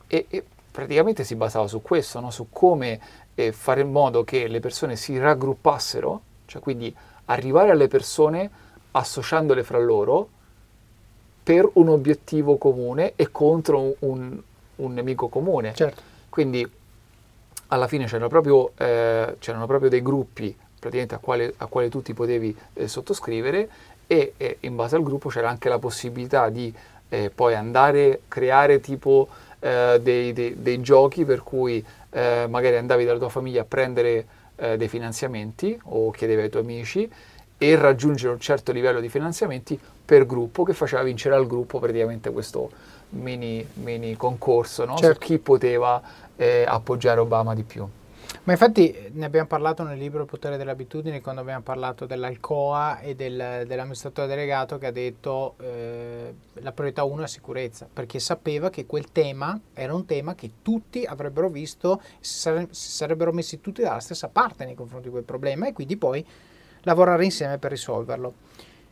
e, 0.08 0.26
e, 0.30 0.44
praticamente 0.72 1.24
si 1.24 1.36
basava 1.36 1.68
su 1.68 1.82
questo, 1.82 2.20
no? 2.20 2.32
su 2.32 2.48
come 2.50 3.00
eh, 3.36 3.52
fare 3.52 3.82
in 3.82 3.92
modo 3.92 4.24
che 4.24 4.48
le 4.48 4.60
persone 4.60 4.96
si 4.96 5.18
raggruppassero, 5.18 6.22
cioè 6.46 6.62
quindi 6.62 6.94
arrivare 7.26 7.72
alle 7.72 7.88
persone 7.88 8.50
associandole 8.92 9.64
fra 9.64 9.78
loro 9.80 10.30
per 11.44 11.70
un 11.74 11.90
obiettivo 11.90 12.58
comune 12.58 13.14
e 13.16 13.32
contro 13.32 13.96
un, 14.00 14.40
un 14.76 14.94
nemico 14.94 15.28
comune. 15.28 15.74
Certo. 15.74 16.02
Quindi 16.30 16.70
alla 17.68 17.88
fine 17.88 18.06
c'erano 18.06 18.28
proprio, 18.28 18.72
eh, 18.78 19.36
c'erano 19.40 19.66
proprio 19.66 19.90
dei 19.90 20.02
gruppi 20.02 20.56
praticamente 20.82 21.16
a 21.16 21.20
quale, 21.20 21.54
a 21.58 21.68
quale 21.68 21.90
tu 21.90 22.02
ti 22.02 22.14
potevi 22.14 22.56
eh, 22.74 22.88
sottoscrivere 22.88 23.70
e, 24.08 24.34
e, 24.36 24.58
in 24.62 24.76
base 24.76 24.96
al 24.96 25.04
gruppo 25.04 25.30
c'era 25.30 25.48
anche 25.48 25.70
la 25.70 25.78
possibilità 25.78 26.50
di 26.50 26.74
eh, 27.08 27.30
poi 27.30 27.54
andare 27.54 28.14
a 28.14 28.18
creare 28.28 28.80
tipo 28.80 29.28
eh, 29.60 30.00
dei, 30.02 30.34
dei, 30.34 30.56
dei, 30.60 30.82
giochi 30.82 31.24
per 31.24 31.44
cui 31.44 31.86
eh, 32.10 32.48
magari 32.50 32.78
andavi 32.78 33.06
dalla 33.06 33.20
tua 33.20 33.30
famiglia 33.30 33.62
a 33.62 33.66
prendere 33.66 34.26
eh, 34.56 34.76
dei 34.76 34.88
finanziamenti 34.88 35.80
o 35.84 36.10
chiedevi 36.10 36.42
ai 36.42 36.50
tuoi 36.50 36.64
amici 36.64 37.12
e 37.64 37.76
raggiungere 37.76 38.34
un 38.34 38.40
certo 38.40 38.72
livello 38.72 39.00
di 39.00 39.08
finanziamenti 39.08 39.80
per 40.04 40.26
gruppo 40.26 40.64
che 40.64 40.74
faceva 40.74 41.04
vincere 41.04 41.36
al 41.36 41.46
gruppo 41.46 41.78
praticamente 41.78 42.32
questo 42.32 42.72
mini, 43.10 43.64
mini 43.74 44.18
concorso 44.18 44.84
no? 44.84 44.98
certo. 44.98 45.22
su 45.22 45.28
chi 45.28 45.38
poteva 45.38 46.02
eh, 46.36 46.66
appoggiare 46.68 47.20
Obama 47.20 47.54
di 47.54 47.62
più. 47.62 47.88
Ma 48.46 48.54
infatti 48.54 49.12
ne 49.12 49.26
abbiamo 49.26 49.46
parlato 49.46 49.84
nel 49.84 50.00
libro 50.00 50.24
Il 50.24 50.28
potere 50.28 50.58
delle 50.58 50.72
abitudini 50.72 51.22
quando 51.22 51.42
abbiamo 51.42 51.62
parlato 51.62 52.08
dell'Alcoa 52.08 53.00
e 53.00 53.14
del, 53.14 53.66
dell'amministratore 53.68 54.28
delegato 54.28 54.80
che 54.80 54.88
ha 54.88 54.92
detto 54.92 55.54
eh, 55.60 56.34
la 56.54 56.72
priorità 56.72 57.04
1 57.04 57.22
è 57.22 57.28
sicurezza, 57.28 57.88
perché 57.94 58.18
sapeva 58.18 58.72
che 58.72 58.88
quel 58.88 59.12
tema 59.12 59.60
era 59.76 59.94
un 59.94 60.06
tema 60.06 60.34
che 60.34 60.50
tutti 60.64 61.06
avrebbero 61.06 61.48
visto, 61.50 62.02
si, 62.20 62.40
sare- 62.40 62.68
si 62.72 62.90
sarebbero 62.90 63.32
messi 63.32 63.62
tutti 63.62 63.84
dalla 63.84 64.00
stessa 64.00 64.30
parte 64.30 64.66
nei 64.66 64.74
confronti 64.74 65.06
di 65.06 65.12
quel 65.12 65.26
problema 65.26 65.68
e 65.68 65.74
quindi 65.74 65.96
poi 65.96 66.26
lavorare 66.82 67.26
insieme 67.26 67.58
per 67.58 67.72
risolverlo. 67.72 68.34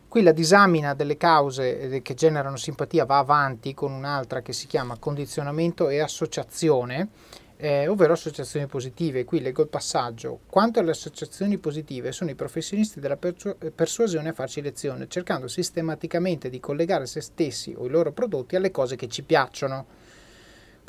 Qui 0.09 0.23
la 0.23 0.31
disamina 0.31 0.95
delle 0.95 1.17
cause 1.17 1.79
eh, 1.79 2.01
che 2.01 2.15
generano 2.15 2.55
simpatia 2.55 3.05
va 3.05 3.19
avanti 3.19 3.75
con 3.75 3.91
un'altra 3.91 4.41
che 4.41 4.53
si 4.53 4.65
chiama 4.65 4.97
condizionamento 4.97 5.87
e 5.87 5.99
associazione, 5.99 7.09
eh, 7.57 7.87
ovvero 7.87 8.13
associazioni 8.13 8.65
positive. 8.65 9.23
Qui 9.23 9.39
leggo 9.39 9.61
il 9.61 9.67
passaggio. 9.67 10.39
Quanto 10.49 10.79
alle 10.79 10.91
associazioni 10.91 11.59
positive, 11.59 12.11
sono 12.11 12.31
i 12.31 12.35
professionisti 12.35 12.99
della 12.99 13.17
persu- 13.17 13.55
persuasione 13.69 14.29
a 14.29 14.33
farci 14.33 14.61
lezione, 14.61 15.07
cercando 15.07 15.47
sistematicamente 15.47 16.49
di 16.49 16.59
collegare 16.59 17.05
se 17.05 17.21
stessi 17.21 17.75
o 17.77 17.85
i 17.85 17.89
loro 17.89 18.11
prodotti 18.11 18.55
alle 18.55 18.71
cose 18.71 18.95
che 18.95 19.07
ci 19.07 19.21
piacciono. 19.21 19.85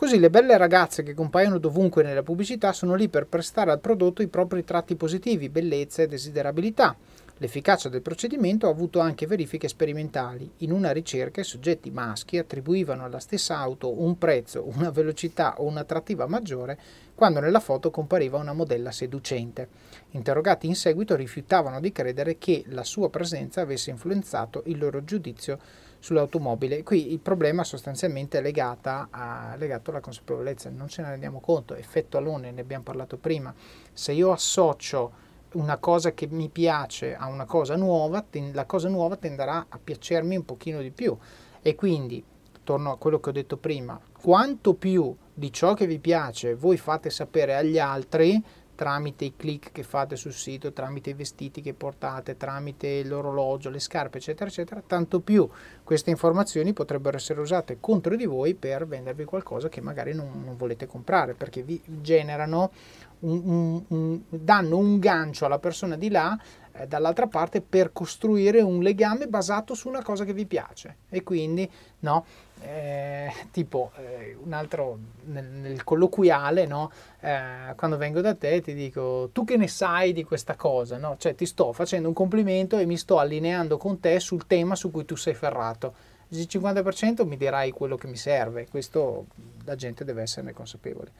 Così 0.01 0.18
le 0.18 0.30
belle 0.30 0.57
ragazze 0.57 1.03
che 1.03 1.12
compaiono 1.12 1.59
dovunque 1.59 2.03
nella 2.03 2.22
pubblicità 2.22 2.72
sono 2.72 2.94
lì 2.94 3.11
per 3.11 3.26
prestare 3.26 3.70
al 3.70 3.80
prodotto 3.80 4.22
i 4.22 4.28
propri 4.28 4.64
tratti 4.64 4.96
positivi, 4.96 5.51
bellezza 5.51 6.01
e 6.01 6.07
desiderabilità. 6.07 6.96
L'efficacia 7.36 7.90
del 7.90 8.01
procedimento 8.01 8.66
ha 8.66 8.70
avuto 8.70 9.01
anche 9.01 9.26
verifiche 9.26 9.68
sperimentali. 9.68 10.51
In 10.59 10.72
una 10.72 10.92
ricerca 10.92 11.42
i 11.42 11.44
soggetti 11.44 11.90
maschi 11.90 12.38
attribuivano 12.38 13.05
alla 13.05 13.18
stessa 13.18 13.59
auto 13.59 14.01
un 14.01 14.16
prezzo, 14.16 14.66
una 14.74 14.88
velocità 14.88 15.57
o 15.59 15.64
un'attrattiva 15.64 16.26
maggiore 16.26 16.78
quando 17.14 17.40
nella 17.40 17.61
foto 17.61 17.90
compariva 17.90 18.38
una 18.38 18.55
modella 18.55 18.92
seducente. 18.92 19.68
Interrogati 20.12 20.66
in 20.66 20.76
seguito 20.76 21.14
rifiutavano 21.14 21.78
di 21.78 21.92
credere 21.92 22.38
che 22.38 22.64
la 22.68 22.84
sua 22.84 23.11
presenza 23.11 23.61
avesse 23.61 23.90
influenzato 23.90 24.62
il 24.64 24.78
loro 24.78 25.05
giudizio 25.05 25.59
sull'automobile. 26.01 26.82
Qui 26.82 27.12
il 27.12 27.20
problema 27.20 27.62
sostanzialmente 27.62 28.38
è 28.38 28.53
a, 28.61 29.55
legato 29.57 29.90
alla 29.90 30.01
consapevolezza, 30.01 30.70
non 30.70 30.88
ce 30.88 31.03
ne 31.03 31.11
rendiamo 31.11 31.40
conto, 31.40 31.74
effetto 31.76 32.16
alone, 32.16 32.51
ne 32.51 32.62
abbiamo 32.62 32.82
parlato 32.82 33.16
prima. 33.16 33.55
Se 33.92 34.12
io 34.12 34.32
associo 34.32 35.28
una 35.53 35.78
cosa 35.78 36.12
che 36.12 36.26
mi 36.28 36.48
piace 36.48 37.14
a 37.14 37.26
una 37.26 37.44
cosa 37.44 37.76
nuova, 37.76 38.24
la 38.53 38.64
cosa 38.64 38.88
nuova 38.88 39.16
tenderà 39.16 39.66
a 39.68 39.78
piacermi 39.82 40.36
un 40.36 40.44
pochino 40.44 40.80
di 40.80 40.90
più. 40.90 41.16
E 41.62 41.74
quindi, 41.74 42.24
torno 42.64 42.92
a 42.92 42.96
quello 42.96 43.20
che 43.20 43.28
ho 43.28 43.32
detto 43.32 43.57
prima, 43.57 44.01
quanto 44.20 44.74
più 44.74 45.14
di 45.32 45.53
ciò 45.53 45.74
che 45.74 45.86
vi 45.86 45.98
piace 45.98 46.55
voi 46.55 46.76
fate 46.76 47.11
sapere 47.11 47.57
agli 47.57 47.78
altri, 47.78 48.42
tramite 48.81 49.26
i 49.26 49.35
click 49.37 49.72
che 49.72 49.83
fate 49.83 50.16
sul 50.16 50.33
sito, 50.33 50.72
tramite 50.72 51.11
i 51.11 51.12
vestiti 51.12 51.61
che 51.61 51.74
portate, 51.74 52.39
tramite 52.39 53.05
l'orologio, 53.05 53.68
le 53.68 53.78
scarpe, 53.78 54.16
eccetera, 54.16 54.49
eccetera, 54.49 54.83
tanto 54.87 55.20
più 55.20 55.47
queste 55.85 56.09
informazioni 56.09 56.72
potrebbero 56.72 57.18
essere 57.18 57.43
usate 57.43 57.76
contro 57.78 58.16
di 58.16 58.24
voi 58.24 58.55
per 58.55 58.87
vendervi 58.87 59.24
qualcosa 59.24 59.68
che 59.68 59.83
magari 59.83 60.14
non, 60.14 60.31
non 60.43 60.57
volete 60.57 60.87
comprare, 60.87 61.35
perché 61.35 61.62
vi 61.62 61.78
generano 61.85 62.70
un, 63.18 63.43
un, 63.45 63.85
un, 63.89 64.20
danno 64.31 64.78
un 64.78 64.99
gancio 64.99 65.45
alla 65.45 65.59
persona 65.59 65.97
di 65.97 66.09
là 66.09 66.39
eh, 66.81 66.87
dall'altra 66.87 67.26
parte 67.26 67.61
per 67.61 67.93
costruire 67.93 68.61
un 68.61 68.83
legame 68.83 69.26
basato 69.26 69.74
su 69.74 69.89
una 69.89 70.03
cosa 70.03 70.24
che 70.24 70.33
vi 70.33 70.47
piace. 70.47 70.97
E 71.09 71.22
quindi 71.22 71.68
no 72.01 72.24
eh, 72.62 73.33
tipo 73.51 73.91
eh, 73.97 74.37
un 74.43 74.53
altro 74.53 74.99
nel, 75.24 75.45
nel 75.45 75.85
colloquiale 75.85 76.66
no 76.66 76.91
eh, 77.20 77.72
quando 77.74 77.97
vengo 77.97 78.20
da 78.20 78.35
te 78.35 78.61
ti 78.61 78.74
dico 78.74 79.31
tu 79.33 79.45
che 79.45 79.57
ne 79.57 79.68
sai 79.68 80.12
di 80.12 80.24
questa 80.24 80.57
cosa? 80.57 80.97
No 80.99 81.16
cioè 81.18 81.35
ti 81.35 81.47
sto 81.47 81.72
facendo 81.72 82.09
un 82.09 82.14
complimento 82.14 82.78
e 82.78 82.87
mi 82.87 82.97
sto 82.97 83.18
allineando 83.18 83.76
con 83.76 84.01
te 84.01 84.20
sul 84.20 84.47
tema 84.47 84.74
su 84.74 84.91
cui 84.91 85.05
tu 85.05 85.16
sei 85.16 85.35
ferrato. 85.35 86.09
Il 86.33 86.47
50% 86.49 87.26
mi 87.26 87.37
dirai 87.37 87.72
quello 87.72 87.97
che 87.97 88.07
mi 88.07 88.16
serve. 88.16 88.68
Questo 88.68 89.26
la 89.64 89.74
gente 89.74 90.05
deve 90.05 90.22
esserne 90.22 90.53
consapevole. 90.53 91.11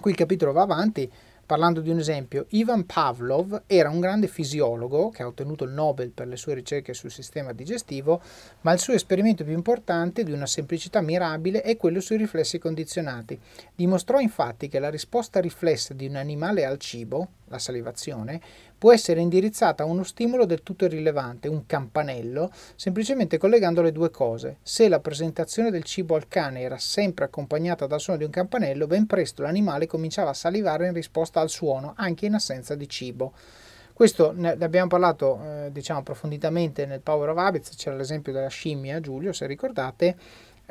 Qui 0.00 0.10
il 0.10 0.16
capitolo 0.16 0.52
va 0.52 0.62
avanti 0.62 1.10
parlando 1.52 1.82
di 1.82 1.90
un 1.90 1.98
esempio. 1.98 2.46
Ivan 2.52 2.86
Pavlov 2.86 3.64
era 3.66 3.90
un 3.90 4.00
grande 4.00 4.26
fisiologo 4.26 5.10
che 5.10 5.22
ha 5.22 5.26
ottenuto 5.26 5.64
il 5.64 5.72
Nobel 5.72 6.08
per 6.08 6.26
le 6.26 6.38
sue 6.38 6.54
ricerche 6.54 6.94
sul 6.94 7.10
sistema 7.10 7.52
digestivo, 7.52 8.22
ma 8.62 8.72
il 8.72 8.78
suo 8.78 8.94
esperimento 8.94 9.44
più 9.44 9.52
importante, 9.52 10.24
di 10.24 10.32
una 10.32 10.46
semplicità 10.46 11.02
mirabile, 11.02 11.60
è 11.60 11.76
quello 11.76 12.00
sui 12.00 12.16
riflessi 12.16 12.58
condizionati. 12.58 13.38
Dimostrò 13.74 14.18
infatti 14.18 14.68
che 14.68 14.78
la 14.78 14.88
risposta 14.88 15.40
riflessa 15.40 15.92
di 15.92 16.06
un 16.06 16.16
animale 16.16 16.64
al 16.64 16.78
cibo, 16.78 17.28
la 17.52 17.58
salivazione, 17.58 18.40
può 18.76 18.92
essere 18.92 19.20
indirizzata 19.20 19.84
a 19.84 19.86
uno 19.86 20.02
stimolo 20.02 20.44
del 20.44 20.62
tutto 20.62 20.86
irrilevante, 20.86 21.46
un 21.46 21.66
campanello, 21.66 22.50
semplicemente 22.74 23.38
collegando 23.38 23.80
le 23.82 23.92
due 23.92 24.10
cose. 24.10 24.56
Se 24.62 24.88
la 24.88 24.98
presentazione 24.98 25.70
del 25.70 25.84
cibo 25.84 26.16
al 26.16 26.26
cane 26.26 26.62
era 26.62 26.78
sempre 26.78 27.26
accompagnata 27.26 27.86
dal 27.86 28.00
suono 28.00 28.18
di 28.18 28.24
un 28.24 28.30
campanello, 28.30 28.88
ben 28.88 29.06
presto 29.06 29.42
l'animale 29.42 29.86
cominciava 29.86 30.30
a 30.30 30.34
salivare 30.34 30.88
in 30.88 30.94
risposta 30.94 31.40
al 31.40 31.50
suono, 31.50 31.92
anche 31.96 32.26
in 32.26 32.34
assenza 32.34 32.74
di 32.74 32.88
cibo. 32.88 33.32
Questo 33.92 34.32
ne 34.34 34.56
abbiamo 34.58 34.88
parlato 34.88 35.38
eh, 35.44 35.70
diciamo 35.70 36.00
approfonditamente 36.00 36.86
nel 36.86 37.00
Power 37.02 37.28
of 37.28 37.36
Habits, 37.36 37.76
c'era 37.76 37.94
l'esempio 37.94 38.32
della 38.32 38.48
scimmia, 38.48 39.00
Giulio, 39.00 39.32
se 39.32 39.46
ricordate, 39.46 40.16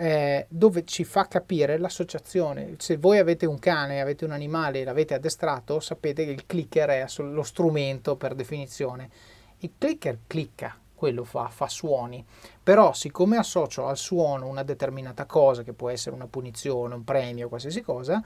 eh, 0.01 0.47
dove 0.49 0.83
ci 0.83 1.03
fa 1.03 1.27
capire 1.27 1.77
l'associazione. 1.77 2.73
Se 2.79 2.97
voi 2.97 3.19
avete 3.19 3.45
un 3.45 3.59
cane, 3.59 4.01
avete 4.01 4.25
un 4.25 4.31
animale 4.31 4.81
e 4.81 4.83
l'avete 4.83 5.13
addestrato, 5.13 5.79
sapete 5.79 6.25
che 6.25 6.31
il 6.31 6.47
clicker 6.47 6.89
è 6.89 7.05
lo 7.17 7.43
strumento 7.43 8.15
per 8.15 8.33
definizione. 8.33 9.11
Il 9.59 9.73
clicker 9.77 10.17
clicca, 10.25 10.75
quello 10.95 11.23
fa, 11.23 11.49
fa 11.49 11.67
suoni, 11.67 12.25
però 12.63 12.93
siccome 12.93 13.37
associo 13.37 13.85
al 13.85 13.97
suono 13.97 14.47
una 14.47 14.63
determinata 14.63 15.27
cosa, 15.27 15.61
che 15.61 15.73
può 15.73 15.89
essere 15.89 16.15
una 16.15 16.25
punizione, 16.25 16.95
un 16.95 17.03
premio, 17.03 17.47
qualsiasi 17.47 17.81
cosa, 17.81 18.23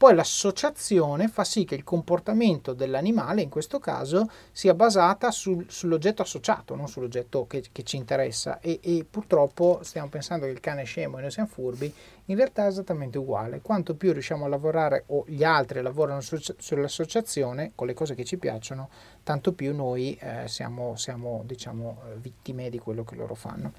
poi 0.00 0.14
l'associazione 0.14 1.28
fa 1.28 1.44
sì 1.44 1.66
che 1.66 1.74
il 1.74 1.84
comportamento 1.84 2.72
dell'animale, 2.72 3.42
in 3.42 3.50
questo 3.50 3.78
caso, 3.78 4.30
sia 4.50 4.72
basata 4.72 5.30
sul, 5.30 5.66
sull'oggetto 5.68 6.22
associato, 6.22 6.74
non 6.74 6.88
sull'oggetto 6.88 7.46
che, 7.46 7.64
che 7.70 7.82
ci 7.82 7.98
interessa. 7.98 8.60
E, 8.60 8.80
e, 8.82 9.04
purtroppo 9.04 9.80
stiamo 9.82 10.08
pensando 10.08 10.46
che 10.46 10.52
il 10.52 10.60
cane 10.60 10.80
è 10.80 10.84
scemo 10.86 11.18
e 11.18 11.20
noi 11.20 11.30
siamo 11.30 11.50
furbi, 11.50 11.92
in 12.24 12.36
realtà 12.36 12.64
è 12.64 12.68
esattamente 12.68 13.18
uguale. 13.18 13.60
Quanto 13.60 13.94
più 13.94 14.12
riusciamo 14.12 14.46
a 14.46 14.48
lavorare 14.48 15.04
o 15.08 15.24
gli 15.26 15.44
altri 15.44 15.82
lavorano 15.82 16.22
su, 16.22 16.38
sull'associazione 16.56 17.72
con 17.74 17.86
le 17.86 17.92
cose 17.92 18.14
che 18.14 18.24
ci 18.24 18.38
piacciono, 18.38 18.88
tanto 19.22 19.52
più 19.52 19.76
noi 19.76 20.16
eh, 20.18 20.48
siamo, 20.48 20.96
siamo 20.96 21.42
diciamo, 21.44 22.00
vittime 22.14 22.70
di 22.70 22.78
quello 22.78 23.04
che 23.04 23.16
loro 23.16 23.34
fanno. 23.34 23.72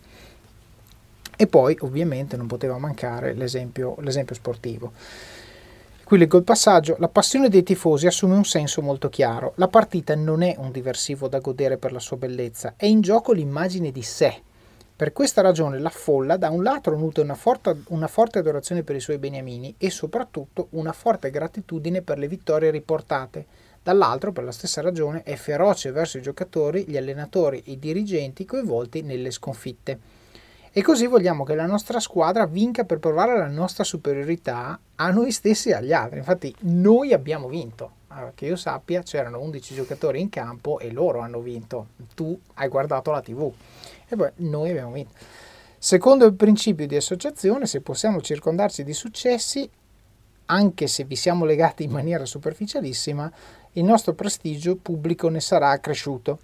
E 1.36 1.48
poi 1.48 1.76
ovviamente 1.80 2.38
non 2.38 2.46
poteva 2.46 2.78
mancare 2.78 3.34
l'esempio, 3.34 3.96
l'esempio 4.02 4.36
sportivo. 4.36 4.92
Qui 6.12 6.20
leggo 6.20 6.40
il 6.40 6.44
passaggio. 6.44 6.98
La 7.00 7.08
passione 7.08 7.48
dei 7.48 7.64
tifosi 7.64 8.06
assume 8.06 8.36
un 8.36 8.44
senso 8.44 8.82
molto 8.82 9.08
chiaro. 9.08 9.54
La 9.56 9.70
partita 9.70 10.14
non 10.14 10.42
è 10.42 10.56
un 10.58 10.70
diversivo 10.70 11.30
da 11.30 11.40
godere 11.40 11.78
per 11.78 11.94
la 11.94 12.02
sua 12.02 12.18
bellezza, 12.18 12.74
è 12.76 12.86
in 12.86 13.00
gioco 13.00 13.32
l'immagine 13.32 13.94
di 13.94 14.02
sé. 14.02 14.42
Per 14.94 15.14
questa 15.14 15.40
ragione 15.40 15.80
la 15.80 15.88
folla 15.88 16.36
da 16.36 16.50
un 16.50 16.64
lato 16.64 16.94
nutre 16.98 17.24
una 17.24 17.36
forte, 17.36 17.84
una 17.88 18.08
forte 18.08 18.40
adorazione 18.40 18.84
per 18.84 18.98
i 18.98 19.00
suoi 19.00 19.20
beniamini 19.20 19.74
e 19.78 19.90
soprattutto 19.90 20.68
una 20.72 20.92
forte 20.92 21.30
gratitudine 21.30 22.02
per 22.02 22.18
le 22.18 22.28
vittorie 22.28 22.72
riportate. 22.72 23.46
Dall'altro, 23.82 24.34
per 24.34 24.44
la 24.44 24.52
stessa 24.52 24.82
ragione, 24.82 25.24
è 25.24 25.38
feroce 25.38 25.94
verso 25.94 26.18
i 26.18 26.22
giocatori, 26.22 26.84
gli 26.90 26.98
allenatori 26.98 27.64
e 27.66 27.72
i 27.72 27.80
dirigenti 27.80 28.44
coinvolti 28.44 29.02
nelle 29.02 29.32
sconfitte. 29.32 29.98
E 30.74 30.82
così 30.82 31.06
vogliamo 31.06 31.44
che 31.44 31.54
la 31.54 31.66
nostra 31.66 32.00
squadra 32.00 32.46
vinca 32.46 32.86
per 32.86 33.00
provare 33.00 33.38
la 33.38 33.50
nostra 33.50 33.84
superiorità 33.84 34.80
a 34.96 35.12
noi 35.12 35.34
stessi 35.34 35.68
e 35.70 35.74
agli 35.74 35.92
altri. 35.92 36.20
Infatti 36.20 36.56
noi 36.60 37.12
abbiamo 37.12 37.50
vinto. 37.50 38.00
Che 38.36 38.46
io 38.46 38.56
sappia 38.56 39.04
c'erano 39.04 39.42
11 39.42 39.74
giocatori 39.74 40.22
in 40.22 40.30
campo 40.30 40.80
e 40.80 40.92
loro 40.92 41.20
hanno 41.20 41.42
vinto. 41.42 41.88
Tu 42.16 42.40
hai 42.56 42.70
guardato 42.70 43.12
la 43.12 43.22
tv. 43.22 43.52
E 44.08 44.16
poi 44.16 44.30
noi 44.36 44.70
abbiamo 44.70 44.92
vinto. 44.92 45.12
Secondo 45.78 46.26
il 46.26 46.36
principio 46.36 46.88
di 46.88 46.96
associazione, 46.96 47.66
se 47.66 47.82
possiamo 47.82 48.22
circondarci 48.22 48.86
di 48.86 48.94
successi, 48.94 49.70
anche 50.46 50.88
se 50.88 51.04
vi 51.04 51.16
siamo 51.18 51.44
legati 51.44 51.84
in 51.84 51.92
maniera 51.92 52.26
superficialissima, 52.26 53.32
il 53.74 53.84
nostro 53.84 54.14
prestigio 54.14 54.78
pubblico 54.78 55.28
ne 55.28 55.42
sarà 55.42 55.72
accresciuto. 55.72 56.40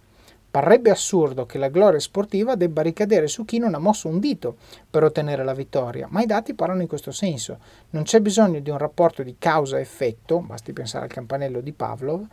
Parrebbe 0.49 0.89
assurdo 0.89 1.45
che 1.45 1.57
la 1.57 1.69
gloria 1.69 1.99
sportiva 1.99 2.55
debba 2.55 2.81
ricadere 2.81 3.27
su 3.27 3.45
chi 3.45 3.57
non 3.59 3.75
ha 3.75 3.79
mosso 3.79 4.07
un 4.07 4.19
dito 4.19 4.57
per 4.89 5.03
ottenere 5.03 5.43
la 5.43 5.53
vittoria, 5.53 6.07
ma 6.09 6.21
i 6.21 6.25
dati 6.25 6.53
parlano 6.53 6.81
in 6.81 6.87
questo 6.87 7.11
senso. 7.11 7.59
Non 7.91 8.03
c'è 8.03 8.21
bisogno 8.21 8.59
di 8.59 8.69
un 8.69 8.77
rapporto 8.77 9.23
di 9.23 9.35
causa-effetto, 9.37 10.39
basti 10.39 10.73
pensare 10.73 11.05
al 11.05 11.11
campanello 11.11 11.61
di 11.61 11.73
Pavlov, 11.73 12.27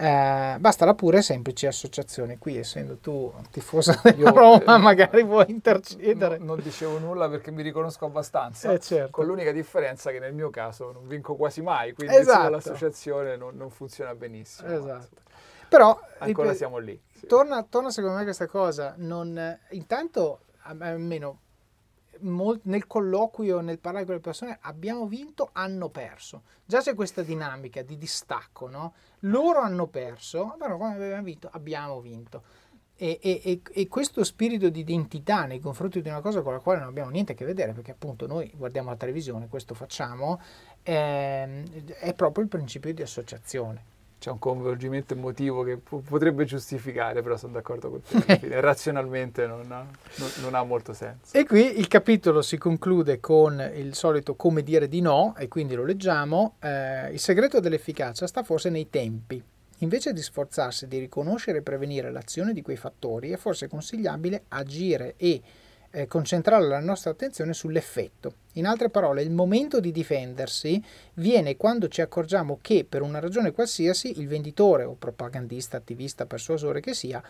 eh, 0.00 0.56
basta 0.60 0.84
la 0.84 0.94
pura 0.94 1.18
e 1.18 1.22
semplice 1.22 1.66
associazione. 1.66 2.38
Qui, 2.38 2.56
essendo 2.56 2.98
tu 2.98 3.32
tifosa 3.50 4.00
della 4.04 4.30
Roma, 4.30 4.76
eh, 4.76 4.78
magari 4.78 5.24
vuoi 5.24 5.46
intercedere. 5.48 6.38
No, 6.38 6.44
non 6.54 6.60
dicevo 6.62 6.98
nulla 6.98 7.28
perché 7.28 7.50
mi 7.50 7.62
riconosco 7.62 8.04
abbastanza, 8.04 8.72
eh, 8.72 8.78
certo. 8.78 9.10
con 9.10 9.26
l'unica 9.26 9.50
differenza 9.50 10.12
che 10.12 10.20
nel 10.20 10.34
mio 10.34 10.50
caso 10.50 10.92
non 10.92 11.08
vinco 11.08 11.34
quasi 11.34 11.62
mai, 11.62 11.94
quindi 11.94 12.14
esatto. 12.14 12.48
l'associazione 12.48 13.36
non, 13.36 13.56
non, 13.56 13.70
funziona 13.70 14.14
benissimo. 14.14 14.68
Esatto. 14.68 15.26
Però 15.68 15.98
ancora 16.18 16.54
siamo 16.54 16.78
lì. 16.78 17.00
Sì. 17.12 17.26
Torna, 17.26 17.62
torna, 17.62 17.90
secondo 17.90 18.16
me 18.16 18.24
questa 18.24 18.46
cosa. 18.46 18.94
Non, 18.96 19.58
intanto, 19.70 20.40
almeno 20.62 21.40
nel 22.20 22.86
colloquio, 22.86 23.60
nel 23.60 23.78
parlare 23.78 24.04
con 24.04 24.14
le 24.14 24.20
persone, 24.20 24.58
abbiamo 24.62 25.06
vinto, 25.06 25.50
hanno 25.52 25.88
perso. 25.88 26.42
Già 26.64 26.80
c'è 26.80 26.94
questa 26.94 27.22
dinamica 27.22 27.82
di 27.82 27.96
distacco, 27.96 28.68
no? 28.68 28.94
Loro 29.20 29.60
hanno 29.60 29.86
perso, 29.86 30.56
però 30.58 30.76
quando 30.76 31.02
abbiamo 31.02 31.22
vinto, 31.22 31.48
abbiamo 31.52 32.00
vinto. 32.00 32.42
E, 33.00 33.20
e, 33.22 33.60
e, 33.70 33.86
questo 33.86 34.24
spirito 34.24 34.68
di 34.70 34.80
identità 34.80 35.44
nei 35.44 35.60
confronti 35.60 36.02
di 36.02 36.08
una 36.08 36.20
cosa 36.20 36.42
con 36.42 36.52
la 36.52 36.58
quale 36.58 36.80
non 36.80 36.88
abbiamo 36.88 37.10
niente 37.10 37.32
a 37.32 37.34
che 37.36 37.44
vedere, 37.44 37.72
perché 37.72 37.92
appunto 37.92 38.26
noi 38.26 38.52
guardiamo 38.56 38.90
la 38.90 38.96
televisione, 38.96 39.46
questo 39.46 39.74
facciamo, 39.74 40.40
eh, 40.82 41.62
è 42.00 42.12
proprio 42.14 42.42
il 42.42 42.50
principio 42.50 42.92
di 42.92 43.02
associazione 43.02 43.96
c'è 44.18 44.30
un 44.30 44.38
coinvolgimento 44.38 45.14
emotivo 45.14 45.62
che 45.62 45.76
p- 45.76 46.00
potrebbe 46.02 46.44
giustificare, 46.44 47.22
però 47.22 47.36
sono 47.36 47.52
d'accordo 47.52 47.90
con 47.90 48.02
te, 48.02 48.40
razionalmente 48.60 49.46
non 49.46 49.70
ha, 49.70 49.86
non, 50.16 50.30
non 50.40 50.54
ha, 50.54 50.62
molto 50.64 50.92
senso. 50.92 51.36
E 51.36 51.44
qui 51.46 51.78
il 51.78 51.88
capitolo 51.88 52.42
si 52.42 52.58
conclude 52.58 53.20
con 53.20 53.60
il 53.74 53.94
solito 53.94 54.34
come 54.34 54.62
dire 54.62 54.88
di 54.88 55.00
no, 55.00 55.34
e 55.38 55.48
quindi 55.48 55.74
lo 55.74 55.84
leggiamo, 55.84 56.56
eh, 56.60 57.10
il 57.12 57.20
segreto 57.20 57.60
dell'efficacia 57.60 58.26
sta 58.26 58.42
forse 58.42 58.70
nei 58.70 58.90
tempi. 58.90 59.42
Invece 59.80 60.12
di 60.12 60.22
sforzarsi 60.22 60.88
di 60.88 60.98
riconoscere 60.98 61.58
e 61.58 61.62
prevenire 61.62 62.10
l'azione 62.10 62.52
di 62.52 62.62
quei 62.62 62.76
fattori, 62.76 63.30
è 63.30 63.36
forse 63.36 63.68
consigliabile 63.68 64.44
agire 64.48 65.14
e 65.16 65.40
eh, 65.98 66.06
concentrare 66.06 66.66
la 66.66 66.80
nostra 66.80 67.10
attenzione 67.10 67.52
sull'effetto. 67.52 68.34
In 68.54 68.66
altre 68.66 68.88
parole, 68.88 69.22
il 69.22 69.30
momento 69.30 69.80
di 69.80 69.90
difendersi 69.90 70.82
viene 71.14 71.56
quando 71.56 71.88
ci 71.88 72.00
accorgiamo 72.00 72.58
che 72.62 72.86
per 72.88 73.02
una 73.02 73.18
ragione 73.18 73.52
qualsiasi 73.52 74.18
il 74.20 74.28
venditore 74.28 74.84
o 74.84 74.94
propagandista, 74.98 75.76
attivista, 75.76 76.26
persuasore 76.26 76.80
che 76.80 76.94
sia, 76.94 77.22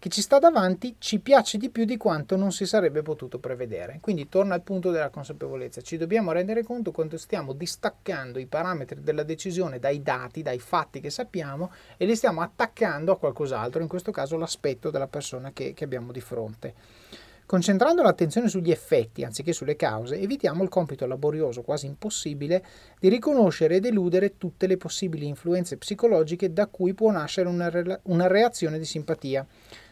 che 0.00 0.08
ci 0.10 0.20
sta 0.20 0.38
davanti 0.38 0.94
ci 0.98 1.18
piace 1.18 1.58
di 1.58 1.70
più 1.70 1.84
di 1.84 1.96
quanto 1.96 2.36
non 2.36 2.52
si 2.52 2.66
sarebbe 2.66 3.02
potuto 3.02 3.38
prevedere. 3.38 3.98
Quindi 4.00 4.28
torna 4.28 4.54
al 4.54 4.62
punto 4.62 4.90
della 4.90 5.10
consapevolezza. 5.10 5.80
Ci 5.80 5.96
dobbiamo 5.96 6.30
rendere 6.30 6.62
conto 6.62 6.92
quando 6.92 7.16
stiamo 7.18 7.52
distaccando 7.52 8.38
i 8.38 8.46
parametri 8.46 9.02
della 9.02 9.24
decisione 9.24 9.80
dai 9.80 10.02
dati, 10.02 10.42
dai 10.42 10.60
fatti 10.60 11.00
che 11.00 11.10
sappiamo 11.10 11.72
e 11.96 12.06
li 12.06 12.14
stiamo 12.14 12.42
attaccando 12.42 13.12
a 13.12 13.18
qualcos'altro, 13.18 13.82
in 13.82 13.88
questo 13.88 14.12
caso 14.12 14.36
l'aspetto 14.36 14.90
della 14.90 15.08
persona 15.08 15.50
che, 15.52 15.74
che 15.74 15.84
abbiamo 15.84 16.12
di 16.12 16.20
fronte. 16.20 16.74
Concentrando 17.48 18.02
l'attenzione 18.02 18.50
sugli 18.50 18.70
effetti 18.70 19.24
anziché 19.24 19.54
sulle 19.54 19.74
cause, 19.74 20.20
evitiamo 20.20 20.62
il 20.62 20.68
compito 20.68 21.06
laborioso, 21.06 21.62
quasi 21.62 21.86
impossibile, 21.86 22.62
di 23.00 23.08
riconoscere 23.08 23.76
ed 23.76 23.86
eludere 23.86 24.36
tutte 24.36 24.66
le 24.66 24.76
possibili 24.76 25.26
influenze 25.26 25.78
psicologiche 25.78 26.52
da 26.52 26.66
cui 26.66 26.92
può 26.92 27.10
nascere 27.10 27.48
una, 27.48 27.70
re- 27.70 28.00
una 28.02 28.26
reazione 28.26 28.78
di 28.78 28.84
simpatia. 28.84 29.46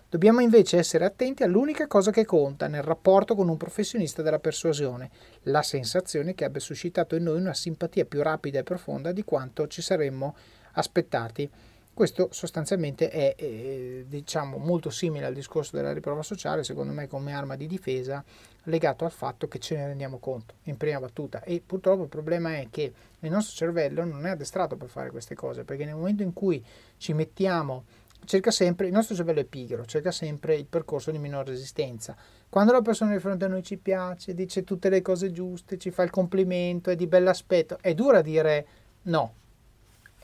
Dobbiamo 0.07 0.41
invece 0.41 0.77
essere 0.77 1.07
attenti 1.07 1.45
all'unica 1.45 1.87
cosa 1.87 2.11
che 2.11 2.27
conta 2.27 2.67
nel 2.67 2.83
rapporto 2.83 3.35
con 3.35 3.49
un 3.49 3.57
professionista 3.57 4.21
della 4.21 4.39
persuasione, 4.39 5.09
la 5.45 5.63
sensazione 5.63 6.35
che 6.35 6.45
abbia 6.45 6.61
suscitato 6.61 7.17
in 7.17 7.23
noi 7.23 7.41
una 7.41 7.55
simpatia 7.55 8.05
più 8.05 8.21
rapida 8.21 8.59
e 8.59 8.65
profonda 8.65 9.13
di 9.13 9.25
quanto 9.25 9.67
ci 9.67 9.81
saremmo 9.81 10.37
aspettati. 10.73 11.51
Questo 11.97 12.29
sostanzialmente 12.31 13.09
è 13.09 13.35
eh, 13.39 14.05
diciamo, 14.07 14.59
molto 14.59 14.91
simile 14.91 15.25
al 15.25 15.33
discorso 15.33 15.77
della 15.77 15.95
riprova 15.95 16.23
sociale, 16.23 16.63
secondo 16.63 16.93
me 16.93 17.09
come 17.09 17.33
arma 17.33 17.57
di 17.57 17.67
difesa, 17.67 18.23
legato 18.65 19.07
al 19.07 19.11
fatto 19.11 19.49
che 19.49 19.59
ce 19.59 19.77
ne 19.77 19.87
rendiamo 19.87 20.19
conto 20.19 20.57
in 20.65 20.77
prima 20.77 21.01
battuta. 21.01 21.43
E 21.43 21.63
purtroppo 21.65 22.03
il 22.03 22.11
problema 22.11 22.59
è 22.59 22.67
che 22.71 22.93
il 23.19 23.31
nostro 23.31 23.57
cervello 23.57 24.05
non 24.05 24.27
è 24.27 24.29
addestrato 24.29 24.77
per 24.77 24.91
fare 24.91 25.11
queste 25.11 25.35
cose, 25.35 25.65
perché 25.65 25.87
nel 25.87 25.95
momento 25.95 26.23
in 26.23 26.35
cui 26.35 26.63
ci 26.99 27.15
mettiamo, 27.15 27.85
cerca 28.27 28.51
sempre, 28.51 28.89
il 28.89 28.93
nostro 28.93 29.15
cervello 29.15 29.41
è 29.41 29.45
pigro, 29.45 29.87
cerca 29.87 30.11
sempre 30.11 30.55
il 30.55 30.67
percorso 30.67 31.11
di 31.11 31.17
minor 31.17 31.47
resistenza. 31.47 32.15
Quando 32.51 32.73
la 32.73 32.83
persona 32.83 33.13
di 33.13 33.21
fronte 33.21 33.47
a 33.47 33.49
noi 33.49 33.63
ci 33.63 33.79
piace, 33.79 34.35
dice 34.35 34.65
tutte 34.65 34.91
le 34.91 35.01
cose 35.01 35.33
giuste, 35.33 35.79
ci 35.79 35.91
fa 35.91 36.03
il 36.03 36.11
complimento, 36.11 36.91
è 36.91 36.95
di 36.95 37.07
bell'aspetto, 37.07 37.79
è 37.81 37.95
dura 37.95 38.21
dire 38.21 38.67
no. 39.05 39.33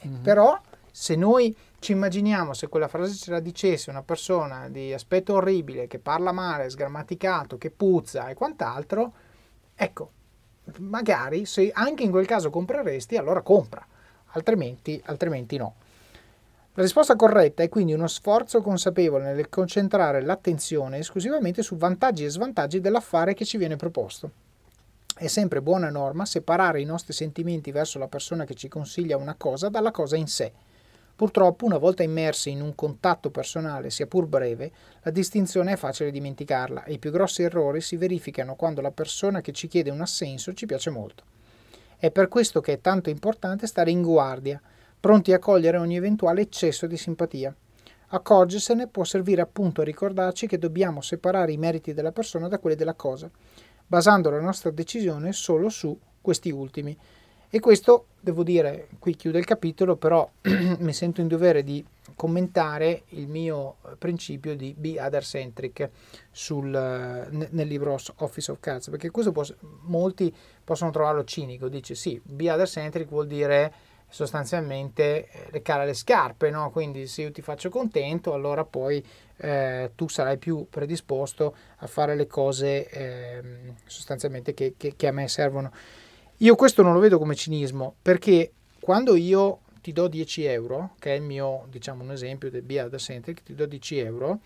Mm-hmm. 0.06 0.22
Però 0.22 0.60
se 0.92 1.16
noi 1.16 1.56
ci 1.78 1.92
immaginiamo 1.92 2.52
se 2.52 2.68
quella 2.68 2.86
frase 2.86 3.14
ce 3.14 3.30
la 3.30 3.40
dicesse 3.40 3.90
una 3.90 4.02
persona 4.02 4.68
di 4.68 4.92
aspetto 4.92 5.34
orribile, 5.34 5.88
che 5.88 5.98
parla 5.98 6.30
male, 6.30 6.68
sgrammaticato, 6.68 7.58
che 7.58 7.70
puzza 7.70 8.28
e 8.28 8.34
quant'altro, 8.34 9.12
ecco, 9.74 10.10
magari 10.78 11.46
se 11.46 11.70
anche 11.72 12.04
in 12.04 12.10
quel 12.10 12.26
caso 12.26 12.50
compreresti, 12.50 13.16
allora 13.16 13.40
compra, 13.40 13.84
altrimenti, 14.32 15.00
altrimenti 15.06 15.56
no. 15.56 15.74
La 16.74 16.82
risposta 16.82 17.16
corretta 17.16 17.62
è 17.62 17.68
quindi 17.68 17.94
uno 17.94 18.06
sforzo 18.06 18.62
consapevole 18.62 19.32
nel 19.32 19.48
concentrare 19.48 20.22
l'attenzione 20.22 20.98
esclusivamente 20.98 21.62
su 21.62 21.76
vantaggi 21.76 22.24
e 22.24 22.30
svantaggi 22.30 22.80
dell'affare 22.80 23.34
che 23.34 23.44
ci 23.44 23.56
viene 23.56 23.76
proposto. 23.76 24.30
È 25.14 25.26
sempre 25.26 25.60
buona 25.62 25.90
norma 25.90 26.24
separare 26.26 26.80
i 26.80 26.86
nostri 26.86 27.12
sentimenti 27.12 27.72
verso 27.72 27.98
la 27.98 28.08
persona 28.08 28.44
che 28.44 28.54
ci 28.54 28.68
consiglia 28.68 29.16
una 29.16 29.34
cosa 29.34 29.68
dalla 29.68 29.90
cosa 29.90 30.16
in 30.16 30.26
sé 30.26 30.52
Purtroppo, 31.22 31.66
una 31.66 31.78
volta 31.78 32.02
immersi 32.02 32.50
in 32.50 32.60
un 32.60 32.74
contatto 32.74 33.30
personale, 33.30 33.90
sia 33.90 34.08
pur 34.08 34.26
breve, 34.26 34.72
la 35.02 35.12
distinzione 35.12 35.74
è 35.74 35.76
facile 35.76 36.10
dimenticarla 36.10 36.82
e 36.82 36.94
i 36.94 36.98
più 36.98 37.12
grossi 37.12 37.44
errori 37.44 37.80
si 37.80 37.96
verificano 37.96 38.56
quando 38.56 38.80
la 38.80 38.90
persona 38.90 39.40
che 39.40 39.52
ci 39.52 39.68
chiede 39.68 39.90
un 39.90 40.00
assenso 40.00 40.52
ci 40.52 40.66
piace 40.66 40.90
molto. 40.90 41.22
È 41.96 42.10
per 42.10 42.26
questo 42.26 42.60
che 42.60 42.72
è 42.72 42.80
tanto 42.80 43.08
importante 43.08 43.68
stare 43.68 43.92
in 43.92 44.02
guardia, 44.02 44.60
pronti 44.98 45.32
a 45.32 45.38
cogliere 45.38 45.76
ogni 45.76 45.94
eventuale 45.94 46.40
eccesso 46.40 46.88
di 46.88 46.96
simpatia. 46.96 47.54
Accorgersene 48.08 48.88
può 48.88 49.04
servire 49.04 49.42
appunto 49.42 49.82
a 49.82 49.84
ricordarci 49.84 50.48
che 50.48 50.58
dobbiamo 50.58 51.02
separare 51.02 51.52
i 51.52 51.56
meriti 51.56 51.94
della 51.94 52.10
persona 52.10 52.48
da 52.48 52.58
quelli 52.58 52.74
della 52.74 52.94
cosa, 52.94 53.30
basando 53.86 54.28
la 54.28 54.40
nostra 54.40 54.72
decisione 54.72 55.32
solo 55.32 55.68
su 55.68 55.96
questi 56.20 56.50
ultimi. 56.50 56.98
E 57.54 57.60
questo, 57.60 58.06
devo 58.18 58.44
dire, 58.44 58.88
qui 58.98 59.14
chiude 59.14 59.38
il 59.38 59.44
capitolo, 59.44 59.96
però 59.96 60.26
mi 60.78 60.94
sento 60.94 61.20
in 61.20 61.28
dovere 61.28 61.62
di 61.62 61.84
commentare 62.14 63.02
il 63.08 63.28
mio 63.28 63.76
principio 63.98 64.56
di 64.56 64.74
be 64.74 64.98
other 64.98 65.22
centric 65.22 65.90
sul, 66.30 66.70
nel 66.70 67.68
libro 67.68 67.98
Office 68.16 68.50
of 68.50 68.58
Cards, 68.58 68.88
perché 68.88 69.10
questo 69.10 69.32
può, 69.32 69.44
molti 69.82 70.34
possono 70.64 70.90
trovarlo 70.90 71.24
cinico, 71.24 71.68
dice 71.68 71.94
sì, 71.94 72.18
be 72.24 72.50
other 72.50 72.66
centric 72.66 73.08
vuol 73.08 73.26
dire 73.26 73.72
sostanzialmente 74.08 75.28
eh, 75.28 75.48
leccare 75.50 75.84
le 75.84 75.92
scarpe, 75.92 76.48
no? 76.48 76.70
quindi 76.70 77.06
se 77.06 77.20
io 77.20 77.32
ti 77.32 77.42
faccio 77.42 77.68
contento 77.68 78.32
allora 78.32 78.64
poi 78.64 79.04
eh, 79.36 79.90
tu 79.94 80.08
sarai 80.08 80.38
più 80.38 80.68
predisposto 80.70 81.54
a 81.76 81.86
fare 81.86 82.14
le 82.14 82.26
cose 82.26 82.88
eh, 82.88 83.42
sostanzialmente 83.84 84.54
che, 84.54 84.72
che, 84.78 84.94
che 84.96 85.06
a 85.06 85.12
me 85.12 85.28
servono. 85.28 85.70
Io 86.42 86.56
questo 86.56 86.82
non 86.82 86.92
lo 86.92 86.98
vedo 86.98 87.18
come 87.18 87.36
cinismo, 87.36 87.94
perché 88.02 88.50
quando 88.80 89.14
io 89.14 89.60
ti 89.80 89.92
do 89.92 90.08
10 90.08 90.42
euro, 90.42 90.96
che 90.98 91.12
è 91.12 91.16
il 91.16 91.22
mio, 91.22 91.66
diciamo, 91.70 92.02
un 92.02 92.10
esempio 92.10 92.50
del 92.50 92.62
Be 92.62 92.82
Other 92.82 92.98
Centric, 92.98 93.44
ti 93.44 93.54
do 93.54 93.64
10 93.64 93.98
euro, 93.98 94.40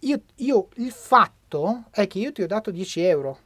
io, 0.00 0.20
io, 0.36 0.66
il 0.76 0.90
fatto 0.90 1.84
è 1.92 2.08
che 2.08 2.18
io 2.18 2.32
ti 2.32 2.42
ho 2.42 2.48
dato 2.48 2.72
10 2.72 3.00
euro, 3.02 3.38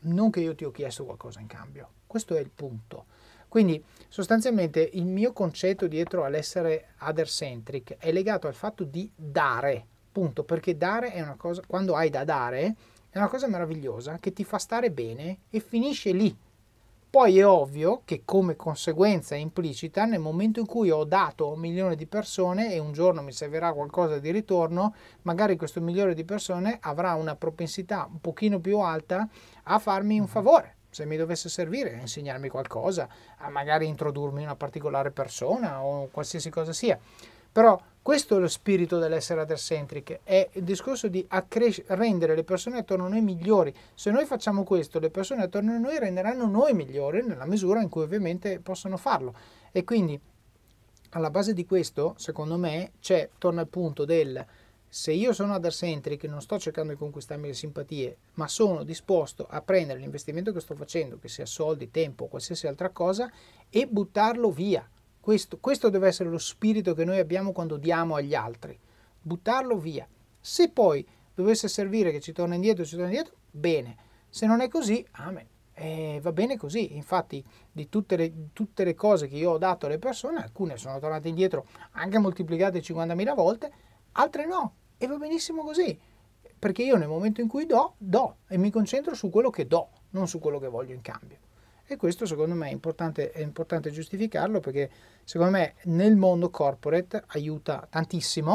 non 0.00 0.32
che 0.32 0.40
io 0.40 0.56
ti 0.56 0.64
ho 0.64 0.72
chiesto 0.72 1.04
qualcosa 1.04 1.38
in 1.38 1.46
cambio. 1.46 1.90
Questo 2.08 2.34
è 2.34 2.40
il 2.40 2.50
punto. 2.52 3.04
Quindi 3.46 3.80
sostanzialmente 4.08 4.90
il 4.94 5.04
mio 5.04 5.32
concetto 5.32 5.86
dietro 5.86 6.24
all'essere 6.24 6.94
other 7.02 7.28
centric 7.28 7.98
è 7.98 8.10
legato 8.10 8.48
al 8.48 8.54
fatto 8.54 8.82
di 8.82 9.08
dare, 9.14 9.86
punto, 10.10 10.42
perché 10.42 10.76
dare 10.76 11.12
è 11.12 11.20
una 11.22 11.36
cosa, 11.36 11.62
quando 11.64 11.94
hai 11.94 12.10
da 12.10 12.24
dare, 12.24 12.74
è 13.10 13.18
una 13.18 13.28
cosa 13.28 13.46
meravigliosa 13.46 14.18
che 14.18 14.32
ti 14.32 14.42
fa 14.42 14.58
stare 14.58 14.90
bene 14.90 15.42
e 15.50 15.60
finisce 15.60 16.10
lì 16.10 16.36
poi 17.10 17.40
è 17.40 17.46
ovvio 17.46 18.02
che 18.04 18.22
come 18.24 18.54
conseguenza 18.54 19.34
implicita, 19.34 20.04
nel 20.04 20.20
momento 20.20 20.60
in 20.60 20.66
cui 20.66 20.90
ho 20.90 21.02
dato 21.02 21.50
un 21.50 21.58
milione 21.58 21.96
di 21.96 22.06
persone 22.06 22.72
e 22.72 22.78
un 22.78 22.92
giorno 22.92 23.20
mi 23.20 23.32
servirà 23.32 23.72
qualcosa 23.72 24.20
di 24.20 24.30
ritorno, 24.30 24.94
magari 25.22 25.56
questo 25.56 25.80
milione 25.80 26.14
di 26.14 26.24
persone 26.24 26.78
avrà 26.80 27.14
una 27.14 27.34
propensità 27.34 28.06
un 28.08 28.20
pochino 28.20 28.60
più 28.60 28.78
alta 28.78 29.28
a 29.64 29.78
farmi 29.80 30.14
un 30.14 30.20
mm-hmm. 30.20 30.30
favore. 30.30 30.76
Se 30.88 31.04
mi 31.04 31.16
dovesse 31.16 31.48
servire, 31.48 31.96
a 31.96 32.00
insegnarmi 32.00 32.48
qualcosa, 32.48 33.08
a 33.38 33.48
magari 33.48 33.88
introdurmi 33.88 34.44
una 34.44 34.54
particolare 34.54 35.10
persona 35.10 35.82
o 35.82 36.08
qualsiasi 36.12 36.48
cosa 36.48 36.72
sia. 36.72 36.96
Però 37.50 37.76
questo 38.02 38.36
è 38.36 38.40
lo 38.40 38.48
spirito 38.48 38.98
dell'essere 38.98 39.42
other-centric, 39.42 40.20
è 40.24 40.48
il 40.52 40.64
discorso 40.64 41.08
di 41.08 41.22
accres- 41.28 41.84
rendere 41.88 42.34
le 42.34 42.44
persone 42.44 42.78
attorno 42.78 43.04
a 43.04 43.08
noi 43.08 43.20
migliori. 43.20 43.74
Se 43.94 44.10
noi 44.10 44.24
facciamo 44.24 44.64
questo, 44.64 44.98
le 44.98 45.10
persone 45.10 45.42
attorno 45.42 45.72
a 45.72 45.78
noi 45.78 45.98
renderanno 45.98 46.46
noi 46.46 46.72
migliori 46.72 47.22
nella 47.22 47.44
misura 47.44 47.82
in 47.82 47.90
cui 47.90 48.02
ovviamente 48.02 48.58
possono 48.58 48.96
farlo. 48.96 49.34
E 49.70 49.84
quindi 49.84 50.18
alla 51.10 51.28
base 51.30 51.52
di 51.52 51.66
questo, 51.66 52.14
secondo 52.16 52.56
me, 52.56 52.92
c'è, 53.00 53.28
torna 53.36 53.60
al 53.60 53.68
punto 53.68 54.06
del 54.06 54.46
se 54.92 55.12
io 55.12 55.32
sono 55.32 55.54
other-centric, 55.54 56.24
non 56.24 56.40
sto 56.40 56.58
cercando 56.58 56.92
di 56.92 56.98
conquistarmi 56.98 57.46
le 57.46 57.54
simpatie, 57.54 58.16
ma 58.34 58.48
sono 58.48 58.82
disposto 58.82 59.46
a 59.48 59.60
prendere 59.60 60.00
l'investimento 60.00 60.52
che 60.52 60.58
sto 60.58 60.74
facendo, 60.74 61.18
che 61.18 61.28
sia 61.28 61.46
soldi, 61.46 61.92
tempo 61.92 62.26
qualsiasi 62.26 62.66
altra 62.66 62.88
cosa, 62.88 63.30
e 63.68 63.86
buttarlo 63.86 64.50
via 64.50 64.88
questo, 65.20 65.58
questo 65.58 65.90
deve 65.90 66.08
essere 66.08 66.30
lo 66.30 66.38
spirito 66.38 66.94
che 66.94 67.04
noi 67.04 67.18
abbiamo 67.18 67.52
quando 67.52 67.76
diamo 67.76 68.14
agli 68.14 68.34
altri. 68.34 68.78
Buttarlo 69.20 69.76
via. 69.76 70.08
Se 70.40 70.70
poi 70.70 71.06
dovesse 71.34 71.68
servire 71.68 72.10
che 72.10 72.20
ci 72.20 72.32
torna 72.32 72.54
indietro, 72.54 72.84
ci 72.84 72.92
torna 72.92 73.08
indietro, 73.08 73.34
bene. 73.50 73.96
Se 74.28 74.46
non 74.46 74.60
è 74.60 74.68
così, 74.68 75.04
amen. 75.12 75.46
Eh, 75.74 76.20
va 76.22 76.32
bene 76.32 76.56
così. 76.56 76.96
Infatti, 76.96 77.44
di 77.70 77.88
tutte 77.88 78.16
le, 78.16 78.32
tutte 78.52 78.84
le, 78.84 78.94
cose 78.94 79.28
che 79.28 79.36
io 79.36 79.52
ho 79.52 79.58
dato 79.58 79.86
alle 79.86 79.98
persone, 79.98 80.42
alcune 80.42 80.76
sono 80.76 80.98
tornate 80.98 81.28
indietro 81.28 81.66
anche 81.92 82.18
moltiplicate 82.18 82.80
50.000 82.80 83.34
volte, 83.34 83.72
altre 84.12 84.46
no. 84.46 84.74
E 84.96 85.06
va 85.06 85.16
benissimo 85.16 85.62
così, 85.62 85.98
perché 86.58 86.82
io 86.82 86.96
nel 86.96 87.08
momento 87.08 87.40
in 87.40 87.48
cui 87.48 87.66
do, 87.66 87.94
do 87.98 88.36
e 88.48 88.58
mi 88.58 88.70
concentro 88.70 89.14
su 89.14 89.30
quello 89.30 89.50
che 89.50 89.66
do, 89.66 89.88
non 90.10 90.28
su 90.28 90.38
quello 90.38 90.58
che 90.58 90.68
voglio 90.68 90.94
in 90.94 91.00
cambio. 91.00 91.38
E 91.92 91.96
questo 91.96 92.24
secondo 92.24 92.54
me 92.54 92.68
è 92.68 92.70
importante, 92.70 93.32
è 93.32 93.40
importante 93.40 93.90
giustificarlo 93.90 94.60
perché 94.60 94.88
secondo 95.24 95.58
me 95.58 95.74
nel 95.86 96.14
mondo 96.14 96.48
corporate 96.48 97.24
aiuta 97.26 97.84
tantissimo, 97.90 98.52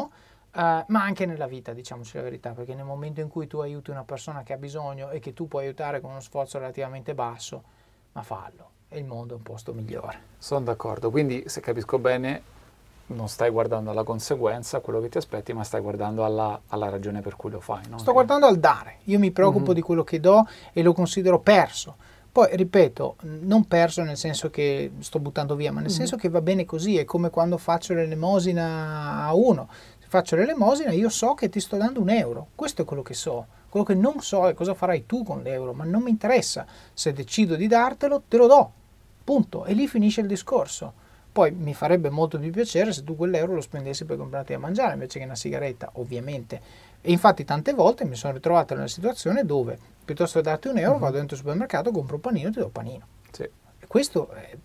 uh, 0.54 0.60
ma 0.60 0.86
anche 0.88 1.26
nella 1.26 1.46
vita, 1.46 1.74
diciamoci 1.74 2.16
la 2.16 2.24
verità, 2.24 2.52
perché 2.52 2.74
nel 2.76 2.86
momento 2.86 3.20
in 3.20 3.28
cui 3.28 3.46
tu 3.46 3.58
aiuti 3.58 3.92
una 3.92 4.06
persona 4.06 4.42
che 4.44 4.54
ha 4.54 4.58
bisogno 4.58 5.10
e 5.10 5.20
che 5.20 5.34
tu 5.34 5.50
puoi 5.50 5.66
aiutare 5.66 6.00
con 6.00 6.12
uno 6.12 6.22
sforzo 6.22 6.60
relativamente 6.60 7.14
basso, 7.14 7.62
ma 8.14 8.22
fallo, 8.22 8.70
e 8.88 9.00
il 9.00 9.06
mondo 9.06 9.34
è 9.34 9.36
un 9.36 9.44
posto 9.44 9.74
migliore. 9.74 10.18
Sono 10.38 10.64
d'accordo, 10.64 11.12
quindi 11.12 11.44
se 11.48 11.60
capisco 11.60 12.00
bene 12.00 12.42
non 13.08 13.28
stai 13.28 13.50
guardando 13.50 13.92
alla 13.92 14.04
conseguenza, 14.04 14.80
quello 14.80 15.02
che 15.02 15.10
ti 15.10 15.18
aspetti, 15.18 15.52
ma 15.52 15.66
stai 15.66 15.82
guardando 15.82 16.24
alla, 16.24 16.62
alla 16.68 16.88
ragione 16.88 17.20
per 17.20 17.36
cui 17.36 17.52
lo 17.52 17.60
fai. 17.60 17.84
No? 17.90 17.98
Sto 17.98 18.14
guardando 18.14 18.46
al 18.46 18.60
dare, 18.60 19.00
io 19.04 19.20
mi 19.20 19.32
preoccupo 19.32 19.66
mm-hmm. 19.66 19.74
di 19.74 19.82
quello 19.82 20.06
che 20.06 20.22
do 20.22 20.48
e 20.72 20.82
lo 20.82 20.94
considero 20.94 21.40
perso 21.40 22.14
poi, 22.36 22.50
ripeto, 22.52 23.16
non 23.44 23.66
perso 23.66 24.04
nel 24.04 24.18
senso 24.18 24.50
che 24.50 24.92
sto 25.00 25.20
buttando 25.20 25.56
via, 25.56 25.72
ma 25.72 25.80
nel 25.80 25.90
mm. 25.90 25.96
senso 25.96 26.18
che 26.18 26.28
va 26.28 26.42
bene 26.42 26.66
così, 26.66 26.98
è 26.98 27.06
come 27.06 27.30
quando 27.30 27.58
faccio 27.58 27.94
l'elemosina 27.94 29.24
a 29.24 29.34
uno. 29.34 29.70
Se 30.00 30.08
faccio 30.10 30.36
l'elemosina 30.36 30.92
io 30.92 31.08
so 31.08 31.34
che 31.34 31.48
ti 31.48 31.62
sto 31.62 31.78
dando 31.78 32.02
un 32.02 32.10
euro, 32.10 32.48
questo 32.54 32.82
è 32.82 32.86
quello 32.86 33.04
che 33.04 33.14
so. 33.14 33.46
Quello 33.70 33.86
che 33.86 33.94
non 33.94 34.20
so 34.20 34.50
è 34.50 34.54
cosa 34.54 34.74
farai 34.74 35.06
tu 35.06 35.24
con 35.24 35.44
l'euro, 35.44 35.72
ma 35.72 35.86
non 35.86 36.02
mi 36.02 36.10
interessa. 36.10 36.66
Se 36.94 37.14
decido 37.14 37.56
di 37.56 37.68
dartelo, 37.68 38.24
te 38.28 38.36
lo 38.36 38.48
do. 38.48 38.72
Punto. 39.24 39.64
E 39.64 39.72
lì 39.72 39.88
finisce 39.88 40.20
il 40.20 40.28
discorso. 40.28 40.92
Poi 41.32 41.52
mi 41.52 41.74
farebbe 41.74 42.10
molto 42.10 42.38
più 42.38 42.52
piacere 42.52 42.92
se 42.92 43.06
tu 43.06 43.16
quell'euro 43.16 43.54
lo 43.54 43.62
spendessi 43.62 44.04
per 44.04 44.18
comprarti 44.18 44.54
a 44.54 44.60
mangiare 44.60 44.92
invece 44.92 45.20
che 45.20 45.26
una 45.26 45.36
sigaretta, 45.36 45.90
ovviamente. 45.94 46.62
E 47.08 47.12
infatti 47.12 47.46
tante 47.46 47.74
volte 47.74 48.04
mi 48.04 48.16
sono 48.16 48.34
ritrovato 48.34 48.74
in 48.74 48.80
una 48.80 48.88
situazione 48.88 49.46
dove 49.46 49.78
piuttosto 50.04 50.40
che 50.40 50.46
darti 50.46 50.70
un 50.70 50.80
euro, 50.80 50.94
uh-huh. 50.94 51.00
vado 51.00 51.18
dentro 51.18 51.36
il 51.36 51.42
supermercato, 51.42 51.92
compro 51.92 52.16
un 52.16 52.22
panino 52.22 52.48
e 52.48 52.52
ti 52.52 52.58
do 52.58 52.66
un 52.66 52.72
panino. 52.72 53.08
Sì. 53.30 53.48
Questo, 53.86 54.32
è, 54.32 54.58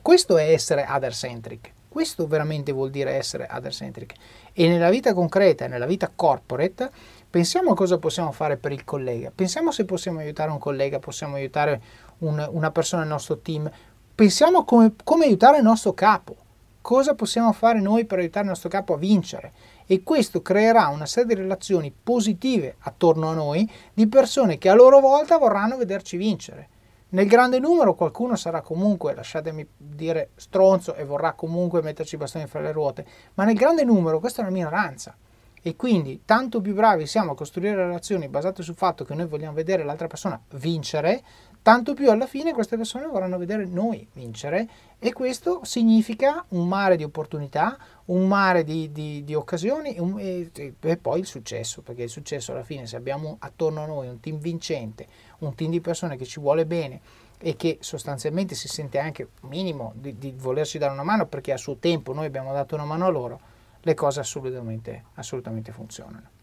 questo 0.00 0.38
è 0.38 0.52
essere 0.52 0.86
other 0.88 1.12
centric. 1.12 1.70
Questo 1.88 2.26
veramente 2.26 2.72
vuol 2.72 2.88
dire 2.88 3.10
essere 3.10 3.46
other 3.52 3.72
centric. 3.74 4.14
E 4.54 4.68
nella 4.68 4.88
vita 4.88 5.12
concreta, 5.12 5.66
nella 5.66 5.84
vita 5.84 6.10
corporate, 6.14 6.90
pensiamo 7.28 7.72
a 7.72 7.74
cosa 7.74 7.98
possiamo 7.98 8.32
fare 8.32 8.56
per 8.56 8.72
il 8.72 8.84
collega. 8.84 9.30
Pensiamo 9.34 9.70
se 9.70 9.84
possiamo 9.84 10.20
aiutare 10.20 10.50
un 10.50 10.58
collega, 10.58 10.98
possiamo 10.98 11.34
aiutare 11.34 11.82
un, 12.20 12.48
una 12.52 12.70
persona 12.70 13.02
nel 13.02 13.10
nostro 13.10 13.36
team. 13.36 13.70
Pensiamo 14.14 14.64
come, 14.64 14.94
come 15.04 15.26
aiutare 15.26 15.58
il 15.58 15.64
nostro 15.64 15.92
capo. 15.92 16.36
Cosa 16.80 17.14
possiamo 17.14 17.52
fare 17.52 17.82
noi 17.82 18.06
per 18.06 18.18
aiutare 18.18 18.46
il 18.46 18.50
nostro 18.50 18.70
capo 18.70 18.94
a 18.94 18.96
vincere? 18.96 19.52
E 19.92 20.02
questo 20.02 20.40
creerà 20.40 20.86
una 20.86 21.04
serie 21.04 21.34
di 21.34 21.42
relazioni 21.42 21.92
positive 21.92 22.76
attorno 22.78 23.28
a 23.28 23.34
noi 23.34 23.70
di 23.92 24.06
persone 24.06 24.56
che 24.56 24.70
a 24.70 24.74
loro 24.74 25.00
volta 25.00 25.36
vorranno 25.36 25.76
vederci 25.76 26.16
vincere. 26.16 26.68
Nel 27.10 27.26
grande 27.26 27.58
numero 27.58 27.94
qualcuno 27.94 28.34
sarà 28.34 28.62
comunque, 28.62 29.14
lasciatemi 29.14 29.68
dire, 29.76 30.30
stronzo 30.36 30.94
e 30.94 31.04
vorrà 31.04 31.34
comunque 31.34 31.82
metterci 31.82 32.14
i 32.14 32.18
bastoni 32.18 32.46
fra 32.46 32.62
le 32.62 32.72
ruote, 32.72 33.04
ma 33.34 33.44
nel 33.44 33.54
grande 33.54 33.84
numero 33.84 34.18
questa 34.18 34.40
è 34.40 34.44
una 34.46 34.54
minoranza. 34.54 35.14
E 35.60 35.76
quindi 35.76 36.22
tanto 36.24 36.62
più 36.62 36.72
bravi 36.72 37.06
siamo 37.06 37.32
a 37.32 37.36
costruire 37.36 37.76
relazioni 37.76 38.28
basate 38.28 38.62
sul 38.62 38.74
fatto 38.74 39.04
che 39.04 39.14
noi 39.14 39.26
vogliamo 39.26 39.52
vedere 39.52 39.84
l'altra 39.84 40.06
persona 40.06 40.40
vincere, 40.54 41.22
tanto 41.60 41.92
più 41.92 42.10
alla 42.10 42.26
fine 42.26 42.54
queste 42.54 42.78
persone 42.78 43.06
vorranno 43.06 43.36
vedere 43.38 43.66
noi 43.66 44.08
vincere 44.14 44.68
e 44.98 45.12
questo 45.12 45.60
significa 45.64 46.44
un 46.48 46.66
mare 46.66 46.96
di 46.96 47.04
opportunità, 47.04 47.78
un 48.06 48.26
mare 48.26 48.64
di, 48.64 48.90
di, 48.90 49.22
di 49.24 49.34
occasioni 49.34 49.96
un, 49.98 50.18
e, 50.18 50.50
e, 50.80 50.96
poi 50.96 51.20
il 51.20 51.26
successo, 51.26 51.82
perché 51.82 52.04
il 52.04 52.08
successo 52.08 52.52
alla 52.52 52.64
fine 52.64 52.86
se 52.86 52.96
abbiamo 52.96 53.36
attorno 53.38 53.82
a 53.82 53.86
noi 53.86 54.08
un 54.08 54.20
team 54.20 54.38
vincente, 54.38 55.06
un 55.38 55.54
team 55.54 55.70
di 55.70 55.80
persone 55.80 56.16
che 56.16 56.24
ci 56.24 56.40
vuole 56.40 56.66
bene 56.66 57.00
e 57.38 57.56
che 57.56 57.78
sostanzialmente 57.80 58.54
si 58.54 58.68
sente 58.68 58.98
anche 58.98 59.28
minimo 59.42 59.92
di, 59.96 60.18
di 60.18 60.32
volerci 60.36 60.78
dare 60.78 60.92
una 60.92 61.02
mano 61.02 61.26
perché 61.26 61.52
a 61.52 61.56
suo 61.56 61.76
tempo 61.76 62.12
noi 62.12 62.26
abbiamo 62.26 62.52
dato 62.52 62.74
una 62.74 62.84
mano 62.84 63.06
a 63.06 63.10
loro, 63.10 63.40
le 63.80 63.94
cose 63.94 64.20
assolutamente, 64.20 65.04
assolutamente 65.14 65.72
funzionano. 65.72 66.40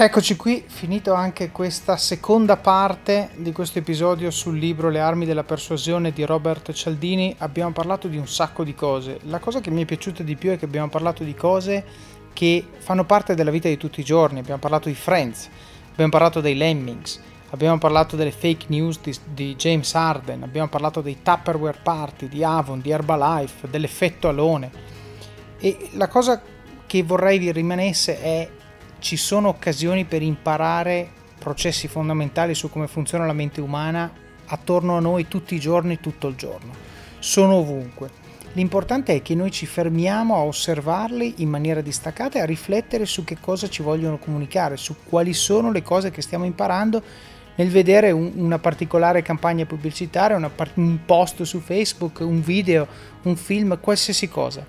Eccoci 0.00 0.36
qui, 0.36 0.62
finito 0.64 1.12
anche 1.12 1.50
questa 1.50 1.96
seconda 1.96 2.56
parte 2.56 3.30
di 3.34 3.50
questo 3.50 3.80
episodio 3.80 4.30
sul 4.30 4.56
libro 4.56 4.90
Le 4.90 5.00
armi 5.00 5.26
della 5.26 5.42
persuasione 5.42 6.12
di 6.12 6.24
Robert 6.24 6.70
Cialdini. 6.70 7.34
Abbiamo 7.38 7.72
parlato 7.72 8.06
di 8.06 8.16
un 8.16 8.28
sacco 8.28 8.62
di 8.62 8.76
cose. 8.76 9.18
La 9.22 9.40
cosa 9.40 9.60
che 9.60 9.72
mi 9.72 9.82
è 9.82 9.86
piaciuta 9.86 10.22
di 10.22 10.36
più 10.36 10.52
è 10.52 10.56
che 10.56 10.66
abbiamo 10.66 10.88
parlato 10.88 11.24
di 11.24 11.34
cose 11.34 11.84
che 12.32 12.64
fanno 12.78 13.06
parte 13.06 13.34
della 13.34 13.50
vita 13.50 13.66
di 13.66 13.76
tutti 13.76 13.98
i 13.98 14.04
giorni. 14.04 14.38
Abbiamo 14.38 14.60
parlato 14.60 14.86
di 14.86 14.94
Friends, 14.94 15.48
abbiamo 15.90 16.12
parlato 16.12 16.40
dei 16.40 16.54
Lemmings, 16.54 17.20
abbiamo 17.50 17.78
parlato 17.78 18.14
delle 18.14 18.30
fake 18.30 18.66
news 18.68 19.00
di, 19.00 19.12
di 19.34 19.56
James 19.56 19.92
Harden, 19.92 20.44
abbiamo 20.44 20.68
parlato 20.68 21.00
dei 21.00 21.22
Tupperware 21.24 21.80
Party, 21.82 22.28
di 22.28 22.44
Avon, 22.44 22.80
di 22.80 22.92
Herbalife, 22.92 23.68
dell'effetto 23.68 24.28
alone. 24.28 24.70
E 25.58 25.88
la 25.94 26.06
cosa 26.06 26.40
che 26.86 27.02
vorrei 27.02 27.38
vi 27.38 27.50
rimanesse 27.50 28.20
è 28.20 28.48
ci 28.98 29.16
sono 29.16 29.48
occasioni 29.48 30.04
per 30.04 30.22
imparare 30.22 31.10
processi 31.38 31.88
fondamentali 31.88 32.54
su 32.54 32.68
come 32.70 32.88
funziona 32.88 33.26
la 33.26 33.32
mente 33.32 33.60
umana 33.60 34.10
attorno 34.46 34.96
a 34.96 35.00
noi 35.00 35.28
tutti 35.28 35.54
i 35.54 35.60
giorni, 35.60 36.00
tutto 36.00 36.28
il 36.28 36.34
giorno. 36.34 36.72
Sono 37.18 37.54
ovunque. 37.54 38.26
L'importante 38.52 39.14
è 39.14 39.22
che 39.22 39.34
noi 39.34 39.50
ci 39.50 39.66
fermiamo 39.66 40.34
a 40.34 40.42
osservarli 40.42 41.34
in 41.38 41.48
maniera 41.48 41.80
distaccata 41.80 42.38
e 42.38 42.40
a 42.40 42.46
riflettere 42.46 43.06
su 43.06 43.22
che 43.22 43.36
cosa 43.40 43.68
ci 43.68 43.82
vogliono 43.82 44.18
comunicare, 44.18 44.76
su 44.76 44.96
quali 45.04 45.32
sono 45.34 45.70
le 45.70 45.82
cose 45.82 46.10
che 46.10 46.22
stiamo 46.22 46.44
imparando 46.44 47.02
nel 47.56 47.68
vedere 47.68 48.10
un, 48.10 48.32
una 48.36 48.58
particolare 48.58 49.22
campagna 49.22 49.66
pubblicitaria, 49.66 50.36
una, 50.36 50.50
un 50.74 50.98
post 51.04 51.42
su 51.42 51.60
Facebook, 51.60 52.20
un 52.20 52.40
video, 52.40 52.86
un 53.22 53.36
film, 53.36 53.78
qualsiasi 53.80 54.28
cosa. 54.28 54.64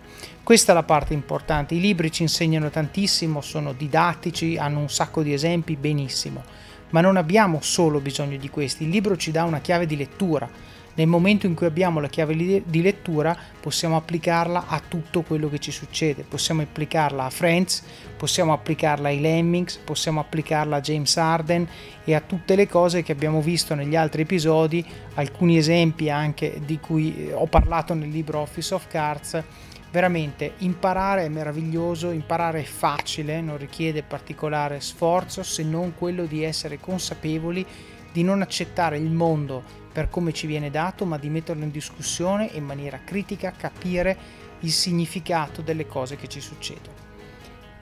Questa 0.50 0.72
è 0.72 0.74
la 0.74 0.82
parte 0.82 1.14
importante. 1.14 1.76
I 1.76 1.80
libri 1.80 2.12
ci 2.12 2.24
insegnano 2.24 2.72
tantissimo, 2.72 3.40
sono 3.40 3.72
didattici, 3.72 4.58
hanno 4.58 4.80
un 4.80 4.90
sacco 4.90 5.22
di 5.22 5.32
esempi, 5.32 5.76
benissimo. 5.76 6.42
Ma 6.90 7.02
non 7.02 7.18
abbiamo 7.18 7.60
solo 7.62 8.00
bisogno 8.00 8.36
di 8.36 8.50
questi. 8.50 8.86
Il 8.86 8.90
libro 8.90 9.16
ci 9.16 9.30
dà 9.30 9.44
una 9.44 9.60
chiave 9.60 9.86
di 9.86 9.96
lettura. 9.96 10.50
Nel 10.96 11.06
momento 11.06 11.46
in 11.46 11.54
cui 11.54 11.68
abbiamo 11.68 12.00
la 12.00 12.08
chiave 12.08 12.64
di 12.66 12.82
lettura 12.82 13.38
possiamo 13.60 13.96
applicarla 13.96 14.66
a 14.68 14.82
tutto 14.86 15.22
quello 15.22 15.50
che 15.50 15.60
ci 15.60 15.70
succede. 15.70 16.26
Possiamo 16.28 16.64
applicarla 16.64 17.26
a 17.26 17.30
Friends, 17.30 17.84
possiamo 18.18 18.52
applicarla 18.52 19.10
ai 19.10 19.20
Lemmings, 19.20 19.78
possiamo 19.78 20.20
applicarla 20.20 20.78
a 20.78 20.82
James 20.82 21.16
Arden 21.16 21.68
e 22.04 22.16
a 22.16 22.22
tutte 22.22 22.56
le 22.56 22.68
cose 22.68 23.04
che 23.04 23.12
abbiamo 23.12 23.40
visto 23.40 23.76
negli 23.76 23.96
altri 23.96 24.24
episodi, 24.24 24.84
alcuni 25.14 25.58
esempi 25.58 26.10
anche 26.10 26.60
di 26.66 26.80
cui 26.80 27.30
ho 27.32 27.46
parlato 27.46 27.94
nel 27.94 28.10
libro 28.10 28.40
Office 28.40 28.74
of 28.74 28.88
Cards 28.88 29.44
veramente 29.91 30.53
imparare 30.57 31.26
è 31.26 31.30
meraviglioso, 31.30 32.11
imparare 32.11 32.61
è 32.61 32.66
facile, 32.66 33.41
non 33.41 33.57
richiede 33.57 34.03
particolare 34.03 34.82
sforzo 34.82 35.44
se 35.44 35.64
non 35.64 35.95
quello 35.95 36.26
di 36.26 36.44
essere 36.44 36.80
consapevoli 36.80 37.66
di 38.11 38.24
non 38.24 38.41
accettare 38.41 38.98
il 38.98 39.11
mondo 39.11 39.64
per 39.91 40.10
come 40.10 40.34
ci 40.34 40.48
viene 40.48 40.70
dato, 40.70 41.06
ma 41.06 41.18
di 41.18 41.30
metterlo 41.30 41.64
in 41.64 41.72
discussione 41.72 42.52
e 42.52 42.57
in 42.57 42.66
maniera 42.66 43.02
critica 43.03 43.52
capire 43.52 44.18
il 44.60 44.72
significato 44.72 45.61
delle 45.61 45.88
cose 45.88 46.16
che 46.16 46.28
ci 46.28 46.41
succedono. 46.41 47.07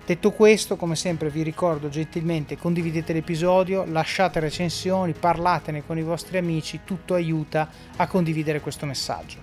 Detto 0.05 0.31
questo, 0.31 0.77
come 0.77 0.95
sempre 0.95 1.29
vi 1.29 1.43
ricordo 1.43 1.89
gentilmente 1.89 2.57
condividete 2.57 3.11
l'episodio, 3.11 3.83
lasciate 3.85 4.39
recensioni, 4.39 5.11
parlatene 5.11 5.85
con 5.85 5.97
i 5.97 6.01
vostri 6.01 6.37
amici, 6.37 6.79
tutto 6.85 7.13
aiuta 7.13 7.69
a 7.97 8.07
condividere 8.07 8.61
questo 8.61 8.85
messaggio. 8.85 9.39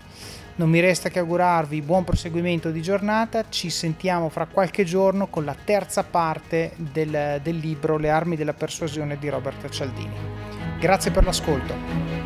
Non 0.57 0.71
mi 0.71 0.79
resta 0.79 1.09
che 1.09 1.19
augurarvi 1.19 1.83
buon 1.83 2.05
proseguimento 2.05 2.71
di 2.71 2.81
giornata, 2.81 3.47
ci 3.49 3.71
sentiamo 3.71 4.29
fra 4.29 4.47
qualche 4.47 4.85
giorno 4.85 5.27
con 5.27 5.45
la 5.45 5.57
terza 5.65 6.05
parte 6.05 6.75
del, 6.77 7.41
del 7.43 7.57
libro 7.57 7.97
Le 7.97 8.09
armi 8.09 8.37
della 8.37 8.53
persuasione 8.53 9.19
di 9.19 9.29
Robert 9.29 9.69
Cialdini. 9.69 10.15
Grazie 10.79 11.11
per 11.11 11.25
l'ascolto. 11.25 12.24